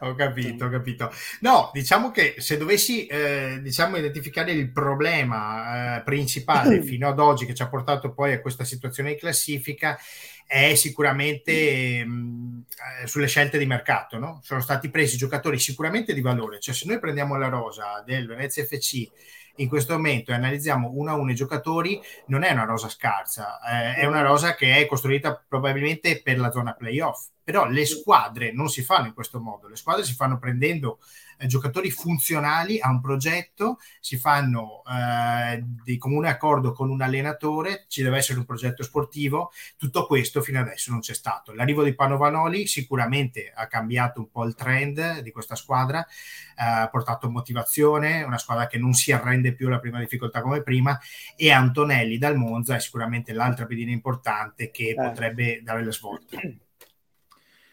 Ho 0.00 0.14
capito 0.14 0.64
ho 0.64 0.70
capito. 0.70 1.10
No 1.40 1.70
diciamo 1.72 2.10
che 2.10 2.34
se 2.38 2.56
dovessi 2.56 3.06
eh, 3.06 3.60
diciamo 3.62 3.96
identificare 3.96 4.52
il 4.52 4.70
problema 4.70 5.98
eh, 5.98 6.02
principale 6.02 6.82
fino 6.84 7.08
ad 7.08 7.18
oggi 7.18 7.46
che 7.46 7.54
ci 7.54 7.62
ha 7.62 7.68
portato 7.68 8.12
poi 8.12 8.32
a 8.32 8.40
questa 8.40 8.64
situazione 8.64 9.10
di 9.10 9.18
classifica 9.18 9.98
è 10.46 10.74
sicuramente 10.74 12.04
mh, 12.04 12.64
eh, 13.02 13.06
sulle 13.06 13.26
scelte 13.26 13.58
di 13.58 13.66
mercato. 13.66 14.18
No? 14.18 14.40
Sono 14.42 14.60
stati 14.60 14.88
presi 14.88 15.16
giocatori 15.16 15.58
sicuramente 15.58 16.14
di 16.14 16.20
valore. 16.20 16.60
Cioè, 16.60 16.74
se 16.74 16.86
noi 16.86 16.98
prendiamo 16.98 17.36
la 17.36 17.48
rosa 17.48 18.02
del 18.06 18.26
Venezia 18.26 18.64
FC 18.64 19.08
in 19.56 19.68
questo 19.68 19.94
momento 19.94 20.30
e 20.30 20.34
analizziamo 20.34 20.90
uno 20.94 21.10
a 21.10 21.14
uno 21.14 21.30
i 21.30 21.34
giocatori, 21.34 22.00
non 22.26 22.42
è 22.42 22.52
una 22.52 22.64
rosa 22.64 22.88
scarsa, 22.88 23.58
eh, 23.60 23.94
è 23.94 24.04
una 24.04 24.22
rosa 24.22 24.54
che 24.54 24.76
è 24.76 24.86
costruita 24.86 25.42
probabilmente 25.48 26.20
per 26.22 26.38
la 26.38 26.50
zona 26.50 26.74
playoff. 26.74 27.28
Però 27.42 27.66
le 27.66 27.86
squadre 27.86 28.52
non 28.52 28.68
si 28.68 28.82
fanno 28.82 29.06
in 29.06 29.14
questo 29.14 29.40
modo, 29.40 29.68
le 29.68 29.76
squadre 29.76 30.04
si 30.04 30.14
fanno 30.14 30.38
prendendo 30.38 30.98
eh, 31.38 31.46
giocatori 31.46 31.90
funzionali 31.90 32.80
a 32.80 32.90
un 32.90 33.00
progetto, 33.00 33.78
si 34.00 34.16
fanno 34.16 34.82
eh, 34.88 35.62
di 35.84 35.98
comune 35.98 36.28
accordo 36.28 36.72
con 36.72 36.90
un 36.90 37.02
allenatore, 37.02 37.84
ci 37.88 38.02
deve 38.02 38.18
essere 38.18 38.38
un 38.38 38.44
progetto 38.44 38.82
sportivo, 38.82 39.52
tutto 39.76 40.06
questo 40.06 40.42
fino 40.42 40.60
adesso 40.60 40.90
non 40.90 41.00
c'è 41.00 41.14
stato. 41.14 41.52
L'arrivo 41.52 41.82
di 41.82 41.94
Panovanoli 41.94 42.66
sicuramente 42.66 43.52
ha 43.54 43.66
cambiato 43.66 44.20
un 44.20 44.30
po' 44.30 44.44
il 44.44 44.54
trend 44.54 45.20
di 45.20 45.30
questa 45.30 45.54
squadra, 45.54 46.04
eh, 46.04 46.64
ha 46.64 46.88
portato 46.88 47.30
motivazione, 47.30 48.22
una 48.22 48.38
squadra 48.38 48.66
che 48.66 48.78
non 48.78 48.92
si 48.92 49.12
arrende 49.12 49.54
più 49.54 49.66
alla 49.66 49.80
prima 49.80 49.98
difficoltà 49.98 50.40
come 50.40 50.62
prima 50.62 50.98
e 51.36 51.50
Antonelli 51.50 52.18
dal 52.18 52.36
Monza 52.36 52.76
è 52.76 52.80
sicuramente 52.80 53.32
l'altra 53.32 53.66
pedina 53.66 53.90
importante 53.90 54.70
che 54.70 54.90
eh. 54.90 54.94
potrebbe 54.94 55.60
dare 55.62 55.84
la 55.84 55.92
svolta. 55.92 56.38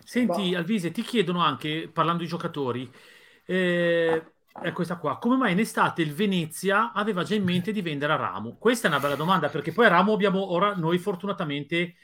Senti, 0.05 0.53
Alvise, 0.53 0.91
ti 0.91 1.01
chiedono 1.01 1.41
anche, 1.41 1.89
parlando 1.91 2.23
di 2.23 2.29
giocatori, 2.29 2.91
eh, 3.45 4.33
è 4.61 4.71
questa 4.71 4.97
qua. 4.97 5.17
Come 5.17 5.35
mai 5.35 5.53
in 5.53 5.59
estate 5.59 6.01
il 6.01 6.13
Venezia 6.13 6.91
aveva 6.93 7.23
già 7.23 7.35
in 7.35 7.43
mente 7.43 7.71
di 7.71 7.81
vendere 7.81 8.13
a 8.13 8.17
Ramo? 8.17 8.55
Questa 8.57 8.87
è 8.87 8.89
una 8.91 8.99
bella 8.99 9.15
domanda 9.15 9.49
perché 9.49 9.71
poi 9.71 9.85
a 9.85 9.89
Ramo 9.89 10.13
abbiamo 10.13 10.51
ora 10.51 10.75
noi 10.75 10.97
fortunatamente 10.99 11.95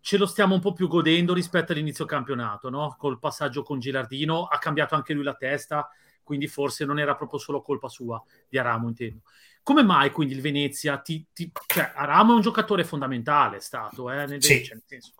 ce 0.00 0.16
lo 0.16 0.26
stiamo 0.26 0.54
un 0.54 0.60
po' 0.60 0.72
più 0.72 0.88
godendo 0.88 1.34
rispetto 1.34 1.72
all'inizio 1.72 2.04
campionato, 2.04 2.70
no? 2.70 2.94
Col 2.98 3.18
passaggio 3.18 3.62
con 3.62 3.78
Gilardino 3.78 4.44
ha 4.44 4.58
cambiato 4.58 4.94
anche 4.94 5.12
lui 5.12 5.24
la 5.24 5.34
testa, 5.34 5.90
quindi 6.22 6.46
forse 6.46 6.84
non 6.84 6.98
era 6.98 7.14
proprio 7.14 7.38
solo 7.38 7.60
colpa 7.60 7.88
sua 7.88 8.22
di 8.48 8.58
Aramo, 8.58 8.88
intendo. 8.88 9.22
Come 9.62 9.82
mai 9.82 10.10
quindi 10.10 10.34
il 10.34 10.40
Venezia 10.40 10.96
ti, 10.98 11.26
ti 11.32 11.52
cioè 11.66 11.92
Aramo 11.94 12.32
è 12.32 12.36
un 12.36 12.40
giocatore 12.40 12.84
fondamentale 12.84 13.58
è 13.58 13.60
stato, 13.60 14.10
eh, 14.10 14.24
nel, 14.24 14.42
sì. 14.42 14.64
cioè, 14.64 14.74
nel 14.74 14.84
senso 14.86 15.12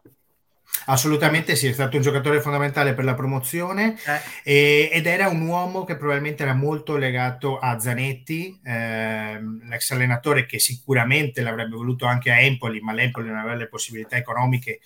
Assolutamente 0.86 1.54
sì, 1.54 1.66
è 1.66 1.72
stato 1.72 1.96
un 1.96 2.02
giocatore 2.02 2.40
fondamentale 2.40 2.94
per 2.94 3.04
la 3.04 3.14
promozione 3.14 3.96
eh. 4.06 4.20
e, 4.42 4.90
ed 4.92 5.06
era 5.06 5.28
un 5.28 5.42
uomo 5.42 5.84
che 5.84 5.96
probabilmente 5.96 6.44
era 6.44 6.54
molto 6.54 6.96
legato 6.96 7.58
a 7.58 7.78
Zanetti, 7.78 8.58
ehm, 8.64 9.68
l'ex 9.68 9.90
allenatore 9.90 10.46
che 10.46 10.58
sicuramente 10.58 11.42
l'avrebbe 11.42 11.76
voluto 11.76 12.06
anche 12.06 12.30
a 12.30 12.40
Empoli, 12.40 12.80
ma 12.80 12.92
l'Empoli 12.92 13.28
non 13.28 13.36
aveva 13.36 13.54
le 13.54 13.68
possibilità 13.68 14.16
economiche 14.16 14.80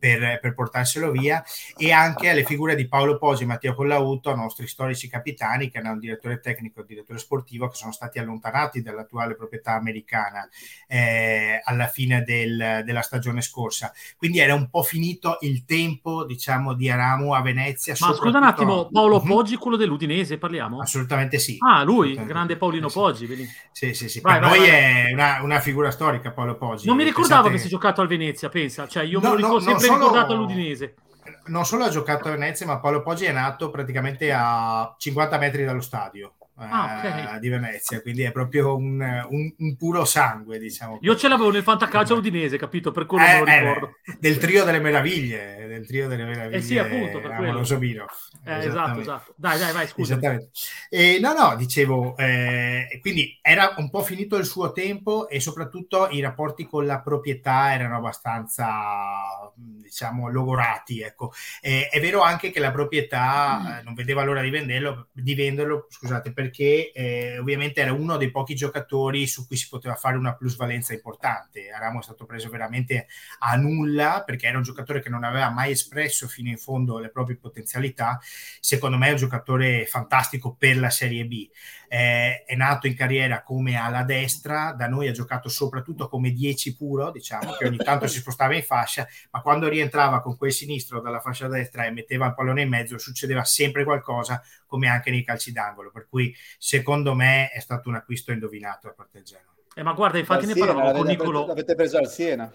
per, 0.00 0.40
per, 0.40 0.54
portarselo 0.54 1.12
via 1.12 1.44
e 1.76 1.92
anche 1.92 2.30
alle 2.30 2.44
figure 2.44 2.74
di 2.74 2.88
Paolo 2.88 3.18
Posi 3.18 3.44
e 3.44 3.46
Matteo 3.46 3.74
Collauto, 3.74 4.34
nostri 4.34 4.66
storici 4.66 5.08
capitani, 5.08 5.70
che 5.70 5.78
hanno 5.78 5.92
un 5.92 5.98
direttore 5.98 6.40
tecnico 6.40 6.78
e 6.78 6.80
un 6.80 6.86
direttore 6.88 7.18
sportivo 7.18 7.68
che 7.68 7.76
sono 7.76 7.92
stati 7.92 8.18
allontanati 8.18 8.82
dall'attuale 8.82 9.36
proprietà 9.36 9.74
americana 9.74 10.48
eh, 10.88 11.60
alla 11.62 11.86
fine 11.86 12.22
del, 12.22 12.82
della 12.84 13.02
stagione 13.02 13.42
scorsa. 13.42 13.92
Quindi 14.16 14.38
era 14.38 14.54
un 14.54 14.68
po' 14.70 14.82
finito 14.82 15.36
il 15.40 15.64
tempo, 15.64 16.24
diciamo, 16.24 16.72
di 16.72 16.88
Aramu 16.88 17.32
a 17.34 17.42
Venezia. 17.42 17.94
Ma 18.00 18.14
scusa 18.14 18.38
un 18.38 18.44
attimo, 18.44 18.88
Paolo 18.90 19.20
mhm. 19.20 19.28
Poggi, 19.28 19.56
quello 19.56 19.76
dell'Udinese, 19.76 20.38
parliamo? 20.38 20.80
Assolutamente 20.80 21.38
sì. 21.38 21.58
Ah, 21.60 21.82
lui, 21.82 22.14
grande 22.24 22.56
Paolino 22.56 22.88
sì. 22.88 22.94
Poggi. 22.94 23.48
Sì, 23.70 23.92
sì, 23.94 24.08
sì. 24.08 24.20
Vai, 24.20 24.38
per 24.38 24.48
vai, 24.48 24.58
noi 24.58 24.68
vai. 24.68 24.78
è 24.78 25.12
una, 25.12 25.40
una, 25.42 25.60
figura 25.60 25.90
storica 25.90 26.30
Paolo 26.30 26.56
Poggi. 26.56 26.86
Non 26.86 26.96
mi 26.96 27.04
ricordavo 27.04 27.42
Pensate... 27.42 27.48
avesse 27.48 27.68
giocato 27.68 28.00
al 28.00 28.08
Venezia, 28.08 28.48
pensa. 28.48 28.88
Cioè, 28.88 29.04
io 29.04 29.20
no, 29.20 29.30
lo 29.30 29.34
ricordo 29.36 29.70
no, 29.70 29.78
sempre 29.78 29.89
solo... 29.92 30.04
ricordato 30.04 30.32
all'Udinese. 30.32 30.94
non 31.46 31.64
solo 31.64 31.84
ha 31.84 31.88
giocato 31.88 32.28
a 32.28 32.32
Venezia, 32.32 32.66
ma 32.66 32.78
Paolo 32.78 33.02
Poggi 33.02 33.24
è 33.24 33.32
nato 33.32 33.70
praticamente 33.70 34.32
a 34.32 34.94
50 34.96 35.38
metri 35.38 35.64
dallo 35.64 35.80
stadio 35.80 36.34
ah, 36.68 36.98
okay. 36.98 37.38
di 37.38 37.48
Venezia, 37.48 38.00
quindi 38.02 38.22
è 38.22 38.32
proprio 38.32 38.76
un, 38.76 39.00
un, 39.28 39.54
un, 39.56 39.76
puro 39.76 40.04
sangue, 40.04 40.58
diciamo. 40.58 40.98
Io 41.02 41.16
ce 41.16 41.28
l'avevo 41.28 41.50
nel 41.50 41.62
fantacalcio 41.62 42.16
udinese, 42.16 42.58
capito? 42.58 42.90
Per 42.90 43.06
quello 43.06 43.24
eh, 43.24 43.32
me 43.32 43.40
lo 43.40 43.46
eh, 43.46 43.58
ricordo. 43.58 43.86
Eh, 44.04 44.16
del 44.20 44.38
trio 44.38 44.64
delle 44.64 44.80
meraviglie, 44.80 45.66
del 45.66 45.86
trio 45.86 46.08
delle 46.08 46.24
meraviglie. 46.24 46.58
Eh 46.58 46.62
sì, 46.62 46.78
appunto, 46.78 47.20
per 47.20 47.36
quello. 47.36 47.60
Eh, 47.60 48.66
esatto, 48.66 49.00
esatto. 49.00 49.34
Dai, 49.36 49.58
dai, 49.58 49.72
vai, 49.72 49.86
scusa. 49.86 50.18
E, 50.88 51.18
no, 51.20 51.32
no, 51.32 51.56
dicevo, 51.56 52.16
eh, 52.16 52.98
quindi 53.00 53.38
era 53.40 53.74
un 53.76 53.88
po' 53.90 54.02
finito 54.02 54.36
il 54.36 54.44
suo 54.44 54.72
tempo 54.72 55.28
e 55.28 55.40
soprattutto 55.40 56.08
i 56.10 56.20
rapporti 56.20 56.66
con 56.66 56.84
la 56.84 57.00
proprietà 57.00 57.72
erano 57.72 57.96
abbastanza, 57.96 59.52
diciamo, 59.54 60.28
logorati, 60.28 61.00
ecco. 61.00 61.32
Eh, 61.60 61.88
è 61.88 62.00
vero 62.00 62.20
anche 62.20 62.50
che 62.50 62.60
la 62.60 62.70
proprietà 62.70 63.80
mm. 63.80 63.84
non 63.84 63.94
vedeva 63.94 64.24
l'ora 64.24 64.42
di 64.42 64.50
venderlo, 64.50 65.08
di 65.12 65.34
venderlo, 65.34 65.86
scusate, 65.88 66.32
per 66.32 66.49
perché 66.50 66.90
eh, 66.90 67.38
ovviamente 67.38 67.80
era 67.80 67.92
uno 67.92 68.16
dei 68.16 68.30
pochi 68.30 68.54
giocatori 68.54 69.26
su 69.28 69.46
cui 69.46 69.56
si 69.56 69.68
poteva 69.68 69.94
fare 69.94 70.16
una 70.16 70.34
plusvalenza 70.34 70.92
importante. 70.92 71.70
Aramo 71.70 72.00
è 72.00 72.02
stato 72.02 72.26
preso 72.26 72.50
veramente 72.50 73.06
a 73.38 73.56
nulla 73.56 74.24
perché 74.26 74.48
era 74.48 74.56
un 74.56 74.64
giocatore 74.64 75.00
che 75.00 75.08
non 75.08 75.22
aveva 75.22 75.48
mai 75.50 75.70
espresso 75.70 76.26
fino 76.26 76.48
in 76.48 76.58
fondo 76.58 76.98
le 76.98 77.10
proprie 77.10 77.36
potenzialità. 77.36 78.18
Secondo 78.58 78.98
me 78.98 79.08
è 79.08 79.12
un 79.12 79.16
giocatore 79.16 79.86
fantastico 79.86 80.54
per 80.58 80.76
la 80.76 80.90
Serie 80.90 81.24
B 81.24 81.48
eh, 81.92 82.44
è 82.44 82.54
nato 82.54 82.86
in 82.86 82.94
carriera 82.94 83.42
come 83.42 83.74
ala 83.74 84.04
destra, 84.04 84.72
da 84.78 84.86
noi 84.86 85.08
ha 85.08 85.12
giocato 85.12 85.48
soprattutto 85.48 86.06
come 86.06 86.30
10 86.30 86.76
puro, 86.76 87.10
diciamo, 87.10 87.54
che 87.54 87.66
ogni 87.66 87.78
tanto 87.78 88.06
si 88.06 88.20
spostava 88.20 88.54
in 88.54 88.62
fascia, 88.62 89.08
ma 89.32 89.42
quando 89.42 89.66
rientrava 89.66 90.20
con 90.22 90.36
quel 90.36 90.52
sinistro 90.52 91.00
dalla 91.00 91.18
fascia 91.18 91.48
destra 91.48 91.86
e 91.86 91.90
metteva 91.90 92.28
il 92.28 92.34
pallone 92.34 92.62
in 92.62 92.68
mezzo, 92.68 92.96
succedeva 92.96 93.42
sempre 93.42 93.82
qualcosa, 93.82 94.40
come 94.66 94.86
anche 94.86 95.10
nei 95.10 95.24
calci 95.24 95.50
d'angolo, 95.50 95.90
per 95.90 96.06
cui 96.08 96.32
secondo 96.58 97.12
me 97.12 97.50
è 97.50 97.58
stato 97.58 97.88
un 97.88 97.96
acquisto 97.96 98.30
indovinato 98.30 98.86
da 98.86 98.92
parte 98.92 99.18
del 99.18 99.24
Genoa. 99.24 99.54
Eh, 99.74 99.82
ma 99.82 99.92
guarda, 99.92 100.18
infatti 100.18 100.46
ne 100.46 100.54
parlavamo 100.54 100.92
con 100.92 101.06
Nicolo. 101.06 101.46
L'avete 101.46 101.74
preso 101.74 101.98
al 101.98 102.08
Siena? 102.08 102.48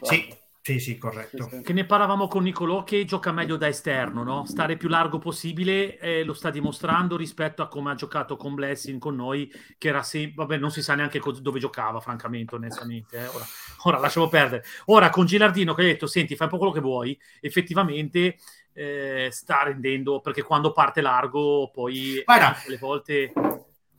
Sì, 0.00 0.34
sì, 0.64 0.78
sì, 0.78 0.96
corretto. 0.96 1.50
Che 1.60 1.72
ne 1.72 1.84
parlavamo 1.84 2.28
con 2.28 2.44
Nicolò 2.44 2.84
che 2.84 3.04
gioca 3.04 3.32
meglio 3.32 3.56
da 3.56 3.66
esterno, 3.66 4.22
no? 4.22 4.44
Stare 4.44 4.76
più 4.76 4.88
largo 4.88 5.18
possibile 5.18 5.98
eh, 5.98 6.22
lo 6.22 6.34
sta 6.34 6.50
dimostrando 6.50 7.16
rispetto 7.16 7.62
a 7.62 7.66
come 7.68 7.90
ha 7.90 7.94
giocato 7.96 8.36
con 8.36 8.54
Blessing 8.54 9.00
con 9.00 9.16
noi, 9.16 9.52
che 9.76 9.88
era 9.88 10.04
sempre, 10.04 10.44
vabbè, 10.44 10.58
non 10.58 10.70
si 10.70 10.80
sa 10.80 10.94
neanche 10.94 11.18
co- 11.18 11.32
dove 11.32 11.58
giocava, 11.58 11.98
francamente, 11.98 12.54
onestamente. 12.54 13.18
Eh. 13.18 13.26
Ora, 13.26 13.44
ora 13.82 13.98
lasciamo 13.98 14.28
perdere. 14.28 14.62
Ora 14.84 15.10
con 15.10 15.26
Gilardino 15.26 15.74
che 15.74 15.82
hai 15.82 15.88
detto, 15.88 16.06
senti, 16.06 16.36
fai 16.36 16.46
un 16.46 16.52
po' 16.52 16.58
quello 16.58 16.72
che 16.72 16.80
vuoi, 16.80 17.18
effettivamente 17.40 18.36
eh, 18.72 19.30
sta 19.32 19.64
rendendo, 19.64 20.20
perché 20.20 20.42
quando 20.42 20.70
parte 20.70 21.00
largo 21.00 21.70
poi 21.72 22.22
Guarda, 22.24 22.56
le 22.68 22.78
volte 22.78 23.32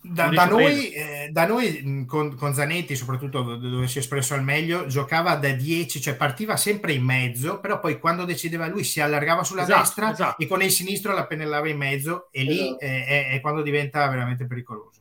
da, 0.06 0.28
da, 0.28 0.46
noi, 0.46 0.92
eh, 0.92 1.30
da, 1.32 1.48
noi, 1.48 2.06
con, 2.06 2.36
con, 2.36 2.54
Zanetti, 2.54 2.94
soprattutto 2.96 3.56
dove 3.56 3.88
si 3.88 3.98
è 3.98 4.02
espresso 4.02 4.34
al 4.34 4.44
meglio, 4.44 4.86
giocava 4.86 5.36
da 5.36 5.52
10, 5.52 6.02
cioè 6.02 6.16
partiva 6.16 6.58
sempre 6.58 6.92
in 6.92 7.04
mezzo, 7.04 7.60
però 7.60 7.80
poi 7.80 8.00
quando 8.00 8.26
decideva 8.26 8.68
lui 8.68 8.84
si 8.84 9.00
allargava 9.00 9.46
sulla 9.46 9.64
esatto, 9.64 9.80
destra 9.80 10.12
esatto. 10.12 10.44
e 10.44 10.48
con 10.48 10.62
il 10.62 10.72
sinistro 10.72 11.14
la 11.14 11.26
pennellava 11.26 11.70
in 11.70 11.78
mezzo 11.78 12.28
e 12.32 12.44
lì 12.44 12.60
esatto. 12.60 12.80
è, 12.80 13.06
è, 13.06 13.30
è, 13.30 13.42
quando 13.42 13.62
diventa 13.62 14.06
veramente 14.10 14.46
pericoloso. 14.46 15.00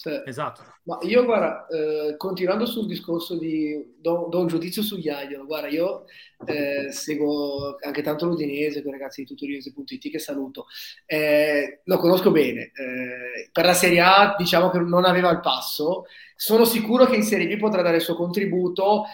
Sì. 0.00 0.18
Esatto. 0.24 0.62
Ma 0.84 0.98
io, 1.02 1.26
guarda, 1.26 1.66
eh, 1.66 2.16
continuando 2.16 2.64
sul 2.64 2.86
discorso 2.86 3.36
di 3.36 3.96
do, 3.98 4.28
do, 4.30 4.40
un 4.40 4.46
giudizio 4.46 4.80
su 4.80 4.96
Iaio, 4.96 5.44
guarda, 5.44 5.68
io 5.68 6.06
eh, 6.46 6.90
seguo 6.90 7.76
anche 7.84 8.00
tanto 8.00 8.24
l'Udinese, 8.24 8.80
con 8.80 8.94
i 8.94 8.98
ragazzi 8.98 9.20
di 9.20 9.26
tutoriese.it 9.26 10.10
che 10.10 10.18
saluto, 10.18 10.64
eh, 11.04 11.82
lo 11.84 11.98
conosco 11.98 12.30
bene. 12.30 12.72
Eh, 12.72 13.50
per 13.52 13.66
la 13.66 13.74
Serie 13.74 14.00
A 14.00 14.36
diciamo 14.38 14.70
che 14.70 14.78
non 14.78 15.04
aveva 15.04 15.28
il 15.32 15.40
passo, 15.40 16.04
sono 16.34 16.64
sicuro 16.64 17.04
che 17.04 17.16
in 17.16 17.22
Serie 17.22 17.46
B 17.46 17.58
potrà 17.58 17.82
dare 17.82 17.96
il 17.96 18.02
suo 18.02 18.14
contributo. 18.14 19.04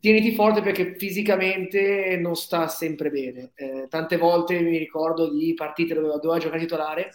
Tieniti 0.00 0.34
forte 0.34 0.62
perché 0.62 0.94
fisicamente 0.96 2.16
non 2.18 2.36
sta 2.36 2.68
sempre 2.68 3.10
bene. 3.10 3.50
Eh, 3.54 3.86
tante 3.90 4.16
volte 4.16 4.58
mi 4.60 4.78
ricordo 4.78 5.30
di 5.30 5.52
partite 5.52 5.92
dove 5.92 6.08
doveva 6.08 6.38
giocare 6.38 6.60
titolare 6.60 7.10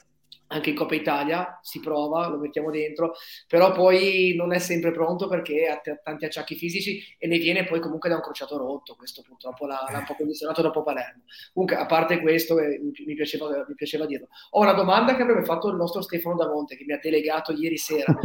anche 0.48 0.70
in 0.70 0.76
Coppa 0.76 0.96
Italia 0.96 1.60
si 1.62 1.80
prova, 1.80 2.28
lo 2.28 2.38
mettiamo 2.38 2.70
dentro, 2.70 3.14
però 3.48 3.72
poi 3.72 4.34
non 4.36 4.54
è 4.54 4.60
sempre 4.60 4.92
pronto 4.92 5.28
perché 5.28 5.68
ha 5.68 5.78
t- 5.78 6.02
tanti 6.04 6.26
acciacchi 6.26 6.56
fisici 6.56 7.02
e 7.18 7.28
ne 7.28 7.38
viene 7.38 7.66
poi 7.66 7.80
comunque 7.80 8.10
da 8.10 8.16
un 8.16 8.22
crociato 8.22 8.58
rotto, 8.58 8.96
questo 8.96 9.24
purtroppo 9.26 9.66
l'ha, 9.66 9.88
l'ha 9.90 10.00
un 10.00 10.06
po' 10.06 10.16
condizionato 10.16 10.62
dopo 10.62 10.84
Palermo. 10.84 11.24
Comunque, 11.54 11.78
a 11.78 11.86
parte 11.86 12.22
questo, 12.22 12.60
eh, 12.60 12.80
mi, 12.80 13.16
piaceva, 13.16 13.66
mi, 13.68 13.76
piaceva, 13.76 14.06
dirlo. 14.06 14.28
Ho 14.52 14.62
una 14.62 14.74
domanda 14.74 15.16
che 15.16 15.24
avrebbe 15.24 15.46
fatto 15.46 15.70
il 15.70 15.76
nostro 15.76 16.02
Stefano 16.02 16.36
Damonte, 16.36 16.76
che 16.76 16.86
mi 16.86 16.94
ha 16.94 17.00
delegato 17.02 17.52
ieri 17.52 17.78
sera. 17.78 18.14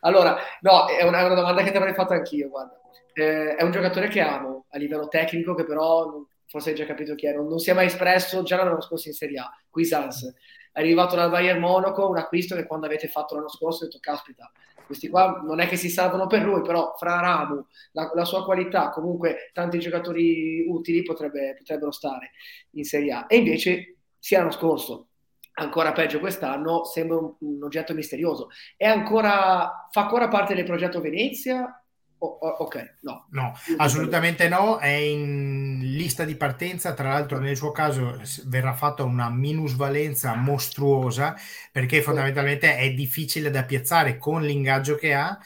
allora, 0.00 0.36
no, 0.60 0.86
è 0.86 1.02
una, 1.02 1.18
è 1.20 1.24
una, 1.24 1.34
domanda 1.34 1.62
che 1.62 1.70
ti 1.70 1.76
avrei 1.76 1.94
fatto 1.94 2.12
anch'io, 2.12 2.48
guarda. 2.48 2.80
Eh, 3.12 3.54
è 3.56 3.62
un 3.62 3.72
giocatore 3.72 4.08
che 4.08 4.20
amo 4.20 4.66
a 4.70 4.78
livello 4.78 5.08
tecnico, 5.08 5.54
che 5.54 5.64
però 5.64 6.24
forse 6.56 6.70
hai 6.70 6.76
già 6.76 6.86
capito 6.86 7.14
chi 7.14 7.26
è, 7.26 7.34
non, 7.34 7.46
non 7.48 7.58
si 7.58 7.68
è 7.68 7.74
mai 7.74 7.86
espresso 7.86 8.42
già 8.42 8.56
l'anno 8.56 8.80
scorso 8.80 9.08
in 9.08 9.14
Serie 9.14 9.38
A, 9.38 9.50
Quisans, 9.68 10.34
è 10.72 10.80
arrivato 10.80 11.14
dal 11.14 11.28
Bayern 11.28 11.60
Monaco, 11.60 12.08
un 12.08 12.16
acquisto 12.16 12.56
che 12.56 12.66
quando 12.66 12.86
avete 12.86 13.08
fatto 13.08 13.34
l'anno 13.34 13.50
scorso 13.50 13.82
ho 13.82 13.86
detto, 13.86 13.98
caspita, 14.00 14.50
questi 14.86 15.08
qua 15.08 15.42
non 15.44 15.60
è 15.60 15.68
che 15.68 15.76
si 15.76 15.90
salvano 15.90 16.26
per 16.26 16.42
lui, 16.42 16.62
però 16.62 16.94
fra 16.96 17.20
Ramu, 17.20 17.62
la, 17.92 18.10
la 18.14 18.24
sua 18.24 18.44
qualità, 18.44 18.88
comunque 18.88 19.50
tanti 19.52 19.78
giocatori 19.78 20.64
utili 20.66 21.02
potrebbe, 21.02 21.54
potrebbero 21.58 21.90
stare 21.90 22.30
in 22.70 22.84
Serie 22.84 23.12
A. 23.12 23.24
E 23.28 23.36
invece, 23.36 23.96
sia 24.18 24.38
l'anno 24.38 24.52
scorso, 24.52 25.08
ancora 25.54 25.92
peggio 25.92 26.20
quest'anno, 26.20 26.84
sembra 26.84 27.18
un, 27.18 27.34
un 27.40 27.64
oggetto 27.64 27.92
misterioso. 27.92 28.48
È 28.76 28.86
ancora, 28.86 29.88
fa 29.90 30.02
ancora 30.02 30.28
parte 30.28 30.54
del 30.54 30.64
progetto 30.64 31.00
Venezia 31.00 31.82
Oh, 32.26 32.48
ok, 32.64 32.96
no. 33.02 33.26
No, 33.30 33.58
assolutamente 33.76 34.48
no, 34.48 34.78
è 34.78 34.88
in 34.88 35.78
lista 35.80 36.24
di 36.24 36.34
partenza, 36.34 36.94
tra 36.94 37.10
l'altro 37.10 37.38
nel 37.38 37.56
suo 37.56 37.70
caso 37.72 38.20
verrà 38.46 38.74
fatta 38.74 39.04
una 39.04 39.30
minusvalenza 39.30 40.34
mostruosa 40.34 41.34
perché 41.72 42.02
fondamentalmente 42.02 42.76
è 42.76 42.92
difficile 42.92 43.50
da 43.50 43.64
piazzare 43.64 44.18
con 44.18 44.42
l'ingaggio 44.42 44.96
che 44.96 45.14
ha 45.14 45.38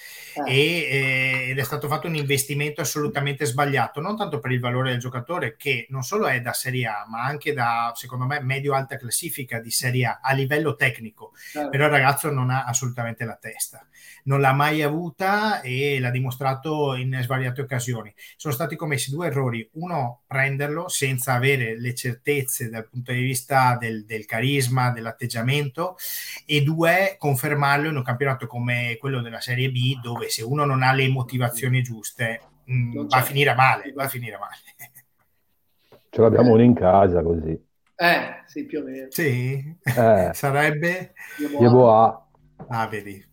eh. 0.47 0.53
e, 0.53 0.57
eh, 0.57 1.51
ed 1.51 1.59
è 1.59 1.63
stato 1.63 1.89
fatto 1.89 2.07
un 2.07 2.17
investimento 2.17 2.81
assolutamente 2.81 3.45
sbagliato, 3.45 4.01
non 4.01 4.17
tanto 4.17 4.39
per 4.39 4.53
il 4.53 4.61
valore 4.61 4.91
del 4.91 5.01
giocatore 5.01 5.57
che 5.57 5.87
non 5.91 6.03
solo 6.03 6.27
è 6.27 6.41
da 6.41 6.53
Serie 6.53 6.87
A 6.87 7.07
ma 7.09 7.23
anche 7.23 7.53
da 7.53 7.93
secondo 7.95 8.27
me 8.27 8.41
medio-alta 8.41 8.97
classifica 8.97 9.61
di 9.61 9.71
Serie 9.71 10.07
A 10.07 10.21
a 10.23 10.33
livello 10.33 10.77
tecnico, 10.77 11.33
eh. 11.55 11.69
però 11.69 11.85
il 11.87 11.91
ragazzo 11.91 12.31
non 12.31 12.51
ha 12.51 12.65
assolutamente 12.65 13.25
la 13.25 13.37
testa, 13.37 13.85
non 14.25 14.41
l'ha 14.41 14.53
mai 14.53 14.83
avuta 14.83 15.61
e 15.61 15.99
l'ha 16.01 16.11
dimostrato 16.11 16.95
in 16.95 17.19
svariate 17.23 17.63
occasioni. 17.63 18.13
Sono 18.37 18.55
stati 18.55 18.77
commessi 18.77 19.11
due 19.11 19.29
errori. 19.29 19.69
Uno, 19.75 20.23
prenderlo 20.27 20.89
senza 20.89 21.35
avere 21.35 21.79
le 21.79 21.95
certezze 21.95 22.69
dal 22.69 22.89
punto 22.89 23.13
di 23.13 23.23
vista 23.23 23.77
del, 23.79 24.05
del 24.05 24.27
carisma, 24.27 24.91
dell'atteggiamento, 24.91 25.97
e 26.47 26.63
due, 26.63 27.17
confermarlo 27.19 27.89
in 27.89 27.97
un 27.97 28.03
campionato 28.03 28.47
come 28.47 28.97
quello 28.99 29.21
della 29.21 29.41
Serie 29.41 29.71
B, 29.71 30.01
dove 30.01 30.29
se 30.29 30.43
uno 30.43 30.65
non 30.65 30.83
ha 30.83 30.93
le 30.93 31.09
motivazioni 31.09 31.83
giuste, 31.83 32.41
mh, 32.65 32.75
mm, 32.75 33.07
va 33.09 33.17
a 33.17 33.23
finire 33.23 33.55
male, 33.55 33.93
va 33.93 34.05
a 34.05 34.09
finire 34.09 34.39
male. 34.39 34.57
Ce 36.13 36.21
l'abbiamo 36.21 36.53
uno 36.53 36.63
in 36.63 36.75
casa 36.75 37.23
così. 37.23 37.69
Eh, 37.95 38.43
sì, 38.47 38.65
più 38.65 38.81
o 38.81 38.83
meno. 38.83 39.07
Sì, 39.11 39.77
eh. 39.83 40.31
sarebbe... 40.35 41.13
Yeboah. 41.61 42.27
Ah, 42.69 42.87
vedi. 42.89 43.30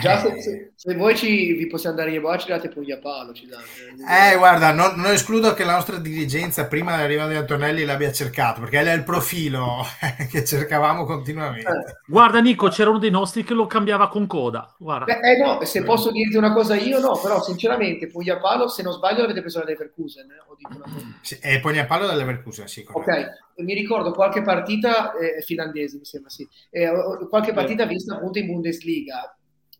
Già 0.00 0.18
se, 0.18 0.40
se, 0.40 0.72
se, 0.74 0.94
voi 0.94 1.16
ci, 1.16 1.52
vi 1.52 1.66
possiamo 1.66 1.96
dare 1.96 2.10
i 2.10 2.20
boa 2.20 2.36
ci 2.36 2.48
date 2.48 2.68
pugni 2.68 2.92
a 2.92 2.98
palo. 2.98 3.32
Ci 3.32 3.46
date. 3.46 4.32
Eh, 4.32 4.36
guarda, 4.36 4.72
non, 4.72 4.94
non, 4.96 5.12
escludo 5.12 5.54
che 5.54 5.64
la 5.64 5.74
nostra 5.74 5.98
dirigenza 5.98 6.66
prima 6.66 6.96
dell'arrivo 6.96 7.26
di 7.26 7.34
Antonelli 7.34 7.84
l'abbia 7.84 8.10
cercato, 8.10 8.60
perché 8.60 8.80
è 8.80 8.92
il 8.92 9.04
profilo 9.04 9.84
che 10.30 10.44
cercavamo 10.44 11.04
continuamente. 11.04 11.68
Eh. 11.68 12.00
Guarda 12.06 12.40
Nico, 12.40 12.68
c'era 12.68 12.90
uno 12.90 12.98
dei 12.98 13.10
nostri 13.10 13.44
che 13.44 13.54
lo 13.54 13.66
cambiava 13.66 14.08
con 14.08 14.26
coda. 14.26 14.74
Guarda. 14.78 15.20
Eh, 15.20 15.32
eh 15.32 15.38
no, 15.38 15.64
se 15.64 15.82
posso 15.84 16.10
dirti 16.10 16.36
una 16.36 16.52
cosa 16.52 16.74
io 16.74 16.98
no, 16.98 17.18
però 17.22 17.40
sinceramente 17.40 18.08
pugni 18.08 18.30
a 18.30 18.38
palo, 18.38 18.68
se 18.68 18.82
non 18.82 18.92
sbaglio 18.92 19.20
l'avete 19.22 19.40
preso 19.40 19.60
da 19.60 19.66
Leverkusen. 19.66 20.30
Eh? 20.30 20.42
O 20.48 20.56
dico 20.56 20.76
una 20.76 20.84
cosa. 20.92 21.12
Sì, 21.24 21.38
è 21.40 21.58
pugni 21.60 21.78
a 21.78 21.86
palo 21.86 22.06
da 22.06 22.14
Leverkusen, 22.14 22.66
sì. 22.66 22.84
Ok, 22.86 23.08
mi 23.56 23.74
ricordo 23.74 24.12
qualche 24.12 24.42
partita, 24.42 25.12
eh, 25.16 25.40
finlandese 25.40 25.98
mi 25.98 26.04
sembra, 26.04 26.28
sì, 26.28 26.46
eh, 26.70 26.90
qualche 27.30 27.52
partita 27.52 27.86
vista 27.86 28.16
appunto 28.16 28.38
in 28.38 28.46
Bundesliga 28.46 29.34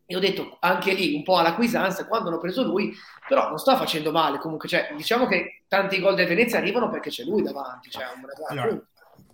e 0.07 0.17
ho 0.17 0.21
detto 0.21 0.57
anche 0.61 0.93
lì 0.93 1.15
un 1.15 1.23
po' 1.23 1.39
all'acquisanza 1.39 2.07
quando 2.07 2.29
hanno 2.29 2.39
preso 2.39 2.63
lui, 2.63 2.95
però 3.27 3.49
non 3.49 3.59
sta 3.59 3.77
facendo 3.77 4.13
male 4.13 4.39
comunque, 4.39 4.69
cioè, 4.69 4.93
diciamo 4.97 5.27
che 5.27 5.63
tanti 5.69 5.99
gol 6.01 6.15
del 6.15 6.29
Venezia 6.29 6.59
arrivano 6.59 6.91
perché 6.91 7.11
c'è 7.11 7.25
lui 7.25 7.43
davanti. 7.43 7.91
Cioè, 7.91 8.05
allora, 8.49 8.79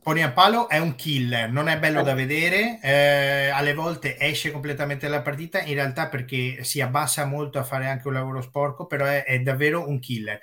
Poniapalo 0.03 0.69
è 0.69 0.79
un 0.79 0.95
killer, 0.95 1.51
non 1.51 1.69
è 1.69 1.79
bello 1.79 2.03
da 2.03 2.15
vedere, 2.15 2.79
eh, 2.83 3.51
alle 3.51 3.75
volte 3.75 4.17
esce 4.19 4.51
completamente 4.51 5.07
dalla 5.07 5.21
partita, 5.21 5.61
in 5.61 5.75
realtà 5.75 6.09
perché 6.09 6.65
si 6.65 6.81
abbassa 6.81 7.27
molto 7.27 7.59
a 7.59 7.65
fare 7.65 7.87
anche 7.87 8.09
un 8.09 8.15
lavoro 8.15 8.41
sporco, 8.41 8.87
però 8.87 9.05
è, 9.05 9.25
è 9.25 9.41
davvero 9.41 9.87
un 9.87 9.99
killer. 9.99 10.41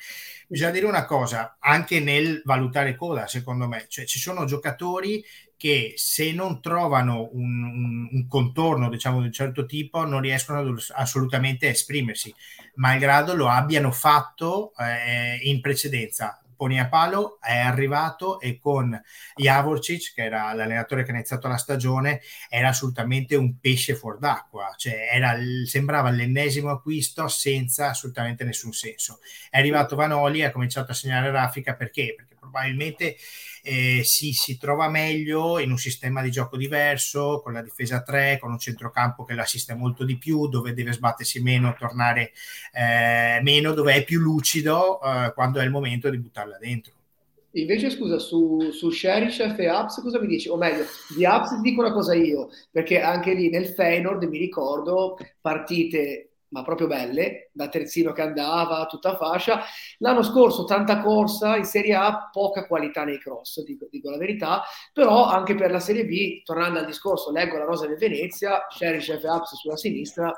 Bisogna 0.50 0.72
dire 0.72 0.86
una 0.86 1.06
cosa, 1.06 1.58
anche 1.60 2.00
nel 2.00 2.42
valutare 2.46 2.96
coda, 2.96 3.28
secondo 3.28 3.68
me, 3.68 3.86
cioè 3.90 4.06
ci 4.06 4.18
sono 4.18 4.46
giocatori 4.46 5.22
che 5.58 5.94
se 5.98 6.32
non 6.32 6.62
trovano 6.62 7.30
un, 7.34 7.64
un, 7.64 8.10
un, 8.12 8.28
contorno 8.28 8.90
diciamo 8.90 9.20
di 9.20 9.26
un 9.26 9.32
certo 9.32 9.66
tipo 9.66 10.06
non 10.06 10.22
riescono 10.22 10.60
ad, 10.60 10.78
assolutamente 10.94 11.66
a 11.66 11.72
esprimersi 11.72 12.34
malgrado 12.76 13.34
lo 13.34 13.48
abbiano 13.50 13.92
fatto 13.92 14.72
eh, 14.78 15.40
in 15.50 15.60
precedenza 15.60 16.40
Poniapalo 16.58 17.40
è 17.40 17.58
arrivato 17.58 18.42
e 18.42 18.60
con 18.60 19.00
Javorcic, 19.36 20.14
che 20.14 20.24
era 20.24 20.52
l'allenatore 20.54 21.04
che 21.04 21.12
ha 21.12 21.14
iniziato 21.14 21.48
la 21.48 21.56
stagione, 21.56 22.22
era 22.50 22.70
assolutamente 22.70 23.36
un 23.36 23.60
pesce 23.60 23.96
fuor 23.96 24.18
d'acqua, 24.18 24.74
cioè 24.76 25.08
era, 25.14 25.38
sembrava 25.66 26.10
l'ennesimo 26.10 26.70
acquisto 26.70 27.28
senza 27.30 27.90
assolutamente 27.90 28.44
nessun 28.44 28.74
senso. 28.74 29.20
È 29.50 29.58
arrivato 29.58 29.96
Vanoli 29.96 30.40
e 30.40 30.46
ha 30.46 30.52
cominciato 30.52 30.92
a 30.92 30.96
segnare 30.96 31.32
raffica 31.32 31.76
perché? 31.76 32.16
Perché 32.18 32.36
probabilmente 32.50 33.16
eh, 33.64 34.02
si, 34.04 34.32
si, 34.34 34.58
trova 34.58 34.90
meglio 34.90 35.60
in 35.60 35.72
un 35.72 35.78
sistema 35.78 36.22
di 36.22 36.32
gioco 36.32 36.58
diverso, 36.58 37.42
con 37.44 37.54
la 37.54 37.62
difesa 37.62 38.02
3, 38.02 38.38
con 38.40 38.52
un 38.52 38.60
centrocampo 38.60 39.26
che 39.26 39.34
l'assiste 39.34 39.74
molto 39.74 40.04
di 40.04 40.18
più, 40.18 40.48
dove 40.48 40.74
deve 40.74 40.94
sbattersi 40.94 41.42
meno, 41.42 41.76
tornare 41.78 42.32
eh, 42.74 43.40
meno, 43.42 43.74
dove 43.74 43.94
è 43.94 44.04
più 44.04 44.20
lucido 44.20 45.02
eh, 45.02 45.32
quando 45.34 45.60
è 45.60 45.64
il 45.64 45.72
momento 45.72 46.10
di 46.10 46.18
buttarla 46.18 46.58
dentro. 46.58 46.94
Invece, 47.52 47.90
scusa, 47.90 48.20
su, 48.20 48.72
su 48.72 48.90
Sheriff 48.90 49.58
e 49.58 49.68
Apps 49.68 50.00
cosa 50.02 50.20
mi 50.20 50.28
dici? 50.28 50.48
O 50.48 50.58
meglio, 50.58 50.84
di 51.16 51.24
ti 51.26 51.62
dico 51.62 51.82
una 51.82 51.92
cosa 51.92 52.14
io, 52.14 52.50
perché 52.70 53.02
anche 53.02 53.34
lì 53.34 53.50
nel 53.50 53.68
Feynord 53.68 54.24
mi 54.26 54.38
ricordo 54.38 55.18
partite 55.42 56.37
ma 56.50 56.64
proprio 56.64 56.88
belle, 56.88 57.50
da 57.52 57.68
terzino 57.68 58.12
che 58.14 58.22
andava, 58.22 58.86
tutta 58.86 59.16
fascia. 59.16 59.64
L'anno 60.00 60.24
scorso 60.24 60.66
tanta 60.66 61.02
corsa 61.02 61.56
in 61.58 61.66
Serie 61.66 61.96
A, 61.96 62.30
poca 62.32 62.66
qualità 62.66 63.04
nei 63.04 63.20
cross, 63.20 63.64
dico, 63.64 63.88
dico, 63.90 64.10
la 64.10 64.18
verità, 64.18 64.64
però 64.94 65.26
anche 65.26 65.56
per 65.56 65.72
la 65.72 65.80
Serie 65.80 66.06
B, 66.06 66.44
tornando 66.44 66.80
al 66.80 66.86
discorso, 66.86 67.32
leggo 67.32 67.58
la 67.58 67.66
rosa 67.66 67.88
del 67.88 67.98
Venezia, 67.98 68.66
Sheriff 68.70 69.10
e 69.10 69.30
Ups 69.30 69.56
sulla 69.56 69.78
sinistra, 69.78 70.32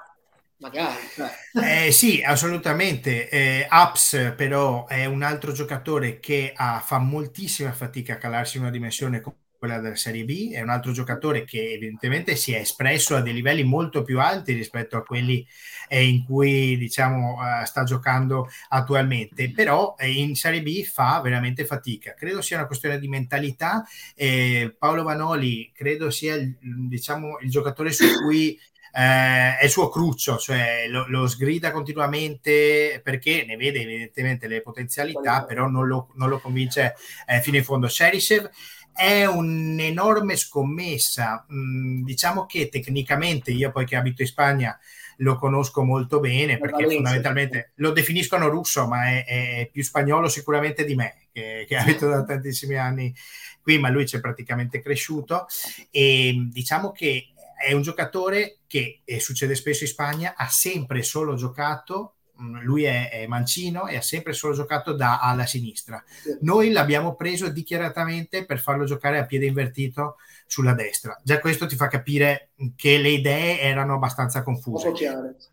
magari. 0.57 0.97
Cioè. 1.13 1.87
Eh, 1.87 1.91
sì, 1.91 2.21
assolutamente. 2.23 3.29
Eh, 3.29 3.67
Ups 3.69 4.33
però 4.35 4.87
è 4.87 5.05
un 5.05 5.21
altro 5.21 5.51
giocatore 5.51 6.19
che 6.19 6.53
ha, 6.55 6.79
fa 6.79 6.99
moltissima 6.99 7.71
fatica 7.71 8.13
a 8.13 8.17
calarsi 8.17 8.57
in 8.57 8.63
una 8.63 8.71
dimensione 8.71 9.21
quella 9.59 9.79
della 9.79 9.95
Serie 9.95 10.23
B, 10.23 10.53
è 10.53 10.61
un 10.61 10.69
altro 10.69 10.93
giocatore 10.93 11.43
che 11.43 11.73
evidentemente 11.73 12.35
si 12.35 12.53
è 12.53 12.59
espresso 12.59 13.15
a 13.15 13.21
dei 13.21 13.33
livelli 13.33 13.63
molto 13.63 14.01
più 14.01 14.19
alti 14.19 14.53
rispetto 14.53 14.95
a 14.95 15.03
quelli 15.03 15.45
eh, 15.89 16.07
in 16.07 16.23
cui 16.23 16.77
diciamo 16.77 17.33
uh, 17.33 17.65
sta 17.65 17.83
giocando 17.83 18.49
attualmente, 18.69 19.51
però 19.51 19.95
eh, 19.99 20.09
in 20.09 20.35
Serie 20.35 20.61
B 20.61 20.83
fa 20.83 21.19
veramente 21.21 21.65
fatica. 21.65 22.13
Credo 22.13 22.41
sia 22.41 22.57
una 22.57 22.67
questione 22.67 22.97
di 22.97 23.09
mentalità. 23.09 23.85
Eh, 24.15 24.73
Paolo 24.77 25.03
Vanoli 25.03 25.71
credo 25.75 26.09
sia 26.09 26.35
il, 26.35 26.55
diciamo, 26.87 27.39
il 27.41 27.49
giocatore 27.49 27.91
su 27.91 28.05
cui 28.23 28.57
eh, 28.91 29.57
è 29.57 29.63
il 29.63 29.69
suo 29.69 29.89
cruccio, 29.89 30.37
cioè 30.37 30.87
lo, 30.87 31.05
lo, 31.07 31.27
sgrida 31.27 31.71
continuamente 31.71 33.01
perché 33.03 33.45
ne 33.45 33.55
vede 33.55 33.81
evidentemente 33.81 34.47
le 34.47 34.61
potenzialità, 34.61 35.43
però 35.43 35.67
non 35.67 35.87
lo, 35.87 36.09
non 36.15 36.29
lo 36.29 36.39
convince 36.39 36.95
eh, 37.27 37.41
fino 37.41 37.57
in 37.57 37.63
fondo. 37.63 37.87
Sherishev 37.87 38.49
è 38.93 39.25
un'enorme 39.25 40.35
scommessa. 40.35 41.45
Mm, 41.51 42.03
diciamo 42.03 42.45
che 42.45 42.69
tecnicamente 42.69 43.51
io 43.51 43.71
poi 43.71 43.85
che 43.85 43.95
abito 43.95 44.21
in 44.21 44.27
Spagna 44.27 44.77
lo 45.17 45.35
conosco 45.37 45.83
molto 45.83 46.19
bene 46.19 46.57
perché 46.57 46.83
Valencia. 46.83 46.95
fondamentalmente 46.95 47.71
lo 47.75 47.91
definiscono 47.91 48.47
russo, 48.47 48.87
ma 48.87 49.09
è, 49.09 49.25
è, 49.25 49.69
più 49.71 49.83
spagnolo 49.83 50.27
sicuramente 50.29 50.85
di 50.85 50.95
me, 50.95 51.27
che, 51.31 51.65
che 51.67 51.75
abito 51.75 52.07
da 52.07 52.23
tantissimi 52.23 52.75
anni 52.75 53.13
qui, 53.61 53.79
ma 53.79 53.89
lui 53.89 54.05
c'è 54.05 54.19
praticamente 54.19 54.81
cresciuto 54.81 55.47
e 55.91 56.47
diciamo 56.49 56.91
che 56.91 57.33
è 57.57 57.73
un 57.73 57.81
giocatore 57.81 58.59
che, 58.67 59.01
e 59.03 59.19
succede 59.19 59.55
spesso 59.55 59.83
in 59.83 59.89
Spagna, 59.89 60.33
ha 60.37 60.47
sempre 60.47 61.03
solo 61.03 61.35
giocato 61.35 62.13
Mm, 62.13 62.18
lui 62.61 62.83
è, 62.83 63.09
è, 63.09 63.27
mancino 63.27 63.87
e 63.87 63.97
ha 63.97 64.01
sempre 64.01 64.33
solo 64.33 64.53
giocato 64.53 64.93
da 64.93 65.19
alla 65.19 65.45
sinistra. 65.45 66.03
Noi 66.41 66.71
l'abbiamo 66.71 67.15
preso 67.15 67.49
dichiaratamente 67.49 68.45
per 68.45 68.59
farlo 68.59 68.85
giocare 68.85 69.19
a 69.19 69.25
piede 69.25 69.45
invertito 69.45 70.15
sulla 70.45 70.73
destra. 70.73 71.19
Già 71.23 71.39
questo 71.39 71.67
ti 71.67 71.75
fa 71.75 71.87
capire 71.87 72.51
che 72.75 72.97
le 72.97 73.09
idee 73.09 73.59
erano 73.59 73.95
abbastanza 73.95 74.41
confuse. 74.41 74.91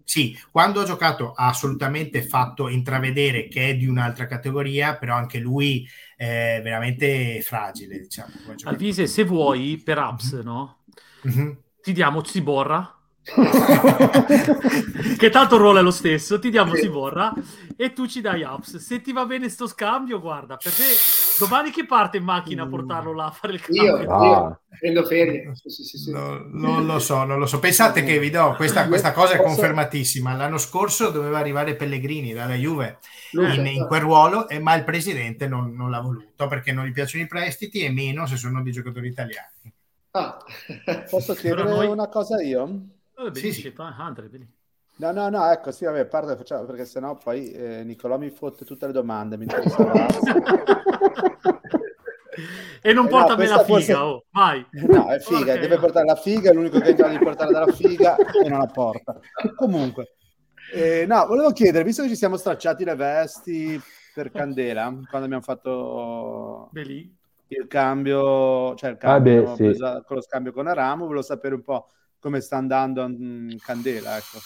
Sì, 0.04 0.38
quando 0.50 0.80
ha 0.80 0.84
giocato 0.84 1.32
ha 1.32 1.48
assolutamente 1.48 2.22
fatto 2.22 2.68
intravedere 2.68 3.48
che 3.48 3.68
è 3.68 3.76
di 3.76 3.86
un'altra 3.86 4.26
categoria, 4.26 4.96
però 4.96 5.14
anche 5.14 5.38
lui 5.38 5.86
è 6.16 6.60
veramente 6.62 7.42
fragile, 7.42 7.98
diciamo. 7.98 8.32
Alvise, 8.64 9.06
se 9.06 9.24
vuoi, 9.24 9.80
per 9.84 9.98
apps, 9.98 10.34
mm-hmm. 10.34 10.44
no? 10.44 10.78
Mm-hmm. 11.26 11.50
Ti 11.82 11.92
diamo 11.92 12.22
Ciborra 12.22 12.95
che 15.18 15.30
tanto 15.30 15.56
il 15.56 15.60
ruolo 15.60 15.80
è 15.80 15.82
lo 15.82 15.90
stesso, 15.90 16.38
ti 16.38 16.48
diamo 16.48 16.74
sì. 16.74 16.82
Sivorra 16.82 17.34
e 17.76 17.92
tu 17.92 18.06
ci 18.06 18.20
dai 18.20 18.42
ups. 18.42 18.76
Se 18.76 19.00
ti 19.00 19.12
va 19.12 19.26
bene 19.26 19.48
sto 19.48 19.66
scambio, 19.66 20.20
guarda, 20.20 20.56
per 20.56 20.72
te 20.72 20.84
domani 21.40 21.70
che 21.70 21.86
parte 21.86 22.18
in 22.18 22.24
macchina 22.24 22.62
a 22.62 22.68
portarlo 22.68 23.12
là 23.12 23.26
a 23.26 23.30
fare 23.32 23.54
il 23.54 23.60
cambio? 23.60 23.98
Io, 23.98 24.10
ah. 24.10 24.24
io 24.24 24.60
prendo 24.78 25.04
ferie. 25.04 25.50
Sì, 25.54 25.82
sì, 25.82 26.10
no, 26.12 26.46
non 26.52 26.86
lo 26.86 27.00
so, 27.00 27.24
non 27.24 27.40
lo 27.40 27.46
so. 27.46 27.58
Pensate 27.58 28.04
che 28.04 28.20
vi 28.20 28.30
do 28.30 28.54
questa, 28.54 28.86
questa 28.86 29.12
cosa 29.12 29.34
è 29.34 29.42
confermatissima. 29.42 30.36
L'anno 30.36 30.58
scorso 30.58 31.10
doveva 31.10 31.38
arrivare 31.38 31.74
Pellegrini 31.74 32.32
dalla 32.32 32.54
Juve 32.54 32.98
in, 33.32 33.66
in 33.66 33.86
quel 33.88 34.02
ruolo, 34.02 34.48
eh, 34.48 34.60
ma 34.60 34.74
il 34.74 34.84
presidente 34.84 35.48
non, 35.48 35.74
non 35.74 35.90
l'ha 35.90 36.00
voluto 36.00 36.46
perché 36.46 36.70
non 36.70 36.86
gli 36.86 36.92
piacciono 36.92 37.24
i 37.24 37.28
prestiti 37.28 37.80
e 37.80 37.90
meno 37.90 38.24
se 38.26 38.36
sono 38.36 38.62
di 38.62 38.70
giocatori 38.70 39.08
italiani. 39.08 39.72
Ah. 40.12 40.38
Posso 41.10 41.34
chiedere 41.34 41.64
noi... 41.64 41.88
una 41.88 42.08
cosa 42.08 42.40
io? 42.40 42.94
Oh, 43.18 43.34
sì, 43.34 43.52
sì. 43.52 43.74
Hunter, 43.76 44.28
No, 44.98 45.12
no, 45.12 45.28
no, 45.28 45.50
ecco, 45.50 45.72
sì, 45.72 45.84
vabbè, 45.84 46.06
parte 46.06 46.36
facciamo, 46.36 46.64
perché 46.64 46.86
sennò 46.86 47.16
poi 47.16 47.50
eh, 47.52 47.84
Nicolò 47.84 48.16
mi 48.16 48.30
fotte 48.30 48.64
tutte 48.64 48.86
le 48.86 48.92
domande, 48.92 49.36
mi 49.36 49.46
E 52.82 52.92
non 52.92 53.06
eh, 53.06 53.08
porta 53.08 53.32
no, 53.34 53.38
me 53.38 53.46
la 53.46 53.58
figa, 53.58 53.64
forse... 53.64 53.94
oh, 53.94 54.24
vai. 54.30 54.64
No, 54.70 55.08
è 55.08 55.18
figa, 55.18 55.52
okay. 55.52 55.58
deve 55.58 55.78
portare 55.78 56.06
la 56.06 56.14
figa, 56.14 56.50
è 56.50 56.54
l'unico 56.54 56.78
che 56.78 56.84
è 56.86 56.90
in 56.90 56.96
grado 56.96 57.12
di 57.12 57.24
portare 57.24 57.52
dalla 57.52 57.72
figa 57.72 58.16
e 58.16 58.48
non 58.48 58.58
la 58.58 58.66
porta. 58.66 59.18
Comunque, 59.54 60.14
eh, 60.72 61.04
no, 61.06 61.26
volevo 61.26 61.50
chiedere, 61.52 61.84
visto 61.84 62.02
che 62.02 62.08
ci 62.08 62.16
siamo 62.16 62.36
stracciati 62.36 62.84
le 62.84 62.94
vesti 62.94 63.80
per 64.14 64.30
Candela, 64.30 64.84
quando 64.84 65.26
abbiamo 65.26 65.42
fatto 65.42 66.68
Belì. 66.70 67.14
il 67.48 67.66
cambio, 67.66 68.74
cioè 68.76 68.90
il 68.90 68.96
cambio 68.96 69.52
ah, 69.52 69.56
beh, 69.56 69.74
sì. 69.74 69.78
con 69.78 70.16
lo 70.16 70.22
scambio 70.22 70.52
con 70.52 70.66
Aramo, 70.68 71.04
volevo 71.04 71.22
sapere 71.22 71.54
un 71.54 71.62
po' 71.62 71.88
come 72.18 72.40
sta 72.40 72.56
andando 72.56 73.02
a 73.02 73.10
Candela. 73.64 74.16
Ecco. 74.16 74.38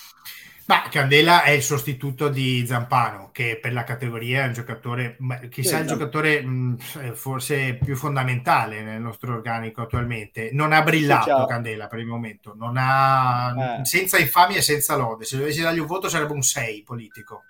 Ma 0.70 0.82
Candela 0.88 1.42
è 1.42 1.50
il 1.50 1.62
sostituto 1.62 2.28
di 2.28 2.64
Zampano, 2.64 3.30
che 3.32 3.58
per 3.60 3.72
la 3.72 3.82
categoria 3.82 4.44
è 4.44 4.46
un 4.46 4.52
giocatore, 4.52 5.16
chissà 5.50 5.76
sì, 5.78 5.82
il 5.82 5.88
giocatore 5.88 6.42
mh, 6.42 6.76
forse 7.14 7.74
più 7.74 7.96
fondamentale 7.96 8.80
nel 8.80 9.00
nostro 9.00 9.34
organico 9.34 9.82
attualmente. 9.82 10.50
Non 10.52 10.72
ha 10.72 10.80
brillato 10.82 11.40
sì, 11.40 11.46
Candela 11.48 11.88
per 11.88 11.98
il 11.98 12.06
momento, 12.06 12.54
non 12.56 12.76
ha, 12.78 13.80
eh. 13.80 13.84
senza 13.84 14.18
infamia 14.18 14.58
e 14.58 14.62
senza 14.62 14.94
lode. 14.94 15.24
Se 15.24 15.38
dovessi 15.38 15.60
dargli 15.60 15.80
un 15.80 15.86
voto 15.86 16.08
sarebbe 16.08 16.34
un 16.34 16.42
6 16.42 16.84
politico. 16.84 17.42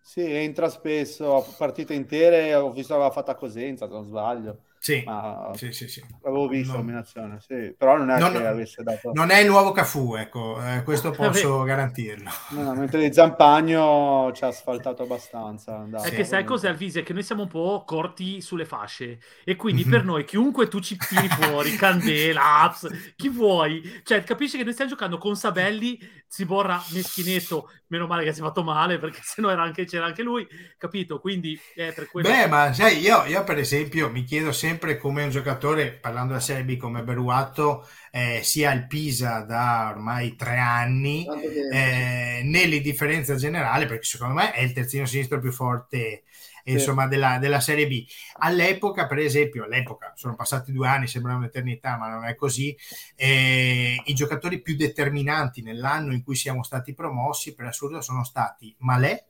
Sì, 0.00 0.22
entra 0.22 0.68
spesso, 0.68 1.52
partite 1.58 1.94
intere, 1.94 2.54
ho 2.54 2.70
visto 2.70 2.94
che 2.94 3.00
aveva 3.00 3.12
fatto 3.12 3.32
a 3.32 3.34
Cosenza, 3.34 3.86
se 3.86 3.92
non 3.92 4.04
sbaglio. 4.04 4.58
Sì, 4.80 5.02
Ma 5.04 5.50
sì, 5.54 5.72
sì, 5.72 5.88
sì. 5.88 6.04
Avevo 6.22 6.46
visto 6.48 6.72
No. 6.72 6.78
l'eliminazione, 6.78 7.40
sì. 7.40 7.74
Però 7.76 7.96
non 7.96 8.10
è 8.10 8.18
Non- 8.18 8.32
che 8.32 8.46
avesse 8.46 8.82
dato... 8.82 9.10
Non 9.12 9.30
è 9.30 9.38
il 9.40 9.48
nuovo 9.48 9.72
Cafu, 9.72 10.14
ecco, 10.14 10.60
eh, 10.64 10.82
questo 10.84 11.10
posso 11.12 11.62
garantirlo. 11.64 12.30
No, 12.50 12.74
mentre 12.74 13.00
di 13.00 13.12
Zampagno 13.12 14.30
ci 14.32 14.44
ha 14.44 14.48
asfaltato 14.48 15.02
abbastanza. 15.02 15.84
dai. 15.88 16.08
È 16.10 16.14
che 16.14 16.24
sai 16.24 16.44
cos'è 16.44 16.68
Alvise? 16.68 17.02
Che 17.02 17.12
noi 17.12 17.22
siamo 17.22 17.42
un 17.42 17.48
po' 17.48 17.82
corti 17.86 18.40
sulle 18.40 18.64
fasce 18.64 19.18
e 19.44 19.56
quindi 19.56 19.84
Mhm. 19.84 19.90
per 19.90 20.04
noi 20.04 20.24
chiunque 20.24 20.68
tu 20.68 20.80
ci 20.80 20.96
tiri 20.96 21.28
fuori, 21.28 21.74
Candela, 21.76 22.60
Apps, 22.62 23.12
chi 23.16 23.28
vuoi, 23.28 24.00
cioè 24.04 24.22
capisci 24.22 24.56
che 24.56 24.64
noi 24.64 24.72
stiamo 24.72 24.90
giocando 24.90 25.18
con 25.18 25.36
Sabelli, 25.36 25.98
Ziborra, 26.26 26.80
Meschinetto, 26.92 27.70
meno 27.88 28.06
male 28.06 28.22
che 28.24 28.32
si 28.32 28.40
è 28.40 28.42
fatto 28.42 28.62
male 28.62 28.98
perché 28.98 29.20
sennò 29.24 29.50
era 29.50 29.62
anche, 29.62 29.84
c'era 29.86 30.06
anche 30.06 30.22
lui, 30.22 30.46
capito? 30.76 31.20
Quindi 31.20 31.58
è 31.74 31.92
per 31.92 32.08
quello... 32.08 32.28
Beh, 32.28 32.46
ma 32.46 32.72
sai, 32.72 32.98
io, 32.98 33.24
io 33.24 33.42
per 33.44 33.58
esempio 33.58 34.10
mi 34.10 34.24
chiedo 34.24 34.52
sempre 34.68 34.98
come 34.98 35.22
un 35.22 35.30
giocatore, 35.30 35.92
parlando 35.92 36.32
della 36.32 36.44
Serie 36.44 36.62
B 36.62 36.76
come 36.76 37.02
Beruatto, 37.02 37.88
eh, 38.10 38.40
sia 38.42 38.70
il 38.72 38.86
Pisa 38.86 39.40
da 39.40 39.88
ormai 39.94 40.36
tre 40.36 40.58
anni, 40.58 41.26
eh, 41.72 42.42
nell'indifferenza 42.44 43.34
generale, 43.34 43.86
perché 43.86 44.04
secondo 44.04 44.34
me 44.34 44.52
è 44.52 44.60
il 44.60 44.72
terzino 44.74 45.06
sinistro 45.06 45.40
più 45.40 45.52
forte 45.52 46.24
Sì. 46.64 46.72
insomma, 46.74 47.06
della, 47.06 47.38
della 47.38 47.60
Serie 47.60 47.86
B. 47.86 48.04
All'epoca, 48.40 49.06
per 49.06 49.16
esempio, 49.18 49.64
all'epoca 49.64 50.12
sono 50.14 50.34
passati 50.36 50.70
due 50.70 50.86
anni, 50.86 51.06
sembra 51.06 51.34
un'eternità, 51.34 51.96
ma 51.96 52.10
non 52.10 52.26
è 52.26 52.34
così. 52.34 52.76
eh, 53.16 54.02
I 54.04 54.12
giocatori 54.12 54.60
più 54.60 54.76
determinanti 54.76 55.62
nell'anno 55.62 56.12
in 56.12 56.22
cui 56.22 56.36
siamo 56.36 56.62
stati 56.62 56.92
promossi, 56.92 57.54
per 57.54 57.64
assurdo, 57.68 58.02
sono 58.02 58.22
stati 58.22 58.74
Malè, 58.80 59.24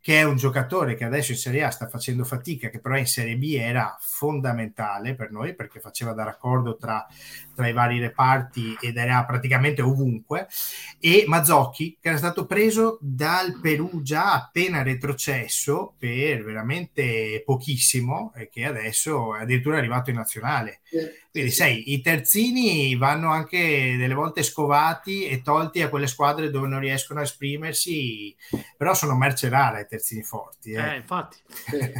che 0.00 0.18
è 0.18 0.22
un 0.22 0.36
giocatore 0.36 0.94
che 0.94 1.04
adesso 1.04 1.32
in 1.32 1.38
Serie 1.38 1.64
A 1.64 1.70
sta 1.70 1.86
facendo 1.86 2.24
fatica, 2.24 2.70
che 2.70 2.80
però 2.80 2.96
in 2.96 3.06
Serie 3.06 3.36
B 3.36 3.54
era 3.58 3.96
fondamentale 4.00 5.14
per 5.14 5.30
noi 5.30 5.54
perché 5.54 5.78
faceva 5.78 6.12
da 6.12 6.24
raccordo 6.24 6.76
tra, 6.76 7.06
tra 7.60 7.68
i 7.68 7.72
vari 7.74 8.00
reparti 8.00 8.78
ed 8.80 8.96
era 8.96 9.22
praticamente 9.26 9.82
ovunque, 9.82 10.48
e 10.98 11.24
Mazzocchi, 11.26 11.98
che 12.00 12.08
era 12.08 12.16
stato 12.16 12.46
preso 12.46 12.96
dal 13.02 13.58
Perù 13.60 14.00
già 14.00 14.32
appena 14.32 14.82
retrocesso 14.82 15.92
per 15.98 16.42
veramente 16.42 17.42
pochissimo 17.44 18.32
e 18.34 18.48
che 18.48 18.64
adesso 18.64 19.36
è 19.36 19.42
addirittura 19.42 19.76
arrivato 19.76 20.08
in 20.08 20.16
nazionale. 20.16 20.80
Quindi, 21.30 21.50
sai, 21.50 21.92
i 21.92 22.00
terzini 22.00 22.96
vanno 22.96 23.30
anche 23.30 23.94
delle 23.98 24.14
volte 24.14 24.42
scovati 24.42 25.26
e 25.26 25.42
tolti 25.42 25.82
a 25.82 25.88
quelle 25.88 26.06
squadre 26.06 26.50
dove 26.50 26.66
non 26.66 26.80
riescono 26.80 27.20
a 27.20 27.24
esprimersi, 27.24 28.34
però 28.76 28.94
sono 28.94 29.14
merce 29.16 29.48
rara 29.50 29.80
i 29.80 29.86
terzini 29.86 30.22
forti. 30.22 30.72
Eh, 30.72 30.94
Eh. 30.94 30.96
infatti. 30.96 31.36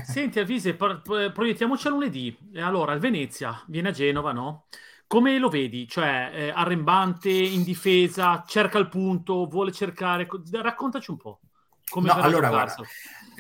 Senti, 0.05 0.39
Alvise, 0.39 0.75
pro- 0.75 1.01
pro- 1.03 1.31
proiettiamoci 1.31 1.87
a 1.87 1.91
lunedì. 1.91 2.37
E 2.55 2.61
allora, 2.63 2.93
il 2.95 3.01
Venezia 3.01 3.63
viene 3.69 3.91
a 3.91 3.93
Genova, 3.93 4.33
no? 4.33 4.65
Come 5.11 5.41
lo 5.41 5.49
vedi? 5.49 5.89
Cioè, 5.89 6.31
eh, 6.33 6.51
arrembante, 6.55 7.31
in 7.31 7.65
difesa, 7.65 8.45
cerca 8.47 8.79
il 8.79 8.89
punto, 8.89 9.49
vuole 9.49 9.73
cercare... 9.73 10.25
co- 10.27 10.41
Raccontaci 10.53 11.11
un 11.11 11.17
po'. 11.17 11.41
Come 11.89 12.07
No, 12.07 12.15
allora, 12.15 12.49
giocato. 12.49 12.87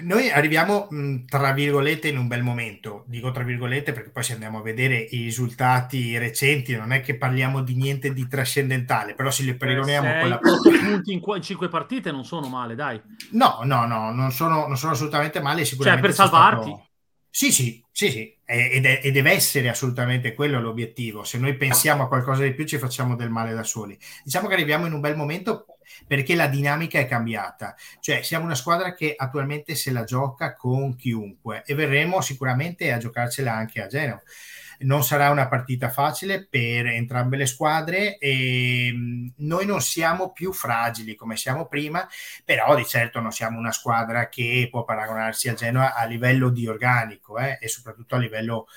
Noi 0.02 0.28
arriviamo, 0.32 0.88
mh, 0.90 1.26
tra 1.26 1.52
virgolette, 1.52 2.08
in 2.08 2.18
un 2.18 2.26
bel 2.26 2.42
momento. 2.42 3.04
Dico 3.06 3.30
tra 3.30 3.44
virgolette 3.44 3.92
perché 3.92 4.10
poi 4.10 4.24
se 4.24 4.32
andiamo 4.32 4.58
a 4.58 4.62
vedere 4.62 4.96
i 4.98 5.22
risultati 5.22 6.18
recenti, 6.18 6.74
non 6.74 6.90
è 6.90 7.02
che 7.02 7.16
parliamo 7.16 7.62
di 7.62 7.76
niente 7.76 8.12
di 8.12 8.26
trascendentale, 8.26 9.14
però 9.14 9.30
se 9.30 9.44
li 9.44 9.54
paragoniamo 9.54 10.08
Eh, 10.08 10.18
con 10.18 10.28
la... 10.28 10.38
punti 10.40 11.12
in, 11.12 11.20
qua- 11.20 11.36
in 11.36 11.42
cinque 11.42 11.68
partite 11.68 12.10
non 12.10 12.24
sono 12.24 12.48
male, 12.48 12.74
dai. 12.74 13.00
No, 13.30 13.60
no, 13.62 13.86
no, 13.86 14.10
non 14.12 14.32
sono, 14.32 14.66
non 14.66 14.76
sono 14.76 14.90
assolutamente 14.94 15.40
male. 15.40 15.64
Sicuramente 15.64 16.08
Cioè, 16.08 16.16
per 16.16 16.26
c'è 16.26 16.28
stato- 16.28 16.62
salvarti. 16.64 16.88
Sì, 17.32 17.52
sì, 17.52 17.80
sì, 17.92 18.10
sì, 18.10 18.39
ed, 18.50 18.84
è- 18.86 19.00
e 19.02 19.10
deve 19.12 19.32
essere 19.32 19.68
assolutamente 19.68 20.34
quello 20.34 20.60
l'obiettivo. 20.60 21.24
Se 21.24 21.38
noi 21.38 21.56
pensiamo 21.56 22.04
a 22.04 22.08
qualcosa 22.08 22.42
di 22.42 22.54
più, 22.54 22.64
ci 22.64 22.78
facciamo 22.78 23.16
del 23.16 23.30
male 23.30 23.54
da 23.54 23.62
soli. 23.62 23.98
Diciamo 24.24 24.48
che 24.48 24.54
arriviamo 24.54 24.86
in 24.86 24.92
un 24.92 25.00
bel 25.00 25.16
momento 25.16 25.66
perché 26.06 26.34
la 26.34 26.46
dinamica 26.46 26.98
è 26.98 27.06
cambiata. 27.06 27.74
Cioè, 28.00 28.22
siamo 28.22 28.44
una 28.44 28.54
squadra 28.54 28.94
che 28.94 29.14
attualmente 29.16 29.74
se 29.74 29.90
la 29.92 30.04
gioca 30.04 30.54
con 30.54 30.96
chiunque 30.96 31.62
e 31.66 31.74
verremo 31.74 32.20
sicuramente 32.20 32.92
a 32.92 32.98
giocarcela 32.98 33.52
anche 33.52 33.82
a 33.82 33.86
Genova. 33.86 34.22
Non 34.82 35.04
sarà 35.04 35.28
una 35.28 35.46
partita 35.46 35.90
facile 35.90 36.46
per 36.48 36.86
entrambe 36.86 37.36
le 37.36 37.44
squadre 37.44 38.16
e 38.16 38.90
mh, 38.94 39.32
noi 39.46 39.66
non 39.66 39.82
siamo 39.82 40.32
più 40.32 40.52
fragili 40.54 41.14
come 41.16 41.36
siamo 41.36 41.66
prima, 41.66 42.08
però 42.46 42.74
di 42.74 42.86
certo 42.86 43.20
non 43.20 43.30
siamo 43.30 43.58
una 43.58 43.72
squadra 43.72 44.30
che 44.30 44.68
può 44.70 44.84
paragonarsi 44.84 45.50
a 45.50 45.54
Genoa 45.54 45.94
a 45.94 46.04
livello 46.06 46.48
di 46.48 46.66
organico 46.66 47.36
eh, 47.38 47.58
e 47.60 47.68
soprattutto 47.68 48.14
a 48.14 48.18
livello 48.18 48.68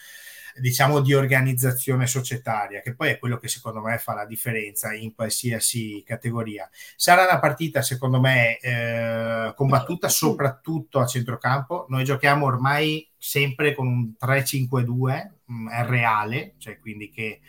diciamo 0.59 0.99
di 1.01 1.13
organizzazione 1.13 2.07
societaria 2.07 2.81
che 2.81 2.95
poi 2.95 3.09
è 3.09 3.19
quello 3.19 3.37
che 3.37 3.47
secondo 3.47 3.81
me 3.81 3.97
fa 3.97 4.13
la 4.13 4.25
differenza 4.25 4.93
in 4.93 5.13
qualsiasi 5.13 6.03
categoria. 6.05 6.69
Sarà 6.95 7.23
una 7.23 7.39
partita 7.39 7.81
secondo 7.81 8.19
me 8.19 8.57
eh, 8.59 9.53
combattuta 9.55 10.09
soprattutto 10.09 10.99
a 10.99 11.05
centrocampo. 11.05 11.85
Noi 11.89 12.03
giochiamo 12.03 12.45
ormai 12.45 13.09
sempre 13.17 13.73
con 13.73 13.87
un 13.87 14.13
3-5-2 14.19 15.31
mh, 15.45 15.69
è 15.69 15.85
reale 15.85 16.53
cioè 16.57 16.77
quindi 16.79 17.09
che 17.09 17.41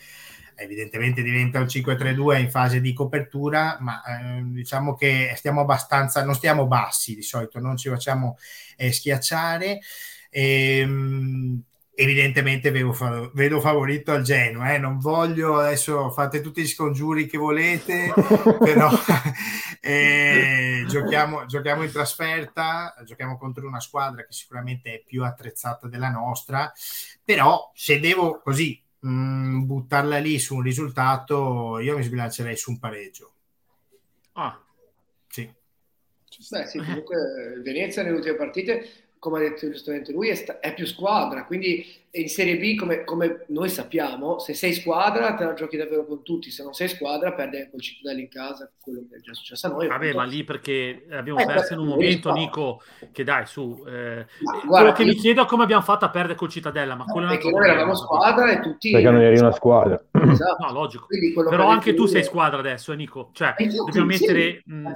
evidentemente 0.56 1.22
diventa 1.22 1.58
un 1.58 1.66
5-3-2 1.66 2.40
in 2.40 2.50
fase 2.50 2.80
di 2.80 2.92
copertura, 2.92 3.76
ma 3.80 4.02
eh, 4.04 4.42
diciamo 4.44 4.94
che 4.94 5.32
stiamo 5.36 5.60
abbastanza, 5.62 6.24
non 6.24 6.34
stiamo 6.34 6.66
bassi 6.66 7.14
di 7.14 7.22
solito, 7.22 7.58
non 7.58 7.76
ci 7.76 7.88
facciamo 7.88 8.36
eh, 8.76 8.92
schiacciare. 8.92 9.80
Ehm, 10.30 11.62
evidentemente 11.94 12.70
vedo, 12.70 12.92
fa- 12.92 13.30
vedo 13.34 13.60
favorito 13.60 14.12
al 14.12 14.22
Genoa, 14.22 14.74
eh, 14.74 14.78
non 14.78 14.98
voglio 14.98 15.58
adesso 15.58 16.10
fate 16.10 16.40
tutti 16.40 16.62
gli 16.62 16.66
scongiuri 16.66 17.26
che 17.26 17.38
volete, 17.38 18.12
però 18.60 18.90
eh, 19.80 20.84
giochiamo, 20.86 21.46
giochiamo 21.46 21.82
in 21.84 21.92
trasferta, 21.92 22.94
giochiamo 23.04 23.36
contro 23.38 23.66
una 23.66 23.80
squadra 23.80 24.22
che 24.24 24.32
sicuramente 24.32 24.94
è 24.94 25.02
più 25.04 25.24
attrezzata 25.24 25.88
della 25.88 26.10
nostra, 26.10 26.72
però 27.24 27.70
se 27.74 28.00
devo 28.00 28.40
così 28.42 28.80
mh, 29.00 29.64
buttarla 29.64 30.18
lì 30.18 30.38
su 30.38 30.56
un 30.56 30.62
risultato, 30.62 31.78
io 31.78 31.96
mi 31.96 32.02
sbilancerei 32.02 32.56
su 32.56 32.70
un 32.70 32.78
pareggio. 32.78 33.32
Ah, 34.34 34.60
Sì. 35.28 35.50
Beh, 36.50 36.66
sì, 36.66 36.78
comunque 36.78 37.60
Venezia 37.62 38.02
nelle 38.02 38.16
ultime 38.16 38.34
partite, 38.34 39.03
come 39.24 39.38
ha 39.38 39.48
detto 39.48 39.68
giustamente 39.70 40.12
lui, 40.12 40.28
è, 40.28 40.34
sta- 40.34 40.60
è 40.60 40.74
più 40.74 40.86
squadra, 40.86 41.46
quindi 41.46 41.84
in 42.10 42.28
Serie 42.28 42.58
B, 42.58 42.76
come, 42.76 43.04
come 43.04 43.44
noi 43.48 43.68
sappiamo, 43.70 44.38
se 44.38 44.52
sei 44.54 44.72
squadra 44.74 45.34
te 45.34 45.44
la 45.44 45.54
giochi 45.54 45.76
davvero 45.78 46.04
con 46.06 46.22
tutti, 46.22 46.50
se 46.50 46.62
non 46.62 46.74
sei 46.74 46.88
squadra 46.88 47.32
perdi 47.32 47.56
anche 47.56 47.70
col 47.70 47.80
Cittadella 47.80 48.20
in 48.20 48.28
casa, 48.28 48.70
quello 48.80 49.06
che 49.10 49.16
è 49.16 49.20
già 49.20 49.32
successo 49.32 49.66
a 49.66 49.70
noi. 49.70 49.86
Vabbè, 49.86 50.06
appunto. 50.06 50.16
ma 50.16 50.24
lì 50.24 50.44
perché 50.44 51.06
abbiamo 51.10 51.40
Eh, 51.40 51.44
perso 51.44 51.72
in 51.74 51.78
un 51.80 51.86
beh, 51.86 51.90
momento, 51.90 52.28
no. 52.28 52.34
Nico, 52.34 52.80
che 53.12 53.24
dai, 53.24 53.46
su. 53.46 53.82
eh, 53.86 54.26
eh, 54.38 54.66
guarda, 54.66 54.70
quello 54.76 54.92
che 54.92 55.02
io- 55.02 55.08
mi 55.08 55.14
chiedo 55.14 55.42
è 55.42 55.46
come 55.46 55.62
abbiamo 55.64 55.82
fatto 55.82 56.04
a 56.04 56.10
perdere 56.10 56.34
col 56.36 56.48
Cittadella, 56.48 56.94
ma 56.94 57.06
quello 57.06 57.26
è 57.26 57.30
un 57.30 57.36
perché 57.36 57.50
noi 57.50 57.54
problema. 57.54 57.74
eravamo 57.80 57.94
squadra 57.96 58.50
e 58.50 58.60
tutti... 58.60 58.90
Perché 58.90 59.10
non 59.10 59.20
eri 59.20 59.38
una 59.38 59.52
squadra. 59.52 60.02
Esatto. 60.12 60.64
No, 60.64 60.72
logico. 60.72 61.06
Quello 61.06 61.48
Però 61.48 61.66
anche 61.68 61.94
tu 61.94 62.06
sei 62.06 62.22
squadra 62.24 62.58
adesso, 62.58 62.92
eh, 62.92 62.96
Nico. 62.96 63.30
Cioè, 63.32 63.54
Eh, 63.58 63.66
dobbiamo 63.68 64.06
sì, 64.10 64.24
mettere 64.26 64.62
è 64.62 64.62
mh, 64.64 64.92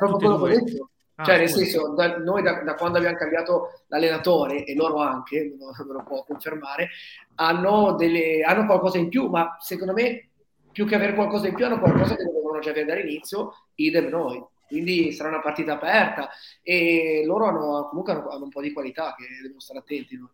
Ah, 1.20 1.24
cioè, 1.24 1.38
nel 1.38 1.48
senso, 1.48 1.94
da- 1.94 2.16
noi 2.18 2.42
da, 2.42 2.62
da 2.62 2.74
quando 2.76 2.98
abbiamo 2.98 3.16
cambiato 3.16 3.82
l'allenatore, 3.88 4.64
e 4.64 4.74
loro 4.76 4.98
anche, 4.98 5.52
me 5.58 5.64
lo, 5.64 5.84
me 5.86 5.92
lo 5.94 6.04
può 6.04 6.22
confermare, 6.24 6.90
hanno, 7.34 7.94
delle, 7.96 8.42
hanno 8.42 8.66
qualcosa 8.66 8.98
in 8.98 9.08
più, 9.08 9.28
ma 9.28 9.56
secondo 9.58 9.92
me, 9.94 10.28
più 10.70 10.86
che 10.86 10.94
avere 10.94 11.14
qualcosa 11.14 11.48
in 11.48 11.54
più, 11.54 11.64
hanno 11.66 11.80
qualcosa 11.80 12.14
che 12.14 12.22
dovevano 12.22 12.60
già 12.60 12.70
avere 12.70 12.86
dall'inizio, 12.86 13.52
idem 13.74 14.06
noi. 14.10 14.40
Quindi 14.68 15.10
sarà 15.12 15.30
una 15.30 15.40
partita 15.40 15.72
aperta 15.72 16.28
e 16.62 17.22
loro 17.26 17.46
hanno, 17.46 17.88
comunque 17.88 18.12
hanno, 18.12 18.28
hanno 18.28 18.44
un 18.44 18.50
po' 18.50 18.60
di 18.60 18.72
qualità 18.72 19.14
che 19.16 19.24
devono 19.42 19.58
stare 19.60 19.80
attenti. 19.80 20.16
no? 20.16 20.30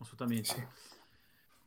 Assolutamente. 0.00 0.68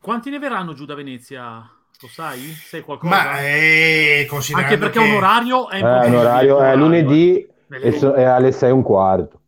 Quanti 0.00 0.28
ne 0.28 0.38
verranno 0.38 0.74
giù 0.74 0.84
da 0.84 0.94
Venezia? 0.94 1.66
Lo 2.00 2.08
sai? 2.08 2.40
Sai 2.40 2.82
qualcosa? 2.82 3.14
Ma 3.14 3.40
eh, 3.40 4.26
Anche 4.54 4.76
perché 4.78 4.98
che- 4.98 5.04
un 5.08 5.14
orario 5.14 5.68
è 5.70 5.76
Eh, 5.76 6.06
un 6.08 6.14
orario 6.14 6.60
è 6.60 6.74
lunedì 6.76 7.36
eh. 7.38 7.54
E 7.82 7.92
so- 7.92 8.12
è 8.14 8.22
alle 8.22 8.52
6 8.52 8.68
e 8.68 8.72
un 8.72 8.82
quarto. 8.82 9.40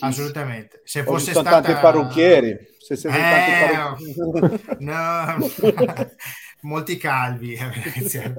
Assolutamente. 0.00 0.80
Se 0.84 1.04
fosse 1.04 1.26
visto 1.26 1.40
stata... 1.40 1.60
tanti 1.60 1.80
parrucchieri. 1.80 2.56
Se 2.78 2.94
Eh, 2.94 3.10
tanti 3.10 3.52
parrucchieri. 3.60 4.58
no, 4.78 5.36
molti 6.62 6.96
calvi 6.96 7.54
Venezia, 7.56 8.32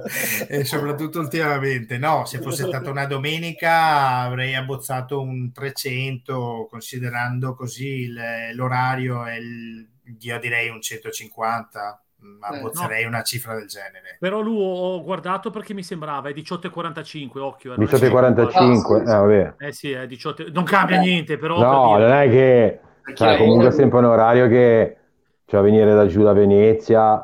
e 0.48 0.66
soprattutto 0.66 1.20
ultimamente. 1.20 1.98
No, 1.98 2.26
se 2.26 2.40
fosse 2.40 2.66
stata 2.66 2.90
una 2.90 3.06
domenica 3.06 4.20
avrei 4.20 4.56
abbozzato 4.56 5.22
un 5.22 5.52
300, 5.52 6.68
considerando 6.70 7.54
così 7.56 8.12
l'orario 8.54 9.26
e 9.28 9.36
il, 9.38 9.90
io 10.20 10.40
direi 10.40 10.70
un 10.70 10.82
150, 10.82 12.04
ma 12.22 12.50
Eh, 12.50 12.58
abbozzerei 12.58 13.06
una 13.06 13.22
cifra 13.24 13.56
del 13.56 13.68
genere. 13.68 14.18
Però 14.20 14.42
lui 14.42 14.58
ho 14.62 15.02
guardato 15.04 15.50
perché 15.50 15.74
mi 15.74 15.84
sembrava 15.84 16.30
è 16.30 16.34
18.45, 16.34 17.40
occhio. 17.40 17.74
era 17.74 17.82
18.45, 17.84 19.02
eh, 19.02 19.04
vabbè. 19.04 19.54
Eh 19.60 19.72
sì, 19.72 19.92
è 19.92 20.06
18... 20.08 20.46
Non 20.52 20.64
cambia 20.64 21.00
niente, 21.00 21.38
però... 21.38 21.60
No, 21.62 21.90
per 21.94 21.98
dire. 21.98 22.10
non 22.10 22.18
è 22.18 22.30
che... 22.30 22.80
Cioè, 23.16 23.38
comunque 23.38 23.68
è 23.70 23.72
sempre 23.72 24.00
un 24.00 24.06
orario 24.06 24.48
che... 24.48 24.98
cioè 25.46 25.62
venire 25.62 25.94
da 25.94 26.06
giù 26.06 26.22
da 26.24 26.34
Venezia 26.34 27.24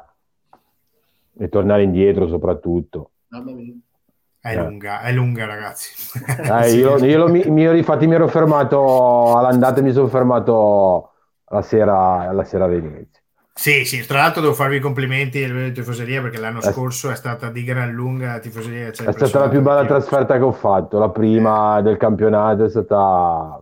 e 1.38 1.50
tornare 1.50 1.84
indietro 1.84 2.28
soprattutto. 2.28 3.12
Mamma 3.28 3.52
mia. 3.52 3.74
È 4.40 4.52
Eh. 4.52 4.56
lunga, 4.56 5.02
è 5.02 5.12
lunga, 5.12 5.46
ragazzi. 5.46 5.92
Eh, 6.52 6.72
io, 6.76 6.98
io 7.04 7.18
lo- 7.18 7.28
mi, 7.30 7.44
mi 7.50 7.64
ero- 7.66 7.76
infatti 7.76 8.08
mi 8.08 8.14
ero 8.16 8.28
fermato 8.28 9.36
all'andata 9.38 9.80
e 9.80 9.84
mi 9.84 9.92
sono 9.92 10.08
fermato 10.08 11.12
la 11.50 11.62
sera, 11.62 12.32
la 12.32 12.44
sera 12.44 12.66
a 12.66 12.68
Venezia. 12.68 13.22
Sì, 13.58 13.86
sì, 13.86 14.06
tra 14.06 14.20
l'altro 14.20 14.42
devo 14.42 14.54
farvi 14.54 14.76
i 14.76 14.80
complimenti 14.82 15.42
a 15.42 15.48
livello 15.48 15.68
di 15.68 15.74
tifoseria 15.74 16.22
perché 16.22 16.40
l'anno 16.40 16.60
Eh. 16.60 16.72
scorso 16.74 17.10
è 17.10 17.16
stata 17.16 17.50
di 17.50 17.64
gran 17.64 17.90
lunga 17.92 18.34
la 18.34 18.40
tifoseria. 18.40 18.92
ci 18.92 19.02
ha 19.04 19.10
È 19.10 19.12
stata 19.14 19.40
la 19.40 19.50
più 19.50 19.62
bella 19.62 19.86
trasferta 19.86 20.36
che 20.38 20.44
ho 20.44 20.52
fatto, 20.52 21.00
la 21.00 21.10
prima 21.10 21.82
del 21.82 21.96
campionato 21.98 22.66
è 22.66 22.70
stata, 22.70 23.60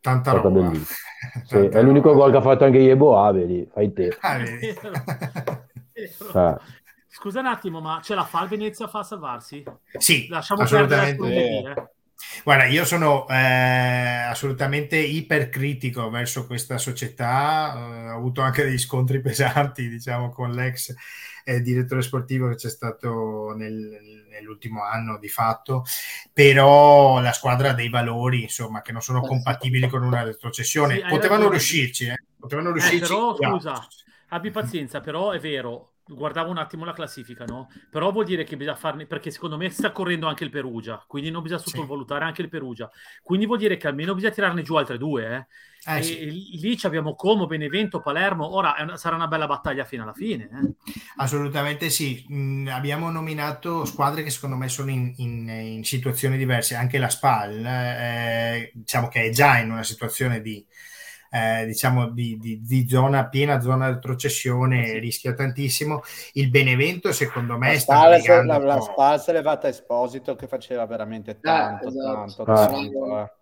Tanta 0.00 0.30
è 0.30 0.38
stata 0.38 0.48
roba. 0.48 0.68
bellissima. 0.68 0.98
Sì, 1.44 1.56
è 1.56 1.82
l'unico 1.82 2.14
gol 2.14 2.30
che 2.30 2.36
ha 2.38 2.40
fatto 2.40 2.64
anche 2.64 2.78
Yeboah, 2.78 3.32
vedi, 3.32 3.68
fai 3.70 3.92
te. 3.92 4.16
Ah, 4.20 4.38
vedi? 4.38 4.74
Eh. 5.94 6.56
Scusa 7.12 7.40
un 7.40 7.46
attimo, 7.46 7.80
ma 7.80 8.00
ce 8.02 8.14
la 8.14 8.24
fa 8.24 8.42
il 8.44 8.48
Venezia 8.48 8.86
fa 8.86 9.00
a 9.00 9.02
salvarsi? 9.02 9.62
Sì, 9.98 10.28
Lasciamo 10.28 10.64
perdere 10.64 11.16
eh. 12.28 12.42
Guarda, 12.44 12.64
io 12.66 12.84
sono 12.84 13.26
eh, 13.28 13.34
assolutamente 13.34 14.96
ipercritico 14.96 16.10
verso 16.10 16.46
questa 16.46 16.78
società, 16.78 17.74
eh, 17.76 18.10
ho 18.10 18.16
avuto 18.16 18.40
anche 18.42 18.62
degli 18.64 18.78
scontri 18.78 19.20
pesanti, 19.22 19.88
diciamo, 19.88 20.30
con 20.30 20.50
l'ex 20.52 20.94
eh, 21.44 21.60
direttore 21.62 22.02
sportivo 22.02 22.48
che 22.48 22.56
c'è 22.56 22.68
stato 22.70 23.54
nel- 23.56 24.24
nell'ultimo 24.28 24.84
anno 24.84 25.18
di 25.18 25.28
fatto, 25.28 25.84
però 26.32 27.20
la 27.20 27.32
squadra 27.32 27.70
ha 27.70 27.74
dei 27.74 27.88
valori, 27.88 28.42
insomma, 28.42 28.82
che 28.82 28.92
non 28.92 29.02
sono 29.02 29.22
compatibili 29.22 29.88
con 29.88 30.02
una 30.02 30.22
retrocessione. 30.22 30.96
Sì, 30.96 31.04
Potevano 31.06 31.44
ragione. 31.44 31.50
riuscirci, 31.50 32.06
eh, 32.06 32.14
potevano 32.38 32.72
Eh, 32.72 32.72
riuscirci. 32.72 32.98
però 32.98 33.34
scusa, 33.36 33.86
abbi 34.28 34.50
pazienza, 34.50 35.00
però 35.00 35.30
è 35.32 35.38
vero. 35.40 35.96
Guardavo 36.14 36.50
un 36.50 36.58
attimo 36.58 36.84
la 36.84 36.92
classifica, 36.92 37.44
no? 37.44 37.68
Però 37.90 38.10
vuol 38.12 38.24
dire 38.24 38.44
che 38.44 38.56
bisogna 38.56 38.76
farne, 38.76 39.06
perché 39.06 39.30
secondo 39.30 39.56
me 39.56 39.70
sta 39.70 39.92
correndo 39.92 40.26
anche 40.26 40.44
il 40.44 40.50
Perugia, 40.50 41.02
quindi 41.06 41.30
non 41.30 41.42
bisogna 41.42 41.60
sottovalutare 41.60 42.24
anche 42.24 42.42
il 42.42 42.48
Perugia. 42.48 42.90
Quindi 43.22 43.46
vuol 43.46 43.58
dire 43.58 43.76
che 43.76 43.86
almeno 43.86 44.14
bisogna 44.14 44.32
tirarne 44.32 44.62
giù 44.62 44.74
altre 44.76 44.98
due, 44.98 45.36
eh? 45.36 45.46
Eh, 45.96 46.02
sì. 46.02 46.58
lì 46.60 46.76
ci 46.76 46.86
abbiamo 46.86 47.14
Como, 47.14 47.46
Benevento, 47.46 48.00
Palermo. 48.00 48.54
Ora 48.54 48.74
una- 48.80 48.96
sarà 48.98 49.16
una 49.16 49.28
bella 49.28 49.46
battaglia 49.46 49.84
fino 49.84 50.02
alla 50.02 50.12
fine. 50.12 50.44
eh. 50.44 50.74
Assolutamente 51.16 51.88
sì, 51.90 52.26
Mm, 52.30 52.68
abbiamo 52.68 53.10
nominato 53.10 53.84
squadre 53.84 54.22
che 54.22 54.30
secondo 54.30 54.56
me 54.56 54.68
sono 54.68 54.90
in, 54.90 55.12
in- 55.16 55.48
in 55.48 55.84
situazioni 55.84 56.36
diverse, 56.36 56.74
anche 56.74 56.98
la 56.98 57.08
SPAL, 57.08 57.64
eh, 57.64 58.70
diciamo 58.74 59.08
che 59.08 59.24
è 59.24 59.30
già 59.30 59.58
in 59.58 59.70
una 59.70 59.82
situazione 59.82 60.40
di, 60.40 60.64
eh, 61.30 61.64
diciamo 61.66 62.10
di, 62.10 62.36
di- 62.38 62.60
di 62.60 62.88
zona, 62.88 63.28
piena 63.28 63.60
zona 63.60 63.88
di 63.88 63.94
retrocessione, 63.94 64.98
rischia 64.98 65.32
tantissimo. 65.34 66.02
Il 66.34 66.50
Benevento 66.50 67.12
secondo 67.12 67.56
me 67.56 67.72
La 67.74 67.78
sta 67.78 67.94
Spal, 67.96 68.20
se, 68.20 68.42
brigando 68.42 68.52
la, 68.58 68.58
la 68.58 68.76
po'. 68.76 68.82
Spal 68.82 69.20
si 69.20 69.30
è 69.30 69.32
levata 69.32 69.66
a 69.66 69.70
Esposito 69.70 70.34
che 70.36 70.46
faceva 70.48 70.84
veramente 70.86 71.38
tanto, 71.40 71.88
esatto. 71.88 72.44
tanto, 72.44 72.44
Ah. 72.44 72.66
tanto. 72.66 73.18
eh. 73.20 73.32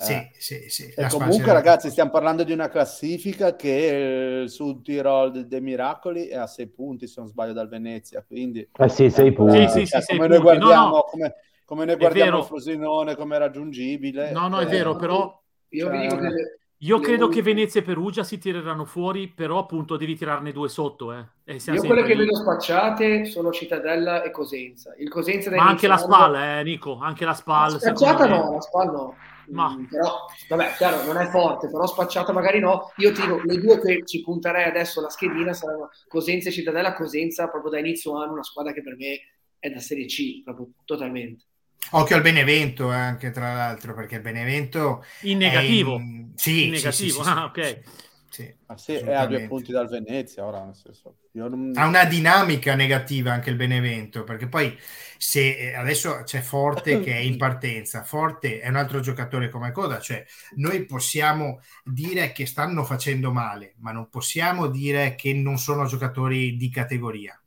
Sì, 0.00 0.12
Eh. 0.14 0.30
sì, 0.38 0.68
sì. 0.70 0.92
E 0.96 1.08
comunque, 1.08 1.52
ragazzi, 1.52 1.90
stiamo 1.90 2.10
parlando 2.10 2.42
di 2.42 2.52
una 2.52 2.68
classifica 2.68 3.54
che 3.54 4.42
eh, 4.44 4.48
sul 4.48 4.80
Tirol 4.82 5.30
de- 5.30 5.46
dei 5.46 5.60
Miracoli 5.60 6.26
è 6.28 6.36
a 6.36 6.46
sei 6.46 6.68
punti, 6.68 7.06
se 7.06 7.20
non 7.20 7.28
sbaglio, 7.28 7.52
dal 7.52 7.68
Venezia. 7.68 8.24
Quindi, 8.26 8.66
Eh 8.72 8.88
sì, 8.88 9.10
sei 9.10 9.32
punti. 9.32 9.68
Sì, 9.68 9.80
sì, 9.80 9.86
cioè, 9.86 10.00
sì, 10.00 10.06
sei 10.06 10.16
come 10.16 10.28
noi 10.28 10.40
punti. 10.40 10.58
No, 10.58 10.64
guardiamo, 10.66 10.94
no. 10.94 11.02
come, 11.02 11.34
come 11.66 11.84
noi 11.84 11.94
È 11.94 11.98
guardiamo 11.98 12.38
il 12.38 12.44
Frosinone 12.44 13.14
come 13.14 13.36
raggiungibile. 13.38 14.30
No, 14.30 14.48
no, 14.48 14.58
è 14.60 14.64
eh, 14.64 14.66
vero, 14.66 14.96
però 14.96 15.38
Io 15.72 15.86
Cioè, 15.86 15.92
vi 15.96 16.00
dico 16.00 16.16
che 16.16 16.28
le- 16.28 16.58
io 16.82 16.98
credo 17.00 17.28
che 17.28 17.42
Venezia 17.42 17.80
e 17.80 17.84
Perugia 17.84 18.24
si 18.24 18.38
tireranno 18.38 18.84
fuori, 18.84 19.28
però 19.28 19.58
appunto 19.58 19.96
devi 19.96 20.16
tirarne 20.16 20.50
due 20.50 20.68
sotto. 20.68 21.12
Eh. 21.12 21.18
Io 21.18 21.24
quelle 21.44 21.60
sempre 21.62 22.02
che 22.04 22.14
lì. 22.14 22.20
vedo 22.20 22.34
spacciate 22.36 23.24
sono 23.26 23.50
Cittadella 23.50 24.22
e 24.22 24.30
Cosenza. 24.30 24.94
Il 24.98 25.10
Cosenza 25.10 25.50
Ma 25.50 25.66
anche 25.66 25.86
la 25.86 25.98
SPAL, 25.98 26.34
eh, 26.36 26.62
Nico, 26.62 26.98
anche 26.98 27.24
la 27.24 27.34
SPAL. 27.34 27.78
Spacciata 27.78 28.26
no, 28.26 28.52
la 28.54 28.60
SPAL 28.60 28.90
no. 28.90 29.16
Ma- 29.50 29.76
Mm, 29.76 29.86
però, 29.86 30.26
vabbè, 30.48 30.74
chiaro, 30.76 31.04
non 31.04 31.16
è 31.16 31.26
forte, 31.26 31.68
però 31.68 31.84
spacciata 31.86 32.32
magari 32.32 32.60
no. 32.60 32.92
Io 32.96 33.12
ti 33.12 33.20
dico, 33.20 33.40
le 33.44 33.58
due 33.58 33.80
che 33.80 34.02
ci 34.06 34.22
punterei 34.22 34.64
adesso 34.64 35.00
la 35.00 35.08
schedina 35.08 35.52
saranno 35.52 35.90
Cosenza 36.06 36.48
e 36.48 36.52
Cittadella. 36.52 36.94
Cosenza, 36.94 37.48
proprio 37.48 37.72
da 37.72 37.78
inizio 37.78 38.16
anno, 38.16 38.32
una 38.32 38.44
squadra 38.44 38.72
che 38.72 38.82
per 38.82 38.96
me 38.96 39.18
è 39.58 39.68
da 39.68 39.80
Serie 39.80 40.06
C, 40.06 40.42
proprio 40.44 40.68
totalmente. 40.84 41.46
Occhio 41.92 42.16
al 42.16 42.22
Benevento 42.22 42.92
eh, 42.92 42.96
anche 42.96 43.30
tra 43.30 43.52
l'altro, 43.54 43.94
perché 43.94 44.16
il 44.16 44.20
Benevento 44.22 45.04
In 45.20 45.38
è 45.40 45.54
negativo. 45.54 45.98
in- 45.98 46.32
Sì, 46.34 46.66
In 46.66 46.70
negativo, 46.70 47.20
sì, 47.20 47.22
sì, 47.22 47.38
ah, 47.38 47.44
ok. 47.46 47.82
sì, 48.28 48.54
ma 48.66 48.76
sì, 48.76 48.92
è 48.94 49.12
a 49.14 49.26
due 49.26 49.40
punti 49.42 49.72
dal 49.72 49.88
Venezia 49.88 50.44
ora, 50.46 50.64
nel 50.64 50.74
senso, 50.74 51.18
io 51.32 51.48
non- 51.48 51.78
ha 51.78 51.86
una 51.86 52.04
dinamica 52.04 52.74
negativa 52.74 53.32
anche 53.32 53.50
il 53.50 53.56
Benevento, 53.56 54.24
perché 54.24 54.48
poi 54.48 54.76
se 55.16 55.56
eh, 55.70 55.74
adesso 55.74 56.22
c'è 56.24 56.40
Forte 56.40 56.98
che 56.98 57.12
è 57.14 57.18
in 57.18 57.36
partenza, 57.36 58.02
Forte 58.04 58.60
è 58.60 58.68
un 58.68 58.76
altro 58.76 59.00
giocatore 59.00 59.48
come 59.50 59.70
Coda, 59.72 60.00
cioè 60.00 60.24
noi 60.56 60.84
possiamo 60.84 61.60
dire 61.84 62.32
che 62.32 62.46
stanno 62.46 62.84
facendo 62.84 63.32
male, 63.32 63.74
ma 63.78 63.92
non 63.92 64.08
possiamo 64.08 64.66
dire 64.68 65.14
che 65.14 65.32
non 65.32 65.58
sono 65.58 65.86
giocatori 65.86 66.56
di 66.56 66.70
categoria. 66.70 67.39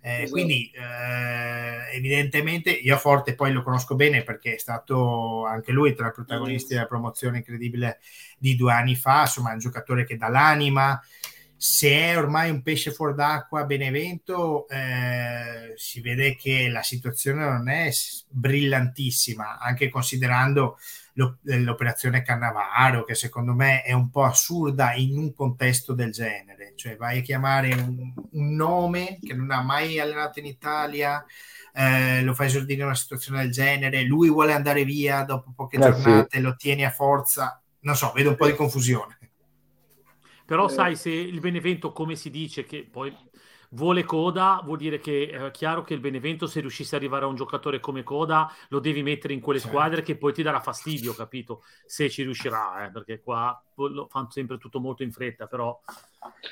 Eh, 0.00 0.22
Esatto. 0.22 0.30
Quindi 0.30 0.70
eh, 0.74 1.96
evidentemente 1.96 2.70
io 2.70 2.96
Forte 2.96 3.34
poi 3.34 3.52
lo 3.52 3.62
conosco 3.62 3.94
bene 3.96 4.22
perché 4.22 4.54
è 4.54 4.58
stato 4.58 5.44
anche 5.44 5.72
lui 5.72 5.94
tra 5.94 6.08
i 6.08 6.12
protagonisti 6.12 6.74
della 6.74 6.86
promozione 6.86 7.38
incredibile 7.38 7.98
di 8.38 8.54
due 8.56 8.72
anni 8.72 8.94
fa, 8.94 9.22
insomma 9.22 9.50
è 9.50 9.52
un 9.54 9.58
giocatore 9.58 10.04
che 10.04 10.16
dà 10.16 10.28
l'anima, 10.28 11.00
se 11.60 11.90
è 11.90 12.16
ormai 12.16 12.50
un 12.50 12.62
pesce 12.62 12.92
fuor 12.92 13.14
d'acqua 13.14 13.60
a 13.62 13.64
Benevento, 13.64 14.68
eh, 14.68 15.72
si 15.76 16.00
vede 16.00 16.36
che 16.36 16.68
la 16.68 16.82
situazione 16.82 17.44
non 17.44 17.68
è 17.68 17.90
brillantissima, 18.28 19.58
anche 19.58 19.88
considerando 19.88 20.78
lo- 21.14 21.38
l'operazione 21.42 22.22
Cannavaro, 22.22 23.02
che 23.04 23.14
secondo 23.16 23.54
me 23.54 23.82
è 23.82 23.92
un 23.92 24.08
po' 24.10 24.22
assurda 24.24 24.94
in 24.94 25.18
un 25.18 25.34
contesto 25.34 25.94
del 25.94 26.12
genere. 26.12 26.57
Cioè 26.78 26.96
vai 26.96 27.18
a 27.18 27.22
chiamare 27.22 27.72
un, 27.74 28.12
un 28.30 28.54
nome 28.54 29.18
che 29.20 29.34
non 29.34 29.50
ha 29.50 29.62
mai 29.62 29.98
allenato 29.98 30.38
in 30.38 30.46
Italia, 30.46 31.24
eh, 31.74 32.22
lo 32.22 32.34
fai 32.34 32.46
esordire 32.46 32.80
in 32.80 32.86
una 32.86 32.94
situazione 32.94 33.42
del 33.42 33.50
genere, 33.50 34.02
lui 34.04 34.30
vuole 34.30 34.52
andare 34.52 34.84
via 34.84 35.24
dopo 35.24 35.52
poche 35.54 35.78
Eh, 35.78 35.82
sì. 35.82 35.88
giornate, 35.90 36.40
lo 36.40 36.54
tieni 36.56 36.84
a 36.84 36.90
forza. 36.90 37.60
Non 37.80 37.96
so, 37.96 38.12
vedo 38.14 38.30
un 38.30 38.36
po' 38.36 38.46
di 38.46 38.54
confusione. 38.54 39.18
Però 40.46 40.66
Eh. 40.66 40.72
sai, 40.72 40.96
se 40.96 41.10
il 41.10 41.40
Benevento, 41.40 41.92
come 41.92 42.16
si 42.16 42.30
dice, 42.30 42.64
che 42.64 42.86
poi 42.90 43.14
vuole 43.70 44.04
Coda, 44.04 44.60
vuol 44.64 44.78
dire 44.78 44.98
che 44.98 45.28
è 45.30 45.50
chiaro 45.50 45.82
che 45.82 45.94
il 45.94 46.00
Benevento, 46.00 46.46
se 46.46 46.60
riuscisse 46.60 46.96
ad 46.96 47.02
arrivare 47.02 47.24
a 47.24 47.28
un 47.28 47.34
giocatore 47.34 47.80
come 47.80 48.02
Coda, 48.02 48.50
lo 48.68 48.78
devi 48.78 49.02
mettere 49.02 49.34
in 49.34 49.40
quelle 49.40 49.58
Certo. 49.58 49.74
squadre 49.74 50.02
che 50.02 50.16
poi 50.16 50.32
ti 50.32 50.42
darà 50.42 50.60
fastidio, 50.60 51.14
capito? 51.14 51.62
Se 51.84 52.08
ci 52.08 52.22
riuscirà, 52.22 52.86
eh, 52.86 52.90
perché 52.90 53.20
qua 53.20 53.60
lo 53.74 54.06
fanno 54.08 54.30
sempre 54.30 54.58
tutto 54.58 54.80
molto 54.80 55.02
in 55.02 55.12
fretta, 55.12 55.46
però... 55.46 55.78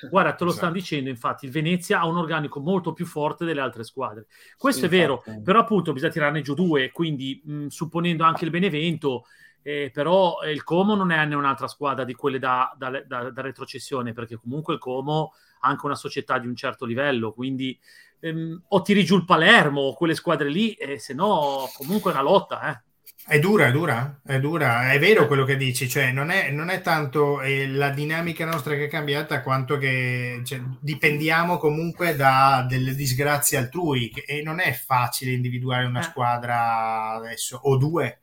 Guarda, 0.09 0.34
te 0.34 0.44
lo 0.44 0.51
Esatto. 0.51 0.52
stanno 0.52 0.72
dicendo, 0.72 1.10
infatti, 1.10 1.44
il 1.47 1.51
Venezia 1.51 2.01
ha 2.01 2.06
un 2.06 2.16
organico 2.16 2.60
molto 2.60 2.93
più 2.93 3.05
forte 3.05 3.44
delle 3.44 3.60
altre 3.60 3.82
squadre. 3.82 4.26
Questo 4.56 4.82
Sì, 4.82 4.86
è 4.86 4.88
vero, 4.88 5.22
infatti. 5.26 5.43
però 5.43 5.60
appunto 5.60 5.93
bisogna 5.93 6.12
tirarne 6.12 6.40
giù 6.40 6.55
due, 6.55 6.90
quindi 6.93 7.43
mh, 7.44 7.66
supponendo 7.66 8.22
anche 8.24 8.44
il 8.44 8.51
Benevento, 8.51 9.24
eh, 9.62 9.90
però 9.93 10.40
eh, 10.43 10.52
il 10.52 10.62
Como 10.62 10.94
non 10.94 11.10
è 11.10 11.24
né 11.24 11.34
un'altra 11.34 11.66
squadra 11.66 12.05
di 12.05 12.14
quelle 12.14 12.38
da, 12.38 12.72
da- 12.76 13.02
da- 13.05 13.30
da 13.30 13.43
retrocessione, 13.43 14.12
perché 14.12 14.36
comunque 14.36 14.74
il 14.74 14.80
Como 14.80 15.32
anche 15.60 15.86
una 15.86 15.94
società 15.94 16.38
di 16.38 16.46
un 16.46 16.56
certo 16.56 16.84
livello, 16.84 17.32
quindi 17.32 17.78
ehm, 18.20 18.64
o 18.68 18.82
tiri 18.82 19.04
giù 19.04 19.16
il 19.16 19.24
Palermo 19.24 19.80
o 19.82 19.94
quelle 19.94 20.14
squadre 20.14 20.48
lì, 20.48 20.72
e 20.72 20.98
se 20.98 21.14
no 21.14 21.68
comunque 21.76 22.10
è 22.10 22.14
una 22.14 22.22
lotta. 22.22 22.70
Eh. 22.70 22.84
È 23.28 23.40
dura, 23.40 23.66
è 23.66 23.72
dura, 23.72 24.20
è 24.24 24.38
dura, 24.38 24.92
è 24.92 25.00
vero 25.00 25.26
quello 25.26 25.44
che 25.44 25.56
dici, 25.56 25.88
cioè 25.88 26.12
non 26.12 26.30
è, 26.30 26.50
non 26.52 26.68
è 26.68 26.80
tanto 26.80 27.40
eh, 27.40 27.66
la 27.66 27.90
dinamica 27.90 28.44
nostra 28.44 28.74
che 28.74 28.84
è 28.84 28.88
cambiata 28.88 29.42
quanto 29.42 29.78
che 29.78 30.42
cioè, 30.44 30.60
dipendiamo 30.80 31.58
comunque 31.58 32.14
da 32.14 32.64
delle 32.68 32.94
disgrazie 32.94 33.58
altrui 33.58 34.10
che- 34.10 34.22
e 34.26 34.42
non 34.42 34.60
è 34.60 34.72
facile 34.72 35.32
individuare 35.32 35.86
una 35.86 36.00
Eh. 36.00 36.04
squadra 36.04 37.14
adesso 37.14 37.58
o 37.60 37.76
due 37.76 38.20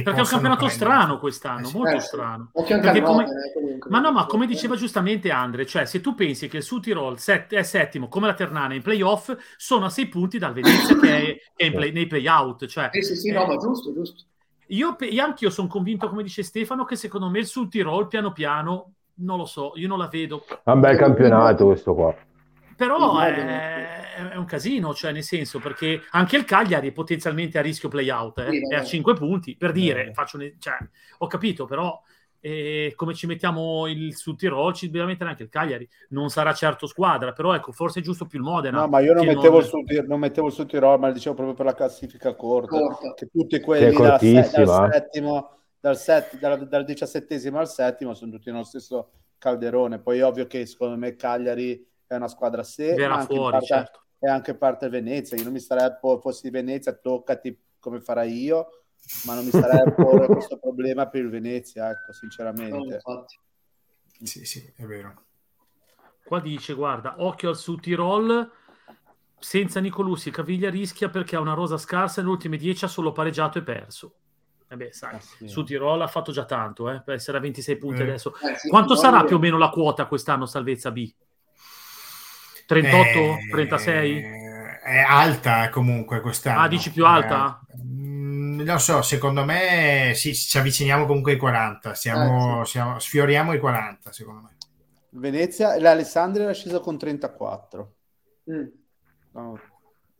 Perché 0.00 0.18
è 0.18 0.22
un 0.22 0.26
campionato 0.28 0.64
prendere. 0.64 0.70
strano 0.70 1.18
quest'anno, 1.18 1.60
Eh 1.60 1.64
sì. 1.70 1.76
molto 1.76 1.96
Eh, 1.96 2.00
sì. 2.00 2.06
strano. 2.06 2.50
Come- 2.52 3.24
eh, 3.24 3.52
comunque. 3.52 3.90
Ma 3.90 3.98
no, 4.00 4.12
ma 4.12 4.26
come 4.26 4.46
diceva 4.46 4.76
giustamente 4.76 5.30
Andre, 5.30 5.66
cioè 5.66 5.84
se 5.84 6.00
tu 6.00 6.14
pensi 6.14 6.48
che 6.48 6.58
il 6.58 6.62
Sud 6.62 6.82
Tirol 6.82 7.18
set- 7.18 7.52
è 7.54 7.62
settimo 7.62 8.08
come 8.08 8.26
la 8.28 8.34
Ternana 8.34 8.74
in 8.74 8.82
playoff, 8.82 9.34
sono 9.56 9.86
a 9.86 9.90
sei 9.90 10.06
punti 10.06 10.38
dal 10.38 10.52
Venezia 10.52 10.96
che 10.98 11.16
è, 11.16 11.22
che 11.22 11.40
è 11.56 11.64
in 11.64 11.72
play- 11.74 11.92
nei 11.92 12.06
playout. 12.06 12.66
Cioè, 12.66 12.88
Sì, 12.92 13.02
sì, 13.02 13.16
sì, 13.16 13.30
no, 13.32 13.42
eh, 13.42 13.46
ma 13.48 13.56
giusto, 13.56 13.92
giusto. 13.92 14.22
io, 14.68 14.94
pe- 14.96 15.06
io 15.06 15.24
anch'io 15.24 15.50
sono 15.50 15.68
convinto, 15.68 16.08
come 16.08 16.22
dice 16.22 16.42
Stefano, 16.42 16.84
che 16.84 16.96
secondo 16.96 17.28
me 17.28 17.40
il 17.40 17.46
Sud 17.46 17.68
Tirol 17.68 18.08
piano 18.08 18.32
piano, 18.32 18.92
non 19.16 19.36
lo 19.36 19.44
so, 19.44 19.72
io 19.74 19.88
non 19.88 19.98
la 19.98 20.08
vedo. 20.08 20.44
È 20.64 20.70
un 20.70 20.80
bel 20.80 20.96
campionato 20.96 21.66
questo 21.66 21.94
qua. 21.94 22.14
Però 22.86 23.18
è, 23.20 24.30
è 24.32 24.36
un 24.36 24.44
casino, 24.44 24.92
cioè 24.92 25.12
nel 25.12 25.22
senso, 25.22 25.60
perché 25.60 26.02
anche 26.10 26.36
il 26.36 26.44
Cagliari 26.44 26.88
è 26.88 26.92
potenzialmente 26.92 27.58
a 27.58 27.62
rischio 27.62 27.88
playout, 27.88 28.38
eh, 28.38 28.50
Sì, 28.50 28.60
è 28.68 28.76
a 28.76 28.84
5 28.84 29.14
punti, 29.14 29.56
per 29.56 29.70
dire, 29.70 30.08
Eh. 30.08 30.12
faccio 30.12 30.36
un- 30.36 30.52
cioè, 30.58 30.76
ho 31.18 31.26
capito, 31.28 31.64
però 31.64 32.00
e 32.44 32.92
come 32.96 33.14
ci 33.14 33.28
mettiamo 33.28 33.86
il, 33.86 34.16
sul 34.16 34.34
Tirol 34.36 34.74
ci 34.74 34.86
dobbiamo 34.86 35.06
mettere 35.06 35.30
anche 35.30 35.44
il 35.44 35.48
Cagliari. 35.48 35.88
Non 36.08 36.28
sarà 36.28 36.52
certo 36.52 36.88
squadra 36.88 37.30
però 37.30 37.54
ecco 37.54 37.70
forse 37.70 38.00
è 38.00 38.02
giusto 38.02 38.26
più 38.26 38.40
il 38.40 38.44
Modena 38.44 38.80
no 38.80 38.88
ma 38.88 38.98
io 38.98 39.14
non 39.14 39.24
mettevo, 39.24 39.60
non... 39.60 39.60
Il 39.60 39.66
sul, 39.68 40.04
non 40.08 40.18
mettevo 40.18 40.48
il 40.48 40.52
sul 40.52 40.66
Tirol 40.66 40.98
ma 40.98 41.12
dicevo 41.12 41.36
proprio 41.36 41.54
per 41.54 41.66
la 41.66 41.74
classifica 41.74 42.34
corta, 42.34 42.76
corta. 42.76 43.14
che 43.14 43.28
tutti 43.32 43.60
quelli 43.60 43.96
dal, 43.96 44.18
dal, 44.18 44.90
settimo 44.90 45.50
dal, 45.78 45.96
set, 45.96 46.36
dal, 46.36 46.66
dal 46.66 46.84
diciassettesimo 46.84 47.60
al 47.60 47.68
settimo 47.68 48.12
sono 48.12 48.32
tutti 48.32 48.50
nello 48.50 48.64
stesso 48.64 49.10
calderone. 49.38 50.00
Poi 50.00 50.18
è 50.18 50.24
ovvio 50.24 50.46
che 50.46 50.66
secondo 50.66 50.96
me 50.96 51.14
Cagliari 51.14 51.84
è 52.12 52.16
una 52.16 52.28
squadra 52.28 52.60
a 52.60 52.64
sé 52.64 52.94
Verrà 52.94 53.24
fuori, 53.24 53.52
parte, 53.52 53.66
certo. 53.66 54.02
è 54.18 54.28
anche 54.28 54.54
parte 54.54 54.88
Venezia 54.88 55.36
io 55.36 55.44
non 55.44 55.52
mi 55.52 55.60
starei 55.60 55.90
fossi 56.00 56.42
di 56.42 56.50
Venezia 56.50 56.92
toccati 56.92 57.58
come 57.78 58.00
farai 58.00 58.32
io 58.32 58.68
ma 59.24 59.34
non 59.34 59.44
mi 59.44 59.50
starei 59.50 59.80
a 59.80 59.90
porre 59.90 60.26
questo 60.32 60.58
problema 60.58 61.08
per 61.08 61.22
il 61.22 61.30
Venezia, 61.30 61.90
ecco, 61.90 62.12
sinceramente. 62.12 63.00
No, 63.04 63.24
sì, 64.22 64.44
sì, 64.44 64.72
è 64.76 64.84
vero. 64.84 65.24
Qua 66.24 66.40
dice, 66.40 66.74
guarda, 66.74 67.16
occhio 67.18 67.50
al 67.50 67.56
Sud 67.56 67.80
Tirol, 67.80 68.50
senza 69.38 69.80
Nicolussi 69.80 70.30
Caviglia 70.30 70.70
rischia 70.70 71.08
perché 71.08 71.36
ha 71.36 71.40
una 71.40 71.54
rosa 71.54 71.76
scarsa 71.76 72.20
e 72.20 72.22
nelle 72.22 72.34
ultime 72.34 72.56
10 72.56 72.84
ha 72.84 72.88
solo 72.88 73.12
pareggiato 73.12 73.58
e 73.58 73.62
perso. 73.62 74.14
Eh 74.68 74.76
beh, 74.76 74.92
sai, 74.92 75.16
ah, 75.16 75.20
sì. 75.20 75.48
su 75.48 75.64
Tirol 75.64 76.00
ha 76.00 76.06
fatto 76.06 76.32
già 76.32 76.44
tanto, 76.44 76.88
eh, 76.88 77.02
per 77.02 77.14
essere 77.14 77.38
a 77.38 77.40
26 77.40 77.76
punti 77.76 78.00
eh. 78.00 78.04
adesso. 78.04 78.34
Eh, 78.36 78.56
sì, 78.56 78.68
Quanto 78.68 78.94
sarà 78.94 79.24
più 79.24 79.36
o 79.36 79.38
meno 79.38 79.58
la 79.58 79.68
quota 79.68 80.06
quest'anno 80.06 80.46
salvezza 80.46 80.90
B? 80.90 81.12
38? 82.80 83.38
36? 83.50 84.16
Eh, 84.16 84.80
è 84.80 84.98
alta 84.98 85.68
comunque 85.68 86.20
quest'anno. 86.20 86.60
Ah, 86.60 86.68
dici 86.68 86.90
più 86.90 87.04
alta? 87.04 87.60
Eh, 87.70 87.76
non 87.76 88.80
so, 88.80 89.02
secondo 89.02 89.44
me 89.44 90.12
sì, 90.14 90.34
ci 90.34 90.58
avviciniamo 90.58 91.06
comunque 91.06 91.32
ai 91.32 91.38
40, 91.38 91.94
siamo, 91.94 92.62
eh, 92.62 92.64
sì. 92.64 92.70
siamo, 92.72 92.98
sfioriamo 92.98 93.52
i 93.52 93.58
40 93.58 94.12
secondo 94.12 94.40
me. 94.42 94.56
Venezia, 95.10 95.78
l'Alessandria 95.78 96.44
era 96.44 96.54
sceso 96.54 96.80
con 96.80 96.96
34. 96.96 97.94
Mm. 98.50 98.66
No. 99.32 99.60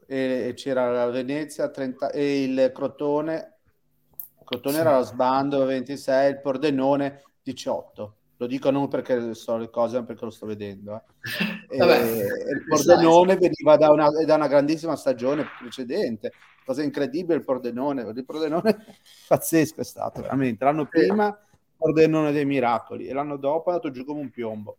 E, 0.06 0.48
e, 0.48 0.54
c'era 0.54 0.90
la 0.90 1.06
Venezia 1.06 1.70
30, 1.70 2.10
e 2.10 2.42
il 2.42 2.70
Crotone, 2.74 3.54
il 4.38 4.44
Crotone 4.44 4.74
sì. 4.74 4.80
era 4.80 4.98
lo 4.98 5.04
sbando 5.04 5.64
26, 5.64 6.30
il 6.30 6.40
Pordenone 6.40 7.22
18. 7.42 8.16
Lo 8.42 8.48
dico 8.48 8.70
non 8.70 8.88
perché 8.88 9.34
so 9.34 9.56
le 9.56 9.70
cose, 9.70 9.98
ma 9.98 10.04
perché 10.04 10.24
lo 10.24 10.30
sto 10.32 10.46
vedendo. 10.46 11.00
Eh. 11.70 11.76
e, 11.78 11.84
il 11.84 12.64
Pordenone 12.68 13.36
veniva 13.36 13.76
da 13.76 13.90
una, 13.90 14.08
da 14.24 14.34
una 14.34 14.48
grandissima 14.48 14.96
stagione 14.96 15.46
precedente 15.60 16.32
cosa 16.64 16.82
incredibile 16.82 17.36
il 17.36 17.44
Pordenone, 17.44 18.02
il 18.02 18.24
Pordenone 18.24 18.84
pazzesco 19.28 19.80
è 19.80 19.84
stato 19.84 20.22
veramente. 20.22 20.64
L'anno 20.64 20.86
prima 20.86 21.26
il 21.26 21.74
Pordenone 21.76 22.32
dei 22.32 22.44
miracoli 22.44 23.06
e 23.06 23.12
l'anno 23.12 23.36
dopo 23.36 23.70
è 23.70 23.74
andato 23.74 23.90
giù 23.90 24.04
come 24.04 24.20
un 24.20 24.30
piombo. 24.30 24.78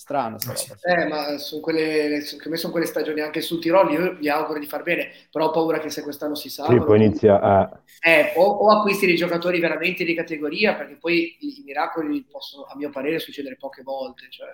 Strano, 0.00 0.38
eh, 0.80 1.06
ma 1.08 1.36
sono 1.36 1.60
quelle, 1.60 2.22
secondo 2.22 2.48
me 2.48 2.56
sono 2.56 2.72
quelle 2.72 2.86
stagioni 2.86 3.20
anche 3.20 3.42
sul 3.42 3.60
Tirolo. 3.60 3.90
Io 3.90 4.12
gli 4.14 4.28
auguro 4.28 4.58
di 4.58 4.64
far 4.64 4.82
bene, 4.82 5.10
però 5.30 5.48
ho 5.48 5.50
paura 5.50 5.78
che 5.78 5.90
se 5.90 6.00
quest'anno 6.00 6.34
si 6.34 6.48
salvano, 6.48 6.80
sì, 6.80 6.86
poi 6.86 7.04
inizia 7.04 7.38
a... 7.38 7.80
eh, 8.00 8.32
o, 8.36 8.44
o, 8.44 8.70
acquisti 8.78 9.04
dei 9.04 9.14
giocatori 9.14 9.60
veramente 9.60 10.02
di 10.02 10.14
categoria, 10.14 10.74
perché 10.74 10.96
poi 10.96 11.36
i, 11.40 11.58
i 11.58 11.62
miracoli 11.66 12.24
possono, 12.24 12.64
a 12.64 12.74
mio 12.76 12.88
parere, 12.88 13.18
succedere 13.18 13.56
poche 13.56 13.82
volte. 13.82 14.28
Cioè. 14.30 14.48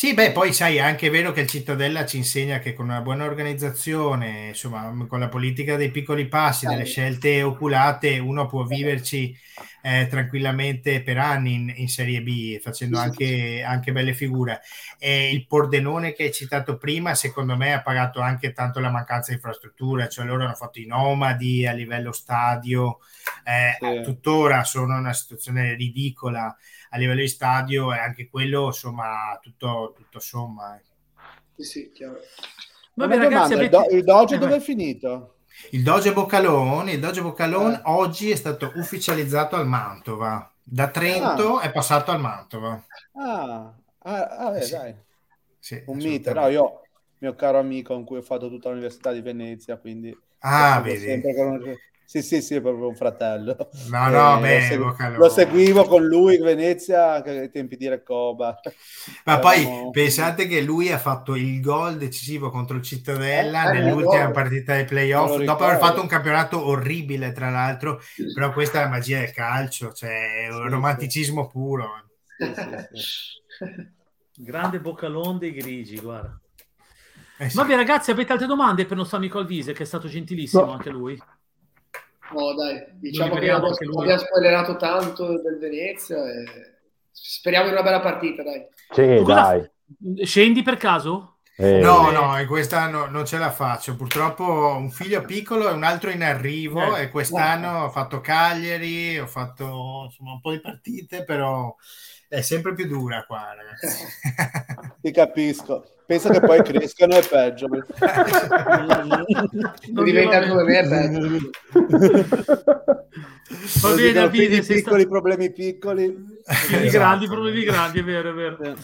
Sì, 0.00 0.14
beh, 0.14 0.32
poi 0.32 0.54
sai, 0.54 0.76
è 0.76 0.80
anche 0.80 1.10
vero 1.10 1.30
che 1.30 1.42
il 1.42 1.46
Cittadella 1.46 2.06
ci 2.06 2.16
insegna 2.16 2.58
che 2.58 2.72
con 2.72 2.86
una 2.86 3.02
buona 3.02 3.26
organizzazione, 3.26 4.46
insomma, 4.46 4.94
con 5.06 5.20
la 5.20 5.28
politica 5.28 5.76
dei 5.76 5.90
piccoli 5.90 6.26
passi, 6.26 6.64
delle 6.64 6.86
scelte 6.86 7.42
oculate, 7.42 8.18
uno 8.18 8.46
può 8.46 8.64
viverci 8.64 9.38
eh, 9.82 10.06
tranquillamente 10.08 11.02
per 11.02 11.18
anni 11.18 11.52
in, 11.52 11.74
in 11.76 11.88
Serie 11.90 12.22
B, 12.22 12.58
facendo 12.60 12.98
anche, 12.98 13.62
anche, 13.62 13.92
belle 13.92 14.14
figure. 14.14 14.62
E 14.98 15.32
il 15.32 15.46
Pordenone 15.46 16.14
che 16.14 16.22
hai 16.22 16.32
citato 16.32 16.78
prima, 16.78 17.14
secondo 17.14 17.54
me, 17.54 17.74
ha 17.74 17.82
pagato 17.82 18.20
anche 18.20 18.54
tanto 18.54 18.80
la 18.80 18.88
mancanza 18.88 19.32
di 19.32 19.36
infrastrutture, 19.36 20.08
cioè 20.08 20.24
loro 20.24 20.44
hanno 20.44 20.54
fatto 20.54 20.80
i 20.80 20.86
nomadi 20.86 21.66
a 21.66 21.72
livello 21.72 22.12
stadio, 22.12 23.00
eh, 23.44 23.76
sì. 23.78 24.02
tuttora 24.02 24.64
sono 24.64 24.94
in 24.94 25.00
una 25.00 25.12
situazione 25.12 25.74
ridicola 25.74 26.56
a 26.90 26.98
livello 26.98 27.20
di 27.20 27.28
stadio 27.28 27.92
e 27.92 27.98
anche 27.98 28.28
quello, 28.28 28.66
insomma, 28.66 29.38
tutto, 29.40 29.92
tutto 29.96 30.18
somma. 30.18 30.76
Eh. 30.76 30.82
Sì, 31.56 31.62
sì, 31.62 31.90
chiaro. 31.92 32.18
Vabbè, 32.94 33.16
ragazzi, 33.16 33.54
avete... 33.54 33.64
il, 33.64 33.70
do- 33.70 33.96
il 33.96 34.04
Doge 34.04 34.34
eh, 34.34 34.38
dove 34.38 34.56
è 34.56 34.60
finito? 34.60 35.36
Il 35.70 35.82
Doge 35.82 36.12
Boccalone, 36.12 36.92
il 36.92 37.00
Doge 37.00 37.22
Boccalone 37.22 37.76
eh. 37.76 37.80
oggi 37.84 38.30
è 38.30 38.34
stato 38.34 38.72
ufficializzato 38.76 39.56
al 39.56 39.66
Mantova. 39.66 40.52
Da 40.62 40.88
Trento 40.88 41.58
ah. 41.58 41.62
è 41.62 41.72
passato 41.72 42.10
al 42.10 42.20
Mantova. 42.20 42.82
Ah, 43.14 43.74
ah, 43.98 44.26
ah 44.26 44.50
beh, 44.50 44.62
sì. 44.62 44.72
dai. 44.72 44.94
Sì, 45.58 45.82
un 45.86 45.96
mito. 45.98 46.32
No, 46.32 46.48
io, 46.48 46.82
mio 47.18 47.34
caro 47.34 47.58
amico 47.58 47.94
con 47.94 48.04
cui 48.04 48.18
ho 48.18 48.22
fatto 48.22 48.48
tutta 48.48 48.68
l'Università 48.68 49.12
di 49.12 49.20
Venezia, 49.20 49.76
quindi... 49.76 50.16
Ah, 50.40 50.80
vedi. 50.80 51.20
Sì, 52.10 52.22
sì, 52.22 52.42
sì, 52.42 52.56
è 52.56 52.60
proprio 52.60 52.88
un 52.88 52.96
fratello. 52.96 53.70
No, 53.88 54.08
no, 54.08 54.38
eh, 54.38 54.40
beh, 54.40 54.74
lo, 54.74 54.92
segui- 54.96 55.16
lo, 55.16 55.28
seguivo 55.28 55.84
con 55.84 56.04
lui 56.04 56.34
in 56.34 56.42
Venezia 56.42 57.12
anche 57.12 57.30
ai 57.30 57.50
tempi 57.52 57.76
di 57.76 57.86
Recoba. 57.86 58.58
Ma 59.26 59.38
poi 59.38 59.64
pensate 59.92 60.48
che 60.48 60.60
lui 60.60 60.90
ha 60.90 60.98
fatto 60.98 61.36
il 61.36 61.60
gol 61.60 61.98
decisivo 61.98 62.50
contro 62.50 62.76
il 62.78 62.82
Cittadella 62.82 63.70
eh, 63.70 63.76
eh 63.76 63.80
nell'ultima 63.80 64.24
no, 64.24 64.30
partita 64.32 64.74
dei 64.74 64.86
playoff, 64.86 65.40
dopo 65.40 65.62
aver 65.62 65.78
fatto 65.78 66.00
un 66.00 66.08
campionato 66.08 66.66
orribile, 66.66 67.30
tra 67.30 67.48
l'altro, 67.48 68.00
però 68.34 68.52
questa 68.52 68.80
è 68.80 68.82
la 68.82 68.88
magia 68.88 69.20
del 69.20 69.30
calcio, 69.30 69.92
cioè 69.92 70.48
sì, 70.50 70.52
un 70.52 70.68
romanticismo 70.68 71.44
sì. 71.44 71.50
puro. 71.52 72.08
Sì, 72.92 73.70
Grande 74.34 74.80
boccalone 74.80 75.38
dei 75.38 75.52
grigi, 75.52 76.00
guarda. 76.00 76.40
Eh 77.38 77.50
Vabbè 77.54 77.76
ragazzi, 77.76 78.10
avete 78.10 78.32
altre 78.32 78.48
domande 78.48 78.82
per 78.82 78.92
il 78.94 78.98
nostro 78.98 79.16
amico 79.16 79.38
Alvise, 79.38 79.72
che 79.74 79.84
è 79.84 79.86
stato 79.86 80.08
gentilissimo 80.08 80.64
no. 80.64 80.72
anche 80.72 80.90
lui? 80.90 81.16
No, 82.32 82.54
dai, 82.54 82.84
diciamo 82.94 83.34
che 83.34 83.50
abbiamo, 83.50 83.68
abbiamo 83.68 84.18
spoilerato 84.18 84.76
tanto 84.76 85.40
del 85.40 85.58
Venezia 85.58 86.16
e 86.16 86.44
speriamo 87.10 87.66
in 87.66 87.72
una 87.72 87.82
bella 87.82 88.00
partita, 88.00 88.42
dai. 88.42 88.66
Sì, 88.90 89.22
dai. 89.24 89.68
Scendi 90.24 90.62
per 90.62 90.76
caso? 90.76 91.38
Eh. 91.56 91.80
No, 91.80 92.10
no, 92.10 92.40
in 92.40 92.46
quest'anno 92.46 93.06
non 93.06 93.26
ce 93.26 93.36
la 93.36 93.50
faccio. 93.50 93.94
Purtroppo 93.94 94.44
ho 94.44 94.76
un 94.76 94.90
figlio 94.90 95.22
piccolo 95.22 95.68
e 95.68 95.72
un 95.72 95.82
altro 95.82 96.08
in 96.08 96.22
arrivo 96.22 96.96
eh. 96.96 97.02
e 97.02 97.08
quest'anno 97.10 97.84
ho 97.84 97.90
fatto 97.90 98.20
Cagliari, 98.20 99.18
ho 99.18 99.26
fatto 99.26 100.04
insomma 100.06 100.32
un 100.32 100.40
po' 100.40 100.52
di 100.52 100.60
partite, 100.60 101.22
però 101.22 101.74
è 102.28 102.40
sempre 102.40 102.72
più 102.72 102.86
dura 102.86 103.24
qua, 103.26 103.54
ragazzi. 103.54 104.06
Ti 105.02 105.10
capisco. 105.10 105.84
Penso 106.10 106.28
che 106.30 106.40
poi 106.40 106.60
crescano 106.64 107.14
è 107.14 107.24
peggio. 107.24 107.68
non 109.92 110.02
diventa 110.02 110.48
come 110.48 110.64
me 110.64 110.80
è 110.80 110.88
peggio. 110.88 111.50
Va 113.80 113.94
bene, 113.94 114.18
Alvide, 114.18 114.60
piccoli 114.60 114.80
stato... 114.80 115.08
problemi 115.08 115.52
piccoli. 115.52 116.40
Esatto. 116.44 116.90
grandi 116.90 117.28
problemi 117.28 117.62
grandi, 117.62 118.00
è 118.00 118.02
vero, 118.02 118.30
è 118.30 118.32
vero. 118.32 118.74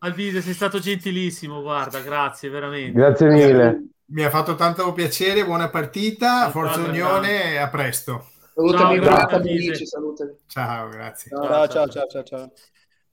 Alvide, 0.00 0.42
sei 0.42 0.52
stato 0.52 0.78
gentilissimo, 0.78 1.62
guarda, 1.62 2.00
grazie 2.00 2.50
veramente. 2.50 2.92
Grazie 2.92 3.28
mille. 3.30 3.84
Mi 4.08 4.24
ha 4.24 4.28
fatto 4.28 4.54
tanto 4.54 4.92
piacere, 4.92 5.46
buona 5.46 5.70
partita, 5.70 6.50
Forza 6.50 6.80
Unione, 6.80 7.56
a 7.56 7.70
presto. 7.70 8.32
Salutami, 8.52 9.02
ciao, 9.02 9.40
grazie, 9.40 9.86
salutami. 9.86 10.36
Ciao, 10.46 10.88
grazie. 10.90 11.30
Ciao, 11.30 11.68
ciao, 11.68 11.88
ciao, 11.88 12.06
ciao, 12.06 12.22
ciao. 12.22 12.52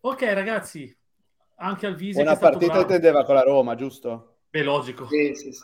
Ok, 0.02 0.22
ragazzi, 0.34 0.94
anche 1.56 1.86
al 1.86 1.96
viso. 1.96 2.22
Una 2.22 2.36
partita 2.38 2.80
intendeva 2.80 3.24
con 3.24 3.36
la 3.36 3.44
Roma, 3.44 3.76
giusto? 3.76 4.36
Beh, 4.50 4.64
logico. 4.64 5.08
Sì, 5.08 5.34
sì, 5.34 5.52
sì. 5.52 5.64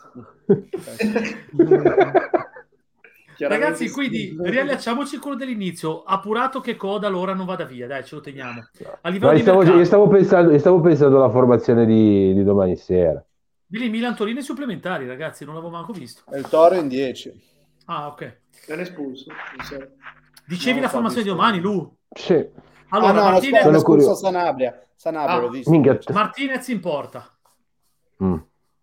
Ragazzi, 3.46 3.88
quindi 3.90 4.36
riallacciamoci 4.38 5.18
quello 5.18 5.36
dell'inizio. 5.36 6.02
Appurato 6.02 6.60
che 6.60 6.76
Coda 6.76 7.06
allora 7.06 7.32
non 7.32 7.46
vada 7.46 7.64
via, 7.64 7.86
dai, 7.86 8.04
ce 8.04 8.16
lo 8.16 8.20
teniamo. 8.20 8.68
A 9.00 9.08
livello 9.08 9.32
io, 9.32 9.38
stavo, 9.38 9.62
io, 9.62 9.84
stavo 9.84 10.08
pensando, 10.08 10.52
io 10.52 10.58
stavo 10.58 10.80
pensando 10.80 11.16
alla 11.16 11.30
formazione 11.30 11.86
di, 11.86 12.34
di 12.34 12.42
domani 12.42 12.76
sera. 12.76 13.24
Billy 13.66 13.88
Milan 13.88 14.16
Torino 14.16 14.40
supplementari, 14.40 15.06
ragazzi, 15.06 15.44
non 15.44 15.54
l'avevo 15.54 15.72
manco 15.72 15.92
visto. 15.92 16.22
E 16.30 16.38
il 16.38 16.48
Toro 16.48 16.74
in 16.74 16.88
10. 16.88 17.32
Ah, 17.86 18.08
ok. 18.08 18.38
È 18.66 18.72
espulso. 18.72 19.32
Dicevi 20.46 20.80
la 20.80 20.88
formazione 20.88 21.22
di 21.22 21.28
domani, 21.28 21.60
Lu? 21.60 21.96
Sì. 22.10 22.46
Allora, 22.90 23.10
ah, 23.10 23.14
no, 23.14 23.30
Martinez... 23.30 23.62
sono 23.62 23.82
curioso. 23.82 24.14
Sanabria. 24.14 24.86
Sanabria 24.94 25.36
ah, 25.36 25.40
l'ho 25.40 25.48
visto. 25.48 25.70
Minchia. 25.70 25.98
Martinez 26.12 26.68
in 26.68 26.80
porta. 26.80 27.28
Mm. 28.22 28.36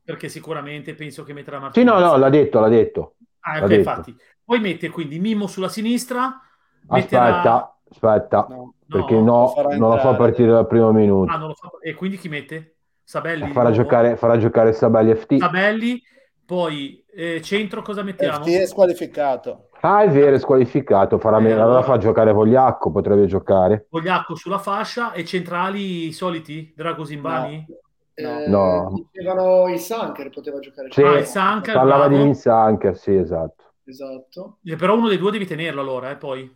Perché 0.03 0.29
sicuramente 0.29 0.95
penso 0.95 1.23
che 1.23 1.33
metterà 1.33 1.59
Martinez. 1.59 1.87
Sì, 1.87 1.99
no, 1.99 2.05
no, 2.05 2.17
l'ha 2.17 2.29
detto, 2.29 2.59
l'ha 2.59 2.69
detto. 2.69 3.15
Ah, 3.41 3.63
ok, 3.63 3.71
infatti. 3.71 4.15
Poi 4.43 4.59
mette 4.59 4.89
quindi 4.89 5.19
Mimo 5.19 5.47
sulla 5.47 5.69
sinistra. 5.69 6.41
Aspetta, 6.87 7.23
metterà... 7.23 7.77
aspetta, 7.89 8.47
no, 8.49 8.73
perché 8.87 9.15
no, 9.15 9.53
no 9.55 9.75
non 9.75 9.89
lo 9.91 9.97
fa 9.97 10.15
partire 10.15 10.51
dal 10.51 10.67
primo 10.67 10.91
minuto. 10.91 11.31
Ah, 11.31 11.53
fa... 11.53 11.69
E 11.81 11.93
quindi 11.93 12.17
chi 12.17 12.29
mette? 12.29 12.77
Sabelli? 13.03 13.51
Farà, 13.51 13.71
giocare, 13.71 14.15
farà 14.17 14.37
giocare 14.37 14.73
Sabelli 14.73 15.15
FT. 15.15 15.37
Sabelli, 15.37 16.01
Poi 16.47 17.03
eh, 17.13 17.41
centro 17.41 17.81
cosa 17.81 18.03
mettiamo? 18.03 18.45
FT 18.45 18.49
è 18.51 18.65
squalificato. 18.65 19.67
Ah, 19.81 20.03
è 20.03 20.09
vero, 20.09 20.37
è 20.37 20.39
squalificato. 20.39 21.19
Farà 21.19 21.39
Eh, 21.39 21.51
allora 21.51 21.83
fa 21.83 21.97
giocare 21.97 22.31
Vogliacco, 22.31 22.89
potrebbe 22.89 23.25
giocare. 23.25 23.87
Vogliacco 23.89 24.33
sulla 24.35 24.57
fascia 24.57 25.11
e 25.11 25.25
centrali 25.25 26.13
soliti? 26.13 26.73
Dragosimbani? 26.73 27.65
Eh, 28.13 28.47
No. 28.47 29.09
Dicevano 29.11 29.67
il 29.67 29.79
Sanker 29.79 30.29
poteva 30.29 30.59
giocare. 30.59 30.89
Sì, 30.89 31.03
Ah, 31.03 31.17
il 31.17 31.25
Sanker, 31.25 31.73
parlava 31.73 32.07
bravo. 32.07 32.15
di 32.17 32.23
Linsanker, 32.23 32.97
sì, 32.97 33.13
esatto. 33.13 33.65
Esatto. 33.83 34.59
Eh, 34.63 34.77
Però 34.77 34.95
uno 34.95 35.09
dei 35.09 35.17
due 35.17 35.31
devi 35.31 35.45
tenerlo 35.45 35.81
allora, 35.81 36.11
eh, 36.11 36.15
poi. 36.15 36.49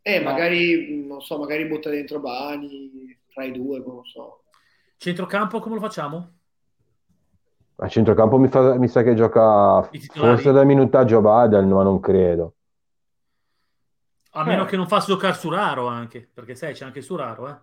E 0.00 0.20
magari, 0.20 1.04
non 1.06 1.20
so, 1.22 1.38
magari 1.38 1.66
butta 1.66 1.90
dentro 1.90 2.20
Bani 2.20 3.18
tra 3.32 3.42
i 3.44 3.50
due, 3.50 3.82
non 3.84 4.04
so. 4.04 4.44
Centrocampo 4.96 5.58
come 5.58 5.74
lo 5.74 5.80
facciamo? 5.80 6.38
A 7.76 7.88
centrocampo 7.88 8.38
mi, 8.38 8.48
fa- 8.48 8.76
mi 8.78 8.88
sa 8.88 9.02
che 9.02 9.14
gioca 9.14 9.82
forse 10.12 10.52
da 10.52 10.62
minutaggio 10.64 11.20
Badal, 11.20 11.66
ma 11.66 11.82
non 11.82 11.98
credo. 12.00 12.54
A 14.36 14.44
meno 14.44 14.62
Eh. 14.62 14.66
che 14.66 14.76
non 14.76 14.86
faccia 14.88 15.06
giocare 15.06 15.34
Suraro 15.34 15.86
anche, 15.86 16.28
perché 16.32 16.54
sai, 16.54 16.72
c'è 16.72 16.84
anche 16.84 17.00
Suraro, 17.02 17.48
eh. 17.48 17.56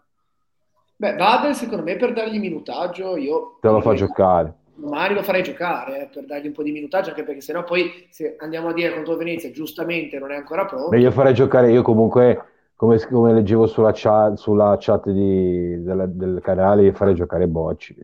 Beh, 0.96 1.16
Vadel 1.16 1.56
secondo 1.56 1.84
me 1.84 1.96
per 1.96 2.14
dargli 2.14 2.40
minutaggio 2.40 3.18
io 3.18 3.58
Te 3.60 3.70
lo 3.70 3.82
fa 3.82 3.94
giocare. 3.96 4.54
domani 4.76 5.16
lo 5.16 5.24
farei 5.24 5.42
giocare 5.42 6.04
eh, 6.04 6.08
per 6.14 6.26
dargli 6.26 6.46
un 6.48 6.54
po' 6.54 6.62
di 6.62 6.72
minutaggio 6.72 7.10
anche 7.10 7.24
perché 7.24 7.42
sennò 7.42 7.64
poi 7.64 8.08
se 8.12 8.36
andiamo 8.40 8.68
a 8.70 8.74
dire 8.74 8.94
contro 8.94 9.16
Venezia 9.16 9.50
giustamente 9.50 10.20
non 10.20 10.32
è 10.32 10.36
ancora 10.36 10.66
pronto. 10.66 10.90
Beh, 10.90 11.00
io 11.00 11.10
farei 11.12 11.34
giocare, 11.34 11.72
io 11.72 11.82
comunque, 11.82 12.46
come, 12.76 13.00
come 13.00 13.34
leggevo 13.34 13.66
sulla 13.66 13.92
chat, 13.94 14.36
sulla 14.36 14.78
chat 14.80 15.10
di- 15.10 15.82
della- 15.82 16.06
del 16.06 16.40
canale, 16.44 16.84
io 16.84 16.94
farei 16.94 17.16
giocare 17.16 17.48
Bocci. 17.48 17.96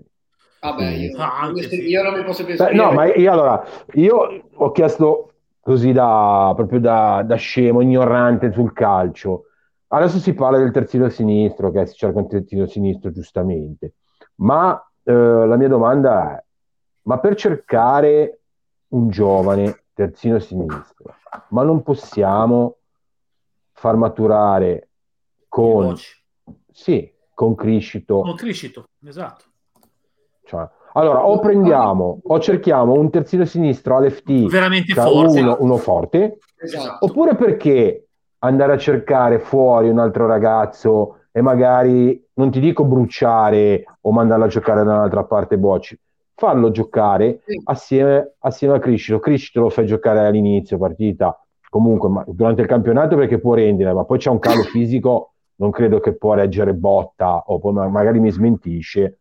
Vabbè, 0.59 0.89
io, 0.89 1.17
Ah, 1.17 1.51
io- 1.53 2.03
non 2.03 2.13
mi 2.17 2.23
posso 2.23 2.45
esprimere. 2.47 2.75
no, 2.75 2.91
ma 2.91 3.05
io 3.13 3.31
allora, 3.31 3.63
io 3.93 4.43
ho 4.53 4.71
chiesto 4.71 5.33
così 5.59 5.91
da, 5.91 6.53
proprio 6.55 6.79
da, 6.79 7.23
da 7.25 7.35
scemo, 7.35 7.81
ignorante 7.81 8.51
sul 8.51 8.73
calcio. 8.73 9.43
Adesso 9.89 10.17
si 10.19 10.33
parla 10.33 10.57
del 10.57 10.71
terzino 10.71 11.09
sinistro, 11.09 11.71
che 11.71 11.85
si 11.85 11.95
cerca 11.95 12.19
un 12.19 12.27
terzino 12.27 12.65
sinistro 12.65 13.11
giustamente, 13.11 13.93
ma 14.35 14.81
eh, 15.03 15.13
la 15.13 15.55
mia 15.55 15.67
domanda 15.67 16.37
è, 16.37 16.43
ma 17.03 17.19
per 17.19 17.35
cercare 17.35 18.39
un 18.89 19.09
giovane 19.09 19.83
terzino 19.93 20.39
sinistro, 20.39 21.15
ma 21.49 21.63
non 21.63 21.83
possiamo 21.83 22.77
far 23.73 23.95
maturare 23.95 24.89
con, 25.47 25.95
sì, 26.71 27.13
con 27.33 27.55
Criscito, 27.55 28.21
Con 28.21 28.35
Criscito, 28.35 28.85
esatto. 29.05 29.45
Cioè, 30.47 30.67
allora, 30.93 31.27
o 31.27 31.39
prendiamo 31.39 32.19
o 32.23 32.39
cerchiamo 32.39 32.93
un 32.93 33.09
terzino 33.11 33.45
sinistro 33.45 33.97
all'FT, 33.97 34.47
Veramente 34.47 34.93
cioè 34.93 35.03
forte. 35.03 35.39
uno, 35.39 35.57
uno 35.59 35.77
forte, 35.77 36.37
Esatto. 36.59 37.05
oppure 37.05 37.35
perché 37.35 38.07
andare 38.39 38.73
a 38.73 38.77
cercare 38.77 39.39
fuori 39.39 39.89
un 39.89 39.99
altro 39.99 40.25
ragazzo 40.25 41.19
e 41.31 41.41
magari, 41.41 42.23
non 42.35 42.49
ti 42.49 42.59
dico 42.59 42.83
bruciare 42.85 43.83
o 44.01 44.11
mandarlo 44.11 44.45
a 44.45 44.47
giocare 44.47 44.83
da 44.83 44.93
un'altra 44.93 45.23
parte 45.25 45.57
Bocci, 45.57 45.99
farlo 46.33 46.71
giocare 46.71 47.41
Sì. 47.45 47.61
assieme, 47.65 48.33
assieme 48.39 48.75
a 48.75 48.79
Criscito. 48.79 49.19
Criscito 49.19 49.59
lo 49.61 49.69
fai 49.69 49.85
giocare 49.85 50.25
all'inizio 50.25 50.77
partita, 50.79 51.39
comunque 51.69 52.09
ma 52.09 52.23
durante 52.25 52.61
il 52.61 52.67
campionato 52.67 53.15
perché 53.15 53.39
può 53.39 53.53
rendere, 53.53 53.93
ma 53.93 54.03
poi 54.05 54.17
c'è 54.17 54.29
un 54.31 54.39
calo 54.39 54.63
fisico, 54.63 55.33
non 55.57 55.69
credo 55.69 55.99
che 55.99 56.15
può 56.15 56.33
reggere 56.33 56.73
botta 56.73 57.43
o 57.47 57.59
poi 57.59 57.73
ma- 57.73 57.87
magari 57.87 58.19
mi 58.19 58.31
smentisce. 58.31 59.19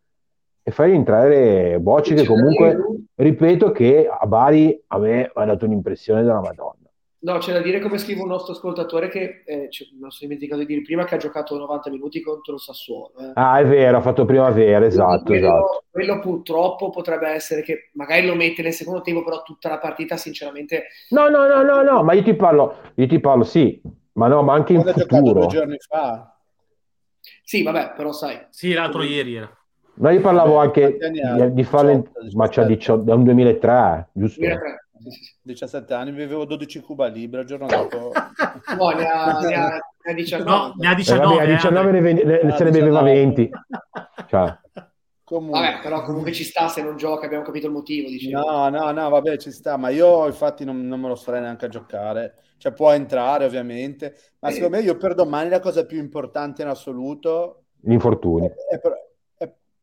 E 0.67 0.71
fai 0.71 0.93
entrare 0.93 1.79
Bocci 1.79 2.13
che 2.13 2.25
comunque, 2.25 2.75
dire- 2.75 2.83
ripeto, 3.15 3.71
che 3.71 4.05
a 4.05 4.25
Bari 4.25 4.83
a 4.87 4.97
me 4.99 5.31
ha 5.33 5.45
dato 5.45 5.63
un'impressione 5.63 6.23
della 6.23 6.41
Madonna. 6.41 6.73
No, 7.19 7.37
c'è 7.37 7.53
da 7.53 7.61
dire 7.61 7.79
come 7.79 7.97
scrive 7.97 8.19
un 8.21 8.27
nostro 8.27 8.51
ascoltatore 8.51 9.07
che, 9.07 9.43
eh, 9.45 9.69
non 9.97 10.11
sono 10.11 10.29
dimenticato 10.29 10.59
di 10.59 10.65
dire 10.67 10.81
prima, 10.81 11.05
che 11.05 11.15
ha 11.15 11.17
giocato 11.17 11.57
90 11.57 11.89
minuti 11.89 12.19
contro 12.21 12.55
il 12.55 12.59
Sassuolo. 12.59 13.13
eh. 13.17 13.31
Ah, 13.35 13.59
è 13.59 13.65
vero, 13.65 13.95
ha 13.97 14.01
fatto 14.01 14.25
primavera, 14.25 14.85
esatto, 14.85 15.23
quello, 15.23 15.47
esatto. 15.47 15.83
quello 15.89 16.19
purtroppo 16.19 16.89
potrebbe 16.89 17.29
essere 17.29 17.61
che 17.61 17.89
magari 17.93 18.27
lo 18.27 18.35
mette 18.35 18.61
nel 18.61 18.73
secondo 18.73 18.99
tempo, 18.99 19.23
però 19.23 19.43
tutta 19.43 19.69
la 19.69 19.77
partita 19.79 20.17
sinceramente 20.17 20.87
No, 21.11 21.29
no, 21.29 21.47
no, 21.47 21.63
no, 21.63 21.81
no, 21.81 22.03
ma 22.03 22.11
io 22.11 22.23
ti 22.23 22.35
parlo, 22.35 22.75
io 22.95 23.07
ti 23.07 23.19
parlo, 23.21 23.43
sì, 23.45 23.81
ma 24.13 24.27
no, 24.27 24.43
ma 24.43 24.53
anche 24.53 24.73
in 24.73 24.81
Quando 24.81 24.99
giocato 24.99 25.21
futuro. 25.23 25.39
due 25.39 25.47
giorni 25.47 25.77
fa. 25.79 26.37
sì, 27.43 27.63
vabbè, 27.63 27.93
però 27.95 28.11
sai, 28.11 28.45
Sì, 28.49 28.73
l'altro 28.73 29.01
ieri 29.03 29.35
era. 29.35 29.56
No, 29.99 30.09
io 30.11 30.21
parlavo 30.21 30.53
Beh, 30.59 30.65
anche 30.65 30.97
di, 31.11 31.21
di 31.51 31.53
18, 31.53 32.11
ma 32.33 32.47
c'ha 32.49 32.63
17. 32.63 32.67
18, 32.67 33.11
è 33.11 33.13
un 33.15 33.23
2003, 33.23 34.09
giusto? 34.13 34.39
2003. 34.39 34.87
Sì, 34.99 35.09
sì, 35.11 35.23
sì. 35.23 35.35
17 35.41 35.93
anni, 35.93 36.11
vivevo 36.11 36.45
12 36.45 36.81
Cuba 36.81 37.07
Libre, 37.07 37.41
il 37.41 37.47
giorno 37.47 37.65
dopo. 37.67 38.11
No, 38.77 38.89
ne 38.89 39.07
ha, 39.07 39.39
ne 39.39 39.53
ha- 39.55 39.79
ne 40.03 40.11
ha 40.11 40.13
19. 40.13 40.49
No, 40.49 40.73
ne 40.77 40.87
ha 40.87 40.91
Eh, 40.91 40.95
19. 40.95 41.25
vabbè, 41.35 41.41
a 41.43 41.45
19 41.45 41.91
ne, 41.91 42.01
vende- 42.01 42.23
ne- 42.23 42.39
Ah, 42.39 42.55
se 42.57 42.63
ne 42.63 42.71
beveva 42.71 43.01
19. 43.01 43.13
20. 43.13 43.49
Cioè, 44.27 44.57
Comunque. 45.23 45.59
Vabbè, 45.59 45.79
però 45.81 46.03
comunque 46.03 46.31
ci 46.31 46.43
sta 46.45 46.67
se 46.69 46.81
non 46.81 46.95
gioca, 46.95 47.25
abbiamo 47.25 47.43
capito 47.43 47.65
il 47.67 47.73
motivo, 47.73 48.07
dicevo. 48.09 48.39
No, 48.49 48.69
no, 48.69 48.91
no, 48.91 49.09
vabbè, 49.09 49.37
ci 49.37 49.51
sta, 49.51 49.75
ma 49.75 49.89
io 49.89 50.25
infatti 50.25 50.63
non, 50.63 50.87
non 50.87 51.01
me 51.01 51.09
lo 51.09 51.15
starei 51.15 51.41
neanche 51.41 51.65
a 51.65 51.69
giocare. 51.69 52.35
Cioè, 52.57 52.71
può 52.71 52.91
entrare 52.91 53.43
ovviamente, 53.45 54.15
ma 54.39 54.47
Eh. 54.49 54.51
secondo 54.53 54.77
me 54.77 54.83
io 54.83 54.95
per 54.95 55.15
domani 55.15 55.49
la 55.49 55.59
cosa 55.59 55.85
più 55.85 55.97
importante 55.99 56.61
in 56.61 56.69
assoluto 56.69 57.63
gli 57.79 57.91
infortuni. 57.91 58.47
è, 58.47 58.75
è 58.75 58.79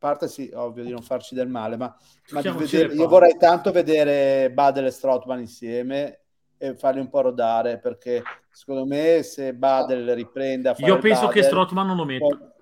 parte 0.05 0.29
sì, 0.29 0.51
ovvio 0.53 0.85
di 0.85 0.91
non 0.91 1.01
farci 1.01 1.35
del 1.35 1.49
male, 1.49 1.79
ma, 1.79 1.97
ma 2.33 2.41
vedere- 2.43 2.93
io 2.93 3.09
vorrei 3.09 3.39
tanto 3.39 3.73
vedere 3.73 4.51
Badel 4.53 4.85
e 4.85 4.91
Strootman 4.91 5.39
insieme 5.41 6.21
e 6.59 6.75
farli 6.75 7.01
un 7.01 7.09
po' 7.09 7.23
rodare, 7.23 7.79
perché 7.79 8.23
secondo 8.51 8.85
me 8.85 9.23
se 9.23 9.55
Badel 9.55 10.15
riprende 10.15 10.69
a 10.69 10.75
fare 10.75 10.87
Io 10.93 10.99
penso 10.99 11.29
che 11.29 11.41
Badel, 11.41 11.45
Strootman 11.45 11.87
non 11.87 11.97
lo 11.97 12.05
metto. 12.05 12.53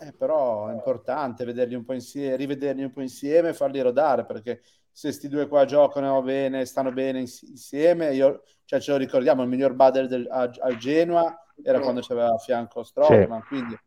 eh, 0.00 0.12
però 0.12 0.66
è 0.66 0.72
importante 0.72 1.44
vederli 1.44 1.76
un 1.76 1.84
po' 1.84 1.92
insieme, 1.92 2.34
rivederli 2.34 2.82
un 2.82 2.90
po' 2.92 3.00
insieme 3.00 3.50
e 3.50 3.54
farli 3.54 3.80
rodare 3.80 4.24
perché 4.24 4.62
se 4.90 5.12
sti 5.12 5.28
due 5.28 5.46
qua 5.46 5.64
giocano 5.66 6.20
bene, 6.22 6.64
stanno 6.64 6.90
bene 6.90 7.20
ins- 7.20 7.42
insieme, 7.42 8.12
io, 8.12 8.42
cioè 8.64 8.80
ce 8.80 8.90
lo 8.90 8.96
ricordiamo, 8.96 9.42
il 9.42 9.48
miglior 9.48 9.74
Badel 9.74 10.08
del- 10.08 10.26
a- 10.28 10.50
al 10.62 10.76
Genoa 10.78 11.32
era 11.62 11.78
quando 11.80 12.00
c'aveva 12.00 12.32
a 12.34 12.38
fianco 12.38 12.82
Strootman, 12.82 13.44
quindi 13.46 13.78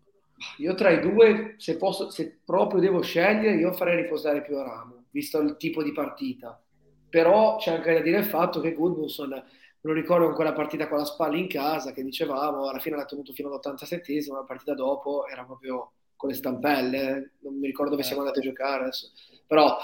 Io 0.58 0.74
tra 0.76 0.90
i 0.90 1.00
due, 1.00 1.56
se, 1.58 1.78
posso, 1.78 2.10
se 2.10 2.40
proprio 2.44 2.80
devo 2.80 3.02
scegliere, 3.02 3.56
io 3.56 3.74
farei 3.74 4.02
riposare 4.02 4.42
più 4.42 4.58
a 4.58 4.64
Ramo, 4.64 5.06
visto 5.12 5.40
il 5.40 5.58
tipo 5.58 5.84
di 5.84 5.92
partita. 5.92 6.62
Però 7.10 7.58
c'è 7.58 7.74
anche 7.76 7.94
da 7.94 8.00
dire 8.00 8.20
il 8.20 8.26
fatto 8.26 8.62
che 8.62 8.74
Goodmanson, 8.74 9.44
lo 9.82 9.94
ricordo 9.94 10.26
con 10.26 10.36
quella 10.36 10.54
partita 10.54 10.88
con 10.88 11.00
la 11.00 11.06
spalla 11.06 11.38
in 11.38 11.48
casa, 11.48 11.92
che 11.92 12.04
dicevamo, 12.04 12.70
alla 12.70 12.80
fine 12.80 12.96
l'ha 12.96 13.06
tenuto 13.06 13.34
fino 13.34 13.50
all'87esimo, 13.50 14.34
la 14.34 14.44
partita 14.44 14.74
dopo 14.74 15.28
era 15.28 15.44
proprio 15.44 15.92
con 16.16 16.30
le 16.30 16.36
stampelle, 16.36 17.18
eh. 17.18 17.32
non 17.40 17.58
mi 17.58 17.66
ricordo 17.66 17.92
dove 17.92 18.04
siamo 18.04 18.22
andati 18.22 18.40
a 18.40 18.44
giocare 18.44 18.84
adesso. 18.84 19.10
Però, 19.48 19.78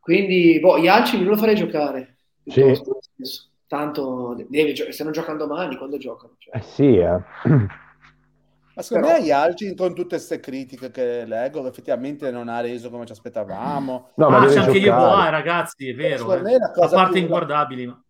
quindi, 0.00 0.58
boh, 0.60 0.78
gli 0.78 0.86
Alci 0.86 1.16
non 1.16 1.26
lo 1.26 1.36
farei 1.36 1.56
giocare. 1.56 2.16
Sì. 2.46 2.62
Tanto 3.66 4.34
deve 4.48 4.74
se 4.74 5.04
non 5.04 5.12
giocano 5.12 5.38
domani, 5.38 5.76
quando 5.76 5.96
giocano? 5.96 6.34
Cioè. 6.38 6.56
Eh 6.56 6.62
sì, 6.62 6.96
eh. 6.96 7.20
Ma 8.74 8.82
secondo 8.82 9.08
Però... 9.08 9.18
me 9.18 9.24
gli 9.24 9.30
Alci, 9.30 9.74
con 9.74 9.94
tutte 9.94 10.16
queste 10.16 10.38
critiche 10.40 10.90
che 10.90 11.24
leggo, 11.24 11.66
effettivamente 11.66 12.30
non 12.30 12.48
ha 12.48 12.60
reso 12.60 12.90
come 12.90 13.04
ci 13.04 13.12
aspettavamo. 13.12 14.10
No, 14.14 14.28
ma 14.30 14.40
ah, 14.40 14.46
c'è 14.46 14.58
anche 14.60 14.78
io, 14.78 14.94
ah, 14.94 15.28
ragazzi, 15.28 15.88
è 15.88 15.94
vero. 15.94 16.32
Eh. 16.46 16.54
A 16.54 16.88
parte 16.88 17.12
più... 17.12 17.22
inguardabili. 17.22 17.86
Ma... 17.86 18.02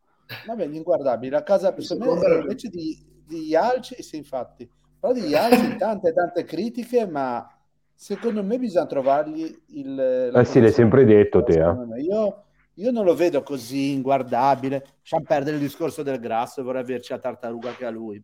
Vabbè, 0.47 0.67
gli 0.67 0.77
inguardabili. 0.77 1.31
La 1.31 1.43
cosa, 1.43 1.75
secondo 1.81 2.17
me, 2.17 2.41
invece 2.41 2.69
di, 2.69 2.99
di 3.27 3.57
Alci, 3.57 4.03
sì, 4.03 4.17
infatti, 4.17 4.69
però 4.99 5.13
di 5.13 5.35
Alci 5.35 5.77
tante 5.79 6.13
tante 6.13 6.45
critiche, 6.45 7.07
ma 7.07 7.47
secondo 7.95 8.43
me 8.43 8.59
bisogna 8.59 8.87
trovargli 8.87 9.63
il... 9.69 10.33
Eh 10.35 10.45
sì, 10.45 10.61
l'hai 10.61 10.73
sempre 10.73 11.05
detto 11.05 11.43
te. 11.43 11.59
Eh. 11.59 12.01
Io, 12.03 12.45
io 12.75 12.91
non 12.91 13.05
lo 13.05 13.15
vedo 13.15 13.43
così 13.43 13.93
inguardabile. 13.93 14.85
Lasciamo 14.99 15.25
perdere 15.27 15.57
il 15.57 15.63
discorso 15.63 16.03
del 16.03 16.21
grasso, 16.21 16.63
vorrei 16.63 16.83
averci 16.83 17.13
la 17.13 17.19
tartaruga 17.19 17.73
che 17.73 17.87
ha 17.87 17.91
lui. 17.91 18.21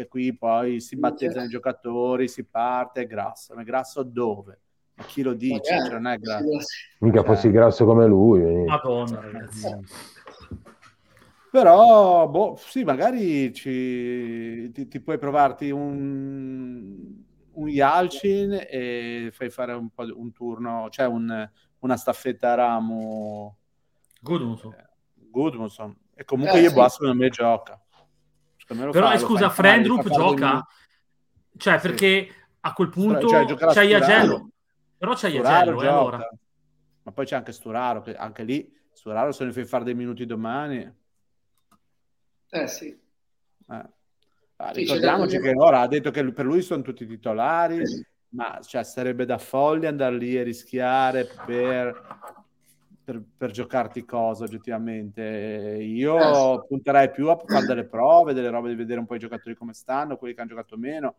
Che 0.00 0.08
qui 0.08 0.34
poi 0.34 0.80
si 0.80 0.96
battezzano 0.96 1.44
i 1.44 1.50
giocatori, 1.50 2.26
si 2.26 2.44
parte, 2.44 3.04
grasso. 3.04 3.54
Ma 3.54 3.62
grasso 3.62 4.02
dove? 4.02 4.58
Ma 4.94 5.04
chi 5.04 5.20
lo 5.20 5.34
dice? 5.34 5.78
Cioè, 5.78 5.90
non 5.90 6.06
è 6.06 6.16
grasso. 6.16 6.46
Mica 7.00 7.22
fossi 7.22 7.48
eh. 7.48 7.50
grasso 7.50 7.84
come 7.84 8.06
lui. 8.06 8.64
Madonna, 8.64 9.20
ragazzi. 9.20 9.68
Però, 11.50 12.26
boh, 12.28 12.56
sì, 12.56 12.82
magari 12.82 13.52
ci, 13.52 14.70
ti, 14.70 14.88
ti 14.88 15.00
puoi 15.00 15.18
provarti 15.18 15.70
un, 15.70 17.22
un 17.52 17.68
Yalcin 17.68 18.58
e 18.70 19.28
fai 19.32 19.50
fare 19.50 19.74
un, 19.74 19.90
po' 19.90 20.06
un 20.16 20.32
turno, 20.32 20.88
cioè 20.88 21.04
un, 21.04 21.46
una 21.80 21.96
staffetta 21.98 22.52
a 22.52 22.54
ramo 22.54 23.58
Goodmanson. 24.22 24.72
Eh, 24.72 24.88
Goodmanson. 25.28 25.94
E 26.14 26.24
comunque 26.24 26.58
eh, 26.58 26.62
Yeboah 26.62 26.88
sì. 26.88 26.94
secondo 26.94 27.22
me 27.22 27.28
gioca. 27.28 27.78
Però 28.74 29.10
fa, 29.10 29.18
scusa, 29.18 29.50
Frendrup 29.50 30.08
gioca? 30.08 30.66
Cioè, 31.56 31.80
perché 31.80 32.28
a 32.60 32.72
quel 32.72 32.88
punto 32.88 33.28
cioè, 33.28 33.44
c'è 33.54 33.82
Iagello. 33.82 34.50
Però 34.96 35.14
c'è 35.14 35.28
Iagello, 35.28 35.82
eh, 35.82 35.86
allora. 35.86 36.28
Ma 37.02 37.12
poi 37.12 37.24
c'è 37.24 37.36
anche 37.36 37.52
Sturaro, 37.52 38.02
che 38.02 38.14
anche 38.14 38.42
lì 38.44 38.72
Sturaro 38.92 39.32
se 39.32 39.44
ne 39.44 39.52
fai 39.52 39.64
fare 39.64 39.84
dei 39.84 39.94
minuti 39.94 40.26
domani 40.26 40.98
eh 42.50 42.66
sì. 42.66 42.88
Eh. 42.88 43.88
Ah, 44.56 44.70
ricordiamoci 44.72 45.38
che 45.38 45.54
ora 45.56 45.80
ha 45.80 45.86
detto 45.86 46.10
che 46.10 46.32
per 46.32 46.44
lui 46.44 46.60
sono 46.60 46.82
tutti 46.82 47.06
titolari, 47.06 47.86
sì. 47.86 48.04
ma 48.30 48.58
cioè, 48.60 48.82
sarebbe 48.82 49.24
da 49.24 49.38
folli 49.38 49.86
andare 49.86 50.16
lì 50.16 50.36
e 50.36 50.42
rischiare 50.42 51.26
per, 51.46 52.39
per, 53.10 53.22
per 53.36 53.50
giocarti 53.50 54.04
cosa 54.04 54.44
oggettivamente. 54.44 55.78
Io 55.80 56.16
eh, 56.16 56.66
punterei 56.68 57.10
più 57.10 57.28
a 57.28 57.36
fare 57.44 57.66
delle 57.66 57.84
prove, 57.84 58.32
delle 58.32 58.50
robe 58.50 58.68
di 58.68 58.76
vedere 58.76 59.00
un 59.00 59.06
po' 59.06 59.16
i 59.16 59.18
giocatori 59.18 59.56
come 59.56 59.72
stanno, 59.72 60.16
quelli 60.16 60.32
che 60.32 60.40
hanno 60.40 60.50
giocato 60.50 60.76
meno. 60.76 61.16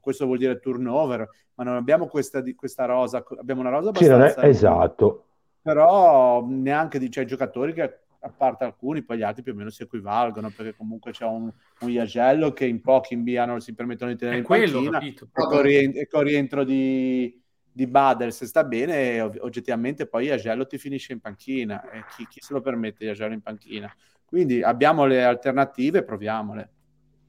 Questo 0.00 0.24
vuol 0.24 0.38
dire 0.38 0.58
turnover, 0.58 1.28
ma 1.54 1.64
non 1.64 1.76
abbiamo 1.76 2.06
questa, 2.06 2.42
questa 2.56 2.84
rosa, 2.86 3.22
abbiamo 3.38 3.60
una 3.60 3.70
rosa 3.70 3.90
abbastanza... 3.90 4.40
Sì, 4.40 4.46
esatto. 4.46 5.26
Però 5.62 6.44
neanche 6.48 6.98
di, 6.98 7.10
cioè, 7.10 7.24
giocatori 7.24 7.72
che 7.72 7.98
a 8.18 8.32
parte 8.36 8.64
alcuni, 8.64 9.02
poi 9.02 9.18
gli 9.18 9.22
altri 9.22 9.42
più 9.42 9.52
o 9.52 9.54
meno 9.54 9.70
si 9.70 9.82
equivalgono, 9.82 10.50
perché 10.50 10.74
comunque 10.74 11.12
c'è 11.12 11.26
un, 11.26 11.52
un 11.80 11.90
Iagello 11.90 12.52
che 12.52 12.66
in 12.66 12.80
pochi 12.80 13.14
inviano 13.14 13.60
si 13.60 13.74
permettono 13.74 14.10
di 14.10 14.16
tenere 14.16 14.38
È 14.38 14.40
in 14.40 14.46
quello, 14.46 14.82
panchina, 14.82 14.98
e 14.98 15.28
con, 15.30 15.62
rientro, 15.62 16.00
e 16.00 16.08
con 16.08 16.22
rientro 16.22 16.64
di, 16.64 17.43
di 17.74 17.88
Bader 17.88 18.32
se 18.32 18.46
sta 18.46 18.62
bene, 18.62 19.20
oggettivamente 19.20 20.06
poi 20.06 20.26
Iagello 20.26 20.64
ti 20.64 20.78
finisce 20.78 21.12
in 21.12 21.20
panchina, 21.20 21.90
e 21.90 22.04
chi, 22.14 22.24
chi 22.28 22.38
se 22.40 22.52
lo 22.52 22.60
permette 22.60 23.04
Iagello 23.04 23.34
in 23.34 23.42
panchina? 23.42 23.92
Quindi 24.24 24.62
abbiamo 24.62 25.06
le 25.06 25.24
alternative, 25.24 26.04
proviamole. 26.04 26.70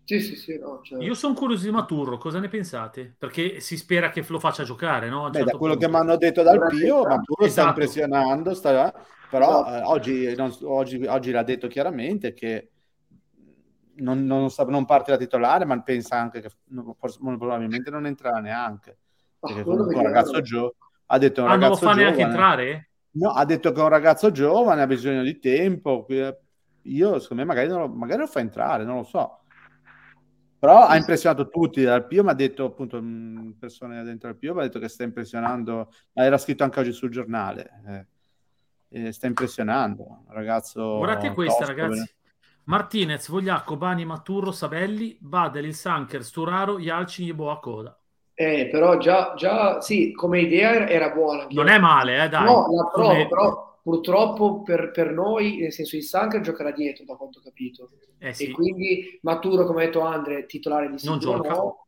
Sì, 0.03 0.19
sì, 0.19 0.35
sì, 0.35 0.59
no, 0.59 0.81
cioè... 0.84 1.03
Io 1.03 1.15
sono 1.15 1.34
curioso 1.34 1.65
di 1.65 1.72
Maturro, 1.72 2.19
cosa 2.19 2.39
ne 2.39 2.47
pensate? 2.47 3.15
Perché 3.17 3.59
si 3.59 3.76
spera 3.76 4.11
che 4.11 4.23
lo 4.27 4.38
faccia 4.38 4.63
giocare, 4.63 5.09
no? 5.09 5.30
Beh, 5.30 5.38
certo 5.38 5.51
da 5.51 5.57
quello 5.57 5.73
punto. 5.73 5.88
che 5.88 5.91
mi 5.91 5.99
hanno 5.99 6.17
detto 6.17 6.43
dal 6.43 6.67
Pio, 6.67 7.01
Maturro 7.01 7.43
esatto. 7.43 7.49
sta 7.49 7.67
impressionando, 7.67 8.53
sta 8.53 8.93
però 9.31 9.65
esatto. 9.65 9.76
eh, 9.76 9.81
oggi, 9.81 10.35
non, 10.35 10.55
oggi, 10.61 11.03
oggi, 11.07 11.31
l'ha 11.31 11.41
detto 11.41 11.67
chiaramente 11.67 12.34
che 12.34 12.69
non, 13.95 14.23
non, 14.26 14.49
non, 14.67 14.85
parte 14.85 15.09
da 15.09 15.17
titolare, 15.17 15.65
ma 15.65 15.81
pensa 15.81 16.19
anche 16.19 16.39
che 16.39 16.51
forse, 16.99 17.17
probabilmente 17.19 17.89
non 17.89 18.05
entrerà 18.05 18.38
neanche. 18.38 18.99
Perché 19.40 19.64
comunque 19.64 19.95
un 19.95 20.03
ragazzo 20.03 20.41
giovane 20.41 20.74
ha 21.07 21.18
detto 21.20 21.41
un 21.41 21.48
ah, 21.48 21.52
ragazzo 21.52 21.68
non 21.68 21.70
lo 21.70 21.76
fa 21.76 21.86
giovane, 21.86 22.03
neanche 22.03 22.22
entrare? 22.22 22.90
No, 23.12 23.30
ha 23.30 23.45
detto 23.45 23.72
che 23.72 23.80
è 23.80 23.84
un 23.84 23.90
ragazzo 23.90 24.32
giovane, 24.32 24.82
ha 24.82 24.88
bisogno 24.88 25.24
di 25.24 25.40
tempo. 25.40 26.06
Io, 26.82 27.20
secondo 27.20 27.44
me, 27.44 27.45
magari, 27.45 27.68
lo, 27.68 27.88
magari 27.88 28.22
lo 28.22 28.28
fa 28.28 28.40
entrare, 28.40 28.84
non 28.84 28.98
lo 28.98 29.03
so. 29.03 29.40
Però 30.57 30.86
ha 30.86 30.95
impressionato 30.98 31.48
tutti 31.49 31.84
dal 31.84 32.07
Pio, 32.07 32.24
mi 32.24 32.30
ha 32.30 32.34
detto 32.34 32.66
appunto 32.66 33.02
persone 33.60 34.03
dentro 34.03 34.30
al 34.30 34.38
Pio, 34.38 34.53
mi 34.53 34.62
ha 34.62 34.64
detto 34.64 34.80
che 34.80 34.88
sta 34.88 35.03
impressionando, 35.03 35.91
era 36.12 36.38
scritto 36.38 36.64
anche 36.64 36.80
oggi 36.80 36.91
sul 36.91 37.12
giornale. 37.12 37.82
Eh 37.88 38.06
eh, 38.95 39.12
sta 39.12 39.28
impressionando. 39.28 40.24
Ragazzo 40.30 40.98
Guardate 40.98 41.34
questa, 41.34 41.66
tosto, 41.66 41.74
ragazzi. 41.74 41.99
Bene. 41.99 42.14
Martinez, 42.64 43.30
Vogliacco, 43.30 43.78
Bani, 43.78 44.06
Maturro, 44.06 44.52
Sabelli, 44.52 45.18
Badel, 45.20 45.66
il 45.66 45.76
Sanker, 45.76 46.24
Sturaro, 46.24 46.80
Ialci, 46.80 47.32
Boa 47.34 47.60
Coda. 47.60 47.98
Eh, 48.38 48.68
però 48.70 48.98
già, 48.98 49.34
già, 49.38 49.80
sì, 49.80 50.12
come 50.12 50.41
idea 50.41 50.90
era 50.90 51.10
buona. 51.10 51.48
Non 51.49 51.70
è 51.70 51.80
male, 51.80 52.26
eh, 52.26 52.30
dai. 52.30 52.44
No, 52.44 52.68
la 52.70 52.90
provo, 52.94 53.07
come... 53.07 53.28
però 53.30 53.80
purtroppo 53.82 54.62
per, 54.62 54.91
per, 54.91 55.12
noi, 55.12 55.57
nel 55.57 55.72
senso 55.72 55.95
il 55.95 56.03
Sanker 56.03 56.41
giocherà 56.41 56.72
dietro, 56.72 57.06
da 57.06 57.16
quanto 57.16 57.40
ho 57.40 57.41
capito. 57.41 57.91
Eh, 58.20 58.34
sì. 58.34 58.48
E 58.48 58.52
quindi 58.52 59.18
Maturo, 59.22 59.66
come 59.66 59.84
ha 59.84 59.86
detto 59.86 60.02
Andre, 60.02 60.45
titolare 60.48 60.91
di 60.91 60.99
sicuro 60.99 61.20
non 61.20 61.41
gioca. 61.41 61.53
No. 61.53 61.86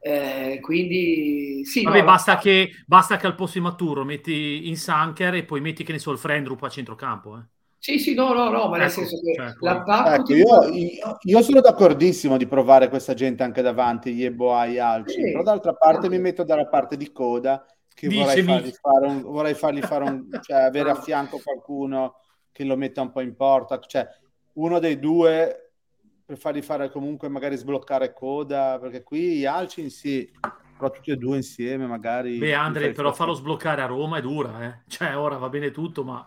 Eh, 0.00 0.60
quindi 0.62 1.64
sì, 1.64 1.82
Vabbè, 1.82 1.98
no, 1.98 2.04
basta, 2.04 2.34
no. 2.34 2.38
Che, 2.38 2.70
basta 2.86 3.16
che 3.16 3.26
al 3.26 3.34
posto 3.34 3.58
di 3.58 3.64
Maturo 3.64 4.04
metti 4.04 4.68
in 4.68 4.76
Sanker 4.76 5.34
e 5.34 5.44
poi 5.44 5.60
metti 5.60 5.82
che 5.82 5.90
ne 5.90 5.98
so 5.98 6.12
il 6.12 6.18
Frendrup 6.18 6.62
a 6.62 6.68
centrocampo. 6.68 7.36
Eh. 7.36 7.57
Sì, 7.80 7.98
sì, 7.98 8.14
no, 8.14 8.32
no, 8.32 8.50
no, 8.50 8.68
ma 8.68 8.76
ecco, 8.76 8.76
nel 8.76 8.90
senso 8.90 9.20
che 9.20 9.34
cioè, 9.34 9.54
l'attacco... 9.60 10.32
Ecco, 10.32 10.34
io, 10.34 11.16
io, 11.20 11.42
sono 11.42 11.60
d'accordissimo 11.60 12.36
di 12.36 12.46
provare 12.46 12.88
questa 12.88 13.14
gente 13.14 13.44
anche 13.44 13.62
davanti, 13.62 14.10
Yeboah 14.10 14.66
e 14.66 14.80
Alci, 14.80 15.14
sì. 15.14 15.30
però 15.30 15.42
d'altra 15.42 15.74
parte 15.74 16.02
sì. 16.02 16.08
mi 16.08 16.18
metto 16.18 16.42
dalla 16.42 16.66
parte 16.66 16.96
di 16.96 17.12
Coda 17.12 17.64
che 17.94 18.08
vorrei 18.08 18.42
fargli 18.42 18.72
fare 18.72 19.06
un, 19.06 19.22
vorrei 19.22 19.54
fargli 19.54 19.80
fare 19.80 20.04
un, 20.04 20.28
cioè 20.40 20.62
avere 20.62 20.90
a 20.90 20.94
fianco 21.00 21.40
qualcuno 21.42 22.16
che 22.50 22.64
lo 22.64 22.76
metta 22.76 23.00
un 23.00 23.12
po' 23.12 23.20
in 23.20 23.36
porta, 23.36 23.78
cioè 23.78 24.06
uno 24.54 24.80
dei 24.80 24.98
due 24.98 25.70
per 26.24 26.36
fargli 26.36 26.62
fare 26.62 26.90
comunque 26.90 27.28
magari 27.28 27.56
sbloccare 27.56 28.12
coda, 28.12 28.78
perché 28.80 29.02
qui 29.02 29.46
Alcin 29.46 29.88
sì, 29.88 30.30
però 30.76 30.90
tutti 30.90 31.10
e 31.10 31.16
due 31.16 31.36
insieme 31.36 31.86
magari... 31.86 32.38
Beh 32.38 32.54
Andre, 32.54 32.90
però 32.90 33.12
farlo 33.12 33.34
sbloccare 33.34 33.82
a 33.82 33.86
Roma 33.86 34.18
è 34.18 34.20
dura, 34.20 34.64
eh? 34.64 34.82
Cioè 34.88 35.16
ora 35.16 35.36
va 35.36 35.48
bene 35.48 35.70
tutto, 35.70 36.04
ma 36.04 36.26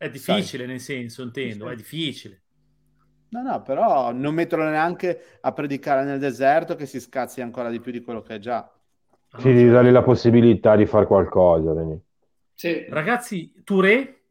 è 0.00 0.08
difficile 0.08 0.62
Sai. 0.62 0.66
nel 0.66 0.80
senso, 0.80 1.22
intendo, 1.22 1.66
sì. 1.66 1.72
è 1.72 1.76
difficile. 1.76 2.42
No, 3.28 3.42
no, 3.42 3.60
però 3.60 4.12
non 4.12 4.32
metterlo 4.32 4.64
neanche 4.64 5.38
a 5.42 5.52
predicare 5.52 6.04
nel 6.04 6.18
deserto 6.18 6.74
che 6.74 6.86
si 6.86 6.98
scazzi 6.98 7.42
ancora 7.42 7.68
di 7.68 7.80
più 7.80 7.92
di 7.92 8.00
quello 8.00 8.22
che 8.22 8.36
è 8.36 8.38
già. 8.38 8.66
Sì, 9.36 9.52
di 9.52 9.68
dargli 9.68 9.90
la 9.90 10.02
possibilità 10.02 10.74
di 10.74 10.86
fare 10.86 11.04
qualcosa. 11.04 11.74
Sì. 12.54 12.86
Ragazzi, 12.88 13.52
Touré? 13.62 14.22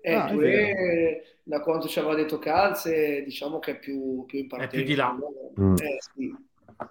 Eh, 0.00 0.14
ah, 0.14 0.28
Touré 0.30 1.22
da 1.42 1.60
quanto 1.60 1.86
ci 1.86 1.98
aveva 1.98 2.14
detto 2.14 2.38
Calze, 2.38 3.22
diciamo 3.22 3.58
che 3.58 3.72
è 3.72 3.78
più, 3.78 4.24
più 4.24 4.38
in 4.38 4.48
È 4.48 4.68
più 4.68 4.84
di 4.84 4.94
là. 4.94 5.14
Mm. 5.60 5.74
Eh, 5.74 5.98
sì. 6.14 6.34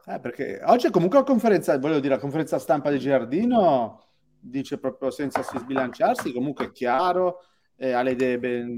eh, 0.05 0.19
perché 0.19 0.61
oggi 0.65 0.91
comunque 0.91 1.17
la 1.17 1.25
conferenza, 1.25 1.79
voglio 1.79 1.99
dire, 1.99 2.13
la 2.13 2.21
conferenza 2.21 2.59
stampa 2.59 2.91
di 2.91 2.99
Giardino 2.99 4.03
dice 4.39 4.77
proprio 4.77 5.11
senza 5.11 5.43
sbilanciarsi, 5.43 6.33
comunque 6.33 6.65
è 6.65 6.71
chiaro, 6.71 7.43
eh, 7.75 7.91
ha 7.91 8.01
le 8.01 8.11
idee 8.11 8.39
ben, 8.39 8.75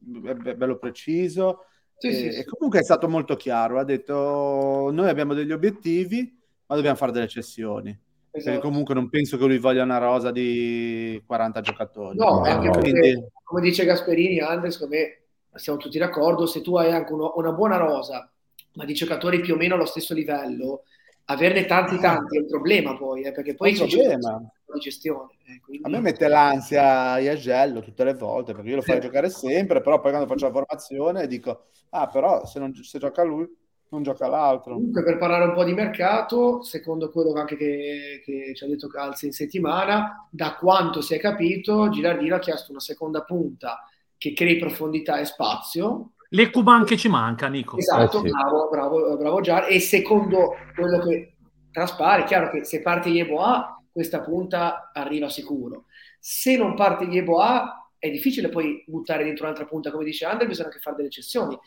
be- 0.00 0.56
bello 0.56 0.78
preciso. 0.78 1.64
Sì, 1.96 2.08
e, 2.08 2.12
sì, 2.12 2.32
sì. 2.32 2.38
e 2.40 2.44
comunque 2.44 2.80
è 2.80 2.84
stato 2.84 3.08
molto 3.08 3.36
chiaro, 3.36 3.78
ha 3.78 3.84
detto 3.84 4.90
noi 4.92 5.08
abbiamo 5.08 5.34
degli 5.34 5.52
obiettivi, 5.52 6.36
ma 6.66 6.74
dobbiamo 6.74 6.96
fare 6.96 7.12
delle 7.12 7.28
cessioni. 7.28 7.96
Esatto. 8.36 8.50
Perché 8.50 8.68
comunque 8.68 8.94
non 8.94 9.08
penso 9.08 9.36
che 9.36 9.44
lui 9.44 9.58
voglia 9.58 9.84
una 9.84 9.98
rosa 9.98 10.32
di 10.32 11.22
40 11.24 11.60
giocatori. 11.60 12.18
No, 12.18 12.40
anche 12.40 12.68
perché, 12.70 12.90
Quindi... 12.90 13.26
come 13.44 13.60
dice 13.60 13.84
Gasperini, 13.84 14.40
Andres, 14.40 14.76
come 14.78 15.20
siamo 15.54 15.78
tutti 15.78 15.98
d'accordo, 15.98 16.46
se 16.46 16.60
tu 16.60 16.76
hai 16.76 16.90
anche 16.90 17.12
uno, 17.12 17.32
una 17.36 17.52
buona 17.52 17.76
rosa, 17.76 18.28
ma 18.72 18.84
di 18.84 18.92
giocatori 18.92 19.40
più 19.40 19.54
o 19.54 19.56
meno 19.56 19.74
allo 19.74 19.84
stesso 19.84 20.14
livello, 20.14 20.82
averne 21.26 21.64
tanti 21.64 21.96
tanti 21.98 22.36
è 22.36 22.40
un 22.40 22.48
problema 22.48 22.96
poi, 22.96 23.22
eh, 23.22 23.32
perché 23.32 23.54
poi 23.54 23.72
c'è 23.72 23.86
problema. 23.86 24.42
Di 24.74 24.80
gestione. 24.80 25.32
Eh, 25.46 25.60
quindi... 25.60 25.86
A 25.86 25.88
me 25.88 26.00
mette 26.00 26.28
l'ansia 26.28 27.18
Iagello 27.18 27.80
tutte 27.80 28.04
le 28.04 28.14
volte, 28.14 28.52
perché 28.52 28.68
io 28.68 28.76
lo 28.76 28.82
faccio 28.82 28.98
giocare 28.98 29.30
sempre, 29.30 29.80
però 29.80 30.00
poi 30.00 30.10
quando 30.10 30.28
faccio 30.28 30.46
la 30.46 30.52
formazione 30.52 31.26
dico, 31.26 31.66
ah 31.90 32.08
però 32.08 32.44
se, 32.44 32.58
non, 32.58 32.74
se 32.74 32.98
gioca 32.98 33.22
lui 33.22 33.48
non 33.90 34.02
gioca 34.02 34.26
l'altro. 34.26 34.74
Comunque, 34.74 35.04
per 35.04 35.18
parlare 35.18 35.44
un 35.44 35.54
po' 35.54 35.64
di 35.64 35.72
mercato, 35.72 36.62
secondo 36.62 37.10
quello 37.10 37.32
anche 37.34 37.56
che, 37.56 38.22
che 38.24 38.52
ci 38.54 38.64
ha 38.64 38.66
detto 38.66 38.88
Calzi 38.88 39.26
in 39.26 39.32
settimana, 39.32 40.28
da 40.30 40.56
quanto 40.56 41.00
si 41.00 41.14
è 41.14 41.20
capito, 41.20 41.88
Gilardino 41.88 42.34
ha 42.34 42.40
chiesto 42.40 42.72
una 42.72 42.80
seconda 42.80 43.22
punta 43.22 43.88
che 44.18 44.32
crei 44.32 44.58
profondità 44.58 45.18
e 45.18 45.24
spazio. 45.24 46.12
Le 46.30 46.50
Cuban 46.50 46.84
che 46.84 46.96
ci 46.96 47.08
manca, 47.08 47.46
Nico. 47.46 47.76
Esatto, 47.76 48.18
Eh 48.18 48.28
sì. 48.28 48.30
bravo, 48.30 48.68
bravo, 48.68 49.16
bravo 49.16 49.40
Giar. 49.40 49.66
E 49.70 49.78
secondo 49.78 50.54
quello 50.74 50.98
che 50.98 51.36
traspare, 51.70 52.22
è 52.22 52.24
chiaro 52.24 52.50
che 52.50 52.64
se 52.64 52.82
parte 52.82 53.10
Yeboah, 53.10 53.73
questa 53.94 54.20
punta 54.22 54.90
arriva 54.92 55.30
sicuro. 55.30 55.86
Se 56.18 56.56
non 56.56 56.74
parte 56.76 57.04
Yeboah, 57.04 57.90
è 57.98 58.10
difficile 58.10 58.50
poi 58.50 58.84
buttare 58.86 59.24
dentro 59.24 59.44
un'altra 59.44 59.66
punta, 59.66 59.90
come 59.92 60.04
dice 60.04 60.26
Andre, 60.26 60.46
bisogna 60.46 60.68
anche 60.68 60.80
fare 60.80 60.96
delle 60.96 61.08
eccezioni. 61.08 61.58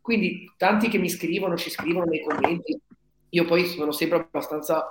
Quindi 0.00 0.52
tanti 0.56 0.88
che 0.88 0.98
mi 0.98 1.08
scrivono, 1.08 1.56
ci 1.56 1.70
scrivono 1.70 2.06
nei 2.06 2.22
commenti, 2.22 2.78
io 3.30 3.44
poi 3.46 3.66
sono 3.66 3.92
sempre 3.92 4.18
abbastanza, 4.18 4.84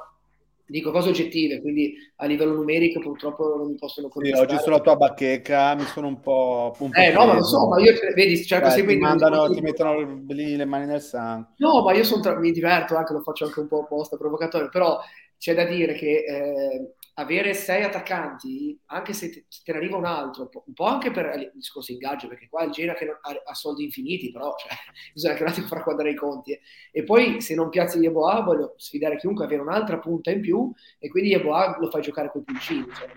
dico 0.66 0.92
cose 0.92 1.10
oggettive, 1.10 1.62
quindi 1.62 1.96
a 2.18 2.26
livello 2.26 2.54
numerico 2.54 3.00
purtroppo 3.00 3.56
non 3.56 3.68
mi 3.70 3.76
possono 3.76 4.08
Sì, 4.18 4.32
contestare. 4.32 4.48
oggi 4.52 4.60
sulla 4.60 4.82
tua 4.82 4.96
bacheca 4.98 5.74
mi 5.76 5.86
sono 5.88 6.08
un 6.08 6.20
po'... 6.20 6.76
un 6.80 6.94
po' 6.94 7.02
Eh 7.02 7.12
no, 7.14 7.26
ma 7.26 7.34
lo 7.36 7.44
so, 7.44 7.68
ma 7.68 7.80
io 7.80 7.94
vedi, 8.16 8.44
cerco 8.46 8.70
Beh, 8.70 8.70
sempre 8.70 8.94
ti, 8.94 8.98
di- 8.98 9.00
mandano, 9.00 9.50
ti 9.50 9.60
mettono 9.62 10.24
lì 10.28 10.56
le 10.56 10.66
mani 10.66 10.86
nel 10.86 11.02
sangue. 11.02 11.56
No, 11.58 11.84
ma 11.84 11.94
io 11.94 12.04
tra- 12.22 12.40
mi 12.40 12.52
diverto 12.52 12.96
anche, 12.96 13.12
lo 13.14 13.22
faccio 13.22 13.46
anche 13.46 13.60
un 13.60 13.68
po' 13.68 13.82
apposta, 13.84 14.16
provocatorio, 14.18 14.70
però 14.70 14.98
c'è 15.40 15.56
da 15.56 15.66
dire 15.66 15.94
che 15.94 16.26
eh, 16.26 16.94
avere 17.16 17.54
sei 17.54 17.84
attaccanti, 17.84 18.80
anche 18.88 19.14
se 19.14 19.30
te, 19.32 19.46
te 19.64 19.72
ne 19.72 19.78
arriva 19.78 19.98
un 19.98 20.06
altro, 20.06 20.50
un 20.66 20.74
po', 20.74 20.84
anche 20.86 21.12
per 21.12 21.34
il 21.38 21.52
discorso 21.56 21.92
ingaggio, 21.92 22.28
perché 22.28 22.48
qua 22.50 22.64
il 22.64 22.72
Genoa 22.72 22.94
che 22.94 23.08
ha, 23.10 23.42
ha 23.46 23.54
soldi 23.54 23.84
infiniti, 23.86 24.32
però 24.32 24.54
cioè, 24.58 24.72
bisogna 25.14 25.34
anche 25.34 25.44
un 25.46 25.50
attimo 25.50 25.68
far 25.68 25.84
quadrare 25.84 26.12
i 26.12 26.16
conti. 26.16 26.52
eh. 26.52 26.62
E 26.92 27.04
poi 27.04 27.42
se 27.42 27.56
non 27.56 27.70
piazzi 27.70 28.00
Yeboah, 28.00 28.42
voglio 28.42 28.74
sfidare 28.78 29.18
chiunque 29.18 29.46
avere 29.46 29.62
un'altra 29.62 29.98
punta 30.00 30.32
in 30.32 30.42
più, 30.42 30.72
e 31.00 31.10
quindi 31.10 31.30
Yeboah 31.32 31.78
lo 31.80 31.90
fai 31.90 32.02
giocare 32.02 32.30
con 32.32 32.42
i 32.42 32.44
pulcini. 32.44 32.86
Cioè, 32.94 33.08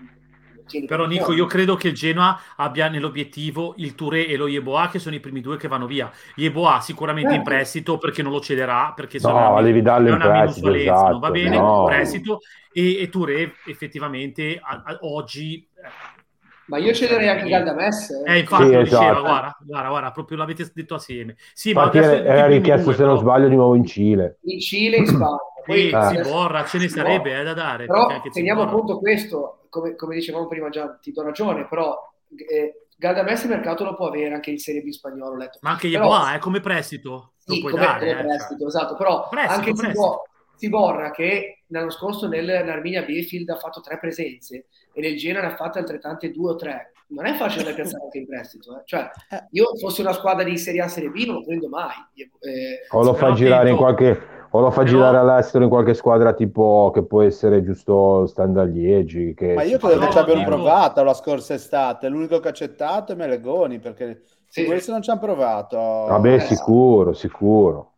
Però 0.85 1.03
per 1.03 1.07
Nico, 1.07 1.31
io 1.33 1.45
credo 1.45 1.75
che 1.75 1.89
il 1.89 1.93
Genoa 1.93 2.39
abbia 2.55 2.87
nell'obiettivo 2.87 3.73
il 3.77 3.95
Touré 3.95 4.27
e 4.27 4.37
lo 4.37 4.47
Yeboah, 4.47 4.89
che 4.89 4.99
sono 4.99 5.15
i 5.15 5.19
primi 5.19 5.41
due 5.41 5.57
che 5.57 5.67
vanno 5.67 5.85
via. 5.87 6.11
Yeboah 6.35 6.79
sicuramente 6.81 7.33
in 7.33 7.43
Certo. 7.43 7.49
prestito 7.49 7.97
perché 7.97 8.21
non 8.21 8.31
lo 8.31 8.39
cederà, 8.39 8.93
perché 8.95 9.19
No, 9.19 9.29
sarà 9.29 9.61
devi 9.61 9.81
darlo 9.81 10.09
è 10.09 10.11
in 10.11 10.19
prestito, 10.19 10.69
non 11.09 11.19
va 11.19 11.29
esatto, 11.29 11.31
bene, 11.31 11.57
no. 11.57 11.77
in 11.79 11.83
prestito. 11.83 12.39
E, 12.71 13.01
e 13.01 13.09
Touré 13.09 13.59
effettivamente 13.65 14.59
a- 14.61 14.81
a- 14.85 14.97
oggi... 15.01 15.67
eh, 15.75 16.21
Ma 16.65 16.77
io 16.77 16.93
cederei 16.93 17.27
anche 17.27 17.49
Galdames. 17.49 18.09
Eh, 18.25 18.39
infatti 18.39 18.65
Sì, 18.67 18.73
lo 18.73 18.81
esatto. 18.81 19.03
diceva, 19.03 19.19
guarda, 19.21 19.57
guarda, 19.59 19.89
guarda, 19.89 20.11
proprio 20.11 20.37
l'avete 20.37 20.71
detto 20.73 20.95
assieme. 20.95 21.35
Sì, 21.53 21.73
ma 21.73 21.83
Infatti 21.83 21.97
adesso 21.97 22.23
era, 22.23 22.45
richiesto, 22.47 22.83
due, 22.85 22.93
se 22.93 23.03
non 23.03 23.17
sbaglio, 23.17 23.47
di 23.49 23.55
nuovo 23.55 23.75
in 23.75 23.85
Cile. 23.85 24.39
In 24.43 24.59
Cile 24.59 24.97
in 24.97 25.05
Spagna. 25.07 25.37
Poi 25.65 25.79
Sì, 25.89 25.89
Eh. 25.95 26.23
si 26.23 26.29
borra, 26.29 26.65
ce 26.65 26.77
ne 26.77 26.87
sarebbe 26.89 27.39
eh, 27.39 27.43
da 27.43 27.53
dare. 27.53 27.85
Però 27.85 28.07
teniamo 28.07 28.61
Ziborra- 28.61 28.63
appunto 28.63 28.99
questo, 28.99 29.65
come, 29.69 29.95
come 29.95 30.15
dicevamo 30.15 30.47
prima 30.47 30.69
già, 30.69 30.97
ti 31.01 31.11
do 31.11 31.21
ragione, 31.23 31.67
però 31.67 31.97
eh, 32.35 32.85
Galdames 32.97 33.43
il 33.43 33.49
mercato 33.49 33.83
lo 33.83 33.95
può 33.95 34.07
avere 34.07 34.33
anche 34.33 34.51
in 34.51 34.57
Serie 34.59 34.81
B 34.81 34.89
spagnolo, 34.89 35.33
ho 35.33 35.37
letto. 35.37 35.59
Ma 35.61 35.71
anche 35.71 35.89
Però- 35.89 36.03
Yeboah, 36.03 36.35
eh, 36.35 36.39
come 36.39 36.59
prestito, 36.61 37.33
lo 37.45 37.53
Sì, 37.53 37.59
puoi 37.59 37.71
come, 37.71 37.83
dare. 37.85 37.99
come 37.99 38.11
eh, 38.11 38.15
cioè. 38.15 38.25
prestito, 38.25 38.67
esatto, 38.67 38.95
però 38.95 39.27
Prestito, 39.29 39.53
anche 39.53 39.71
prestito. 39.73 39.91
Zibo- 40.01 40.23
Ziborra 40.55 41.11
che 41.11 41.63
l'anno 41.67 41.89
scorso 41.89 42.27
nel 42.27 42.45
Narminia 42.63 43.01
Befield 43.03 43.49
ha 43.49 43.57
fatto 43.57 43.81
tre 43.81 43.97
presenze 43.99 44.67
e 44.93 45.01
nel 45.01 45.17
Genoa 45.17 45.41
ne 45.41 45.47
ha 45.47 45.55
fatte 45.55 45.79
altrettante 45.79 46.31
due 46.31 46.51
o 46.51 46.55
tre. 46.55 46.91
Non 47.07 47.25
è 47.25 47.33
facile 47.33 47.63
da 47.65 47.73
piazzare 47.73 48.03
anche 48.03 48.19
in 48.19 48.25
prestito. 48.27 48.77
eh. 48.77 48.81
Cioè, 48.85 49.09
io 49.51 49.75
fossi 49.77 50.01
una 50.01 50.13
squadra 50.13 50.43
di 50.43 50.57
Serie 50.57 50.81
A 50.81 50.87
Serie 50.87 51.09
B 51.09 51.25
non 51.25 51.35
lo 51.35 51.43
prendo 51.43 51.67
mai. 51.67 51.93
Eh, 52.15 52.87
O 52.91 53.03
lo 53.03 53.13
fa 53.15 53.33
girare 53.33 53.71
in 53.71 53.75
qualche, 53.75 54.19
o 54.55 54.59
lo 54.59 54.69
fa 54.69 54.83
Però- 54.83 54.91
girare 54.95 55.17
all'estero 55.17 55.63
in 55.63 55.69
qualche 55.69 55.93
squadra 55.95 56.33
tipo 56.33 56.91
che 56.93 57.03
può 57.03 57.21
essere 57.23 57.63
giusto 57.63 58.27
Standard 58.27 58.71
Liegi. 58.71 59.33
Che 59.33 59.53
Ma 59.53 59.63
io 59.63 59.79
credo 59.79 59.99
fa- 60.01 60.05
che 60.05 60.11
ci 60.11 60.17
abbiano 60.19 60.43
provato 60.43 61.03
la 61.03 61.13
scorsa 61.15 61.55
estate. 61.55 62.07
L'unico 62.07 62.39
che 62.39 62.47
ha 62.47 62.51
accettato 62.51 63.13
è 63.13 63.15
Melegoni, 63.15 63.79
perché 63.79 64.21
Sì. 64.47 64.61
se 64.61 64.65
questi 64.65 64.91
non 64.91 65.01
ci 65.01 65.09
hanno 65.09 65.19
provato... 65.19 65.77
Vabbè, 65.77 66.33
eh, 66.35 66.39
sicuro, 66.41 67.13
sicuro. 67.13 67.93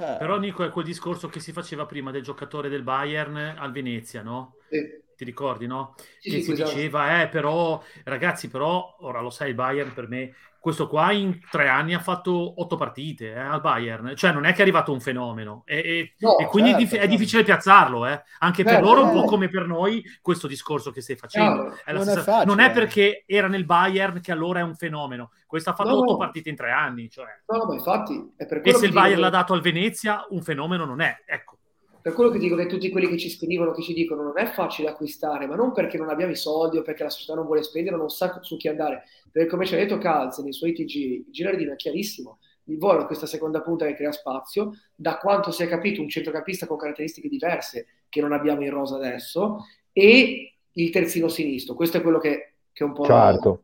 eh, 0.00 0.16
Però 0.18 0.36
Nico 0.38 0.64
è 0.64 0.70
quel 0.70 0.84
discorso 0.84 1.28
che 1.28 1.38
si 1.38 1.52
faceva 1.52 1.86
prima 1.86 2.10
del 2.10 2.22
giocatore 2.22 2.68
del 2.68 2.82
Bayern 2.82 3.54
al 3.56 3.70
Venezia, 3.70 4.22
no? 4.22 4.54
sì. 4.68 5.02
Ti 5.16 5.24
ricordi, 5.24 5.66
no? 5.66 5.94
Sì, 6.18 6.30
che 6.30 6.36
sì, 6.38 6.42
si 6.42 6.52
esatto. 6.52 6.70
diceva, 6.72 7.22
eh, 7.22 7.28
però, 7.28 7.82
ragazzi, 8.04 8.48
però, 8.48 8.96
ora 9.00 9.20
lo 9.20 9.30
sai, 9.30 9.50
il 9.50 9.54
Bayern 9.54 9.92
per 9.92 10.08
me, 10.08 10.34
questo 10.58 10.88
qua 10.88 11.12
in 11.12 11.38
tre 11.50 11.68
anni 11.68 11.92
ha 11.92 11.98
fatto 12.00 12.58
otto 12.60 12.76
partite 12.76 13.32
eh, 13.32 13.38
al 13.38 13.60
Bayern, 13.60 14.16
cioè 14.16 14.32
non 14.32 14.46
è 14.46 14.52
che 14.52 14.58
è 14.58 14.62
arrivato 14.62 14.92
un 14.92 15.00
fenomeno, 15.00 15.62
e, 15.66 15.76
e- 15.76 16.14
No, 16.20 16.38
e 16.38 16.46
quindi 16.46 16.70
è, 16.70 16.72
certo, 16.72 16.84
dif- 16.86 16.94
è 16.94 17.00
certo. 17.02 17.10
difficile 17.16 17.42
piazzarlo, 17.44 18.06
eh. 18.06 18.22
anche 18.38 18.62
per 18.64 18.72
Certo, 18.72 18.86
loro, 18.88 19.04
un 19.04 19.12
po' 19.12 19.24
come 19.24 19.48
per 19.48 19.66
noi, 19.66 20.02
questo 20.22 20.46
discorso 20.48 20.90
che 20.90 21.00
stai 21.02 21.16
facendo. 21.16 21.60
Chiaro. 21.68 21.78
È 21.84 21.92
Non 21.92 22.00
è 22.00 22.04
stessa- 22.04 22.22
facile. 22.22 22.44
non 22.46 22.60
è 22.60 22.70
perché 22.72 23.24
era 23.26 23.46
nel 23.46 23.66
Bayern 23.66 24.20
che 24.22 24.32
allora 24.32 24.60
è 24.60 24.62
un 24.62 24.74
fenomeno, 24.74 25.32
questo 25.46 25.68
ha 25.70 25.74
fatto 25.74 25.90
No, 25.90 25.98
otto 25.98 26.12
no. 26.12 26.16
partite 26.16 26.48
in 26.48 26.56
tre 26.56 26.70
anni, 26.72 27.10
cioè. 27.10 27.26
No, 27.46 27.58
no, 27.58 27.64
ma 27.66 27.74
infatti 27.74 28.32
è 28.36 28.46
per 28.46 28.62
E 28.64 28.72
se 28.72 28.86
il 28.86 28.92
Bayern 28.92 29.16
che- 29.16 29.20
l'ha 29.20 29.30
dato 29.30 29.52
al 29.52 29.60
Venezia, 29.60 30.24
un 30.30 30.42
fenomeno 30.42 30.84
non 30.86 31.00
è, 31.02 31.22
ecco. 31.26 31.58
Per 32.04 32.12
quello 32.12 32.28
che 32.28 32.38
dico 32.38 32.54
che 32.54 32.66
tutti 32.66 32.90
quelli 32.90 33.08
che 33.08 33.16
ci 33.16 33.30
scrivono, 33.30 33.72
che 33.72 33.80
ci 33.80 33.94
dicono 33.94 34.24
non 34.24 34.36
è 34.36 34.44
facile 34.44 34.90
acquistare, 34.90 35.46
ma 35.46 35.54
non 35.54 35.72
perché 35.72 35.96
non 35.96 36.10
abbiamo 36.10 36.32
i 36.32 36.36
soldi 36.36 36.76
o 36.76 36.82
perché 36.82 37.02
la 37.02 37.08
società 37.08 37.32
non 37.32 37.46
vuole 37.46 37.62
spendere, 37.62 37.96
non 37.96 38.10
sa 38.10 38.40
su 38.42 38.58
chi 38.58 38.68
andare. 38.68 39.04
Perché 39.32 39.48
come 39.48 39.64
ci 39.64 39.72
ha 39.72 39.78
detto 39.78 39.96
Calze 39.96 40.42
nei 40.42 40.52
suoi 40.52 40.74
TG, 40.74 41.30
Girardino 41.30 41.72
è 41.72 41.76
chiarissimo, 41.76 42.40
il 42.64 42.76
volo 42.76 43.00
è 43.00 43.06
questa 43.06 43.24
seconda 43.24 43.62
punta 43.62 43.86
che 43.86 43.94
crea 43.94 44.12
spazio, 44.12 44.72
da 44.94 45.16
quanto 45.16 45.50
si 45.50 45.62
è 45.62 45.66
capito 45.66 46.02
un 46.02 46.10
centrocampista 46.10 46.66
con 46.66 46.76
caratteristiche 46.76 47.26
diverse 47.26 47.86
che 48.10 48.20
non 48.20 48.32
abbiamo 48.32 48.64
in 48.64 48.70
rosa 48.70 48.96
adesso, 48.96 49.64
e 49.90 50.56
il 50.72 50.90
terzino 50.90 51.28
sinistro. 51.28 51.74
Questo 51.74 51.96
è 51.96 52.02
quello 52.02 52.18
che, 52.18 52.56
che 52.70 52.84
è 52.84 52.86
un 52.86 52.92
po'... 52.92 53.06
Certo. 53.06 53.62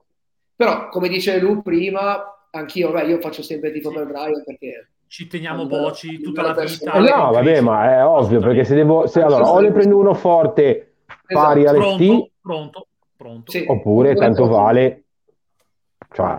Però, 0.57 0.89
come 0.89 1.09
dice 1.11 1.39
lui 1.39 1.61
prima, 1.61 2.49
anch'io, 2.53 2.91
beh, 2.91 3.05
io 3.05 3.21
faccio 3.21 3.43
sempre 3.43 3.71
tipo 3.71 3.91
Sì. 3.91 3.97
per 3.97 4.07
Brian 4.07 4.43
perché... 4.47 4.90
Ci 5.11 5.27
teniamo 5.27 5.67
Boci 5.67 6.21
tutta 6.21 6.43
la 6.43 6.53
vita. 6.53 6.93
Eh 6.93 7.01
no, 7.01 7.33
vabbè, 7.33 7.61
ma 7.63 7.97
è 7.97 8.07
ovvio, 8.07 8.39
perché 8.39 8.63
se 8.63 8.77
devo... 8.77 9.09
Se, 9.09 9.21
allora, 9.21 9.51
o 9.51 9.59
ne 9.59 9.73
prendo 9.73 9.99
uno 9.99 10.15
forte 10.15 10.99
pari 11.27 11.65
Esatto. 11.65 11.77
alle 11.81 11.97
Pronto, 11.97 12.05
T, 12.23 12.31
pronto, 12.41 12.87
pronto. 13.17 13.51
Sì. 13.51 13.65
oppure 13.67 14.15
tanto 14.15 14.47
vale... 14.47 15.07
Cioè, 16.13 16.39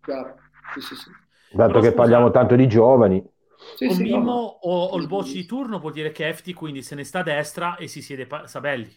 Chiaro. 0.00 0.36
Sì, 0.72 0.80
sì, 0.80 0.94
sì. 0.94 1.10
dato 1.50 1.68
Però 1.72 1.80
che 1.80 1.86
scusa- 1.88 1.94
parliamo 2.00 2.30
tanto 2.30 2.56
di 2.56 2.66
giovani... 2.68 3.22
Sì, 3.76 3.86
Con 3.86 3.96
sì, 3.96 4.08
no, 4.10 4.16
Mimmo 4.16 4.32
no. 4.32 4.58
o, 4.62 4.84
o 4.86 4.96
il 4.98 5.06
Boci 5.06 5.34
di 5.34 5.44
turno 5.44 5.78
vuol 5.78 5.92
dire 5.92 6.10
che 6.10 6.26
Efti 6.26 6.54
quindi 6.54 6.80
se 6.82 6.94
ne 6.94 7.04
sta 7.04 7.18
a 7.18 7.22
destra 7.22 7.76
e 7.76 7.86
si 7.86 8.00
siede 8.00 8.26
pa- 8.26 8.46
Sabelli. 8.46 8.90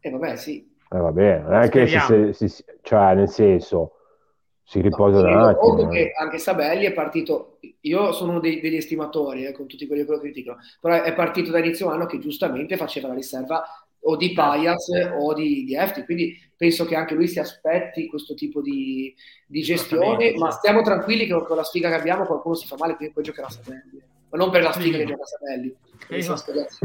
Eh, 0.00 0.10
vabbè, 0.10 0.36
sì. 0.36 0.74
Eh, 0.90 0.96
vabbè, 0.98 1.40
non 1.40 1.52
è 1.60 1.68
che 1.68 1.86
si, 1.86 2.32
si- 2.32 2.48
si- 2.48 2.64
cioè, 2.80 3.14
nel 3.14 3.28
senso, 3.28 3.95
si 4.68 4.80
riposa 4.80 5.20
No, 5.22 5.46
un 5.48 5.54
conto 5.56 5.82
eh. 5.84 5.88
che 5.88 6.12
anche 6.18 6.38
Sabelli 6.38 6.86
è 6.86 6.92
partito, 6.92 7.58
io 7.82 8.10
sono 8.12 8.32
uno 8.32 8.40
dei- 8.40 8.60
degli 8.60 8.74
estimatori, 8.76 9.44
eh, 9.46 9.52
con 9.52 9.66
tutti 9.68 9.86
quelli 9.86 10.04
che 10.04 10.10
lo 10.10 10.18
criticano, 10.18 10.58
però 10.80 11.02
è 11.02 11.14
partito 11.14 11.52
da 11.52 11.58
inizio 11.60 11.88
anno 11.88 12.06
che 12.06 12.18
giustamente 12.18 12.76
faceva 12.76 13.08
la 13.08 13.14
riserva 13.14 13.64
o 14.08 14.16
di 14.16 14.32
Payas 14.32 14.88
o 15.18 15.34
di, 15.34 15.64
di 15.64 15.74
Efti, 15.76 16.04
quindi 16.04 16.36
penso 16.56 16.84
che 16.84 16.96
anche 16.96 17.14
lui 17.14 17.28
si 17.28 17.38
aspetti 17.38 18.08
questo 18.08 18.34
tipo 18.34 18.60
di, 18.60 19.14
di 19.46 19.62
gestione, 19.62 20.32
ma 20.36 20.50
stiamo 20.50 20.82
tranquilli 20.82 21.26
che 21.26 21.32
con 21.44 21.56
la 21.56 21.64
sfiga 21.64 21.88
che 21.88 21.94
abbiamo 21.96 22.24
qualcuno 22.26 22.54
si 22.54 22.66
fa 22.66 22.76
male, 22.78 22.96
quindi 22.96 23.14
poi 23.14 23.22
giocherà 23.24 23.48
Sabelli. 23.48 24.02
Ma 24.30 24.38
non 24.38 24.50
per 24.50 24.62
la 24.62 24.72
sfiga 24.72 24.96
Sì. 24.98 25.04
che 25.04 25.08
gioca 25.10 25.24
Sabelli. 25.24 25.76
Eh, 26.08 26.22
Sono 26.22 26.34
no. 26.34 26.40
spiegati. 26.40 26.76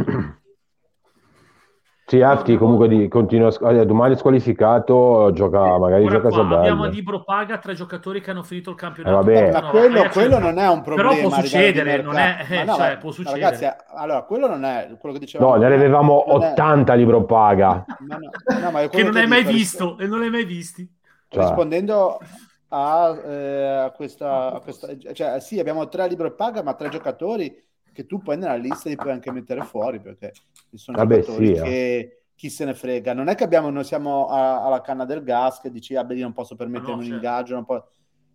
Sì, 2.12 2.22
Afti 2.22 2.58
comunque 2.58 2.90
di, 2.90 3.08
continua, 3.08 3.48
a 3.62 3.72
eh, 3.72 3.86
domani 3.86 4.16
è 4.16 4.18
squalificato, 4.18 5.32
gioca, 5.32 5.78
magari 5.78 6.04
Ora 6.04 6.16
gioca 6.16 6.28
qua 6.28 6.42
abbiamo 6.42 6.60
a 6.60 6.66
Sabelli. 6.66 6.94
libro 6.94 7.24
paga 7.24 7.58
tre 7.58 7.74
giocatori 7.74 8.20
che 8.20 8.32
hanno 8.32 8.44
finito 8.44 8.72
il 8.72 8.76
campionato. 8.76 9.30
Eh, 9.30 9.48
vabbè. 9.48 9.52
Ma 9.54 9.70
quello, 9.70 10.10
quello 10.12 10.38
non 10.38 10.58
è 10.58 10.68
un 10.68 10.82
problema. 10.82 11.12
Però 11.12 11.30
può 11.30 11.40
succedere, 11.40 12.02
non 12.02 12.18
è, 12.18 12.46
eh, 12.50 12.64
no, 12.66 12.74
cioè, 12.76 12.90
ma- 12.90 12.98
può 12.98 13.12
succedere. 13.12 13.42
Ragazzi, 13.42 13.66
allora, 13.96 14.24
quello 14.24 14.50
non 14.50 14.66
è 14.66 14.94
quello 15.00 15.16
che 15.16 15.22
dicevamo. 15.22 15.54
No, 15.54 15.58
ne 15.58 15.74
avevamo 15.74 16.26
non 16.28 16.44
è- 16.44 16.52
80 16.52 16.94
libro 16.96 17.24
paga. 17.24 17.86
no, 18.00 18.18
no, 18.60 18.72
ma 18.72 18.82
è 18.82 18.90
che 18.90 18.90
quello 18.90 19.12
non 19.12 19.22
hai 19.22 19.28
mai 19.28 19.46
visto 19.46 19.98
e 19.98 20.06
non 20.06 20.20
l'hai 20.20 20.30
mai 20.30 20.44
visti. 20.44 20.86
Cioè, 21.30 21.44
rispondendo 21.44 22.20
a, 22.68 23.18
eh, 23.26 23.66
a 23.86 23.92
questa, 23.92 24.52
a 24.52 24.60
questa- 24.60 24.90
cioè 25.14 25.40
sì 25.40 25.60
abbiamo 25.60 25.88
tre 25.88 26.10
libro 26.10 26.36
paga 26.36 26.62
ma 26.62 26.74
tre 26.74 26.90
giocatori 26.90 27.56
che 27.94 28.06
tu 28.06 28.22
poi 28.22 28.38
nella 28.38 28.56
lista 28.56 28.90
li 28.90 28.96
puoi 28.96 29.12
anche 29.12 29.32
mettere 29.32 29.62
fuori 29.64 30.00
perché 30.00 30.32
ci 30.72 30.78
sono 30.78 30.98
Vabbè, 30.98 31.20
giocatori 31.20 31.46
sì, 31.48 31.52
eh. 31.54 31.62
che 31.62 32.22
chi 32.36 32.50
se 32.50 32.66
ne 32.66 32.74
frega 32.74 33.14
non 33.14 33.28
è 33.28 33.36
che 33.36 33.44
abbiamo 33.44 33.70
noi 33.70 33.84
siamo 33.84 34.28
a- 34.28 34.64
alla 34.64 34.82
canna 34.82 35.06
del 35.06 35.22
gas 35.22 35.60
che 35.60 35.70
dici 35.70 35.96
ah 35.96 36.04
beh 36.04 36.16
io 36.16 36.24
non 36.24 36.34
posso 36.34 36.56
permettermi 36.56 36.92
no, 36.92 36.98
un 36.98 37.04
certo. 37.04 37.16
ingaggio 37.16 37.54
non 37.56 37.66
po-". 37.66 37.88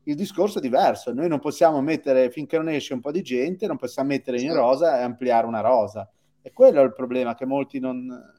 il 0.05 0.15
discorso 0.15 0.59
è 0.59 0.61
diverso 0.61 1.13
noi 1.13 1.29
non 1.29 1.41
possiamo 1.41 1.81
mettere 1.81 2.31
finché 2.31 2.59
non 2.59 2.69
esce 2.69 2.93
un 2.95 3.01
po' 3.01 3.11
di 3.11 3.23
gente 3.23 3.67
non 3.67 3.79
possiamo 3.79 4.09
mettere 4.09 4.41
in 4.41 4.55
rosa 4.55 4.99
e 4.99 5.03
ampliare 5.03 5.47
una 5.47 5.61
rosa 5.61 6.09
e 6.43 6.53
quello 6.53 6.81
è 6.81 6.85
il 6.85 6.93
problema 6.93 7.35
che 7.35 7.47
molti 7.47 7.81
non 7.81 8.35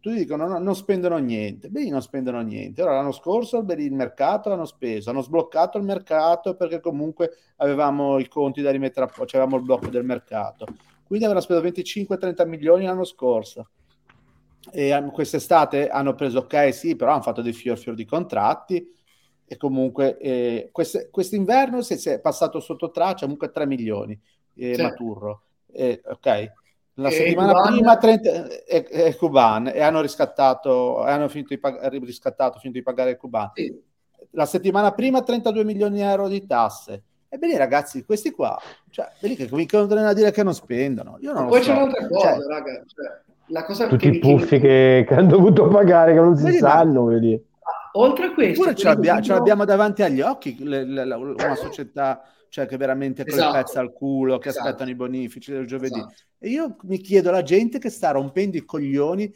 tutti 0.00 0.16
dicono 0.16 0.46
no, 0.46 0.58
non 0.58 0.74
spendono 0.74 1.18
niente, 1.18 1.68
beh 1.68 1.88
non 1.90 2.00
spendono 2.00 2.40
niente. 2.40 2.82
Ora 2.82 2.94
l'anno 2.94 3.12
scorso 3.12 3.62
beh, 3.62 3.74
il 3.74 3.92
mercato 3.92 4.48
l'hanno 4.48 4.64
speso, 4.64 5.10
hanno 5.10 5.22
sbloccato 5.22 5.76
il 5.76 5.84
mercato 5.84 6.54
perché 6.54 6.80
comunque 6.80 7.30
avevamo 7.56 8.18
i 8.18 8.28
conti 8.28 8.62
da 8.62 8.70
rimettere 8.70 9.06
a 9.06 9.08
posto, 9.08 9.36
avevamo 9.36 9.56
il 9.56 9.64
blocco 9.64 9.88
del 9.88 10.04
mercato. 10.04 10.66
Quindi 11.08 11.24
avevano 11.24 11.40
speso 11.40 11.62
25-30 11.62 12.46
milioni 12.46 12.84
l'anno 12.84 13.04
scorso. 13.04 13.70
E 14.70 15.08
quest'estate 15.10 15.88
hanno 15.88 16.14
preso, 16.14 16.40
ok, 16.40 16.72
sì, 16.72 16.94
però 16.94 17.12
hanno 17.12 17.22
fatto 17.22 17.42
dei 17.42 17.54
fior 17.54 17.78
fior 17.78 17.96
di 17.96 18.04
contratti 18.04 18.94
e 19.46 19.56
comunque 19.56 20.18
eh, 20.18 20.68
quest, 20.70 21.08
quest'inverno 21.10 21.80
si 21.80 21.94
è 22.08 22.20
passato 22.20 22.60
sotto 22.60 22.90
traccia 22.90 23.22
comunque 23.22 23.50
3 23.50 23.66
milioni 23.66 24.20
eh, 24.54 24.74
sì. 24.74 24.82
Maturro. 24.82 25.42
Eh, 25.72 26.02
ok, 26.04 26.52
la 27.00 27.10
settimana 27.10 27.52
Cuban... 27.52 27.72
prima 27.72 27.96
30, 27.96 28.64
è, 28.64 28.84
è 28.84 29.16
Cuban 29.16 29.70
e 29.72 29.80
hanno 29.80 30.00
riscattato, 30.00 31.00
hanno 31.02 31.28
finito 31.28 31.54
di, 31.54 31.60
pag- 31.60 31.80
riscattato, 32.04 32.58
finito 32.58 32.78
di 32.78 32.84
pagare 32.84 33.10
il 33.10 33.16
Cuban. 33.16 33.52
Sì. 33.54 33.82
La 34.32 34.46
settimana 34.46 34.92
prima 34.92 35.22
32 35.22 35.64
milioni 35.64 35.96
di 35.96 36.02
euro 36.02 36.28
di 36.28 36.44
tasse. 36.44 37.04
Ebbene 37.28 37.58
ragazzi, 37.58 38.04
questi 38.04 38.30
qua, 38.30 38.58
cioè, 38.90 39.10
quelli 39.18 39.36
che 39.36 39.48
cominciano 39.48 39.84
a 39.84 40.12
dire 40.14 40.30
che 40.30 40.42
non 40.42 40.54
spendono. 40.54 41.18
Io 41.20 41.32
non 41.32 41.48
Poi 41.48 41.62
so. 41.62 41.70
c'è 41.70 41.76
un'altra 41.76 42.06
cosa, 42.06 42.34
cioè, 42.34 42.46
raga. 42.46 42.82
Cioè, 42.86 43.20
la 43.50 43.64
cosa 43.64 43.86
Tutti 43.86 44.08
i 44.08 44.18
puffi 44.18 44.58
che, 44.58 45.04
che, 45.06 45.14
hanno 45.14 45.28
dovuto 45.28 45.68
pagare, 45.68 46.12
che 46.12 46.20
non 46.20 46.36
si 46.36 46.44
vedi, 46.44 46.58
sanno, 46.58 47.04
vedi. 47.04 47.40
Oltre 47.92 48.26
a 48.26 48.32
questo... 48.32 48.62
Pure 48.62 48.74
ce 48.74 48.84
l'abbiamo, 48.84 49.20
ce 49.22 49.32
l'abbiamo 49.32 49.64
davanti 49.64 50.02
agli 50.02 50.20
occhi, 50.20 50.56
le, 50.60 50.84
le, 50.84 51.04
la, 51.04 51.16
una 51.16 51.54
società 51.54 52.22
cioè 52.50 52.66
che 52.66 52.76
veramente 52.76 53.24
esatto. 53.26 53.56
il 53.56 53.62
pezzo 53.62 53.78
al 53.78 53.92
culo, 53.92 54.38
che 54.38 54.48
esatto. 54.48 54.66
aspettano 54.66 54.90
i 54.90 54.94
bonifici 54.94 55.52
del 55.52 55.66
giovedì. 55.66 55.98
Esatto. 55.98 56.14
E 56.38 56.48
io 56.48 56.76
mi 56.82 56.98
chiedo 56.98 57.28
alla 57.28 57.42
gente 57.42 57.78
che 57.78 57.90
sta 57.90 58.10
rompendo 58.10 58.56
i 58.56 58.64
coglioni, 58.64 59.30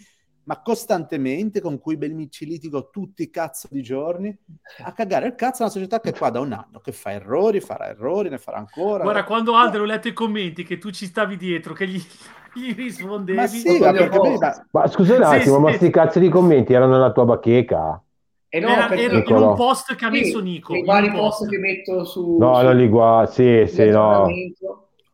ma 0.44 0.60
costantemente, 0.60 1.60
con 1.60 1.78
cui 1.78 1.96
belmici 1.96 2.44
litigo 2.44 2.90
tutti 2.90 3.22
i 3.22 3.30
cazzo 3.30 3.68
di 3.70 3.82
giorni, 3.82 4.36
a 4.84 4.92
cagare 4.92 5.26
il 5.26 5.34
cazzo 5.34 5.62
a 5.62 5.66
una 5.66 5.74
società 5.74 6.00
che 6.00 6.10
è 6.10 6.14
qua 6.16 6.30
da 6.30 6.40
un 6.40 6.52
anno, 6.52 6.80
che 6.80 6.92
fa 6.92 7.12
errori, 7.12 7.60
farà 7.60 7.88
errori, 7.88 8.28
ne 8.28 8.38
farà 8.38 8.58
ancora. 8.58 9.02
Guarda, 9.04 9.24
quando 9.24 9.54
Aldo 9.54 9.80
ho 9.80 9.84
letto 9.84 10.08
i 10.08 10.12
commenti 10.12 10.64
che 10.64 10.78
tu 10.78 10.90
ci 10.90 11.06
stavi 11.06 11.36
dietro, 11.36 11.74
che 11.74 11.86
gli, 11.86 12.00
gli 12.54 12.74
rispondevi... 12.74 13.38
Ma 13.38 13.46
sì, 13.46 13.78
ma, 13.78 13.92
perché, 13.92 14.18
ma... 14.38 14.66
ma 14.70 14.86
scusa 14.88 15.14
un 15.14 15.22
attimo, 15.22 15.56
sì, 15.56 15.60
ma 15.60 15.68
questi 15.68 15.90
cazzo 15.90 16.18
di 16.18 16.28
commenti 16.28 16.72
erano 16.72 16.92
nella 16.92 17.12
tua 17.12 17.24
bacheca? 17.24 18.02
Eh 18.48 18.60
no, 18.60 18.68
era, 18.68 18.90
era 18.90 19.16
in 19.16 19.32
un 19.32 19.54
post 19.54 19.94
che 19.94 20.04
ha 20.04 20.10
messo 20.10 20.38
sì, 20.38 20.44
Nico. 20.44 20.74
I 20.74 20.84
vari 20.84 21.10
post 21.10 21.48
che 21.48 21.56
metto 21.58 22.04
su... 22.04 22.36
No, 22.38 22.56
su, 22.56 22.62
non 22.64 22.76
li 22.76 22.88
guardo, 22.88 23.30
sì, 23.30 23.64
sì, 23.66 23.88
no. 23.88 24.28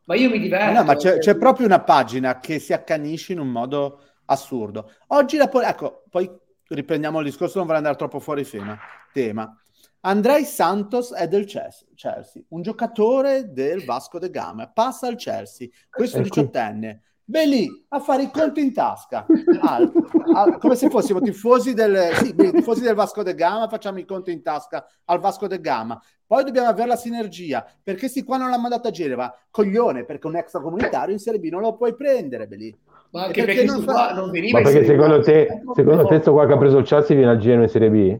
Ma 0.08 0.14
io 0.16 0.30
mi 0.30 0.40
diverto. 0.40 0.72
No, 0.72 0.84
ma 0.84 0.96
c'è, 0.96 1.18
c'è, 1.18 1.36
proprio 1.36 1.66
una 1.66 1.80
pagina 1.80 2.40
che 2.40 2.58
si 2.58 2.72
accanisce 2.72 3.34
in 3.34 3.40
un 3.40 3.48
modo 3.48 4.00
assurdo. 4.28 4.90
Oggi 5.08 5.36
la... 5.36 5.48
Po- 5.48 5.60
ecco, 5.60 6.04
poi 6.08 6.30
riprendiamo 6.68 7.18
il 7.18 7.24
discorso, 7.26 7.58
non 7.58 7.66
vorrei 7.66 7.82
andare 7.82 7.98
troppo 7.98 8.20
fuori 8.20 8.48
tema. 8.48 8.78
tema. 9.12 9.62
Andrei 10.00 10.44
Santos 10.44 11.12
è 11.12 11.26
del 11.26 11.44
Chelsea, 11.44 12.42
un 12.48 12.62
giocatore 12.62 13.52
del 13.52 13.84
Vasco 13.84 14.18
de 14.18 14.30
Gama, 14.30 14.68
passa 14.68 15.08
al 15.08 15.16
Chelsea, 15.16 15.68
questo 15.90 16.20
diciottenne 16.20 17.02
Beh 17.30 17.44
lì, 17.44 17.68
a 17.88 18.00
fare 18.00 18.22
i 18.22 18.30
conti 18.30 18.62
in 18.62 18.72
tasca, 18.72 19.26
al, 19.60 19.92
al, 20.34 20.56
come 20.56 20.74
se 20.76 20.88
fossimo 20.88 21.20
tifosi 21.20 21.74
del, 21.74 22.14
sì, 22.14 22.34
tifosi 22.34 22.80
del 22.80 22.94
Vasco 22.94 23.22
de 23.22 23.34
Gama, 23.34 23.68
facciamo 23.68 23.98
i 23.98 24.06
conti 24.06 24.32
in 24.32 24.40
tasca 24.40 24.86
al 25.04 25.20
Vasco 25.20 25.46
de 25.46 25.60
Gama. 25.60 26.00
Poi 26.26 26.42
dobbiamo 26.44 26.68
avere 26.68 26.88
la 26.88 26.96
sinergia, 26.96 27.66
perché 27.82 28.08
sti 28.08 28.22
qua 28.22 28.38
non 28.38 28.48
l'ha 28.48 28.56
mandato 28.56 28.88
a 28.88 28.90
Genova, 28.90 29.30
coglione, 29.50 30.06
perché 30.06 30.26
un 30.26 30.36
extracomunitario 30.36 31.12
in 31.12 31.20
Serie 31.20 31.38
B 31.38 31.50
non 31.50 31.60
lo 31.60 31.76
puoi 31.76 31.94
prendere, 31.94 32.46
beh 32.46 32.56
lì. 32.56 32.78
Ma 33.10 33.24
anche 33.24 33.44
perché, 33.44 33.64
perché 33.64 33.70
non, 33.70 33.82
fa... 33.82 34.12
non 34.12 34.30
veniva 34.30 34.58
Ma 34.58 34.64
perché 34.64 34.84
secondo 34.84 35.20
te, 35.22 35.62
secondo 35.74 36.06
te 36.06 36.20
sto 36.20 36.32
qua 36.32 36.46
che 36.46 36.52
ha 36.52 36.58
preso 36.58 36.78
il 36.78 36.84
Chelsea 36.84 37.16
viene 37.16 37.30
al 37.30 37.38
Genoa 37.38 37.62
in 37.62 37.68
Serie 37.68 37.90
B? 37.90 38.18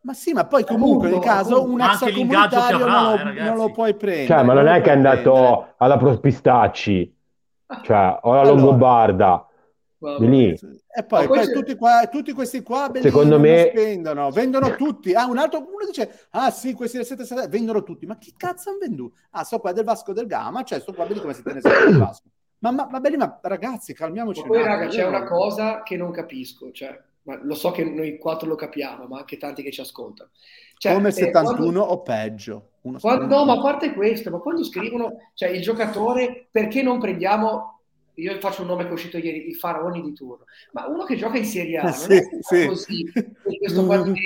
Ma 0.00 0.12
sì, 0.12 0.32
ma 0.32 0.46
poi 0.46 0.64
comunque 0.64 1.10
nel 1.10 1.18
caso 1.18 1.64
un 1.64 1.80
extracomunitario 1.80 2.78
non, 2.78 2.90
lo, 2.90 3.30
eh, 3.30 3.42
non 3.42 3.56
lo 3.56 3.70
puoi 3.72 3.94
prendere. 3.94 4.26
Cioè, 4.26 4.42
ma 4.44 4.52
non, 4.52 4.64
non 4.64 4.74
è 4.74 4.80
che 4.80 4.90
è 4.90 4.92
andato 4.92 5.32
prendere. 5.32 5.74
alla 5.78 5.96
Prospistacci 5.96 7.14
cioè, 7.82 8.18
o 8.22 8.32
la 8.32 8.40
allora, 8.40 8.54
Longobarda. 8.54 9.48
Lì. 10.18 10.50
E 10.52 11.04
poi, 11.04 11.26
poi 11.26 11.50
tutti, 11.50 11.74
qua, 11.74 12.06
tutti, 12.08 12.32
questi 12.32 12.62
qua 12.62 12.90
secondo 12.94 13.40
me 13.40 13.70
spendono, 13.70 14.30
vendono 14.30 14.76
tutti. 14.76 15.14
Ah, 15.14 15.26
un 15.26 15.38
altro 15.38 15.58
uno 15.58 15.84
dice: 15.86 16.28
Ah, 16.30 16.50
sì, 16.50 16.74
questi 16.74 16.98
del 16.98 17.06
7 17.06 17.48
vendono 17.48 17.82
tutti. 17.82 18.06
Ma 18.06 18.16
chi 18.16 18.32
cazzo 18.36 18.70
hanno 18.70 18.78
venduto? 18.78 19.16
Ah, 19.30 19.42
so 19.42 19.58
qua 19.58 19.72
del 19.72 19.84
Vasco 19.84 20.12
del 20.12 20.26
Gama, 20.26 20.62
cioè 20.62 20.80
sto 20.80 20.92
qua, 20.92 21.06
vedi 21.06 21.20
come 21.20 21.32
si 21.32 21.42
tiene 21.42 21.60
sempre 21.60 21.90
il 21.90 21.98
Vasco. 21.98 22.28
Ma, 22.58 22.70
ma, 22.70 22.88
ma, 22.90 23.00
belli, 23.00 23.16
ma 23.16 23.38
ragazzi, 23.42 23.92
calmiamoci. 23.92 24.40
Ma 24.42 24.46
poi, 24.46 24.62
raga, 24.62 24.86
c'è 24.86 25.06
una 25.06 25.24
cosa 25.24 25.82
che 25.82 25.96
non 25.96 26.10
capisco, 26.10 26.70
cioè, 26.72 26.98
ma 27.22 27.38
lo 27.42 27.54
so 27.54 27.70
che 27.70 27.84
noi 27.84 28.18
quattro 28.18 28.48
lo 28.48 28.54
capiamo, 28.54 29.06
ma 29.06 29.18
anche 29.18 29.36
tanti 29.36 29.62
che 29.62 29.70
ci 29.70 29.80
ascoltano. 29.80 30.30
Cioè, 30.78 30.94
come 30.94 31.10
71 31.10 31.52
eh, 31.52 31.56
quando, 31.56 31.80
o 31.82 32.02
peggio. 32.02 32.68
Quando, 33.00 33.26
no, 33.26 33.44
ma 33.44 33.54
a 33.54 33.60
parte 33.60 33.92
questo, 33.92 34.30
ma 34.30 34.38
quando 34.38 34.64
scrivono, 34.64 35.30
cioè 35.34 35.50
il 35.50 35.62
giocatore, 35.62 36.48
perché 36.50 36.82
non 36.82 36.98
prendiamo 36.98 37.76
io 38.16 38.38
faccio 38.40 38.62
un 38.62 38.68
nome 38.68 38.84
che 38.84 38.90
è 38.90 38.92
uscito 38.92 39.18
ieri, 39.18 39.48
i 39.50 39.54
faraoni 39.54 40.00
di 40.00 40.12
turno, 40.14 40.44
ma 40.72 40.86
uno 40.86 41.04
che 41.04 41.16
gioca 41.16 41.36
in 41.36 41.44
Serie 41.44 41.78
A 41.78 41.92
sì, 41.92 42.18
sì. 42.40 42.66
così. 42.66 43.12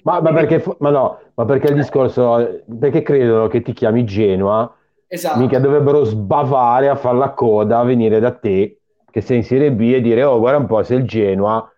ma, 0.04 0.20
ma, 0.20 0.32
perché, 0.32 0.62
ma, 0.78 0.90
no, 0.90 1.18
ma 1.34 1.44
perché 1.44 1.68
il 1.68 1.74
discorso, 1.74 2.62
perché 2.78 3.02
credono 3.02 3.48
che 3.48 3.62
ti 3.62 3.72
chiami 3.72 4.04
Genoa, 4.04 4.72
esatto. 5.12 5.38
mica 5.38 5.58
dovrebbero 5.58 6.04
sbavare 6.04 6.88
a 6.88 6.94
fare 6.94 7.18
la 7.18 7.30
coda, 7.30 7.80
a 7.80 7.84
venire 7.84 8.20
da 8.20 8.32
te, 8.32 8.80
che 9.10 9.20
sei 9.20 9.38
in 9.38 9.44
Serie 9.44 9.72
B 9.72 9.80
e 9.80 10.00
dire, 10.00 10.22
oh 10.22 10.38
guarda 10.38 10.58
un 10.58 10.66
po', 10.66 10.82
se 10.84 10.94
il 10.94 11.04
Genoa, 11.04 11.68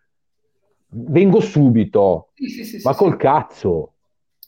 vengo 0.89 1.41
subito, 1.41 2.29
sì, 2.35 2.81
ma 2.85 2.95
col 2.95 3.17
cazzo. 3.17 3.95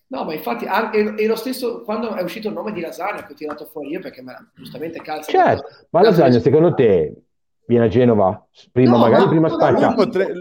No, 0.08 0.24
ma 0.24 0.34
infatti 0.34 0.66
è 0.66 1.26
lo 1.26 1.34
stesso 1.34 1.82
quando 1.82 2.14
è 2.14 2.22
uscito 2.22 2.48
il 2.48 2.54
nome 2.54 2.72
di 2.72 2.80
Lasagna 2.80 3.24
che 3.24 3.32
ho 3.32 3.36
tirato 3.36 3.64
fuori 3.64 3.88
io 3.88 4.00
perché 4.00 4.22
me, 4.22 4.50
giustamente 4.54 5.00
calza. 5.00 5.30
Certo, 5.30 5.66
ma 5.90 6.02
Lasagna 6.02 6.38
secondo 6.38 6.74
te 6.74 7.14
viene 7.66 7.86
a 7.86 7.88
Genova? 7.88 8.46
Prima 8.70 8.92
no, 8.92 8.98
magari 8.98 9.24
ma, 9.24 9.28
prima 9.30 9.48
spacca. 9.48 9.94
Potre... 9.94 10.32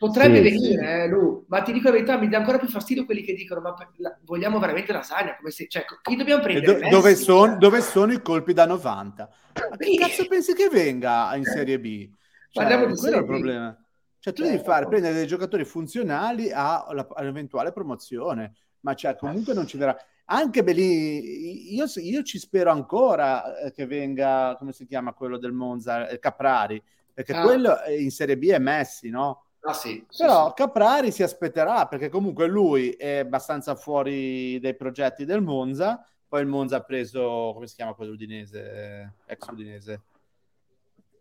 Potrebbe 0.00 0.36
sì, 0.36 0.42
venire, 0.42 1.02
eh, 1.02 1.08
Lu, 1.08 1.44
ma 1.48 1.60
ti 1.60 1.72
dico 1.72 1.88
la 1.88 1.92
verità, 1.92 2.16
mi 2.16 2.30
dà 2.30 2.38
ancora 2.38 2.56
più 2.56 2.68
fastidio 2.68 3.04
quelli 3.04 3.20
che 3.22 3.34
dicono 3.34 3.60
ma 3.60 3.74
la, 3.96 4.18
vogliamo 4.24 4.58
veramente 4.58 4.94
lasagna, 4.94 5.36
come 5.36 5.50
se, 5.50 5.66
cioè, 5.68 5.84
chi 6.00 6.16
dobbiamo 6.16 6.42
prendere? 6.42 6.78
Do, 6.78 6.88
dove, 6.88 7.14
son, 7.14 7.58
dove, 7.58 7.82
sono 7.82 8.10
i 8.10 8.22
colpi 8.22 8.54
da 8.54 8.64
90? 8.64 9.30
Ma 9.68 9.76
che 9.76 9.94
cazzo 9.96 10.26
pensi 10.26 10.54
che 10.54 10.70
venga 10.70 11.36
in 11.36 11.44
Serie 11.44 11.78
B? 11.78 12.08
Cioè, 12.48 12.64
quello 12.64 13.14
è 13.14 13.18
il 13.18 13.24
problema. 13.26 13.84
Cioè, 14.18 14.32
tu 14.32 14.40
devi 14.40 14.54
certo. 14.56 14.70
fare, 14.70 14.88
prendere 14.88 15.12
dei 15.12 15.26
giocatori 15.26 15.66
funzionali 15.66 16.50
all'eventuale 16.50 17.70
promozione, 17.70 18.54
ma 18.80 18.94
cioè, 18.94 19.16
comunque 19.16 19.52
non 19.52 19.66
ci 19.66 19.76
verrà. 19.76 19.94
Anche 20.24 20.64
Belì, 20.64 21.74
io, 21.74 21.84
io, 21.94 22.22
ci 22.22 22.38
spero 22.38 22.70
ancora 22.70 23.58
eh, 23.58 23.70
che 23.70 23.84
venga, 23.84 24.56
come 24.58 24.72
si 24.72 24.86
chiama 24.86 25.12
quello 25.12 25.36
del 25.36 25.52
Monza, 25.52 26.08
eh, 26.08 26.18
Caprari, 26.18 26.82
perché 27.12 27.34
ah. 27.34 27.42
quello 27.42 27.76
in 27.98 28.10
Serie 28.10 28.38
B 28.38 28.48
è 28.48 28.58
Messi, 28.58 29.10
no? 29.10 29.44
Ah, 29.62 29.74
sì, 29.74 30.04
sì, 30.08 30.22
Però 30.22 30.48
sì. 30.48 30.54
Caprari 30.54 31.12
si 31.12 31.22
aspetterà 31.22 31.86
perché 31.86 32.08
comunque 32.08 32.46
lui 32.46 32.90
è 32.90 33.18
abbastanza 33.18 33.74
fuori 33.74 34.58
dai 34.58 34.74
progetti 34.74 35.24
del 35.24 35.42
Monza. 35.42 36.04
Poi 36.26 36.40
il 36.40 36.46
Monza 36.46 36.76
ha 36.76 36.82
preso, 36.82 37.50
come 37.52 37.66
si 37.66 37.74
chiama 37.74 37.94
quello 37.94 38.12
udinese, 38.12 39.16
ex 39.26 39.48
udinese? 39.48 40.02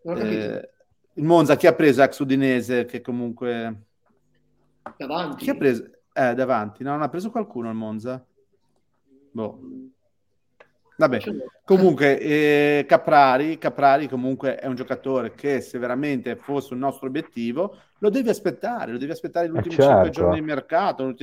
Eh, 0.04 0.70
il 1.14 1.24
Monza 1.24 1.56
chi 1.58 1.68
ha 1.68 1.74
preso 1.74 2.02
ex 2.02 2.20
udinese 2.20 2.86
che 2.86 3.02
comunque... 3.02 3.84
Davanti? 4.96 5.44
Chi 5.44 5.50
ha 5.50 5.56
preso? 5.56 5.90
Eh, 6.14 6.34
davanti. 6.34 6.84
No, 6.84 6.92
non 6.92 7.02
ha 7.02 7.10
preso 7.10 7.32
qualcuno 7.32 7.70
il 7.70 7.76
Monza? 7.76 8.26
Boh. 9.32 9.60
Vabbè, 11.00 11.20
comunque 11.64 12.20
eh, 12.20 12.86
Caprari, 12.86 13.58
Caprari 13.58 14.10
comunque 14.10 14.58
è 14.58 14.68
un 14.68 14.76
giocatore 14.76 15.34
che 15.34 15.62
se 15.62 15.80
veramente 15.80 16.36
fosse 16.36 16.74
un 16.74 16.80
nostro 16.80 17.08
obiettivo 17.08 17.78
lo 18.00 18.10
devi 18.10 18.28
aspettare, 18.28 18.92
lo 18.92 18.98
devi 18.98 19.12
aspettare 19.12 19.48
gli 19.48 19.52
ultimi 19.52 19.76
certo. 19.76 19.92
5 19.92 20.10
giorni 20.10 20.36
di 20.36 20.46
mercato, 20.46 21.14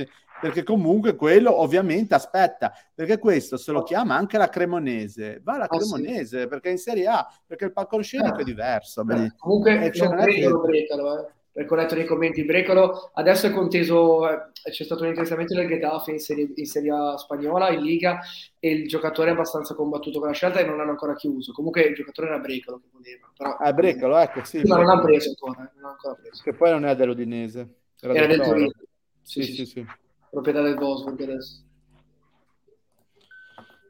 perché 0.41 0.63
comunque 0.63 1.15
quello 1.15 1.61
ovviamente 1.61 2.15
aspetta, 2.15 2.73
perché 2.93 3.19
questo 3.19 3.55
se 3.57 3.71
lo 3.71 3.83
chiama 3.83 4.15
anche 4.15 4.39
la 4.39 4.49
Cremonese, 4.49 5.41
va 5.43 5.57
la 5.57 5.67
Cremonese, 5.67 6.37
oh, 6.37 6.41
sì. 6.41 6.47
perché 6.47 6.69
è 6.69 6.71
in 6.71 6.79
Serie 6.79 7.05
A, 7.05 7.27
perché 7.45 7.65
il 7.65 7.71
palcoscenico 7.71 8.37
eh. 8.37 8.41
è 8.41 8.45
diverso. 8.45 9.05
Eh, 9.07 9.31
comunque 9.37 9.73
eh, 9.73 9.91
non 9.99 10.15
credo, 10.17 10.61
che... 10.61 10.67
Brecalo, 10.67 11.19
eh 11.19 11.35
perché 11.57 11.73
ho 11.73 11.75
letto 11.75 11.95
nei 11.95 12.05
commenti 12.05 12.45
Brecolo, 12.45 13.09
adesso 13.15 13.47
è 13.47 13.51
conteso, 13.51 14.29
eh, 14.29 14.51
c'è 14.69 14.83
stato 14.83 15.01
un 15.01 15.07
interessamento 15.07 15.55
del 15.55 15.67
Getafe 15.67 16.11
in 16.11 16.19
serie, 16.19 16.51
in 16.53 16.65
serie 16.67 16.93
spagnola, 17.17 17.71
in 17.71 17.81
Liga, 17.81 18.19
e 18.59 18.69
il 18.69 18.87
giocatore 18.87 19.31
è 19.31 19.33
abbastanza 19.33 19.73
combattuto 19.73 20.19
con 20.19 20.27
la 20.27 20.35
scelta 20.35 20.59
e 20.59 20.65
non 20.65 20.79
hanno 20.79 20.91
ancora 20.91 21.15
chiuso. 21.15 21.53
Comunque 21.53 21.81
il 21.81 21.95
giocatore 21.95 22.27
era 22.27 22.37
Brecolo 22.37 22.77
che 22.77 22.89
voleva. 22.91 23.31
Però, 23.35 23.55
ah, 23.55 23.73
Brecolo, 23.73 24.17
ecco, 24.19 24.43
sì. 24.43 24.61
Ma 24.65 24.75
non 24.75 24.85
l'hanno 24.85 25.01
preso 25.01 25.29
ancora, 25.29 25.57
non 25.61 25.71
l'hanno 25.73 25.89
ancora 25.93 26.13
preso. 26.13 26.43
Che 26.43 26.53
poi 26.53 26.69
non 26.69 26.85
è 26.85 26.95
dell'Udinese. 26.95 27.75
Era, 28.01 28.13
era 28.13 28.27
del 28.27 28.39
Torino. 28.39 28.71
Sì 29.23 29.41
sì, 29.41 29.53
sì, 29.53 29.65
sì, 29.65 29.85
Proprietà 30.29 30.61
del 30.61 30.75
Bosburg 30.75 31.19
adesso. 31.23 31.63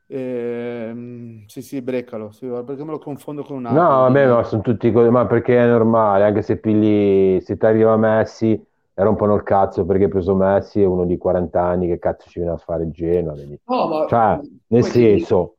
Eh, 0.09 1.43
sì, 1.47 1.61
sì, 1.61 1.81
Breccalo, 1.81 2.31
sì, 2.31 2.47
perché 2.47 2.83
me 2.83 2.91
lo 2.91 2.99
confondo 2.99 3.43
con 3.43 3.57
un 3.57 3.65
altro. 3.65 3.81
No, 3.81 3.89
vabbè, 3.89 4.27
ma 4.27 4.43
sono 4.43 4.61
tutti 4.61 4.91
così, 4.91 5.09
ma 5.09 5.25
perché 5.25 5.57
è 5.57 5.67
normale, 5.67 6.23
anche 6.23 6.41
se 6.41 6.57
pigli, 6.57 7.39
se 7.41 7.57
ti 7.57 7.65
arriva 7.65 7.97
Messi, 7.97 8.59
rompano 9.03 9.35
il 9.35 9.43
cazzo 9.43 9.85
perché 9.85 10.05
hai 10.05 10.09
preso 10.09 10.33
Messi 10.35 10.81
è 10.81 10.85
uno 10.85 11.05
di 11.05 11.17
40 11.17 11.61
anni 11.61 11.87
che 11.87 11.99
cazzo 11.99 12.29
ci 12.29 12.39
viene 12.39 12.53
a 12.55 12.57
fare 12.57 12.89
Genoa 12.89 13.35
no, 13.35 13.87
ma... 13.87 14.07
cioè 14.07 14.39
nel 14.67 14.83
senso 14.83 15.56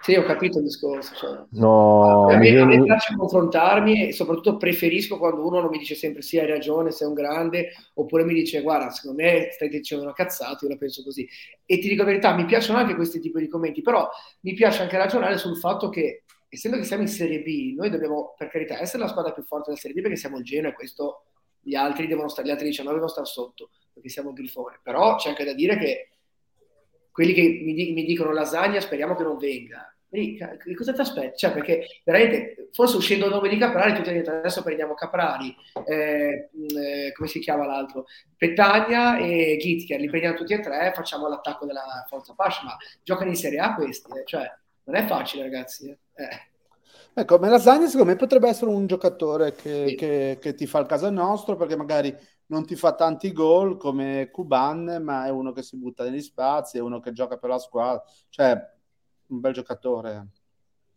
sì, 0.00 0.14
ho 0.14 0.22
capito 0.22 0.58
il 0.58 0.64
discorso. 0.64 1.14
Cioè. 1.14 1.44
No, 1.50 2.28
a, 2.28 2.36
me, 2.36 2.64
mi... 2.64 2.82
piace 2.84 3.14
confrontarmi 3.16 4.08
e 4.08 4.12
soprattutto 4.12 4.56
preferisco 4.56 5.18
quando 5.18 5.46
uno 5.46 5.60
non 5.60 5.70
mi 5.70 5.78
dice 5.78 5.94
sempre 5.94 6.22
sì, 6.22 6.38
hai 6.38 6.46
ragione, 6.46 6.92
sei 6.92 7.08
un 7.08 7.14
grande, 7.14 7.72
oppure 7.94 8.24
mi 8.24 8.34
dice 8.34 8.62
guarda, 8.62 8.90
secondo 8.90 9.22
me 9.22 9.48
stai 9.52 9.68
dicendo 9.68 10.04
una 10.04 10.12
cazzata, 10.12 10.58
io 10.62 10.68
la 10.68 10.76
penso 10.76 11.02
così. 11.02 11.28
E 11.66 11.78
ti 11.78 11.88
dico 11.88 12.02
la 12.02 12.08
verità, 12.08 12.34
mi 12.34 12.44
piacciono 12.44 12.78
anche 12.78 12.94
questi 12.94 13.18
tipi 13.20 13.40
di 13.40 13.48
commenti, 13.48 13.82
però 13.82 14.08
mi 14.40 14.54
piace 14.54 14.82
anche 14.82 14.96
ragionare 14.96 15.36
sul 15.36 15.56
fatto 15.56 15.88
che 15.88 16.22
essendo 16.48 16.78
che 16.78 16.84
siamo 16.84 17.02
in 17.02 17.08
Serie 17.08 17.42
B, 17.42 17.74
noi 17.76 17.90
dobbiamo 17.90 18.34
per 18.36 18.48
carità 18.48 18.80
essere 18.80 19.02
la 19.02 19.08
squadra 19.08 19.32
più 19.32 19.42
forte 19.42 19.66
della 19.66 19.80
Serie 19.80 19.96
B 19.96 20.02
perché 20.02 20.16
siamo 20.16 20.38
il 20.38 20.44
Genoa 20.44 20.70
e 20.70 20.74
questo 20.74 21.24
gli 21.60 21.74
altri 21.74 22.06
devono 22.06 22.28
stare, 22.28 22.46
gli 22.46 22.50
altri 22.50 22.68
19 22.68 22.94
devono 22.94 23.12
stare 23.12 23.26
sotto 23.26 23.70
perché 23.92 24.08
siamo 24.08 24.30
il 24.30 24.36
Grifone. 24.36 24.80
Però 24.82 25.16
c'è 25.16 25.30
anche 25.30 25.44
da 25.44 25.52
dire 25.52 25.76
che 25.76 26.08
quelli 27.18 27.32
che 27.32 27.60
mi, 27.64 27.74
di- 27.74 27.90
mi 27.90 28.04
dicono 28.04 28.32
lasagna 28.32 28.78
speriamo 28.78 29.16
che 29.16 29.24
non 29.24 29.38
venga. 29.38 29.92
E, 30.08 30.38
cosa 30.76 30.92
ti 30.92 31.00
aspetti? 31.00 31.38
Cioè, 31.38 31.52
perché 31.52 31.84
veramente, 32.04 32.68
forse 32.70 32.96
uscendo 32.96 33.24
il 33.24 33.32
nome 33.32 33.48
di 33.48 33.58
Caprari, 33.58 33.92
tutti 33.92 34.12
dicono 34.12 34.38
adesso 34.38 34.62
prendiamo 34.62 34.94
Caprari, 34.94 35.52
eh, 35.84 36.48
eh, 36.52 37.12
come 37.12 37.28
si 37.28 37.40
chiama 37.40 37.66
l'altro? 37.66 38.04
Petagna 38.36 39.18
e 39.18 39.56
Gittier, 39.58 39.98
li 39.98 40.08
prendiamo 40.08 40.36
tutti 40.36 40.52
e 40.52 40.60
tre, 40.60 40.92
facciamo 40.94 41.26
l'attacco 41.26 41.66
della 41.66 42.06
Forza 42.06 42.34
Pascia, 42.34 42.62
ma 42.62 42.76
giocano 43.02 43.30
in 43.30 43.36
Serie 43.36 43.58
A 43.58 43.74
questi, 43.74 44.16
eh? 44.16 44.22
cioè, 44.24 44.48
non 44.84 44.94
è 44.94 45.04
facile 45.04 45.42
ragazzi. 45.42 45.90
Eh. 45.90 46.57
Ecco, 47.18 47.38
Melasagna 47.38 47.86
secondo 47.86 48.12
me 48.12 48.16
potrebbe 48.16 48.48
essere 48.48 48.70
un 48.70 48.86
giocatore 48.86 49.52
che, 49.52 49.88
sì. 49.88 49.94
che, 49.96 50.38
che, 50.40 50.54
ti 50.54 50.68
fa 50.68 50.78
il 50.78 50.86
caso 50.86 51.10
nostro 51.10 51.56
perché 51.56 51.74
magari 51.74 52.16
non 52.46 52.64
ti 52.64 52.76
fa 52.76 52.94
tanti 52.94 53.32
gol 53.32 53.76
come 53.76 54.28
Kuban, 54.30 55.00
ma 55.02 55.26
è 55.26 55.30
uno 55.30 55.50
che 55.50 55.62
si 55.62 55.76
butta 55.76 56.04
negli 56.04 56.22
spazi, 56.22 56.78
è 56.78 56.80
uno 56.80 57.00
che 57.00 57.10
gioca 57.10 57.36
per 57.36 57.50
la 57.50 57.58
squadra, 57.58 58.04
cioè 58.28 58.56
un 59.26 59.40
bel 59.40 59.52
giocatore. 59.52 60.28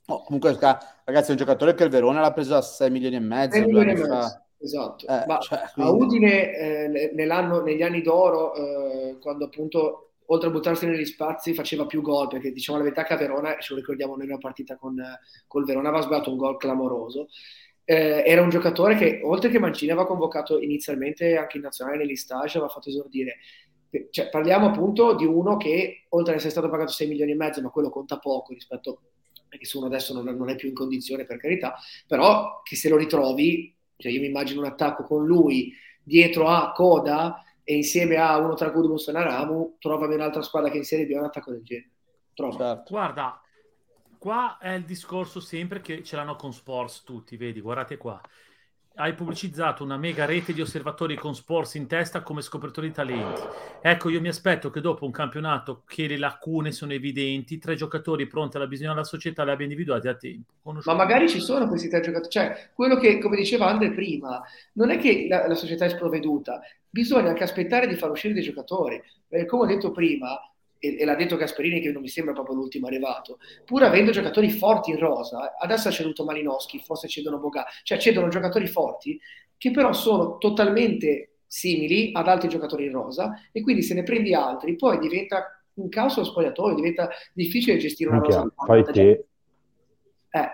Oh, 0.05 0.21
comunque, 0.23 0.55
ragazzi, 0.59 1.29
è 1.29 1.31
un 1.31 1.37
giocatore 1.37 1.73
che 1.73 1.85
il 1.85 1.89
Verona 1.89 2.21
l'ha 2.21 2.33
preso 2.33 2.55
a 2.55 2.61
6 2.61 2.91
milioni 2.91 3.15
e 3.15 3.19
mezzo. 3.19 3.55
6 3.57 3.65
milioni 3.65 3.91
e 3.91 3.95
mezzo. 3.95 4.43
Esatto, 4.59 5.07
eh, 5.07 5.23
ma 5.25 5.39
cioè, 5.39 5.63
quindi... 5.73 5.91
a 5.91 5.93
Udine 5.95 6.55
eh, 6.55 7.11
negli 7.15 7.81
anni 7.81 8.01
d'oro, 8.03 8.53
eh, 8.53 9.17
quando 9.19 9.45
appunto 9.45 10.10
oltre 10.31 10.47
a 10.47 10.51
buttarsi 10.51 10.85
negli 10.85 11.05
spazi 11.05 11.53
faceva 11.53 11.85
più 11.85 12.01
gol, 12.01 12.27
perché 12.27 12.51
diciamo 12.51 12.77
la 12.77 12.83
verità 12.83 13.03
che 13.03 13.13
a 13.13 13.17
Verona, 13.17 13.57
ce 13.59 13.73
lo 13.73 13.79
ricordiamo 13.79 14.15
noi 14.15 14.27
una 14.27 14.37
partita 14.37 14.77
con, 14.77 14.95
il 14.95 15.65
Verona, 15.65 15.89
aveva 15.89 16.03
sbagliato 16.03 16.31
un 16.31 16.37
gol 16.37 16.57
clamoroso, 16.57 17.27
eh, 17.83 18.23
era 18.25 18.41
un 18.41 18.49
giocatore 18.49 18.95
che 18.95 19.21
oltre 19.23 19.49
che 19.49 19.59
Mancini 19.59 19.91
aveva 19.91 20.07
convocato 20.07 20.59
inizialmente 20.59 21.35
anche 21.35 21.57
in 21.57 21.63
nazionale 21.63 21.97
negli 21.97 22.15
stage, 22.15 22.57
aveva 22.57 22.71
fatto 22.71 22.89
esordire. 22.89 23.37
Cioè, 24.09 24.29
parliamo 24.29 24.67
appunto 24.67 25.15
di 25.15 25.25
uno 25.25 25.57
che 25.57 26.05
oltre 26.09 26.31
ad 26.31 26.37
essere 26.37 26.53
stato 26.53 26.69
pagato 26.69 26.93
6 26.93 27.07
milioni 27.07 27.31
e 27.31 27.35
mezzo, 27.35 27.61
ma 27.61 27.69
quello 27.69 27.89
conta 27.89 28.17
poco 28.17 28.53
rispetto 28.53 29.01
perché 29.49 29.65
se 29.65 29.75
uno 29.75 29.87
adesso 29.87 30.13
non, 30.13 30.33
non, 30.33 30.47
è 30.47 30.55
più 30.55 30.69
in 30.69 30.73
condizione 30.73 31.25
per 31.25 31.35
carità, 31.35 31.75
però 32.07 32.61
che 32.63 32.77
se 32.77 32.87
lo 32.87 32.95
ritrovi, 32.95 33.75
cioè 33.97 34.09
io 34.09 34.21
mi 34.21 34.27
immagino 34.27 34.61
un 34.61 34.67
attacco 34.67 35.03
con 35.03 35.25
lui 35.25 35.73
dietro 36.01 36.47
a 36.47 36.71
Coda 36.71 37.43
e 37.71 37.75
insieme 37.75 38.17
a 38.17 38.37
uno 38.37 38.53
tra 38.55 38.69
e 38.69 39.11
Naramu, 39.13 39.77
trovami 39.79 40.15
un'altra 40.15 40.41
squadra 40.41 40.69
che 40.69 40.77
in 40.77 40.83
Serie 40.83 41.05
B 41.05 41.13
ha 41.13 41.19
un 41.19 41.25
attacco 41.25 41.51
del 41.51 41.63
genere. 41.63 41.91
Certo. 42.33 42.83
Guarda, 42.89 43.41
qua 44.17 44.57
è 44.57 44.73
il 44.73 44.83
discorso 44.83 45.39
sempre 45.39 45.79
che 45.79 46.03
ce 46.03 46.17
l'hanno 46.17 46.35
con 46.35 46.51
Sports 46.51 47.03
tutti, 47.03 47.37
vedi, 47.37 47.61
guardate 47.61 47.95
qua 47.95 48.21
hai 48.95 49.13
pubblicizzato 49.13 49.83
una 49.83 49.97
mega 49.97 50.25
rete 50.25 50.53
di 50.53 50.61
osservatori 50.61 51.15
con 51.15 51.33
sports 51.33 51.75
in 51.75 51.87
testa 51.87 52.21
come 52.21 52.41
scopertori 52.41 52.87
di 52.87 52.93
talenti. 52.93 53.41
Ecco, 53.81 54.09
io 54.09 54.19
mi 54.19 54.27
aspetto 54.27 54.69
che 54.69 54.81
dopo 54.81 55.05
un 55.05 55.11
campionato 55.11 55.83
che 55.85 56.07
le 56.07 56.17
lacune 56.17 56.71
sono 56.71 56.93
evidenti, 56.93 57.57
tre 57.57 57.75
giocatori 57.75 58.27
pronti 58.27 58.57
alla 58.57 58.67
bisogno 58.67 58.93
della 58.93 59.05
società 59.05 59.43
li 59.43 59.51
abbia 59.51 59.65
individuati 59.65 60.07
a 60.07 60.15
tempo. 60.15 60.51
Ma 60.83 60.93
magari 60.93 61.29
ci 61.29 61.39
sono 61.39 61.67
questi 61.67 61.89
tre 61.89 62.01
giocatori, 62.01 62.29
cioè 62.29 62.69
quello 62.73 62.97
che, 62.97 63.17
come 63.19 63.37
diceva 63.37 63.67
Andre 63.67 63.91
prima, 63.91 64.43
non 64.73 64.89
è 64.91 64.97
che 64.97 65.25
la, 65.29 65.47
la 65.47 65.55
società 65.55 65.85
è 65.85 65.89
sprovveduta, 65.89 66.61
bisogna 66.89 67.29
anche 67.29 67.43
aspettare 67.43 67.87
di 67.87 67.95
far 67.95 68.11
uscire 68.11 68.33
dei 68.33 68.43
giocatori. 68.43 69.01
Eh, 69.29 69.45
come 69.45 69.63
ho 69.63 69.65
detto 69.65 69.91
prima, 69.91 70.37
e, 70.81 70.97
e, 70.99 71.05
l'ha 71.05 71.15
detto 71.15 71.37
Gasperini 71.37 71.79
che 71.79 71.91
non 71.91 72.01
mi 72.01 72.07
sembra 72.07 72.33
proprio 72.33 72.55
l'ultimo 72.55 72.87
arrivato, 72.87 73.37
pur 73.63 73.83
avendo 73.83 74.11
giocatori 74.11 74.49
forti 74.49 74.89
in 74.89 74.97
rosa, 74.97 75.55
adesso 75.57 75.87
ha 75.87 75.91
ceduto 75.91 76.25
Malinowski, 76.25 76.79
forse 76.79 77.07
cedono 77.07 77.37
Boga, 77.37 77.65
cioè 77.83 77.99
cedono 77.99 78.27
giocatori 78.27 78.65
forti 78.65 79.19
che 79.57 79.69
però 79.69 79.93
sono 79.93 80.39
totalmente 80.39 81.35
simili 81.45 82.09
ad 82.13 82.27
altri 82.27 82.49
giocatori 82.49 82.85
in 82.85 82.93
rosa 82.93 83.33
e 83.51 83.61
quindi 83.61 83.83
se 83.83 83.93
ne 83.93 84.01
prendi 84.01 84.33
altri 84.33 84.75
poi 84.75 84.97
diventa 84.97 85.63
un 85.73 85.87
caos 85.87 86.17
lo 86.17 86.23
spogliatoio, 86.23 86.75
diventa 86.75 87.09
difficile 87.33 87.77
gestire 87.77 88.09
una 88.09 88.19
rosa. 88.19 88.51
Fai 88.65 88.83
te. 88.85 89.25
Eh, 90.29 90.49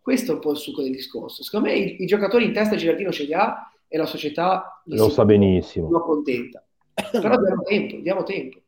questo 0.00 0.32
è 0.32 0.34
un 0.34 0.40
po' 0.40 0.50
il 0.50 0.58
succo 0.58 0.82
del 0.82 0.92
discorso. 0.92 1.42
Secondo 1.42 1.68
me 1.68 1.74
i, 1.74 2.02
i 2.02 2.06
giocatori 2.06 2.44
in 2.44 2.52
testa 2.52 2.76
Girardino 2.76 3.10
ce 3.10 3.24
li 3.24 3.32
ha 3.32 3.72
e 3.88 3.96
la 3.96 4.06
società 4.06 4.82
lo 4.84 5.08
sa 5.08 5.24
benissimo. 5.24 5.88
Lo 5.88 6.02
contenta. 6.02 6.62
Però 7.10 7.36
diamo 7.40 7.62
tempo, 7.62 7.96
diamo 7.96 8.22
tempo 8.24 8.63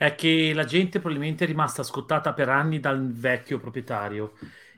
è 0.00 0.14
che 0.14 0.52
la 0.54 0.64
gente 0.64 0.98
probabilmente 0.98 1.44
è 1.44 1.46
rimasta 1.46 1.82
scottata 1.82 2.32
per 2.32 2.48
anni 2.48 2.80
dal 2.80 3.12
vecchio 3.12 3.58
proprietario 3.58 4.32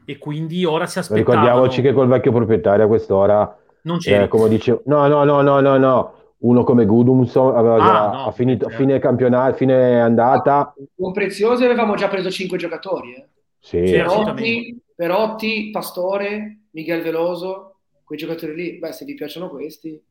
e 0.04 0.18
quindi 0.18 0.64
ora 0.64 0.86
si 0.86 0.98
aspetta. 0.98 1.20
Ricordiamoci 1.20 1.80
che 1.80 1.92
col 1.92 2.08
vecchio 2.08 2.32
proprietario 2.32 2.86
a 2.86 2.88
quest'ora 2.88 3.56
non 3.82 3.98
c'è. 3.98 4.24
Eh, 4.24 4.26
come 4.26 4.48
dicevo, 4.48 4.82
no, 4.86 5.06
no, 5.06 5.22
no, 5.22 5.40
no, 5.40 5.60
no, 5.60 5.76
no. 5.76 6.14
Uno 6.38 6.64
come 6.64 6.86
Gudumson 6.86 7.54
aveva 7.54 7.76
ah, 7.76 7.78
già 7.78 8.24
no, 8.24 8.32
finito 8.32 8.64
certo. 8.66 8.82
fine 8.82 8.98
campionato, 8.98 9.54
fine 9.54 10.00
andata. 10.00 10.74
Con 10.96 11.12
Preziosi 11.12 11.64
avevamo 11.66 11.94
già 11.94 12.08
preso 12.08 12.28
cinque 12.28 12.58
giocatori. 12.58 13.14
Eh. 13.14 13.26
Sì. 13.60 13.78
Perotti, 13.78 14.82
Perotti, 14.92 15.70
Pastore, 15.70 16.62
Miguel 16.70 17.00
Veloso, 17.00 17.76
quei 18.02 18.18
giocatori 18.18 18.56
lì. 18.56 18.78
Beh, 18.80 18.90
se 18.90 19.04
vi 19.04 19.14
piacciono 19.14 19.50
questi. 19.50 20.02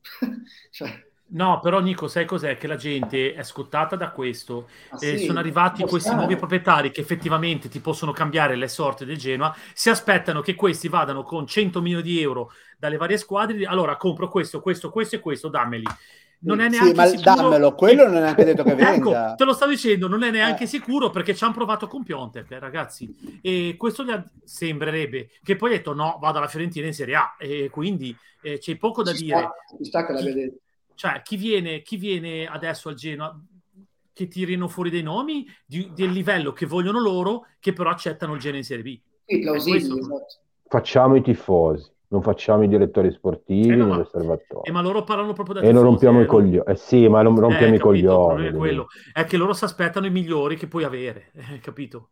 cioè 0.70 1.06
No, 1.30 1.60
però 1.60 1.80
Nico, 1.80 2.08
sai 2.08 2.24
cos'è? 2.24 2.56
Che 2.56 2.66
la 2.66 2.76
gente 2.76 3.34
è 3.34 3.42
scottata 3.42 3.96
da 3.96 4.10
questo. 4.10 4.68
Ah, 4.90 4.96
sì? 4.96 5.18
sono 5.18 5.38
arrivati 5.38 5.82
questi 5.82 6.14
nuovi 6.14 6.36
proprietari 6.36 6.90
che 6.90 7.02
effettivamente 7.02 7.68
ti 7.68 7.80
possono 7.80 8.12
cambiare 8.12 8.56
le 8.56 8.68
sorti 8.68 9.04
del 9.04 9.18
Genoa. 9.18 9.54
Si 9.74 9.90
aspettano 9.90 10.40
che 10.40 10.54
questi 10.54 10.88
vadano 10.88 11.22
con 11.22 11.46
100 11.46 11.82
milioni 11.82 12.02
di 12.02 12.20
euro 12.22 12.52
dalle 12.78 12.96
varie 12.96 13.18
squadre. 13.18 13.66
Allora 13.66 13.96
compro 13.96 14.28
questo, 14.28 14.62
questo, 14.62 14.90
questo 14.90 15.16
e 15.16 15.20
questo, 15.20 15.48
dammeli. 15.48 15.84
Non 16.40 16.60
è 16.60 16.68
neanche 16.68 16.90
sì, 16.90 16.94
ma 16.94 17.06
sicuro... 17.06 17.34
dammelo, 17.34 17.74
quello 17.74 18.06
non 18.06 18.16
è 18.16 18.20
neanche 18.20 18.44
detto 18.44 18.62
che 18.62 18.70
ecco, 18.78 18.80
venga. 18.80 19.26
ecco, 19.26 19.34
te 19.34 19.44
lo 19.44 19.52
sto 19.52 19.66
dicendo, 19.66 20.08
non 20.08 20.22
è 20.22 20.30
neanche 20.30 20.64
eh. 20.64 20.68
sicuro 20.68 21.10
perché 21.10 21.34
ci 21.34 21.44
hanno 21.44 21.52
provato 21.52 21.88
con 21.88 22.04
Piontek, 22.04 22.52
eh, 22.52 22.58
ragazzi. 22.58 23.40
E 23.42 23.74
questo 23.76 24.02
gli 24.02 24.14
sembrerebbe 24.44 25.30
che 25.42 25.56
poi 25.56 25.74
ha 25.74 25.76
detto 25.76 25.92
no, 25.92 26.16
vado 26.20 26.38
alla 26.38 26.48
Fiorentina 26.48 26.86
in 26.86 26.94
Serie 26.94 27.16
A 27.16 27.34
e 27.38 27.68
quindi 27.70 28.16
eh, 28.40 28.58
c'è 28.58 28.76
poco 28.76 29.02
da 29.02 29.12
ci 29.12 29.24
dire. 29.24 29.36
Sta, 29.36 29.76
ci 29.76 29.84
sta 29.84 30.06
che 30.06 30.12
l'abbia 30.12 30.32
detto 30.32 30.60
cioè, 30.98 31.22
chi 31.22 31.36
viene, 31.36 31.82
chi 31.82 31.96
viene 31.96 32.44
adesso 32.44 32.88
al 32.88 32.96
Genoa 32.96 33.40
che 34.12 34.26
tirino 34.26 34.66
fuori 34.66 34.90
dei 34.90 35.04
nomi 35.04 35.46
di, 35.64 35.92
del 35.94 36.10
livello 36.10 36.52
che 36.52 36.66
vogliono 36.66 36.98
loro, 36.98 37.46
che 37.60 37.72
però 37.72 37.90
accettano 37.90 38.34
il 38.34 38.40
Genoa 38.40 38.58
in 38.58 38.64
Serie 38.64 38.82
B. 38.82 39.00
Sì, 39.24 39.38
plausibile, 39.38 40.00
esatto. 40.00 40.26
Facciamo 40.66 41.14
i 41.14 41.22
tifosi, 41.22 41.88
non 42.08 42.20
facciamo 42.20 42.64
i 42.64 42.68
direttori 42.68 43.12
sportivi, 43.12 43.68
eh 43.68 43.76
no, 43.76 43.86
ma, 43.86 44.08
eh, 44.64 44.72
ma 44.72 44.80
loro 44.80 45.04
parlano 45.04 45.34
proprio 45.34 45.60
da 45.60 45.60
E 45.60 45.70
non 45.70 45.84
rompiamo 45.84 46.18
eh, 46.18 46.24
i 46.24 46.26
coglioni. 46.26 46.68
Eh 46.68 46.74
sì, 46.74 47.06
ma 47.06 47.22
non 47.22 47.38
rompiamo 47.38 47.74
eh, 47.74 47.76
i 47.76 47.78
coglioni. 47.78 48.46
È, 48.48 48.52
quello. 48.52 48.88
è 49.12 49.24
che 49.24 49.36
loro 49.36 49.52
si 49.52 49.62
aspettano 49.62 50.06
i 50.06 50.10
migliori 50.10 50.56
che 50.56 50.66
puoi 50.66 50.82
avere, 50.82 51.30
eh, 51.54 51.60
capito? 51.60 52.08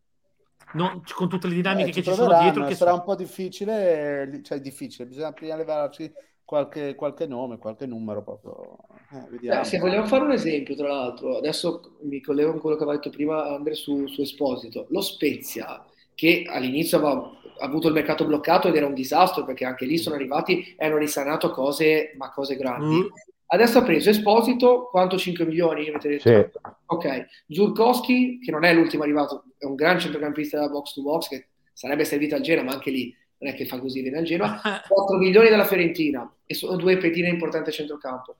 No, 0.75 1.03
con 1.13 1.29
tutte 1.29 1.49
le 1.49 1.55
dinamiche 1.55 1.91
eh, 1.91 1.93
che 1.93 2.03
ci 2.05 2.13
sono 2.13 2.39
dietro. 2.39 2.65
Che 2.67 2.77
sarà 2.77 2.93
sono... 2.93 3.03
un 3.03 3.09
po' 3.09 3.17
difficile, 3.17 4.41
cioè 4.45 4.61
difficile, 4.61 5.09
bisogna 5.09 5.33
prima 5.33 5.57
levarci 5.57 6.13
qualche, 6.47 6.95
qualche 6.95 7.27
nome, 7.27 7.59
qualche 7.59 7.85
numero 7.85 8.23
proprio. 8.23 8.79
Eh, 9.13 9.37
Beh, 9.39 9.65
se 9.65 9.79
vogliamo 9.79 10.07
fare 10.07 10.25
un 10.25 10.31
esempio, 10.33 10.75
tra 10.77 10.89
l'altro, 10.89 11.37
adesso 11.37 11.99
mi 12.03 12.23
collego 12.23 12.53
con 12.53 12.61
quello 12.61 12.77
che 12.77 12.85
aveva 12.85 12.97
detto 12.97 13.11
prima 13.11 13.45
Andre 13.49 13.75
su, 13.75 14.07
su 14.07 14.23
Esposito, 14.23 14.87
lo 14.91 15.03
Spezia, 15.03 15.85
che 16.15 16.45
all'inizio 16.49 16.99
aveva 16.99 17.31
avuto 17.59 17.89
il 17.89 17.95
mercato 17.95 18.25
bloccato 18.25 18.69
ed 18.69 18.77
era 18.77 18.87
un 18.87 18.95
disastro 18.95 19.45
perché 19.45 19.65
anche 19.65 19.85
lì 19.85 19.99
sono 19.99 20.15
arrivati 20.15 20.75
e 20.79 20.87
hanno 20.87 20.97
risanato 20.97 21.51
cose, 21.51 22.15
ma 22.17 22.31
cose 22.31 22.57
grandi. 22.57 22.97
Mm. 22.97 23.07
Adesso 23.49 23.79
ha 23.79 23.83
preso 23.83 24.11
Esposito, 24.11 24.89
quanto 24.91 25.19
5 25.19 25.45
milioni? 25.45 25.93
Sì. 26.19 26.47
Ok, 26.87 27.27
Zurkowski, 27.49 28.39
che 28.39 28.51
non 28.51 28.65
è 28.65 28.73
l'ultimo 28.73 29.03
arrivato, 29.03 29.45
è 29.59 29.65
un 29.65 29.75
gran 29.75 29.99
centrocampista 29.99 30.59
da 30.59 30.69
box 30.69 30.95
to 30.95 31.03
box 31.03 31.29
che 31.29 31.49
sarebbe 31.73 32.05
servito 32.05 32.35
al 32.35 32.41
Genoa, 32.41 32.65
ma 32.65 32.73
anche 32.73 32.91
lì 32.91 33.15
non 33.39 33.53
è 33.53 33.55
che 33.55 33.67
fa 33.67 33.79
così 33.79 34.01
viene 34.01 34.19
al 34.19 34.25
Genoa, 34.25 34.61
4 34.87 35.17
milioni 35.17 35.49
dalla 35.49 35.65
Fiorentina 35.65 36.31
e 36.45 36.55
sono 36.55 36.77
due 36.77 36.97
pedine 36.97 37.29
importanti 37.29 37.71
a 37.71 37.73
centrocampo. 37.73 38.37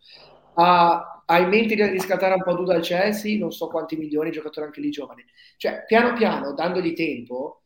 Ha, 0.55 1.23
ha, 1.27 1.39
in 1.39 1.49
mente 1.49 1.75
di 1.75 1.83
riscattare 1.83 2.35
un 2.35 2.43
po' 2.43 2.57
tu 2.57 2.65
dal 2.65 2.81
Chelsea, 2.81 3.39
non 3.39 3.53
so 3.53 3.69
quanti 3.69 3.97
milioni, 3.97 4.31
giocatori 4.31 4.67
anche 4.67 4.81
lì 4.81 4.91
giovani. 4.91 5.25
Cioè, 5.59 5.85
piano 5.87 6.15
piano, 6.15 6.55
dandogli 6.55 6.95
tempo, 6.95 7.63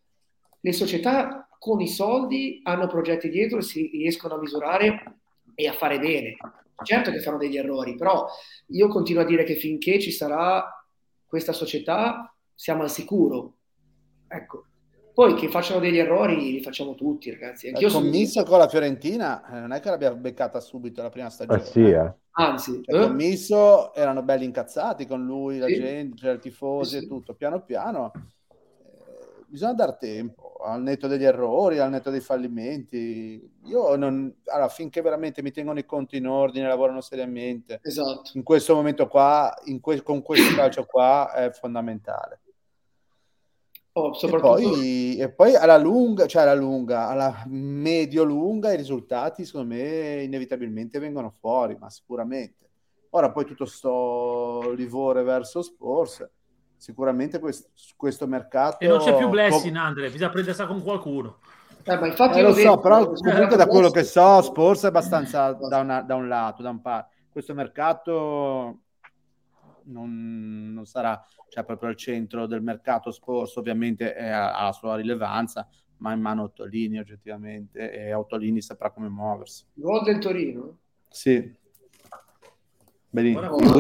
le 0.60 0.72
società 0.72 1.48
con 1.58 1.80
i 1.80 1.88
soldi 1.88 2.60
hanno 2.64 2.88
progetti 2.88 3.28
dietro 3.28 3.58
e 3.58 3.62
si 3.62 3.90
riescono 3.92 4.34
a 4.34 4.38
misurare 4.38 5.18
e 5.54 5.68
a 5.68 5.72
fare 5.72 5.98
bene. 5.98 6.36
Certo 6.82 7.10
che 7.10 7.20
fanno 7.20 7.36
degli 7.36 7.58
errori, 7.58 7.94
però 7.94 8.26
io 8.68 8.88
continuo 8.88 9.22
a 9.22 9.26
dire 9.26 9.44
che 9.44 9.54
finché 9.54 10.00
ci 10.00 10.10
sarà 10.10 10.64
questa 11.26 11.52
società 11.52 12.34
siamo 12.54 12.82
al 12.82 12.90
sicuro. 12.90 13.54
Ecco. 14.26 14.64
Poi 15.20 15.34
che 15.34 15.50
facciano 15.50 15.80
degli 15.80 15.98
errori 15.98 16.34
li 16.50 16.62
facciamo 16.62 16.94
tutti, 16.94 17.30
ragazzi. 17.30 17.68
Anch'io 17.68 17.88
il 17.88 17.92
commisso 17.92 18.38
sono... 18.38 18.46
con 18.46 18.58
la 18.58 18.68
Fiorentina 18.68 19.46
eh, 19.52 19.60
non 19.60 19.72
è 19.72 19.80
che 19.80 19.90
l'abbia 19.90 20.14
beccata 20.14 20.60
subito 20.60 21.02
la 21.02 21.10
prima 21.10 21.28
stagione. 21.28 21.60
Eh 21.60 21.64
sì, 21.66 21.90
eh. 21.90 22.10
Anzi, 22.30 22.80
cioè, 22.82 22.98
eh? 23.02 23.06
commisso 23.06 23.92
erano 23.92 24.22
belli 24.22 24.46
incazzati 24.46 25.06
con 25.06 25.22
lui, 25.22 25.58
la 25.58 25.66
Sì. 25.66 25.74
gente, 25.74 26.16
c'era 26.16 26.32
il 26.32 26.38
tifosi 26.38 26.96
Sì. 26.96 27.04
e 27.04 27.06
tutto. 27.06 27.34
Piano 27.34 27.60
piano 27.62 28.12
eh, 28.14 29.44
bisogna 29.46 29.74
dar 29.74 29.98
tempo 29.98 30.54
al 30.64 30.80
netto 30.80 31.06
degli 31.06 31.24
errori, 31.24 31.80
al 31.80 31.90
netto 31.90 32.08
dei 32.08 32.20
fallimenti. 32.20 33.46
Io 33.66 33.96
non, 33.96 34.34
allora, 34.46 34.68
finché 34.68 35.02
veramente 35.02 35.42
mi 35.42 35.50
tengono 35.50 35.78
i 35.78 35.84
conti 35.84 36.16
in 36.16 36.28
ordine, 36.28 36.66
lavorano 36.66 37.02
seriamente, 37.02 37.80
Esatto. 37.82 38.30
in 38.34 38.42
questo 38.42 38.74
momento 38.74 39.06
qua, 39.06 39.54
in 39.64 39.80
que- 39.80 40.02
con 40.02 40.22
questo 40.22 40.54
calcio 40.54 40.86
qua 40.86 41.34
è 41.34 41.50
fondamentale. 41.50 42.39
Oh, 44.06 44.10
E 44.10 44.14
soprattutto 44.18 44.70
poi, 44.70 45.16
e 45.16 45.30
poi 45.32 45.54
alla 45.54 45.76
lunga, 45.78 46.26
cioè 46.26 46.42
alla 46.42 46.54
lunga, 46.54 47.08
alla 47.08 47.44
medio-lunga 47.46 48.72
i 48.72 48.76
risultati 48.76 49.44
secondo 49.44 49.74
me 49.74 50.22
inevitabilmente 50.22 50.98
vengono 50.98 51.34
fuori, 51.38 51.76
ma 51.78 51.88
sicuramente. 51.90 52.68
Ora 53.10 53.30
poi 53.32 53.44
tutto 53.44 53.64
sto 53.66 54.72
livore 54.72 55.22
verso 55.22 55.62
Spurs, 55.62 56.28
sicuramente 56.76 57.38
quest- 57.38 57.68
questo 57.96 58.26
mercato... 58.26 58.78
E 58.84 58.86
non 58.88 58.98
c'è 58.98 59.16
più 59.16 59.28
blessing, 59.28 59.74
com- 59.74 59.82
Andre, 59.84 60.10
bisogna 60.10 60.30
prendersi 60.30 60.64
con 60.66 60.82
qualcuno. 60.82 61.38
Eh, 61.82 61.96
ma 61.98 62.06
infatti 62.06 62.38
Eh, 62.38 62.42
lo 62.42 62.52
so, 62.52 62.78
però 62.78 63.02
eh, 63.02 63.12
comunque 63.20 63.56
da 63.56 63.66
quello 63.66 63.90
che 63.90 64.04
so, 64.04 64.42
Spurs 64.42 64.84
è 64.84 64.88
abbastanza 64.88 65.52
da, 65.52 65.78
una- 65.78 66.02
da 66.02 66.14
un 66.14 66.28
lato, 66.28 66.62
da 66.62 66.70
un 66.70 66.80
par- 66.80 67.06
Questo 67.30 67.54
mercato 67.54 68.80
non, 69.84 70.72
non 70.72 70.86
sarà 70.86 71.24
cioè, 71.48 71.64
proprio 71.64 71.88
al 71.90 71.96
centro 71.96 72.46
del 72.46 72.62
mercato 72.62 73.10
Spurs, 73.10 73.56
ovviamente 73.56 74.14
ha 74.14 74.64
la 74.64 74.72
sua 74.72 74.96
rilevanza, 74.96 75.68
ma 75.98 76.12
in 76.12 76.20
mano 76.20 76.44
Ottolini 76.44 76.98
oggettivamente 76.98 77.90
e 77.90 78.14
Ottolini 78.14 78.62
saprà 78.62 78.90
come 78.90 79.08
muoversi. 79.08 79.64
Gol 79.74 80.02
del 80.04 80.18
Torino. 80.18 80.78
Sì. 81.08 81.58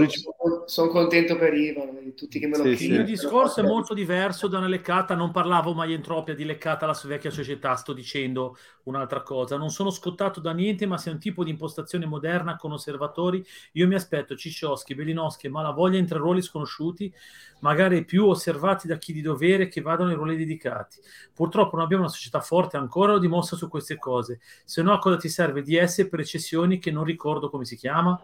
Sono, 0.08 0.64
sono 0.66 0.88
contento 0.88 1.36
per 1.36 1.54
Ivan, 1.54 2.02
di 2.02 2.14
tutti 2.14 2.40
che 2.40 2.48
me 2.48 2.56
lo 2.56 2.64
Sì, 2.64 2.70
Il 2.70 2.76
sì. 2.76 2.82
mio 2.88 3.04
chiedono. 3.04 3.14
discorso 3.14 3.60
è 3.60 3.62
molto 3.62 3.94
diverso 3.94 4.48
da 4.48 4.58
una 4.58 4.66
leccata, 4.66 5.14
non 5.14 5.30
parlavo 5.30 5.72
mai 5.72 5.92
entropia 5.92 6.34
di 6.34 6.44
leccata 6.44 6.84
alla 6.84 6.94
sua 6.94 7.10
vecchia 7.10 7.30
società, 7.30 7.76
sto 7.76 7.92
dicendo 7.92 8.56
un'altra 8.84 9.22
cosa. 9.22 9.56
Non 9.56 9.70
sono 9.70 9.90
scottato 9.90 10.40
da 10.40 10.50
niente, 10.52 10.84
ma 10.84 10.98
se 10.98 11.10
è 11.10 11.12
un 11.12 11.20
tipo 11.20 11.44
di 11.44 11.50
impostazione 11.50 12.06
moderna 12.06 12.56
con 12.56 12.72
osservatori, 12.72 13.44
io 13.72 13.86
mi 13.86 13.94
aspetto 13.94 14.34
Ciccioschi, 14.34 14.96
Belinowski 14.96 15.46
e 15.46 15.50
Malavoglia 15.50 15.98
in 15.98 16.06
tre 16.06 16.18
ruoli 16.18 16.42
sconosciuti, 16.42 17.12
magari 17.60 18.04
più 18.04 18.26
osservati 18.26 18.88
da 18.88 18.96
chi 18.96 19.12
di 19.12 19.20
dovere 19.22 19.68
che 19.68 19.80
vadano 19.80 20.10
ai 20.10 20.16
ruoli 20.16 20.36
dedicati. 20.36 20.98
Purtroppo 21.32 21.76
non 21.76 21.84
abbiamo 21.84 22.02
una 22.02 22.12
società 22.12 22.40
forte 22.40 22.76
ancora, 22.76 23.12
lo 23.12 23.18
dimostra 23.20 23.56
su 23.56 23.68
queste 23.68 23.96
cose. 23.96 24.40
Se 24.64 24.82
no, 24.82 24.92
a 24.92 24.98
cosa 24.98 25.16
ti 25.18 25.28
serve 25.28 25.62
DS 25.62 26.08
per 26.10 26.24
cessioni 26.26 26.80
che 26.80 26.90
non 26.90 27.04
ricordo 27.04 27.48
come 27.48 27.64
si 27.64 27.76
chiama? 27.76 28.20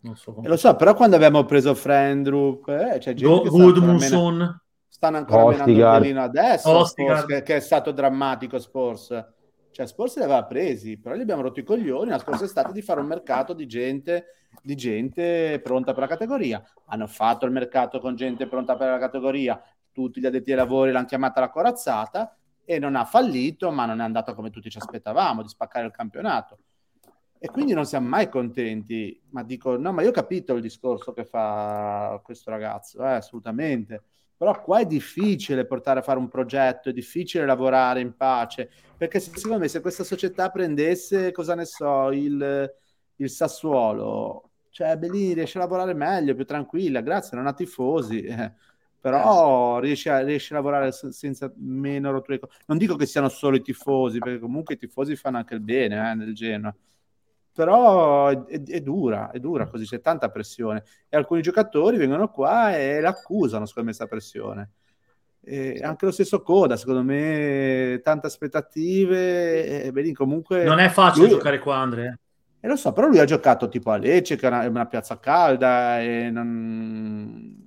Non 0.00 0.16
so 0.16 0.32
come 0.32 0.46
lo 0.48 0.56
so, 0.56 0.76
però 0.76 0.94
quando 0.94 1.16
abbiamo 1.16 1.44
preso 1.44 1.74
Frendrup, 1.74 2.68
eh, 2.68 2.98
c'è 2.98 3.14
gente 3.14 3.24
Go- 3.24 3.42
che 3.42 3.48
Goodmanson. 3.48 4.60
stanno 4.88 5.16
ancora 5.16 5.46
menando 5.46 5.62
il 5.64 5.70
Ostigard. 5.70 6.00
violino 6.02 6.22
adesso, 6.22 6.70
Ostigard. 6.70 7.18
Spurs, 7.20 7.32
che, 7.32 7.42
che 7.42 7.56
è 7.56 7.60
stato 7.60 7.90
drammatico 7.90 8.58
Spurs. 8.58 9.24
Cioè 9.72 9.86
Spurs 9.86 10.16
li 10.16 10.22
aveva 10.22 10.44
presi, 10.44 10.98
però 10.98 11.14
gli 11.14 11.20
abbiamo 11.20 11.42
rotto 11.42 11.60
i 11.60 11.64
coglioni 11.64 12.08
la 12.08 12.18
scorsa 12.18 12.44
estate 12.44 12.72
di 12.72 12.80
fare 12.80 13.00
un 13.00 13.06
mercato 13.06 13.52
di 13.52 13.66
gente, 13.66 14.26
di 14.62 14.74
gente 14.74 15.60
pronta 15.62 15.92
per 15.92 16.02
la 16.02 16.08
categoria. 16.08 16.62
Hanno 16.86 17.06
fatto 17.06 17.44
il 17.44 17.52
mercato 17.52 17.98
con 17.98 18.14
gente 18.16 18.46
pronta 18.46 18.76
per 18.76 18.88
la 18.88 18.98
categoria, 18.98 19.60
tutti 19.92 20.20
gli 20.20 20.26
addetti 20.26 20.50
ai 20.52 20.56
lavori 20.56 20.92
l'hanno 20.92 21.04
chiamata 21.06 21.40
la 21.40 21.50
corazzata 21.50 22.34
e 22.64 22.78
non 22.78 22.96
ha 22.96 23.04
fallito, 23.04 23.70
ma 23.70 23.84
non 23.84 24.00
è 24.00 24.04
andato 24.04 24.34
come 24.34 24.48
tutti 24.50 24.70
ci 24.70 24.78
aspettavamo, 24.78 25.42
di 25.42 25.48
spaccare 25.48 25.84
il 25.84 25.92
campionato. 25.92 26.58
E 27.46 27.48
quindi 27.48 27.74
non 27.74 27.86
siamo 27.86 28.08
mai 28.08 28.28
contenti, 28.28 29.20
ma 29.30 29.44
dico, 29.44 29.76
no, 29.76 29.92
ma 29.92 30.02
io 30.02 30.08
ho 30.08 30.12
capito 30.12 30.54
il 30.54 30.60
discorso 30.60 31.12
che 31.12 31.24
fa 31.24 32.20
questo 32.24 32.50
ragazzo, 32.50 33.00
eh, 33.04 33.12
assolutamente. 33.12 34.02
Però 34.36 34.60
qua 34.60 34.80
è 34.80 34.84
difficile 34.84 35.64
portare 35.64 36.00
a 36.00 36.02
fare 36.02 36.18
un 36.18 36.26
progetto, 36.28 36.88
è 36.88 36.92
difficile 36.92 37.46
lavorare 37.46 38.00
in 38.00 38.16
pace, 38.16 38.68
perché 38.96 39.20
se- 39.20 39.30
secondo 39.36 39.60
me 39.60 39.68
se 39.68 39.80
questa 39.80 40.02
società 40.02 40.50
prendesse, 40.50 41.30
cosa 41.30 41.54
ne 41.54 41.66
so, 41.66 42.10
il, 42.10 42.68
il 43.14 43.30
Sassuolo, 43.30 44.50
cioè 44.70 44.96
Belì 44.96 45.32
riesce 45.32 45.58
a 45.58 45.60
lavorare 45.60 45.94
meglio, 45.94 46.34
più 46.34 46.44
tranquilla, 46.44 47.00
grazie, 47.00 47.36
non 47.36 47.46
ha 47.46 47.52
tifosi, 47.54 48.22
eh. 48.22 48.52
però 49.00 49.78
riesce 49.78 50.10
a, 50.10 50.18
riesce 50.24 50.52
a 50.52 50.56
lavorare 50.56 50.90
se- 50.90 51.12
senza 51.12 51.52
meno 51.58 52.10
rotture. 52.10 52.40
Non 52.66 52.76
dico 52.76 52.96
che 52.96 53.06
siano 53.06 53.28
solo 53.28 53.54
i 53.56 53.62
tifosi, 53.62 54.18
perché 54.18 54.40
comunque 54.40 54.74
i 54.74 54.78
tifosi 54.78 55.14
fanno 55.14 55.36
anche 55.36 55.54
il 55.54 55.60
bene 55.60 56.10
eh, 56.10 56.14
nel 56.16 56.34
Genoa 56.34 56.74
però 57.56 58.28
è, 58.28 58.62
è- 58.62 58.80
dura, 58.82 59.30
è 59.30 59.38
dura 59.40 59.66
così, 59.66 59.86
c'è 59.86 60.00
tanta 60.02 60.28
pressione 60.28 60.84
e 61.08 61.16
alcuni 61.16 61.40
giocatori 61.40 61.96
vengono 61.96 62.28
qua 62.28 62.76
e 62.76 63.00
l'accusano, 63.00 63.64
secondo 63.64 63.88
me, 63.88 63.96
questa 63.96 64.06
pressione. 64.06 64.70
E 65.42 65.80
anche 65.82 66.04
lo 66.04 66.10
stesso 66.10 66.42
Coda, 66.42 66.76
secondo 66.76 67.02
me, 67.02 68.00
tante 68.02 68.26
aspettative, 68.26 69.84
e 69.84 69.92
Belin 69.92 70.12
comunque... 70.12 70.64
Non 70.64 70.80
è 70.80 70.88
facile 70.90 71.26
lui- 71.26 71.36
giocare 71.36 71.58
qua, 71.58 71.76
Andre. 71.76 72.04
eh. 72.06 72.18
E 72.60 72.68
lo 72.68 72.76
so, 72.76 72.92
però 72.92 73.06
lui 73.06 73.20
ha 73.20 73.24
giocato 73.24 73.68
tipo 73.68 73.90
a 73.90 73.96
Lecce, 73.96 74.36
che 74.36 74.44
è 74.46 74.50
una, 74.50 74.68
una 74.68 74.86
piazza 74.86 75.18
calda, 75.18 76.00
e 76.02 76.30
non... 76.30 77.64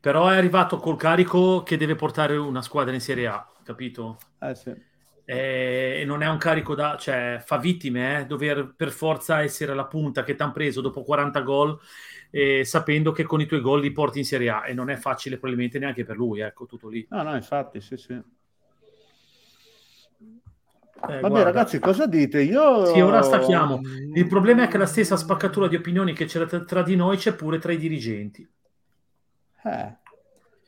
Però 0.00 0.28
è 0.28 0.36
arrivato 0.36 0.78
col 0.78 0.96
carico 0.96 1.62
che 1.62 1.76
deve 1.76 1.94
portare 1.94 2.36
una 2.36 2.62
squadra 2.62 2.94
in 2.94 3.00
Serie 3.00 3.26
A, 3.26 3.46
capito? 3.64 4.18
Eh 4.40 4.54
sì. 4.54 4.88
E 5.30 5.90
e 6.00 6.04
non 6.06 6.22
è 6.22 6.28
un 6.28 6.38
carico 6.38 6.74
da... 6.74 6.96
cioè 6.98 7.42
fa 7.44 7.58
vittime, 7.58 8.20
eh, 8.20 8.26
dover 8.26 8.72
per 8.74 8.90
forza 8.90 9.42
essere 9.42 9.74
la 9.74 9.84
punta 9.84 10.24
che 10.24 10.34
ti 10.34 10.42
hanno 10.42 10.52
preso 10.52 10.80
dopo 10.80 11.02
40 11.02 11.40
gol, 11.40 11.78
eh, 12.30 12.64
sapendo 12.64 13.12
che 13.12 13.24
con 13.24 13.40
i 13.40 13.46
tuoi 13.46 13.60
gol 13.60 13.80
li 13.80 13.92
porti 13.92 14.18
in 14.18 14.24
Serie 14.24 14.48
A. 14.48 14.66
E 14.66 14.72
non 14.72 14.88
è 14.88 14.96
facile 14.96 15.36
probabilmente 15.36 15.78
neanche 15.78 16.04
per 16.04 16.16
lui, 16.16 16.40
ecco, 16.40 16.64
tutto 16.64 16.88
lì. 16.88 17.06
No, 17.10 17.22
no, 17.22 17.34
infatti, 17.34 17.80
sì, 17.82 17.96
sì. 17.98 18.12
Eh, 18.12 18.22
Vabbè, 21.00 21.20
guarda. 21.20 21.42
ragazzi, 21.42 21.78
cosa 21.78 22.06
dite? 22.06 22.42
Io... 22.42 22.86
Sì, 22.86 23.00
ora 23.00 23.22
stacchiamo. 23.22 23.80
Il 24.14 24.26
problema 24.26 24.64
è 24.64 24.68
che 24.68 24.78
la 24.78 24.86
stessa 24.86 25.16
spaccatura 25.16 25.68
di 25.68 25.76
opinioni 25.76 26.12
che 26.12 26.24
c'era 26.26 26.46
tra, 26.46 26.82
di 26.82 26.96
noi 26.96 27.16
c'è 27.16 27.34
pure 27.34 27.58
tra 27.58 27.72
i 27.72 27.78
dirigenti. 27.78 28.46
Eh, 29.64 29.96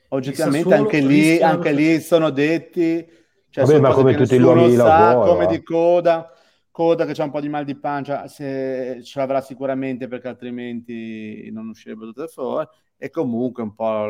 oggettivamente 0.08 0.74
anche 0.74 1.00
lì, 1.00 1.40
anche 1.40 1.72
lì 1.72 2.00
sono 2.00 2.30
detti, 2.30 3.06
cioè 3.52 3.66
Vabbè, 3.66 3.80
ma 3.80 3.92
come 3.92 4.14
tutti 4.14 4.34
i 4.34 4.38
luoghi 4.38 4.70
di 4.70 4.76
sa, 4.76 4.84
lavoro, 4.84 5.32
come 5.32 5.44
eh. 5.44 5.48
di 5.48 5.62
Coda, 5.62 6.32
Coda 6.70 7.04
che 7.04 7.12
c'ha 7.12 7.24
un 7.24 7.30
po' 7.30 7.40
di 7.40 7.50
mal 7.50 7.66
di 7.66 7.74
pancia, 7.74 8.26
se 8.28 9.00
ce 9.02 9.18
l'avrà 9.18 9.42
sicuramente 9.42 10.08
perché 10.08 10.28
altrimenti 10.28 11.50
non 11.52 11.68
uscirebbe 11.68 12.06
tutte 12.06 12.28
fuori. 12.28 12.66
E 12.96 13.10
comunque 13.10 13.62
un 13.62 13.74
po' 13.74 14.06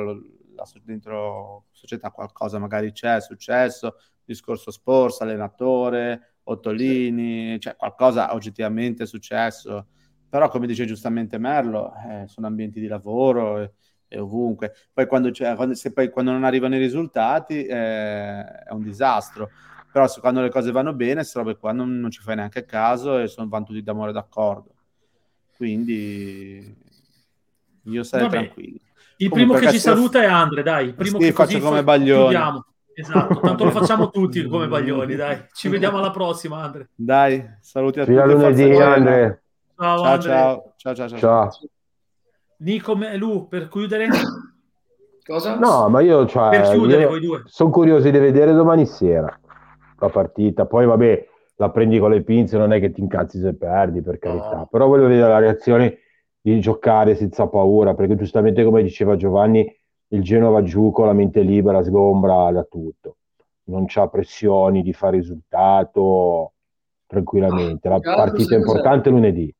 la, 0.55 0.65
dentro 0.85 1.65
società 1.73 2.13
qualcosa 2.13 2.61
magari 2.61 2.93
c'è, 2.93 3.17
è 3.17 3.21
successo, 3.21 3.97
discorso 4.25 4.71
Spors, 4.71 5.21
allenatore, 5.23 6.35
Ottolini, 6.45 7.59
cioè 7.59 7.75
qualcosa 7.75 8.33
oggettivamente 8.35 9.03
è 9.03 9.07
successo, 9.07 9.89
però 10.29 10.49
come 10.49 10.69
dice 10.69 10.85
giustamente 10.85 11.37
Merlo, 11.37 11.93
eh, 12.09 12.29
sono 12.29 12.47
ambienti 12.47 12.79
di 12.79 12.87
lavoro 12.87 13.59
e, 13.59 13.63
e 13.65 13.73
ovunque. 14.19 14.73
Poi 14.93 15.07
quando, 15.07 15.31
quando, 15.57 15.75
se 15.75 15.93
poi 15.93 16.11
quando 16.11 16.33
non 16.33 16.45
arrivano 16.45 16.77
i 16.77 16.79
risultati 16.79 17.65
eh, 17.65 17.75
è 18.65 18.71
un 18.71 18.83
disastro. 18.83 19.51
Però 19.91 20.07
se 20.09 20.21
quando 20.21 20.41
le 20.41 20.51
cose 20.51 20.71
vanno 20.73 20.95
bene, 20.95 21.17
queste 21.17 21.39
robe 21.39 21.57
qua 21.57 21.73
non, 21.73 21.99
non 22.01 22.11
ci 22.11 22.21
fai 22.23 22.37
neanche 22.37 22.65
caso 22.65 23.19
e 23.19 23.29
sono, 23.29 23.49
vanno 23.49 23.65
tutti 23.67 23.83
d'amore 23.83 24.13
d'accordo. 24.13 24.75
Quindi 25.57 26.75
io 27.85 28.03
sarei 28.03 28.27
Vabbè. 28.27 28.39
tranquillo. 28.39 28.79
Il 29.19 29.29
Comunque, 29.29 29.59
primo 29.59 29.67
che 29.67 29.73
ci 29.73 29.79
saluta 29.79 30.23
è 30.23 30.27
Andre, 30.27 30.63
dai. 30.63 30.87
Il 30.89 30.95
primo 30.95 31.19
Sì, 31.19 31.25
che 31.27 31.33
faccio 31.33 31.59
così 31.59 31.61
come 31.61 31.79
fa- 31.79 31.83
Baglioni. 31.83 32.35
chiudiamo. 32.35 32.67
Esatto, 32.95 33.41
tanto 33.41 33.65
lo 33.65 33.71
facciamo 33.71 34.11
tutti 34.11 34.47
come 34.47 34.69
Baglioni, 34.69 35.15
dai. 35.15 35.47
Ci 35.53 35.69
vediamo 35.69 35.99
alla 35.99 36.11
prossima, 36.11 36.63
Andre. 36.63 36.91
Dai, 36.95 37.45
saluti 37.61 38.01
a 38.01 38.05
Fino 38.05 38.21
a 38.23 38.25
tutti. 38.25 38.27
lunedì, 38.27 38.63
forza 38.63 38.75
Genoa. 38.75 38.95
Andre. 38.95 39.43
Ciao, 39.77 40.03
Ciao, 40.03 40.19
Andre. 40.19 40.19
ciao, 40.19 40.73
ciao, 40.77 40.95
ciao, 40.95 41.09
ciao. 41.09 41.33
Ciao. 41.49 41.51
Nico 42.63 42.97
e 43.01 43.17
Lu, 43.17 43.49
per 43.49 43.69
chiudere? 43.69 44.09
Cosa? 45.25 45.59
No, 45.59 45.89
ma 45.89 46.01
io, 46.01 46.27
cioè, 46.27 46.51
Per 46.51 46.71
chiudere, 46.71 47.03
io 47.03 47.09
voi 47.09 47.21
due. 47.21 47.43
sono 47.47 47.71
curioso 47.71 48.09
di 48.09 48.19
vedere 48.19 48.53
domani 48.53 48.87
sera 48.87 49.39
la 49.99 50.09
partita. 50.09 50.67
Poi, 50.67 50.87
vabbè, 50.87 51.27
la 51.57 51.71
prendi 51.71 51.99
con 51.99 52.11
le 52.11 52.23
pinze, 52.23 52.59
non 52.59 52.73
è 52.73 52.81
che 52.81 52.93
ti 52.93 53.01
incazzi 53.01 53.39
se 53.39 53.55
perdi, 53.55 54.01
per 54.03 54.19
carità. 54.19 54.67
Però 54.71 54.87
voglio 54.87 55.07
vedere 55.07 55.29
la 55.29 55.39
reazione 55.39 55.99
di 56.41 56.59
giocare 56.61 57.15
senza 57.15 57.47
paura, 57.47 57.95
perché 57.95 58.17
giustamente 58.17 58.65
come 58.65 58.83
diceva 58.83 59.17
Giovanni, 59.17 59.65
il 60.09 60.23
Genova 60.23 60.63
giù 60.63 60.91
con 60.91 61.07
la 61.07 61.13
mente 61.13 61.41
libera, 61.41 61.83
sgombra 61.83 62.51
da 62.51 62.65
tutto. 62.65 63.17
Non 63.65 63.85
c'ha 63.87 64.09
pressioni 64.09 64.83
di 64.83 64.93
fare 64.93 65.19
risultato, 65.19 66.53
tranquillamente. 67.07 67.89
La 67.89 68.01
partita 68.01 68.57
importante 68.57 69.09
è 69.09 69.13
lunedì. 69.13 69.55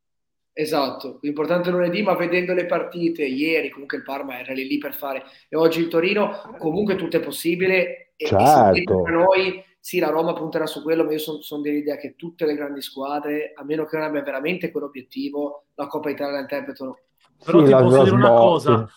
Esatto, 0.55 1.19
l'importante 1.23 1.71
è 1.71 1.73
lunedì, 1.73 2.03
ma 2.03 2.15
vedendo 2.15 2.53
le 2.53 2.67
partite 2.67 3.25
ieri, 3.25 3.71
comunque 3.71 3.97
il 3.97 4.03
Parma 4.03 4.39
era 4.39 4.53
lì, 4.53 4.67
lì 4.67 4.77
per 4.77 4.95
fare, 4.95 5.25
e 5.49 5.57
oggi 5.57 5.81
il 5.81 5.89
Torino, 5.89 6.55
comunque 6.59 6.97
tutto 6.97 7.17
è 7.17 7.21
possibile. 7.21 8.13
E, 8.17 8.27
certo. 8.27 8.77
e 8.77 9.03
per 9.03 9.13
noi, 9.13 9.65
sì, 9.81 9.99
la 9.99 10.11
Roma 10.11 10.35
punterà 10.35 10.67
su 10.67 10.83
quello, 10.83 11.05
ma 11.05 11.13
io 11.13 11.19
sono 11.19 11.41
son 11.41 11.63
dell'idea 11.63 11.97
che 11.97 12.17
tutte 12.17 12.45
le 12.45 12.55
grandi 12.55 12.83
squadre, 12.83 13.53
a 13.57 13.65
meno 13.65 13.87
che 13.87 13.97
non 13.97 14.05
abbia 14.05 14.23
veramente 14.23 14.71
quell'obiettivo, 14.71 15.69
la 15.75 15.87
Coppa 15.87 16.11
Italia 16.11 16.35
la 16.35 16.41
interpretano. 16.41 16.99
Però 17.43 17.59
sì, 17.61 17.65
ti 17.65 17.71
posso 17.71 18.03
dire 18.05 18.15
una 18.15 18.29
cosa, 18.29 18.89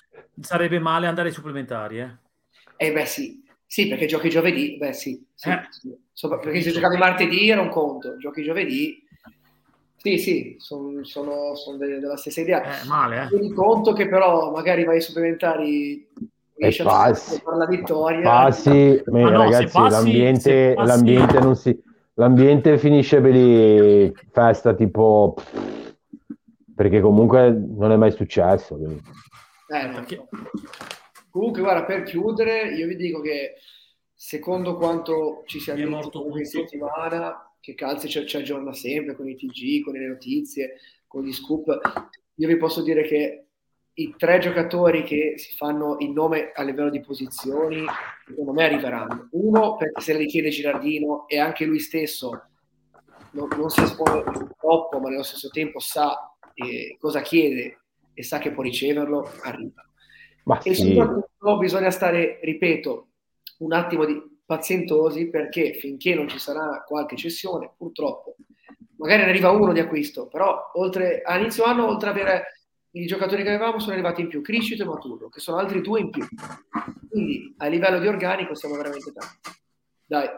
sarebbe 0.41 0.79
male 0.79 1.07
andare 1.07 1.29
ai 1.29 1.33
supplementari, 1.33 1.99
eh? 1.99 2.17
Eh 2.77 2.91
beh 2.91 3.05
sì, 3.05 3.41
sì, 3.65 3.87
perché 3.87 4.05
giochi 4.07 4.29
giovedì, 4.29 4.75
beh 4.77 4.91
sì, 4.91 5.25
sì, 5.33 5.49
eh. 5.49 5.67
sì. 5.69 5.97
So, 6.11 6.27
perché 6.27 6.61
se 6.61 6.71
giocavi 6.71 6.97
martedì 6.97 7.49
era 7.49 7.61
un 7.61 7.69
conto, 7.69 8.17
giochi 8.17 8.43
giovedì 8.43 9.04
sì, 10.05 10.19
sì, 10.19 10.55
son, 10.59 11.03
sono, 11.03 11.55
sono 11.55 11.77
de- 11.77 11.97
della 11.99 12.15
stessa 12.15 12.41
idea. 12.41 12.61
Eh, 12.61 12.85
male, 12.85 13.23
eh. 13.23 13.27
Tieni 13.29 13.51
conto 13.51 13.91
che 13.93 14.07
però 14.07 14.51
magari 14.51 14.83
vai 14.83 14.97
ai 14.97 15.01
supplementari 15.01 16.07
e 16.55 16.75
passi, 16.83 17.41
per 17.41 17.55
la 17.55 17.65
vittoria. 17.65 18.21
Passi, 18.21 19.01
ma 19.07 19.21
no, 19.21 19.29
ragazzi, 19.29 19.71
passi, 19.71 19.89
l'ambiente, 19.89 20.73
passi... 20.75 20.87
l'ambiente, 20.87 21.39
non 21.39 21.55
si, 21.55 21.83
l'ambiente 22.13 22.77
finisce 22.77 23.19
per 23.19 23.31
lì, 23.31 24.13
festa 24.31 24.75
tipo... 24.75 25.35
Perché 26.75 27.01
comunque 27.01 27.49
non 27.51 27.91
è 27.91 27.95
mai 27.95 28.11
successo. 28.11 28.75
Quindi. 28.75 29.01
Eh, 29.69 29.89
perché... 29.89 30.27
Comunque, 31.31 31.61
guarda, 31.61 31.83
per 31.83 32.03
chiudere, 32.03 32.75
io 32.75 32.85
vi 32.85 32.95
dico 32.95 33.21
che 33.21 33.55
secondo 34.13 34.75
quanto 34.75 35.41
ci 35.47 35.59
siamo 35.59 35.99
visti 36.31 36.59
in 36.59 36.67
settimana, 36.67 37.44
che 37.65 37.73
Calzi 37.73 38.07
ci, 38.07 38.23
ci 38.27 38.37
aggiorna 38.37 38.73
sempre 38.73 39.15
con 39.15 39.27
i 39.27 39.35
TG, 39.35 39.83
con 39.83 39.95
le 39.95 40.07
notizie, 40.07 40.75
con 41.07 41.23
gli 41.23 41.33
scoop. 41.33 41.79
Io 42.35 42.47
vi 42.47 42.57
posso 42.57 42.83
dire 42.83 43.01
che 43.01 43.47
i 43.91 44.13
tre 44.15 44.37
giocatori 44.37 45.01
che 45.01 45.33
si 45.37 45.55
fanno 45.55 45.95
il 45.99 46.11
nome 46.11 46.51
a 46.53 46.61
livello 46.61 46.91
di 46.91 46.99
posizioni, 46.99 47.83
secondo 48.23 48.51
me 48.51 48.65
arriveranno. 48.65 49.29
Uno 49.31 49.77
perché 49.77 49.99
se 49.99 50.13
le 50.15 50.27
chiede 50.27 50.49
Girardino 50.49 51.27
e 51.27 51.39
anche 51.39 51.65
lui 51.65 51.79
stesso 51.79 52.49
non, 53.31 53.47
non 53.57 53.69
si 53.71 53.81
espone 53.81 54.21
troppo, 54.59 54.99
ma 54.99 55.09
nello 55.09 55.23
stesso 55.23 55.49
tempo 55.49 55.79
sa 55.79 56.37
eh, 56.53 56.97
cosa 56.99 57.21
chiede 57.21 57.79
e 58.13 58.21
sa 58.21 58.37
che 58.37 58.51
può 58.51 58.61
riceverlo, 58.61 59.27
arriva. 59.41 59.83
Ma 60.43 60.61
e 60.61 60.75
sì. 60.75 60.93
soprattutto 60.93 61.57
bisogna 61.57 61.89
stare, 61.89 62.39
ripeto, 62.43 63.07
un 63.59 63.73
attimo 63.73 64.05
di, 64.05 64.21
pazientosi 64.45 65.29
perché 65.29 65.73
finché 65.73 66.13
non 66.13 66.27
ci 66.27 66.39
sarà 66.39 66.83
qualche 66.85 67.15
cessione, 67.15 67.71
purtroppo, 67.75 68.35
magari 68.97 69.23
ne 69.23 69.29
arriva 69.29 69.49
uno 69.49 69.73
di 69.73 69.79
acquisto, 69.79 70.27
però 70.27 70.71
oltre, 70.75 71.21
a 71.21 71.37
inizio 71.37 71.63
anno, 71.63 71.87
oltre 71.87 72.09
ad 72.09 72.15
avere 72.15 72.43
i 72.91 73.05
giocatori 73.05 73.43
che 73.43 73.49
avevamo, 73.49 73.79
sono 73.79 73.93
arrivati 73.93 74.21
in 74.21 74.27
più 74.27 74.41
Criscito 74.41 74.83
e 74.83 74.85
Maturo, 74.85 75.29
che 75.29 75.39
sono 75.39 75.57
altri 75.57 75.81
due 75.81 75.99
in 75.99 76.09
più. 76.09 76.25
Quindi 77.09 77.53
a 77.57 77.67
livello 77.67 77.99
di 77.99 78.07
organico 78.07 78.55
siamo 78.55 78.75
veramente 78.75 79.11
tanti. 79.11 79.59
Dai. 80.05 80.29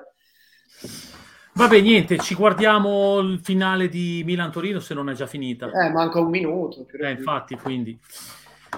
Vabbè, 1.53 1.81
niente, 1.81 2.17
ci 2.19 2.35
guardiamo 2.35 3.19
il 3.19 3.39
finale 3.43 3.89
di 3.89 4.23
Milan-Torino 4.25 4.79
se 4.79 4.93
non 4.93 5.09
è 5.09 5.13
già 5.13 5.27
finita. 5.27 5.69
Eh, 5.71 5.89
manca 5.91 6.19
un 6.19 6.29
minuto. 6.29 6.85
Eh, 6.99 7.11
infatti, 7.11 7.55
quindi... 7.55 7.99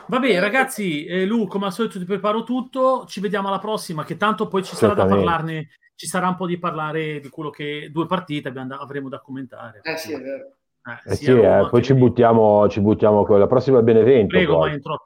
Vabbè, 0.08 0.40
ragazzi, 0.40 1.06
eh, 1.06 1.26
Lu, 1.26 1.48
come 1.48 1.66
al 1.66 1.74
solito 1.74 2.00
ti 2.00 2.06
preparo 2.06 2.44
tutto. 2.44 3.06
Ci 3.08 3.20
vediamo 3.20 3.48
alla 3.48 3.60
prossima, 3.60 4.04
che 4.04 4.18
tanto 4.18 4.48
poi 4.48 4.64
ci 4.64 4.76
sarà 4.76 4.94
da 4.94 5.06
parlarne. 5.06 5.70
Ci 5.96 6.08
sarà 6.08 6.30
un 6.30 6.36
po' 6.36 6.48
di 6.48 6.58
parlare 6.58 7.20
di 7.20 7.30
quello 7.30 7.50
che 7.50 7.90
due 7.92 8.06
partite 8.06 8.48
abbiamo 8.48 8.76
avremo 8.76 9.10
da 9.10 9.20
commentare. 9.20 9.82
Eh 9.84 9.98
sì, 9.98 10.14
è 10.14 10.22
vero. 10.22 10.54
Eh, 10.86 11.12
eh 11.12 11.16
sì, 11.16 11.32
eh, 11.32 11.68
poi 11.70 11.84
ci 11.84 11.94
buttiamo, 11.94 12.70
ci 12.70 12.80
buttiamo 12.80 13.26
con 13.26 13.38
la 13.38 13.48
prossima 13.48 13.82
Benevento. 13.82 14.38
Prego, 14.38 14.60
ma 14.60 14.72
entro... 14.72 15.02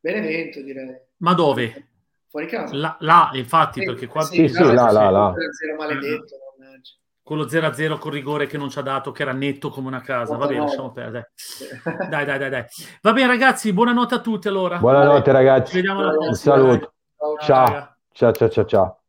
Benevento, 0.00 0.62
direi. 0.62 0.96
Ma 1.18 1.34
dove? 1.34 1.88
Fuori 2.28 2.46
casa. 2.46 2.74
Là, 2.74 2.96
là 3.00 3.30
infatti, 3.34 3.80
sì, 3.80 3.86
perché 3.86 4.06
qua... 4.06 4.22
Sì, 4.22 4.48
sì, 4.48 4.62
là, 4.62 4.90
là, 4.90 5.10
là. 5.10 5.34
Maledetto 5.76 6.36
con 7.30 7.38
lo 7.38 7.46
0-0 7.46 7.96
con 8.00 8.10
rigore 8.10 8.48
che 8.48 8.58
non 8.58 8.70
ci 8.70 8.80
ha 8.80 8.82
dato, 8.82 9.12
che 9.12 9.22
era 9.22 9.30
netto 9.30 9.70
come 9.70 9.86
una 9.86 10.00
casa. 10.00 10.36
Va 10.36 10.48
bene, 10.48 10.62
lasciamo 10.62 10.90
perdere. 10.90 11.30
Dai, 12.08 12.24
dai, 12.24 12.38
dai, 12.40 12.50
dai. 12.50 12.64
Va 13.02 13.12
bene, 13.12 13.28
ragazzi, 13.28 13.72
buonanotte 13.72 14.16
a 14.16 14.18
tutti 14.18 14.48
allora. 14.48 14.78
Buonanotte, 14.78 15.30
ragazzi. 15.30 15.70
Ci 15.70 15.76
vediamo 15.76 16.00
alla 16.00 16.10
prossima. 16.10 16.54
Un 16.56 16.60
saluto. 16.60 16.92
Ciao, 17.38 17.94
ciao, 18.10 18.32
ciao, 18.32 18.48
ciao. 18.48 18.64
ciao. 18.64 18.99